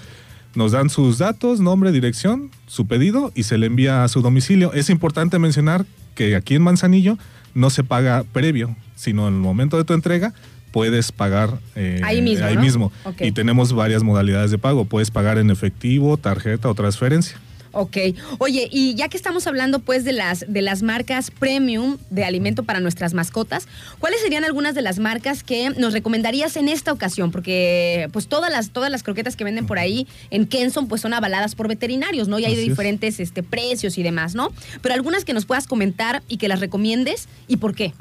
Nos 0.54 0.72
dan 0.72 0.88
sus 0.88 1.18
datos, 1.18 1.60
nombre, 1.60 1.92
dirección, 1.92 2.50
su 2.66 2.86
pedido 2.86 3.32
y 3.34 3.42
se 3.42 3.58
le 3.58 3.66
envía 3.66 4.04
a 4.04 4.08
su 4.08 4.22
domicilio. 4.22 4.72
Es 4.72 4.88
importante 4.88 5.38
mencionar 5.38 5.84
que 6.14 6.34
aquí 6.36 6.54
en 6.54 6.62
Manzanillo 6.62 7.18
no 7.54 7.68
se 7.70 7.84
paga 7.84 8.24
previo, 8.32 8.74
sino 8.94 9.28
en 9.28 9.34
el 9.34 9.40
momento 9.40 9.76
de 9.76 9.84
tu 9.84 9.92
entrega 9.92 10.32
puedes 10.72 11.10
pagar 11.10 11.58
eh, 11.74 12.02
Ahí 12.04 12.20
mismo, 12.20 12.44
ahí 12.44 12.54
¿no? 12.54 12.60
mismo. 12.60 12.92
Y 13.20 13.32
tenemos 13.32 13.72
varias 13.72 14.02
modalidades 14.02 14.50
de 14.50 14.58
pago. 14.58 14.84
Puedes 14.84 15.10
pagar 15.10 15.38
en 15.38 15.50
efectivo, 15.50 16.18
tarjeta 16.18 16.68
o 16.68 16.74
transferencia. 16.74 17.38
Ok. 17.78 17.98
Oye, 18.38 18.70
y 18.72 18.94
ya 18.94 19.08
que 19.08 19.18
estamos 19.18 19.46
hablando 19.46 19.80
pues 19.80 20.02
de 20.02 20.14
las, 20.14 20.46
de 20.48 20.62
las 20.62 20.82
marcas 20.82 21.30
premium 21.30 21.98
de 22.08 22.24
alimento 22.24 22.62
para 22.62 22.80
nuestras 22.80 23.12
mascotas, 23.12 23.68
¿cuáles 23.98 24.22
serían 24.22 24.44
algunas 24.44 24.74
de 24.74 24.80
las 24.80 24.98
marcas 24.98 25.42
que 25.42 25.68
nos 25.68 25.92
recomendarías 25.92 26.56
en 26.56 26.68
esta 26.68 26.90
ocasión? 26.90 27.30
Porque 27.30 28.08
pues 28.12 28.28
todas 28.28 28.50
las, 28.50 28.70
todas 28.70 28.90
las 28.90 29.02
croquetas 29.02 29.36
que 29.36 29.44
venden 29.44 29.66
por 29.66 29.78
ahí 29.78 30.06
en 30.30 30.46
Kenson 30.46 30.88
pues 30.88 31.02
son 31.02 31.12
avaladas 31.12 31.54
por 31.54 31.68
veterinarios, 31.68 32.28
¿no? 32.28 32.38
Y 32.38 32.46
hay 32.46 32.56
de 32.56 32.62
es. 32.62 32.68
diferentes 32.68 33.20
este, 33.20 33.42
precios 33.42 33.98
y 33.98 34.02
demás, 34.02 34.34
¿no? 34.34 34.54
Pero 34.80 34.94
algunas 34.94 35.26
que 35.26 35.34
nos 35.34 35.44
puedas 35.44 35.66
comentar 35.66 36.22
y 36.28 36.38
que 36.38 36.48
las 36.48 36.60
recomiendes 36.60 37.28
y 37.46 37.58
por 37.58 37.74
qué. 37.74 37.92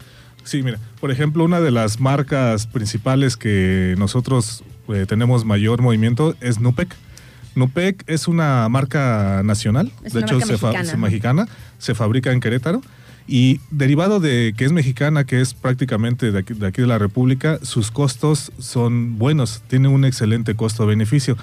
Sí, 0.46 0.64
mira, 0.64 0.80
por 1.02 1.12
ejemplo, 1.12 1.44
una 1.44 1.60
de 1.60 1.72
las 1.72 2.00
marcas 2.00 2.66
principales 2.66 3.36
que 3.36 3.96
nosotros 3.98 4.64
eh, 4.88 5.06
tenemos 5.06 5.44
mayor 5.44 5.82
movimiento 5.82 6.34
es 6.40 6.62
Nupec. 6.62 6.96
Nupec 7.56 8.04
es 8.08 8.28
una 8.28 8.68
marca 8.70 9.42
nacional, 9.44 9.92
Es 10.04 10.14
de 10.14 10.22
hecho 10.22 10.36
marca 10.36 10.46
se 10.48 10.58
fa- 10.58 10.68
mexicana. 10.72 10.90
se- 10.92 10.98
mexicana, 10.98 11.48
se 11.78 11.96
fabrica 11.96 12.32
en 12.32 12.40
Querétaro 12.40 12.82
y 13.28 13.60
derivado 13.72 14.20
de 14.20 14.54
que 14.56 14.66
es 14.66 14.72
mexicana, 14.72 15.24
que 15.24 15.42
es 15.42 15.54
prácticamente 15.54 16.32
de 16.32 16.40
aquí 16.40 16.54
de, 16.54 16.68
aquí 16.68 16.82
de 16.82 16.88
la 16.88 17.00
República, 17.00 17.58
sus 17.64 17.90
costos 17.92 18.52
son 18.60 19.18
buenos, 19.18 19.64
tiene 19.68 19.88
un 19.88 20.06
excelente 20.06 20.56
costo-beneficio. 20.56 21.38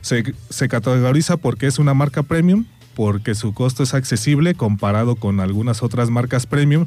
Se, 0.00 0.34
se 0.50 0.68
categoriza 0.68 1.36
porque 1.36 1.66
es 1.66 1.78
una 1.78 1.92
marca 1.92 2.22
premium, 2.22 2.64
porque 2.94 3.34
su 3.34 3.52
costo 3.52 3.82
es 3.82 3.92
accesible 3.92 4.54
comparado 4.54 5.16
con 5.16 5.40
algunas 5.40 5.82
otras 5.82 6.08
marcas 6.08 6.46
premium 6.46 6.86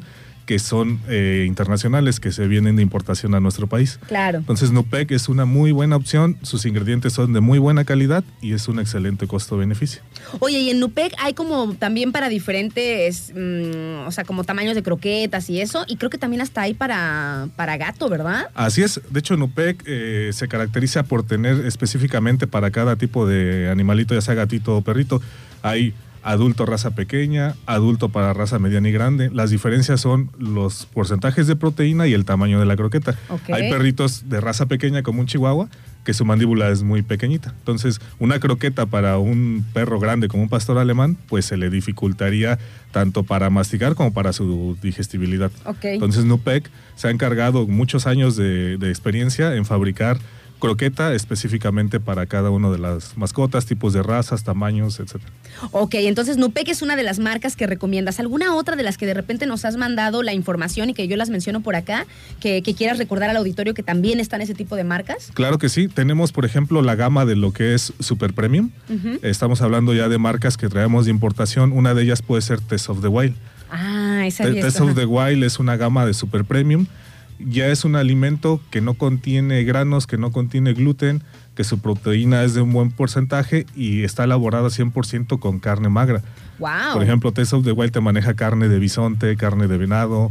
que 0.50 0.58
son 0.58 0.98
eh, 1.08 1.44
internacionales, 1.46 2.18
que 2.18 2.32
se 2.32 2.48
vienen 2.48 2.74
de 2.74 2.82
importación 2.82 3.36
a 3.36 3.40
nuestro 3.40 3.68
país. 3.68 4.00
Claro. 4.08 4.38
Entonces 4.38 4.72
Nupec 4.72 5.12
es 5.12 5.28
una 5.28 5.44
muy 5.44 5.70
buena 5.70 5.94
opción, 5.94 6.38
sus 6.42 6.66
ingredientes 6.66 7.12
son 7.12 7.32
de 7.32 7.38
muy 7.38 7.60
buena 7.60 7.84
calidad 7.84 8.24
y 8.40 8.52
es 8.52 8.66
un 8.66 8.80
excelente 8.80 9.28
costo-beneficio. 9.28 10.02
Oye, 10.40 10.58
y 10.58 10.70
en 10.70 10.80
Nupec 10.80 11.14
hay 11.18 11.34
como 11.34 11.74
también 11.74 12.10
para 12.10 12.28
diferentes, 12.28 13.32
mm, 13.32 14.08
o 14.08 14.10
sea, 14.10 14.24
como 14.24 14.42
tamaños 14.42 14.74
de 14.74 14.82
croquetas 14.82 15.48
y 15.50 15.60
eso, 15.60 15.84
y 15.86 15.94
creo 15.98 16.10
que 16.10 16.18
también 16.18 16.42
hasta 16.42 16.62
hay 16.62 16.74
para, 16.74 17.46
para 17.54 17.76
gato, 17.76 18.08
¿verdad? 18.08 18.48
Así 18.54 18.82
es, 18.82 19.00
de 19.08 19.20
hecho 19.20 19.36
Nupec 19.36 19.84
eh, 19.86 20.30
se 20.32 20.48
caracteriza 20.48 21.04
por 21.04 21.24
tener 21.24 21.64
específicamente 21.64 22.48
para 22.48 22.72
cada 22.72 22.96
tipo 22.96 23.24
de 23.24 23.70
animalito, 23.70 24.14
ya 24.14 24.20
sea 24.20 24.34
gatito 24.34 24.76
o 24.76 24.82
perrito, 24.82 25.22
hay 25.62 25.94
adulto 26.22 26.66
raza 26.66 26.92
pequeña, 26.92 27.54
adulto 27.66 28.10
para 28.10 28.32
raza 28.32 28.58
mediana 28.58 28.88
y 28.88 28.92
grande. 28.92 29.30
Las 29.32 29.50
diferencias 29.50 30.00
son 30.00 30.30
los 30.38 30.86
porcentajes 30.86 31.46
de 31.46 31.56
proteína 31.56 32.06
y 32.06 32.14
el 32.14 32.24
tamaño 32.24 32.60
de 32.60 32.66
la 32.66 32.76
croqueta. 32.76 33.16
Hay 33.52 33.70
perritos 33.70 34.28
de 34.28 34.40
raza 34.40 34.66
pequeña 34.66 35.02
como 35.02 35.20
un 35.20 35.26
chihuahua 35.26 35.68
que 36.04 36.14
su 36.14 36.24
mandíbula 36.24 36.70
es 36.70 36.82
muy 36.82 37.02
pequeñita. 37.02 37.54
Entonces, 37.58 38.00
una 38.18 38.40
croqueta 38.40 38.86
para 38.86 39.18
un 39.18 39.64
perro 39.72 40.00
grande 40.00 40.28
como 40.28 40.42
un 40.42 40.48
pastor 40.48 40.78
alemán, 40.78 41.18
pues 41.28 41.44
se 41.44 41.56
le 41.56 41.68
dificultaría 41.68 42.58
tanto 42.90 43.22
para 43.22 43.50
masticar 43.50 43.94
como 43.94 44.12
para 44.12 44.32
su 44.32 44.78
digestibilidad. 44.82 45.50
Entonces, 45.82 46.24
Nupec 46.24 46.70
se 46.96 47.08
ha 47.08 47.10
encargado 47.10 47.66
muchos 47.66 48.06
años 48.06 48.36
de, 48.36 48.78
de 48.78 48.88
experiencia 48.88 49.54
en 49.54 49.64
fabricar 49.64 50.18
croqueta 50.60 51.12
específicamente 51.14 51.98
para 51.98 52.26
cada 52.26 52.50
una 52.50 52.70
de 52.70 52.78
las 52.78 53.16
mascotas, 53.16 53.66
tipos 53.66 53.92
de 53.92 54.02
razas, 54.02 54.44
tamaños, 54.44 55.00
etc. 55.00 55.16
Ok, 55.72 55.94
entonces 55.94 56.36
Nupec 56.36 56.68
es 56.68 56.82
una 56.82 56.94
de 56.94 57.02
las 57.02 57.18
marcas 57.18 57.56
que 57.56 57.66
recomiendas. 57.66 58.20
¿Alguna 58.20 58.54
otra 58.54 58.76
de 58.76 58.82
las 58.84 58.96
que 58.98 59.06
de 59.06 59.14
repente 59.14 59.46
nos 59.46 59.64
has 59.64 59.76
mandado 59.76 60.22
la 60.22 60.32
información 60.34 60.90
y 60.90 60.94
que 60.94 61.08
yo 61.08 61.16
las 61.16 61.30
menciono 61.30 61.60
por 61.62 61.74
acá, 61.74 62.06
que, 62.38 62.62
que 62.62 62.74
quieras 62.74 62.98
recordar 62.98 63.30
al 63.30 63.36
auditorio 63.36 63.74
que 63.74 63.82
también 63.82 64.20
están 64.20 64.40
ese 64.40 64.54
tipo 64.54 64.76
de 64.76 64.84
marcas? 64.84 65.30
Claro 65.34 65.58
que 65.58 65.68
sí, 65.68 65.88
tenemos 65.88 66.30
por 66.32 66.44
ejemplo 66.44 66.82
la 66.82 66.94
gama 66.94 67.24
de 67.24 67.34
lo 67.34 67.52
que 67.52 67.74
es 67.74 67.92
Super 67.98 68.32
Premium. 68.34 68.70
Estamos 69.22 69.62
hablando 69.62 69.94
ya 69.94 70.08
de 70.08 70.18
marcas 70.18 70.56
que 70.56 70.68
traemos 70.68 71.06
de 71.06 71.10
importación. 71.10 71.72
Una 71.72 71.94
de 71.94 72.02
ellas 72.02 72.22
puede 72.22 72.42
ser 72.42 72.60
Test 72.60 72.88
of 72.90 73.00
the 73.00 73.08
Wild. 73.08 73.34
Ah, 73.70 74.24
esa 74.26 74.44
Te- 74.44 74.58
es. 74.58 74.64
Test 74.64 74.80
of 74.80 74.94
the 74.94 75.06
Wild 75.06 75.44
es 75.44 75.58
una 75.58 75.76
gama 75.76 76.04
de 76.04 76.12
Super 76.12 76.44
Premium 76.44 76.86
ya 77.48 77.68
es 77.68 77.84
un 77.84 77.96
alimento 77.96 78.60
que 78.70 78.80
no 78.80 78.94
contiene 78.94 79.64
granos, 79.64 80.06
que 80.06 80.18
no 80.18 80.32
contiene 80.32 80.72
gluten, 80.72 81.22
que 81.54 81.64
su 81.64 81.78
proteína 81.80 82.42
es 82.44 82.54
de 82.54 82.60
un 82.60 82.72
buen 82.72 82.90
porcentaje 82.90 83.66
y 83.74 84.04
está 84.04 84.24
elaborada 84.24 84.68
100% 84.68 85.38
con 85.38 85.58
carne 85.58 85.88
magra. 85.88 86.22
Wow. 86.58 86.94
Por 86.94 87.02
ejemplo, 87.02 87.32
Taste 87.32 87.56
of 87.56 87.64
the 87.64 87.72
Wild 87.72 87.92
te 87.92 88.00
maneja 88.00 88.34
carne 88.34 88.68
de 88.68 88.78
bisonte, 88.78 89.36
carne 89.36 89.66
de 89.66 89.78
venado 89.78 90.30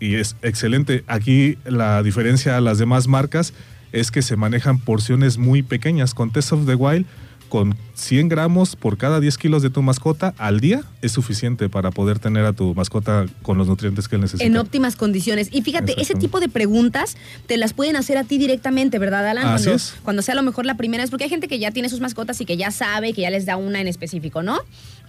y 0.00 0.16
es 0.16 0.36
excelente. 0.42 1.04
Aquí 1.06 1.58
la 1.64 2.02
diferencia 2.02 2.56
a 2.56 2.60
las 2.60 2.78
demás 2.78 3.08
marcas 3.08 3.52
es 3.92 4.10
que 4.10 4.22
se 4.22 4.36
manejan 4.36 4.78
porciones 4.78 5.38
muy 5.38 5.62
pequeñas. 5.62 6.14
Con 6.14 6.30
Taste 6.30 6.54
of 6.54 6.66
the 6.66 6.74
Wild, 6.74 7.06
con 7.48 7.74
100 7.98 8.28
gramos 8.28 8.76
por 8.76 8.96
cada 8.96 9.20
10 9.20 9.36
kilos 9.38 9.62
de 9.62 9.70
tu 9.70 9.82
mascota 9.82 10.34
al 10.38 10.60
día 10.60 10.82
es 11.02 11.12
suficiente 11.12 11.68
para 11.68 11.90
poder 11.90 12.18
tener 12.18 12.44
a 12.44 12.52
tu 12.52 12.74
mascota 12.74 13.26
con 13.42 13.58
los 13.58 13.66
nutrientes 13.66 14.08
que 14.08 14.18
necesita. 14.18 14.44
en 14.44 14.56
óptimas 14.56 14.96
condiciones. 14.96 15.48
Y 15.50 15.62
fíjate, 15.62 16.00
ese 16.00 16.14
tipo 16.14 16.40
de 16.40 16.48
preguntas 16.48 17.16
te 17.46 17.56
las 17.56 17.72
pueden 17.72 17.96
hacer 17.96 18.16
a 18.16 18.24
ti 18.24 18.38
directamente, 18.38 18.98
¿verdad, 18.98 19.26
Alan? 19.26 19.46
Así 19.46 19.64
cuando, 19.64 19.76
es. 19.76 19.94
cuando 20.02 20.22
sea 20.22 20.34
a 20.34 20.36
lo 20.36 20.42
mejor 20.42 20.64
la 20.66 20.76
primera 20.76 21.02
vez, 21.02 21.10
porque 21.10 21.24
hay 21.24 21.30
gente 21.30 21.48
que 21.48 21.58
ya 21.58 21.70
tiene 21.70 21.88
sus 21.88 22.00
mascotas 22.00 22.40
y 22.40 22.44
que 22.44 22.56
ya 22.56 22.70
sabe, 22.70 23.12
que 23.12 23.22
ya 23.22 23.30
les 23.30 23.46
da 23.46 23.56
una 23.56 23.80
en 23.80 23.88
específico, 23.88 24.42
¿no? 24.42 24.58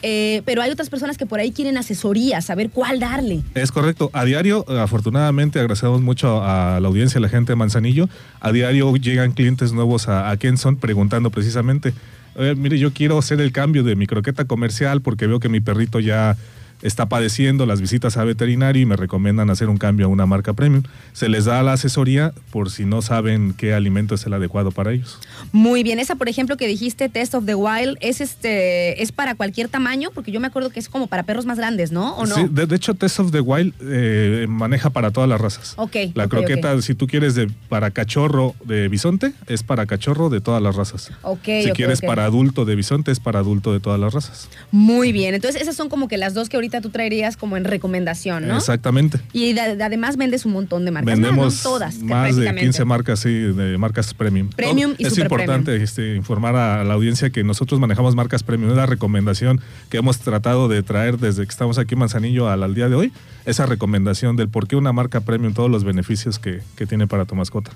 Eh, 0.01 0.41
pero 0.45 0.61
hay 0.61 0.71
otras 0.71 0.89
personas 0.89 1.17
que 1.17 1.25
por 1.25 1.39
ahí 1.39 1.51
quieren 1.51 1.77
asesoría, 1.77 2.41
saber 2.41 2.69
cuál 2.69 2.99
darle. 2.99 3.41
Es 3.53 3.71
correcto. 3.71 4.09
A 4.13 4.23
diario, 4.25 4.65
afortunadamente, 4.79 5.59
agradecemos 5.59 6.01
mucho 6.01 6.41
a 6.43 6.79
la 6.79 6.87
audiencia, 6.87 7.17
a 7.19 7.21
la 7.21 7.29
gente 7.29 7.51
de 7.51 7.55
Manzanillo. 7.57 8.09
A 8.39 8.51
diario 8.51 8.95
llegan 8.95 9.33
clientes 9.33 9.73
nuevos 9.73 10.07
a, 10.07 10.29
a 10.29 10.37
Kenson 10.37 10.77
preguntando 10.77 11.29
precisamente, 11.31 11.93
"Oye, 12.35 12.55
mire, 12.55 12.78
yo 12.79 12.93
quiero 12.93 13.17
hacer 13.17 13.41
el 13.41 13.51
cambio 13.51 13.83
de 13.83 13.95
mi 13.95 14.07
croqueta 14.07 14.45
comercial 14.45 15.01
porque 15.01 15.27
veo 15.27 15.39
que 15.39 15.49
mi 15.49 15.59
perrito 15.59 15.99
ya 15.99 16.37
está 16.81 17.07
padeciendo 17.07 17.65
las 17.65 17.81
visitas 17.81 18.17
a 18.17 18.23
veterinario 18.23 18.81
y 18.81 18.85
me 18.85 18.95
recomiendan 18.95 19.49
hacer 19.49 19.69
un 19.69 19.77
cambio 19.77 20.05
a 20.05 20.09
una 20.09 20.25
marca 20.25 20.53
premium. 20.53 20.83
Se 21.13 21.29
les 21.29 21.45
da 21.45 21.61
la 21.63 21.73
asesoría 21.73 22.33
por 22.51 22.69
si 22.69 22.85
no 22.85 23.01
saben 23.01 23.53
qué 23.57 23.73
alimento 23.73 24.15
es 24.15 24.25
el 24.25 24.33
adecuado 24.33 24.71
para 24.71 24.91
ellos. 24.91 25.19
Muy 25.51 25.83
bien, 25.83 25.99
esa 25.99 26.15
por 26.15 26.29
ejemplo 26.29 26.57
que 26.57 26.67
dijiste 26.67 27.09
Test 27.09 27.35
of 27.35 27.45
the 27.45 27.55
Wild 27.55 27.97
es 28.01 28.21
este 28.21 29.01
es 29.01 29.11
para 29.11 29.35
cualquier 29.35 29.69
tamaño, 29.69 30.09
porque 30.13 30.31
yo 30.31 30.39
me 30.39 30.47
acuerdo 30.47 30.69
que 30.69 30.79
es 30.79 30.89
como 30.89 31.07
para 31.07 31.23
perros 31.23 31.45
más 31.45 31.57
grandes, 31.57 31.91
¿no? 31.91 32.15
¿O 32.15 32.25
no? 32.25 32.35
Sí, 32.35 32.45
de, 32.49 32.65
de 32.65 32.75
hecho, 32.75 32.93
Test 32.93 33.19
of 33.19 33.31
the 33.31 33.41
Wild 33.41 33.73
eh, 33.81 34.45
maneja 34.47 34.89
para 34.89 35.11
todas 35.11 35.29
las 35.29 35.39
razas. 35.39 35.73
Ok, 35.77 35.95
La 36.13 36.27
croqueta, 36.27 36.81
si 36.81 36.95
tú 36.95 37.07
quieres 37.07 37.35
de, 37.35 37.49
para 37.67 37.91
cachorro 37.91 38.55
de 38.65 38.87
bisonte, 38.87 39.33
es 39.47 39.63
para 39.63 39.85
cachorro 39.85 40.29
de 40.29 40.41
todas 40.41 40.61
las 40.61 40.75
razas. 40.75 41.11
Ok, 41.23 41.45
si 41.63 41.71
quieres 41.71 42.01
para 42.01 42.25
adulto 42.25 42.65
de 42.65 42.75
bisonte, 42.75 43.11
es 43.11 43.19
para 43.19 43.39
adulto 43.39 43.73
de 43.73 43.79
todas 43.79 43.99
las 43.99 44.13
razas. 44.13 44.49
Muy 44.71 45.11
bien, 45.11 45.33
entonces 45.35 45.61
esas 45.61 45.75
son 45.75 45.89
como 45.89 46.07
que 46.07 46.17
las 46.17 46.33
dos 46.33 46.49
que 46.49 46.57
ahorita 46.57 46.68
tú 46.81 46.89
traerías 46.89 47.35
como 47.37 47.57
en 47.57 47.63
recomendación, 47.65 48.47
¿no? 48.47 48.57
Exactamente. 48.57 49.19
Y 49.33 49.53
de- 49.53 49.75
de- 49.75 49.83
además 49.83 50.17
vendes 50.17 50.45
un 50.45 50.53
montón 50.53 50.85
de 50.85 50.91
marcas. 50.91 51.13
Vendemos 51.15 51.45
más, 51.55 51.63
¿no? 51.65 51.69
todas, 51.71 51.95
más 51.97 52.05
de 52.35 52.43
prácticamente. 52.43 52.61
15 52.61 52.85
marcas, 52.85 53.19
sí, 53.19 53.29
de 53.31 53.77
marcas 53.77 54.13
premium. 54.13 54.49
Premium 54.55 54.93
y 54.97 55.05
Es 55.05 55.15
super 55.15 55.31
importante 55.31 55.75
este, 55.81 56.15
informar 56.15 56.55
a 56.55 56.83
la 56.83 56.93
audiencia 56.93 57.29
que 57.29 57.43
nosotros 57.43 57.79
manejamos 57.79 58.15
marcas 58.15 58.43
premium. 58.43 58.71
Es 58.71 58.77
la 58.77 58.85
recomendación 58.85 59.61
que 59.89 59.97
hemos 59.97 60.19
tratado 60.19 60.67
de 60.67 60.83
traer 60.83 61.17
desde 61.17 61.43
que 61.43 61.49
estamos 61.49 61.77
aquí 61.77 61.95
en 61.95 61.99
Manzanillo 61.99 62.49
al, 62.49 62.63
al 62.63 62.75
día 62.75 62.89
de 62.89 62.95
hoy. 62.95 63.11
Esa 63.49 63.65
recomendación 63.65 64.35
del 64.35 64.47
por 64.49 64.67
qué 64.67 64.75
una 64.75 64.93
marca 64.93 65.21
premium, 65.21 65.53
todos 65.53 65.69
los 65.71 65.83
beneficios 65.83 66.37
que, 66.39 66.61
que 66.75 66.85
tiene 66.85 67.07
para 67.07 67.25
tu 67.25 67.35
mascota. 67.35 67.71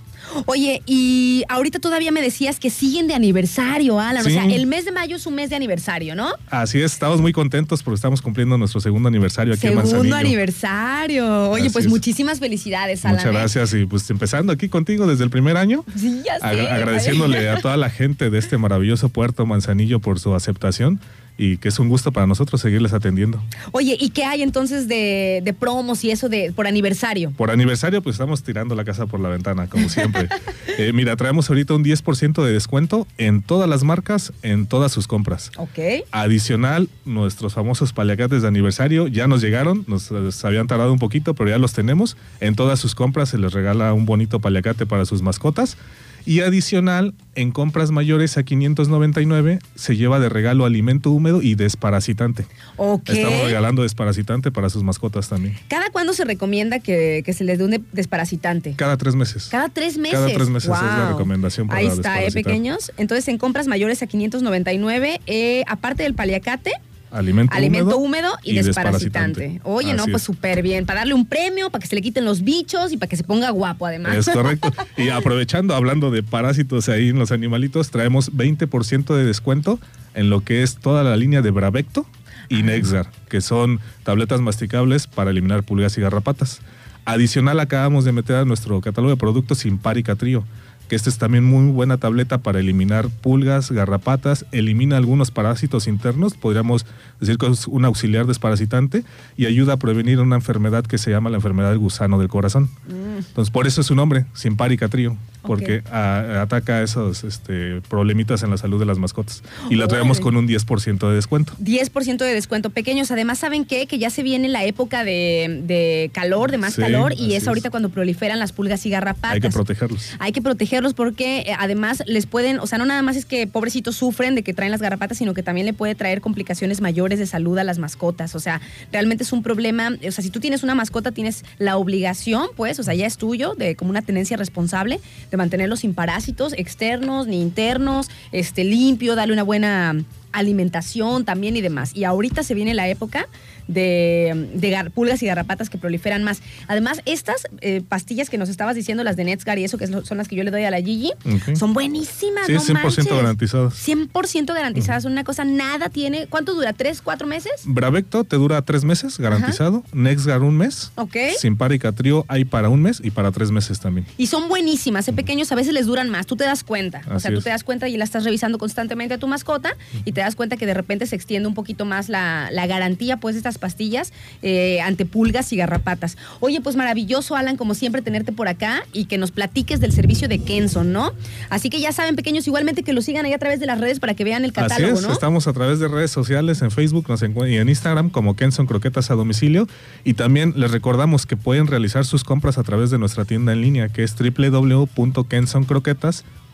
Oye, 0.46 0.82
y 0.86 1.44
ahorita 1.50 1.80
todavía 1.80 2.12
me 2.12 2.22
decías 2.22 2.60
que 2.60 2.70
siguen 2.70 3.08
de 3.08 3.16
aniversario, 3.16 4.00
Alan. 4.00 4.24
Sí. 4.24 4.30
O 4.30 4.34
sea, 4.34 4.46
el 4.46 4.68
mes 4.68 4.86
de 4.86 4.92
mayo 4.92 5.16
es 5.16 5.26
un 5.26 5.36
mes 5.36 5.50
de 5.50 5.56
aniversario, 5.56 6.16
¿no? 6.16 6.30
Así 6.50 6.80
es, 6.82 6.94
estamos 6.94 7.22
muy 7.22 7.34
contentos 7.34 7.82
porque 7.84 7.96
estamos 7.96 8.22
cumpliendo 8.22 8.58
nuestro 8.58 8.82
segundo 8.82 9.08
aniversario 9.10 9.54
aquí 9.54 9.68
en 9.68 9.74
Segundo 9.74 9.92
Manzanillo. 9.94 10.16
aniversario. 10.16 11.50
Oye, 11.52 11.64
Así 11.64 11.74
pues 11.74 11.86
es. 11.86 11.92
muchísimas 11.92 12.40
felicidades, 12.40 13.04
Alan. 13.06 13.18
Muchas 13.18 13.32
¿eh? 13.32 13.38
gracias 13.38 13.74
y 13.74 13.86
pues 13.86 14.10
empezando 14.10 14.54
aquí 14.54 14.70
contigo 14.70 15.08
desde 15.08 15.24
el 15.24 15.30
primer 15.30 15.58
año. 15.58 15.84
Sí, 15.98 16.22
ya 16.26 16.40
sé. 16.40 16.46
Agra- 16.46 16.76
agradeciéndole 16.76 17.50
a 17.50 17.60
toda 17.62 17.78
la 17.78 17.90
gente 17.90 18.30
de 18.30 18.38
este 18.38 18.58
maravilloso 18.58 19.10
puerto 19.10 19.46
Manzanillo 19.46 20.00
por 20.00 20.20
su 20.20 20.36
aceptación 20.36 21.00
y 21.38 21.58
que 21.58 21.70
es 21.70 21.80
un 21.80 21.90
gusto 21.90 22.12
para 22.12 22.28
nosotros 22.28 22.62
seguirles 22.62 22.94
atendiendo. 22.94 23.42
Oye, 23.72 23.98
¿y 24.00 24.10
qué 24.10 24.26
hay 24.26 24.44
entonces 24.44 24.88
de, 24.88 25.42
de 25.44 25.54
promos 25.54 26.04
y 26.04 26.12
eso 26.12 26.30
de 26.30 26.52
por 26.56 26.68
aniversario? 26.68 27.32
Por 27.32 27.52
aniversario, 27.52 28.02
pues 28.02 28.16
estamos 28.16 28.44
tirando 28.44 28.76
la 28.76 28.84
casa 28.84 29.08
por 29.08 29.20
la 29.20 29.30
ventana, 29.30 29.68
como 29.68 29.90
siempre. 29.90 30.30
Eh, 30.80 30.92
mira, 30.92 31.16
traemos 31.16 31.48
ahorita 31.50 31.76
un 31.76 31.84
10% 31.84 32.44
de 32.44 32.52
descuento 32.52 33.06
en 33.20 33.44
todas 33.44 33.70
las 33.70 33.84
marcas, 33.84 34.34
en 34.42 34.66
todas 34.66 34.92
sus 34.92 35.06
compras. 35.06 35.52
Ok. 35.58 36.04
Adicional, 36.12 36.90
nuestros 37.06 37.54
famosos 37.54 37.94
paliacates 37.94 38.42
de 38.42 38.48
aniversario 38.48 39.08
ya 39.08 39.28
nos 39.28 39.42
llegaron, 39.42 39.84
nos, 39.88 40.10
eh, 40.10 40.48
habían 40.48 40.66
tardado 40.66 40.92
un 40.92 40.98
poquito, 40.98 41.36
pero 41.36 41.52
ya 41.52 41.60
los 41.60 41.74
tenemos. 41.74 42.18
En 42.40 42.56
todas 42.56 42.80
sus 42.80 42.96
compras 42.96 43.30
se 43.30 43.38
les 43.38 43.54
regala 43.54 43.94
un 43.94 44.08
bonito 44.08 44.40
paliacate 44.40 44.88
para 44.88 45.06
sus 45.06 45.22
mascotas. 45.22 45.78
Y 46.26 46.40
adicional, 46.40 47.14
en 47.36 47.52
compras 47.52 47.92
mayores 47.92 48.38
a 48.38 48.44
599 48.44 49.60
se 49.76 49.98
lleva 49.98 50.20
de 50.20 50.30
regalo 50.30 50.66
alimento 50.66 51.12
húmedo 51.12 51.42
y 51.42 51.56
desparasitante. 51.56 52.46
Ok. 52.78 53.10
Estamos 53.10 53.44
regalando 53.44 53.84
desparasitante 53.84 54.52
para 54.52 54.70
sus 54.70 54.84
mascotas 54.84 55.28
también. 55.30 55.56
¿Cada 55.68 55.90
cuándo 55.90 56.14
se 56.14 56.24
recomienda 56.26 56.80
que, 56.80 57.24
que 57.26 57.34
se 57.34 57.44
les 57.44 57.58
dé 57.58 57.66
un 57.66 57.72
de- 57.72 57.82
desparasitante? 57.92 58.74
Cada 58.76 58.98
tres 58.98 59.16
meses. 59.16 59.48
Cada 59.50 59.70
tres 59.70 59.98
meses. 59.98 60.18
Cada 60.20 60.34
tres 60.34 60.50
meses 60.50 60.70
es 60.70 60.82
la 60.82 61.10
recomendación 61.10 61.68
para 61.68 61.80
Ahí 61.80 61.88
está, 61.88 62.24
¿eh, 62.24 62.32
pequeños? 62.32 62.92
Entonces, 62.98 63.28
en 63.28 63.38
compras 63.38 63.68
mayores 63.68 64.02
a 64.02 64.08
599, 64.08 65.20
eh, 65.28 65.64
aparte 65.68 66.04
del 66.04 66.14
paliacate, 66.14 66.72
Alimento, 67.14 67.56
alimento 67.56 67.98
húmedo, 67.98 68.30
y, 68.44 68.52
y 68.52 68.56
desparasitante. 68.56 69.42
desparasitante. 69.42 69.62
Oye, 69.64 69.94
no, 69.94 70.06
pues 70.06 70.18
es. 70.18 70.24
súper 70.24 70.64
bien. 70.64 70.86
Para 70.86 71.02
darle 71.02 71.14
un 71.14 71.28
premio, 71.28 71.70
para 71.70 71.82
que 71.82 71.88
se 71.88 71.96
le 71.96 72.02
quiten 72.02 72.26
los 72.26 72.42
bichos 72.42 72.92
y 72.92 72.98
para 72.98 73.08
que 73.08 73.16
se 73.16 73.24
ponga 73.24 73.52
guapo, 73.52 73.86
además. 73.86 74.16
Es 74.16 74.30
correcto. 74.30 74.72
Y 74.98 75.10
aprovechando, 75.10 75.76
hablando 75.76 76.12
de 76.12 76.24
parásitos 76.24 76.90
ahí 76.90 77.10
en 77.10 77.20
los 77.20 77.32
animalitos, 77.32 77.92
traemos 77.92 78.32
20% 78.34 79.16
de 79.16 79.26
descuento 79.26 79.80
en 80.14 80.30
lo 80.30 80.42
que 80.42 80.64
es 80.64 80.78
toda 80.78 81.04
la 81.04 81.16
línea 81.16 81.42
de 81.42 81.52
Bravecto 81.52 82.06
y 82.50 82.64
Nexgar, 82.64 83.10
que 83.30 83.42
son 83.42 83.80
tabletas 84.04 84.42
masticables 84.42 85.08
para 85.08 85.32
eliminar 85.32 85.64
pulgas 85.64 85.98
y 85.98 86.02
garrapatas. 86.02 86.62
Adicional, 87.06 87.60
acabamos 87.60 88.06
de 88.06 88.12
meter 88.12 88.38
a 88.38 88.46
nuestro 88.46 88.80
catálogo 88.82 89.12
de 89.12 89.18
productos 89.18 89.60
Simparica 89.60 90.16
Trio, 90.16 90.46
que 90.94 90.98
esta 90.98 91.10
es 91.10 91.18
también 91.18 91.44
muy 91.44 91.72
buena 91.72 91.98
tableta 91.98 92.38
para 92.38 92.60
eliminar 92.60 93.10
pulgas, 93.10 93.72
garrapatas, 93.72 94.46
elimina 94.52 94.96
algunos 94.96 95.32
parásitos 95.32 95.88
internos, 95.88 96.36
podríamos 96.36 96.86
decir 97.20 97.40
que 97.40 97.48
es 97.48 97.68
un 97.68 97.84
auxiliar 97.84 98.28
desparasitante 98.28 99.04
y 99.36 99.48
ayuda 99.48 99.74
a 99.74 99.78
prevenir 99.78 100.20
una 100.20 100.36
enfermedad 100.36 100.86
que 100.86 101.00
se 101.00 101.10
llama 101.10 101.32
la 101.32 101.38
enfermedad 101.38 101.72
del 101.72 101.80
gusano 101.80 102.20
del 102.20 102.28
corazón. 102.28 102.70
Entonces, 103.18 103.52
por 103.52 103.66
eso 103.66 103.82
es 103.82 103.88
su 103.88 103.96
nombre, 103.96 104.28
Simparica 104.36 104.88
Trio, 104.88 105.18
porque 105.44 105.84
a- 105.92 106.42
ataca 106.42 106.82
esos 106.82 107.24
este, 107.24 107.82
problemitas 107.90 108.44
en 108.44 108.50
la 108.50 108.58
salud 108.58 108.80
de 108.80 108.86
las 108.86 108.98
mascotas. 108.98 109.44
Y 109.70 109.76
la 109.76 109.88
traemos 109.88 110.20
con 110.20 110.36
un 110.36 110.48
10% 110.48 111.10
de 111.10 111.16
descuento. 111.16 111.54
10% 111.62 112.18
de 112.18 112.34
descuento. 112.34 112.70
Pequeños, 112.70 113.12
además, 113.12 113.40
¿saben 113.40 113.66
qué? 113.66 113.86
Que 113.88 114.00
ya 114.00 114.10
se 114.10 114.24
viene 114.24 114.50
la 114.50 114.64
época 114.66 115.04
de, 115.04 115.62
de 115.66 116.10
calor, 116.14 116.52
de 116.52 116.58
más 116.58 116.74
Sí, 116.74 116.82
calor, 116.82 117.14
y 117.18 117.34
es. 117.36 117.48
ahorita 117.48 117.70
cuando 117.70 117.90
proliferan 117.90 118.40
las 118.40 118.52
pulgas 118.54 118.86
y 118.86 118.90
garrapatas. 118.90 119.34
Hay 119.34 119.42
que 119.42 119.50
protegerlos. 119.50 120.12
Hay 120.20 120.32
que 120.32 120.42
protegerlos 120.42 120.94
porque 120.94 121.40
eh, 121.40 121.54
además 121.58 122.04
les 122.08 122.26
pueden, 122.26 122.60
o 122.60 122.68
sea, 122.68 122.78
no 122.78 122.86
nada 122.86 123.02
más 123.02 123.16
es 123.16 123.26
que 123.26 123.46
pobrecitos 123.48 123.96
sufren 123.96 124.36
de 124.36 124.44
que 124.44 124.54
traen 124.54 124.72
las 124.72 124.82
garrapatas, 124.82 125.18
sino 125.18 125.34
que 125.34 125.44
también 125.44 125.66
le 125.66 125.74
puede 125.74 125.96
traer 125.96 126.22
complicaciones 126.22 126.82
mayores 126.82 127.20
de 127.20 127.28
salud 127.28 127.58
a 127.58 127.64
las 127.64 127.80
mascotas. 127.80 128.36
O 128.36 128.40
sea, 128.40 128.62
realmente 128.92 129.24
es 129.24 129.34
un 129.34 129.44
problema. 129.44 129.90
O 130.08 130.12
sea, 130.12 130.24
si 130.24 130.30
tú 130.30 130.40
tienes 130.40 130.64
una 130.64 130.76
mascota, 130.76 131.12
tienes 131.12 131.44
la 131.58 131.78
obligación, 131.78 132.48
pues, 132.56 132.80
o 132.80 132.84
sea, 132.84 132.94
ya 132.94 133.06
es 133.06 133.18
tuyo, 133.18 133.54
de 133.56 133.76
como 133.76 133.90
una 133.92 134.02
tenencia 134.02 134.38
responsable, 134.38 135.00
de 135.34 135.38
mantenerlos 135.38 135.80
sin 135.80 135.96
parásitos 135.96 136.54
externos 136.54 137.26
ni 137.26 137.42
internos, 137.42 138.08
este, 138.32 138.64
limpio, 138.64 139.16
darle 139.16 139.34
una 139.34 139.42
buena 139.42 139.96
alimentación 140.34 141.26
también 141.26 141.56
y 141.56 141.62
demás. 141.62 141.92
Y 141.96 142.04
ahorita 142.04 142.44
se 142.44 142.54
viene 142.54 142.74
la 142.74 142.88
época 142.90 143.28
de, 143.68 144.50
de 144.54 144.90
pulgas 144.90 145.24
y 145.24 145.28
garrapatas 145.28 145.70
que 145.70 145.78
proliferan 145.78 146.24
más. 146.24 146.42
Además, 146.68 147.02
estas 147.06 147.48
eh, 147.62 147.82
pastillas 147.88 148.30
que 148.30 148.38
nos 148.38 148.50
estabas 148.50 148.76
diciendo, 148.76 149.04
las 149.04 149.16
de 149.16 149.24
Netsgar 149.24 149.58
y 149.60 149.64
eso, 149.64 149.78
que 149.78 149.88
son 149.88 150.18
las 150.18 150.28
que 150.28 150.36
yo 150.36 150.44
le 150.44 150.52
doy 150.52 150.64
a 150.64 150.72
la 150.72 150.82
Gigi, 150.82 151.12
son 151.56 151.74
buenísimas. 151.74 152.46
Sí, 152.48 152.54
no 152.54 152.62
100% 152.62 152.74
manches. 152.74 153.08
garantizadas. 153.08 153.88
100% 153.88 154.54
garantizadas. 154.54 155.06
Una 155.06 155.24
cosa, 155.24 155.46
nada 155.46 155.90
tiene. 155.90 156.28
¿Cuánto 156.28 156.54
dura? 156.54 156.74
¿Tres, 156.74 157.02
cuatro 157.02 157.28
meses? 157.28 157.52
Bravecto 157.66 158.24
te 158.24 158.36
dura 158.36 158.62
tres 158.62 158.84
meses, 158.84 159.18
garantizado. 159.18 159.84
Nexgar 159.94 160.42
un 160.42 160.58
mes. 160.58 160.92
Ok. 160.96 161.16
Simparica 161.38 161.92
Trio 161.92 162.26
hay 162.28 162.46
para 162.46 162.70
un 162.70 162.82
mes 162.82 163.02
y 163.04 163.12
para 163.12 163.32
tres 163.32 163.52
meses 163.52 163.80
también. 163.80 164.06
Y 164.18 164.28
son 164.28 164.48
buenísimas, 164.50 165.08
¿eh? 165.08 165.14
pequeños, 165.14 165.52
a 165.52 165.56
veces 165.56 165.74
les 165.74 165.86
duran 165.86 166.10
más, 166.10 166.26
tú 166.26 166.36
te 166.36 166.44
das 166.44 166.64
cuenta. 166.64 167.02
o 167.14 167.20
sea, 167.20 167.32
tú 167.32 167.38
es. 167.38 167.44
te 167.44 167.50
das 167.50 167.64
cuenta 167.64 167.88
y 167.88 167.98
la 167.98 168.04
estás 168.04 168.24
revisando 168.24 168.58
constantemente 168.58 169.14
a 169.14 169.18
tu 169.18 169.28
mascota 169.28 169.76
y 170.06 170.12
te 170.12 170.23
das 170.24 170.36
cuenta 170.36 170.58
que 170.58 170.66
de 170.66 170.74
repente 170.74 171.06
se 171.06 171.16
extiende 171.16 171.48
un 171.48 171.54
poquito 171.54 171.86
más 171.86 172.10
la, 172.10 172.50
la 172.52 172.68
garantía 172.68 173.18
pues 173.18 173.36
de 173.36 173.40
estas 173.40 173.58
pastillas 173.58 174.12
eh, 174.42 174.82
ante 174.82 175.06
pulgas 175.06 175.52
y 175.54 175.58
garrapatas. 175.58 176.18
Oye, 176.40 176.62
pues 176.62 176.76
maravilloso, 176.76 177.36
Alan, 177.36 177.58
como 177.58 177.74
siempre, 177.74 178.02
tenerte 178.02 178.32
por 178.32 178.48
acá 178.48 178.86
y 178.94 179.06
que 179.06 179.18
nos 179.18 179.32
platiques 179.32 179.80
del 179.80 179.92
servicio 179.92 180.28
de 180.28 180.40
Kenson, 180.40 180.92
¿no? 180.92 181.14
Así 181.50 181.70
que 181.70 181.80
ya 181.80 181.92
saben, 181.92 182.16
pequeños, 182.16 182.48
igualmente 182.48 182.84
que 182.84 182.94
lo 182.94 183.02
sigan 183.02 183.26
ahí 183.26 183.34
a 183.34 183.40
través 183.40 183.60
de 183.60 183.66
las 183.66 183.80
redes 183.80 184.00
para 184.00 184.14
que 184.14 184.24
vean 184.24 184.44
el 184.44 184.52
Así 184.52 184.62
catálogo, 184.62 185.00
es, 185.00 185.06
¿no? 185.06 185.12
estamos 185.12 185.48
a 185.48 185.54
través 185.54 185.80
de 185.80 185.88
redes 185.88 186.12
sociales, 186.12 186.62
en 186.62 186.72
Facebook 186.72 187.06
nos 187.10 187.22
y 187.24 187.58
en 187.58 187.70
Instagram 187.70 188.10
como 188.10 188.36
Kenson 188.36 188.68
Croquetas 188.68 189.12
a 189.12 189.16
domicilio. 189.16 189.68
Y 190.04 190.14
también 190.14 190.54
les 190.56 190.72
recordamos 190.72 191.26
que 191.26 191.38
pueden 191.38 191.68
realizar 191.68 192.06
sus 192.06 192.24
compras 192.24 192.58
a 192.58 192.64
través 192.64 192.90
de 192.92 192.98
nuestra 192.98 193.26
tienda 193.26 193.54
en 193.54 193.62
línea, 193.62 193.90
que 193.90 194.04
es 194.04 194.16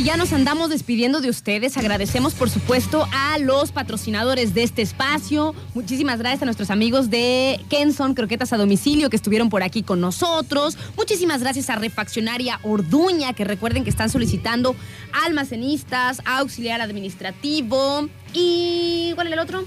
Ya 0.08 0.16
nos 0.16 0.32
andamos 0.32 0.70
despidiendo 0.70 1.20
de 1.20 1.30
ustedes. 1.30 1.76
Agradecemos, 1.76 2.34
por 2.34 2.50
supuesto, 2.50 3.06
a 3.12 3.38
los 3.40 3.74
patrocinadores 3.74 4.54
de 4.54 4.64
este 4.64 4.82
espacio. 4.82 5.54
Muchísimas 5.74 6.18
gracias 6.20 6.44
a 6.44 6.46
nuestros 6.46 6.70
amigos 6.70 7.10
de 7.10 7.60
Kenson 7.70 8.14
Croquetas 8.14 8.54
a 8.54 8.58
Domicilio 8.58 9.10
que 9.10 9.18
estuvieron 9.18 9.50
por 9.50 9.64
aquí 9.64 9.84
con 9.84 10.00
nosotros. 10.00 10.78
Muchísimas 10.96 11.42
gracias 11.42 11.70
a 11.70 11.76
Refaccionaria 11.76 12.62
Orduña, 12.64 13.34
que 13.34 13.44
recuerden 13.44 13.84
que 13.84 13.90
están 13.90 14.10
solicitando 14.10 14.78
almacenistas, 15.26 16.22
auxiliar 16.24 16.80
administrativo 16.80 18.08
y... 18.32 19.12
¿Cuál 19.16 19.28
es 19.28 19.34
el 19.34 19.40
otro? 19.40 19.66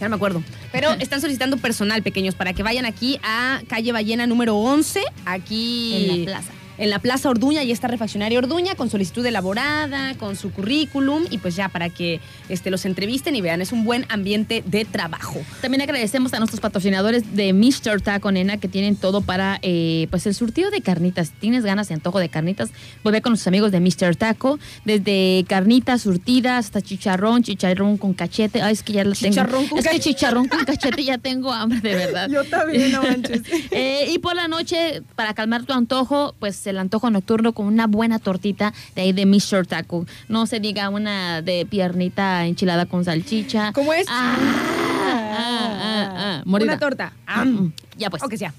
Ya 0.00 0.06
no 0.06 0.10
me 0.10 0.16
acuerdo. 0.16 0.42
Pero 0.72 0.90
están 0.98 1.20
solicitando 1.20 1.58
personal, 1.58 2.02
pequeños, 2.02 2.34
para 2.34 2.54
que 2.54 2.64
vayan 2.64 2.86
aquí 2.86 3.20
a 3.22 3.62
calle 3.68 3.92
Ballena 3.92 4.26
número 4.26 4.56
11, 4.56 5.00
aquí... 5.26 6.08
En 6.10 6.18
la 6.18 6.24
plaza. 6.24 6.59
En 6.80 6.88
la 6.88 6.98
Plaza 6.98 7.28
Orduña, 7.28 7.62
y 7.62 7.72
está 7.72 7.88
Refaccionaria 7.88 8.38
Orduña, 8.38 8.74
con 8.74 8.88
solicitud 8.88 9.24
elaborada, 9.26 10.14
con 10.14 10.34
su 10.34 10.50
currículum, 10.50 11.24
y 11.28 11.36
pues 11.36 11.54
ya 11.54 11.68
para 11.68 11.90
que 11.90 12.20
este, 12.48 12.70
los 12.70 12.86
entrevisten 12.86 13.36
y 13.36 13.42
vean, 13.42 13.60
es 13.60 13.72
un 13.72 13.84
buen 13.84 14.06
ambiente 14.08 14.64
de 14.64 14.86
trabajo. 14.86 15.40
También 15.60 15.82
agradecemos 15.82 16.32
a 16.32 16.38
nuestros 16.38 16.58
patrocinadores 16.60 17.36
de 17.36 17.52
Mr. 17.52 18.00
Taco 18.00 18.32
Nena 18.32 18.56
que 18.56 18.66
tienen 18.66 18.96
todo 18.96 19.20
para 19.20 19.58
eh, 19.60 20.06
pues 20.10 20.26
el 20.26 20.34
surtido 20.34 20.70
de 20.70 20.80
carnitas. 20.80 21.28
Si 21.28 21.34
tienes 21.34 21.64
ganas 21.64 21.90
y 21.90 21.92
antojo 21.92 22.18
de 22.18 22.30
carnitas, 22.30 22.70
vuelve 23.04 23.20
con 23.20 23.32
nuestros 23.32 23.48
amigos 23.48 23.72
de 23.72 23.80
Mr. 23.80 24.16
Taco. 24.16 24.58
Desde 24.86 25.44
carnitas 25.48 26.00
surtidas 26.00 26.64
hasta 26.64 26.80
chicharrón, 26.80 27.42
chicharrón 27.42 27.98
con 27.98 28.14
cachete. 28.14 28.62
Ay, 28.62 28.72
es 28.72 28.82
que 28.82 28.94
ya 28.94 29.04
lo 29.04 29.12
tengo. 29.12 29.34
Chicharrón 29.34 29.66
con 29.66 29.78
es 29.78 29.86
que 29.86 30.00
chicharrón 30.00 30.48
con 30.48 30.64
cachete 30.64 31.04
ya 31.04 31.18
tengo 31.18 31.52
hambre 31.52 31.80
de 31.82 31.94
verdad. 31.94 32.28
Yo 32.32 32.42
también, 32.44 32.90
no 32.92 33.02
manches. 33.02 33.42
Eh, 33.72 34.10
y 34.10 34.18
por 34.18 34.34
la 34.34 34.48
noche, 34.48 35.02
para 35.14 35.32
calmar 35.34 35.64
tu 35.64 35.72
antojo, 35.72 36.34
pues 36.38 36.66
el 36.70 36.78
antojo 36.78 37.10
nocturno 37.10 37.52
con 37.52 37.66
una 37.66 37.86
buena 37.86 38.18
tortita 38.18 38.72
de 38.94 39.02
ahí 39.02 39.12
de 39.12 39.26
Mr. 39.26 39.66
Taco. 39.66 40.06
No 40.28 40.46
se 40.46 40.60
diga 40.60 40.88
una 40.88 41.42
de 41.42 41.66
piernita 41.66 42.46
enchilada 42.46 42.86
con 42.86 43.04
salchicha. 43.04 43.72
¿Cómo 43.72 43.92
es? 43.92 44.06
Ah, 44.08 44.36
ah, 44.38 45.80
ah, 45.82 46.14
ah, 46.16 46.42
mordida. 46.44 46.72
Una 46.72 46.78
torta. 46.78 47.12
Ah, 47.26 47.44
mm, 47.44 47.72
ya 47.96 48.10
pues. 48.10 48.22
O 48.22 48.28
que 48.28 48.38
sea. 48.38 48.54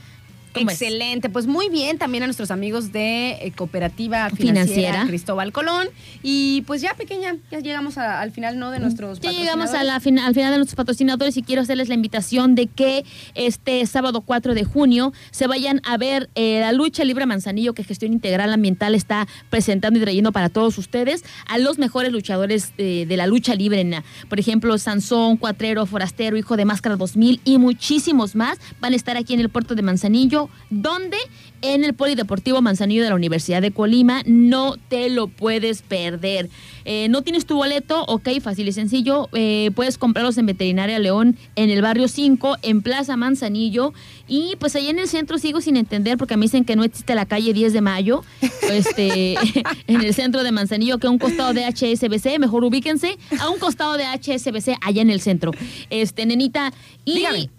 Excelente, 0.55 1.31
pues 1.31 1.47
muy 1.47 1.69
bien 1.69 1.99
también 1.99 2.23
a 2.25 2.27
nuestros 2.27 2.51
amigos 2.51 2.93
de 2.93 3.33
eh, 3.41 3.53
Cooperativa 3.57 4.29
Financiera, 4.31 4.65
Financiera. 4.65 5.07
Cristóbal 5.07 5.53
Colón. 5.53 5.89
Y 6.23 6.63
pues 6.67 6.81
ya 6.83 6.95
pequeña, 6.95 7.37
ya 7.51 7.61
llegamos 7.61 7.99
a- 7.99 8.21
al 8.21 8.33
final, 8.33 8.59
¿no? 8.59 8.71
De 8.71 8.79
nuestros 8.81 9.21
Ya 9.21 9.33
llegamos 9.33 9.71
a 9.75 9.85
la 9.85 10.01
fina- 10.01 10.27
al 10.27 10.35
final 10.35 10.51
de 10.53 10.57
nuestros 10.59 10.77
patrocinadores 10.77 11.37
y 11.37 11.43
quiero 11.43 11.63
hacerles 11.63 11.89
la 11.89 11.95
invitación 11.95 12.55
de 12.55 12.67
que 12.67 13.05
este 13.35 13.85
sábado 13.87 14.21
4 14.23 14.55
de 14.55 14.65
junio 14.65 15.13
se 15.31 15.47
vayan 15.47 15.81
a 15.85 15.97
ver 15.97 16.31
eh, 16.35 16.61
la 16.61 16.73
lucha 16.73 17.05
libre 17.05 17.27
Manzanillo 17.27 17.75
que 17.75 17.85
Gestión 17.85 18.13
Integral 18.13 18.53
Ambiental 18.53 18.95
está 18.95 19.27
presentando 19.51 19.99
y 19.99 20.03
trayendo 20.03 20.33
para 20.33 20.49
todos 20.49 20.79
ustedes 20.79 21.25
a 21.47 21.59
los 21.59 21.79
mejores 21.79 22.13
luchadores 22.13 22.73
eh, 22.79 23.05
de 23.09 23.17
la 23.17 23.27
lucha 23.27 23.55
libre. 23.55 23.81
Por 24.29 24.39
ejemplo, 24.41 24.77
Sansón, 24.79 25.37
Cuatrero, 25.37 25.87
Forastero, 25.87 26.37
Hijo 26.37 26.57
de 26.57 26.65
Máscara 26.65 26.97
2000 26.97 27.41
y 27.45 27.59
muchísimos 27.59 28.35
más 28.35 28.59
van 28.81 28.93
a 28.93 28.97
estar 28.97 29.17
aquí 29.17 29.33
en 29.35 29.41
el 29.41 29.49
puerto 29.49 29.75
de 29.75 29.83
Manzanillo, 29.83 30.40
donde 30.71 31.19
en 31.62 31.85
el 31.85 31.95
Polideportivo 31.95 32.62
Manzanillo 32.62 33.03
de 33.03 33.11
la 33.11 33.15
Universidad 33.15 33.61
de 33.62 33.71
Colima. 33.71 34.23
No 34.27 34.77
te 34.89 35.11
lo 35.11 35.29
puedes 35.29 35.83
perder. 35.83 36.49
Eh, 36.85 37.09
no 37.11 37.23
tienes 37.23 37.47
tu 37.47 37.57
boleto, 37.57 38.05
ok, 38.07 38.29
fácil 38.41 38.69
y 38.69 38.73
sencillo. 38.73 39.29
eh, 39.33 39.71
puedes 39.75 39.99
comprarlos 39.99 40.39
en 40.39 40.47
Veterinaria 40.47 40.99
León, 40.99 41.37
en 41.57 41.71
el 41.71 41.83
barrio 41.83 42.09
5, 42.09 42.57
en 42.62 42.83
Plaza 42.83 43.17
Manzanillo. 43.17 43.93
Y 44.27 44.57
pues 44.59 44.77
allá 44.77 44.91
en 44.91 44.99
el 44.99 45.09
centro 45.09 45.39
sigo 45.39 45.61
sin 45.61 45.77
entender 45.77 46.17
porque 46.17 46.37
me 46.37 46.47
dicen 46.47 46.65
que 46.65 46.77
no 46.77 46.85
existe 46.85 47.15
la 47.15 47.27
calle 47.27 47.53
10 47.53 47.73
de 47.73 47.81
mayo, 47.81 48.25
este, 48.71 49.35
en 49.87 50.01
el 50.01 50.15
centro 50.15 50.43
de 50.43 50.53
Manzanillo, 50.53 50.99
que 50.99 51.07
a 51.07 51.11
un 51.11 51.19
costado 51.19 51.53
de 51.53 51.65
HSBC, 51.65 52.39
mejor 52.39 52.65
ubíquense, 52.65 53.19
a 53.39 53.51
un 53.51 53.59
costado 53.59 53.97
de 53.97 54.05
HSBC 54.05 54.77
allá 54.81 55.03
en 55.03 55.11
el 55.11 55.21
centro. 55.21 55.53
Este, 55.91 56.27
nenita, 56.27 56.73
y 57.05 57.17
Dígame. 57.17 57.51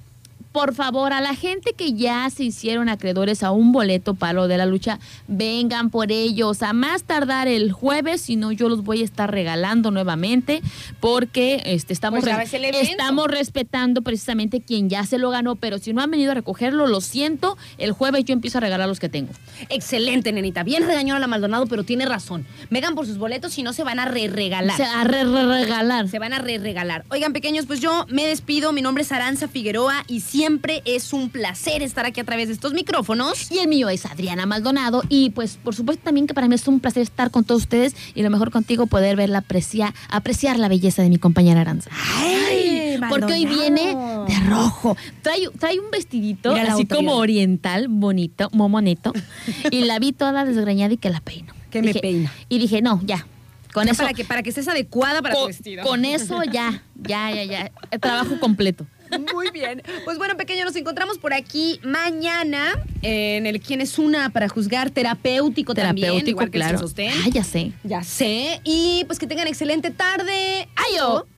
Por 0.52 0.74
favor, 0.76 1.14
a 1.14 1.22
la 1.22 1.34
gente 1.34 1.74
que 1.74 1.94
ya 1.94 2.30
se 2.30 2.44
hicieron 2.44 2.90
acreedores 2.90 3.42
a 3.42 3.52
un 3.52 3.72
boleto 3.72 4.16
para 4.16 4.34
lo 4.34 4.48
de 4.50 4.58
la 4.58 4.66
lucha, 4.66 5.00
vengan 5.28 5.90
por 5.90 6.12
ellos 6.12 6.62
a 6.62 6.74
más 6.74 7.04
tardar 7.04 7.48
el 7.48 7.72
jueves, 7.72 8.22
si 8.22 8.36
no 8.36 8.52
yo 8.52 8.68
los 8.68 8.84
voy 8.84 9.02
a 9.02 9.06
estar 9.06 9.32
regalando 9.32 9.92
nuevamente 9.92 10.62
porque 11.00 11.62
este, 11.66 11.94
estamos, 11.94 12.22
Pues 12.26 12.54
estamos 12.54 13.28
respetando 13.28 14.02
precisamente 14.02 14.60
quien 14.60 14.90
ya 14.90 15.06
se 15.06 15.18
lo 15.18 15.30
ganó, 15.30 15.56
pero 15.56 15.78
si 15.78 15.94
no 15.94 16.02
han 16.02 16.12
venido 16.12 16.32
a 16.32 16.36
recogerlo, 16.36 16.86
lo 16.86 17.00
siento, 17.00 17.58
el 17.78 17.94
jueves 17.94 18.26
yo 18.26 18.34
empiezo 18.34 18.58
a 18.58 18.62
regalar 18.62 18.90
los 18.90 19.00
que 19.00 19.08
tengo. 19.08 19.32
Excelente, 19.70 20.34
nenita. 20.34 20.64
Bien 20.64 20.86
regañó 20.86 21.16
a 21.16 21.20
la 21.20 21.28
Maldonado, 21.28 21.66
pero 21.68 21.84
tiene 21.86 22.06
razón. 22.06 22.46
Vengan 22.70 22.94
por 22.94 23.06
sus 23.06 23.18
boletos 23.18 23.58
y 23.58 23.64
no 23.64 23.72
se 23.72 23.84
van 23.86 24.00
a 24.00 24.06
re-regalar. 24.06 24.74
O 24.74 24.78
sea, 24.78 25.00
a 25.00 25.04
re- 25.06 25.24
re- 25.24 25.46
regalar. 25.62 26.10
Se 26.10 26.20
van 26.20 26.34
a 26.34 26.40
re-regalar. 26.40 27.06
Oigan, 27.10 27.32
pequeños, 27.32 27.66
pues 27.68 27.80
yo 27.80 28.06
me 28.10 28.28
despido. 28.28 28.74
Mi 28.74 28.82
nombre 28.82 29.04
es 29.04 29.12
Aranza 29.14 29.48
Figueroa 29.48 30.04
y 30.08 30.20
siempre 30.20 30.41
es 30.86 31.14
un 31.14 31.30
placer 31.30 31.82
estar 31.82 32.06
aquí 32.06 32.20
a 32.20 32.24
través 32.24 32.48
de 32.48 32.54
estos 32.54 32.74
micrófonos. 32.74 33.52
Y 33.52 33.60
el 33.60 33.68
mío 33.68 33.90
es 33.90 34.06
Adriana 34.06 34.46
Maldonado. 34.46 35.04
Y 35.10 35.30
pues, 35.32 35.58
por 35.58 35.76
supuesto, 35.76 36.04
también 36.04 36.28
que 36.28 36.34
para 36.34 36.48
mí 36.48 36.56
es 36.56 36.68
un 36.68 36.80
placer 36.80 37.04
estar 37.04 37.32
con 37.32 37.44
todos 37.44 37.64
ustedes 37.64 37.96
y 38.16 38.24
lo 38.24 38.30
mejor 38.30 38.52
contigo 38.52 38.88
poder 38.88 39.16
verla, 39.16 39.40
apreciar, 39.40 39.94
apreciar 40.10 40.58
la 40.58 40.68
belleza 40.68 41.04
de 41.04 41.10
mi 41.10 41.18
compañera 41.18 41.62
Aranza. 41.62 41.90
¡Ay! 42.18 43.00
Porque 43.10 43.34
hoy 43.34 43.46
viene 43.46 43.96
de 44.28 44.40
rojo. 44.48 44.98
Trae, 45.22 45.48
trae 45.60 45.80
un 45.80 45.92
vestidito 45.92 46.54
Mira 46.54 46.74
así 46.74 46.86
como 46.86 47.16
oriental, 47.16 47.88
bonito, 47.88 48.50
momoneto. 48.54 49.14
y 49.72 49.86
la 49.86 50.00
vi 50.00 50.12
toda 50.12 50.46
desgreñada 50.46 50.94
y 50.94 50.98
que 50.98 51.10
la 51.10 51.22
peino. 51.22 51.54
Que 51.70 51.82
me 51.82 51.94
peina. 51.94 52.32
Y 52.50 52.60
dije, 52.60 52.82
no, 52.82 53.02
ya. 53.04 53.26
Con 53.74 53.88
eso. 53.88 54.04
para 54.04 54.14
que, 54.14 54.26
para 54.26 54.44
que 54.44 54.50
estés 54.50 54.68
adecuada 54.68 55.22
para 55.22 55.34
tu 55.34 55.42
con, 55.42 55.48
vestido. 55.48 55.84
con 55.86 56.04
eso 56.04 56.44
ya, 56.44 56.84
ya, 56.96 57.32
ya, 57.32 57.44
ya. 57.46 57.72
Trabajo 58.00 58.38
completo. 58.40 58.86
Muy 59.34 59.52
bien. 59.52 59.82
Pues 60.06 60.18
bueno, 60.18 60.38
pequeño, 60.38 60.66
nos 60.66 60.76
encontramos 60.76 61.18
por 61.18 61.34
aquí 61.34 61.80
mañana 61.84 62.82
en 63.02 63.46
el 63.46 63.60
Quién 63.62 63.82
es 63.82 64.00
una 64.00 64.30
para 64.30 64.48
juzgar 64.50 64.90
terapéutico, 64.92 65.74
también, 65.74 66.08
Terapéutico, 66.08 66.30
igual 66.30 66.52
que 66.52 66.58
el 66.58 66.64
claro. 66.64 66.78
sostén. 66.80 67.12
Ah, 67.26 67.30
ya 67.32 67.44
sé. 67.44 67.72
Ya 67.84 68.04
sé. 68.04 68.62
Y 68.64 69.04
pues 69.08 69.20
que 69.20 69.28
tengan 69.28 69.48
excelente 69.48 69.92
tarde. 69.92 70.68
¡Ayo! 70.76 71.26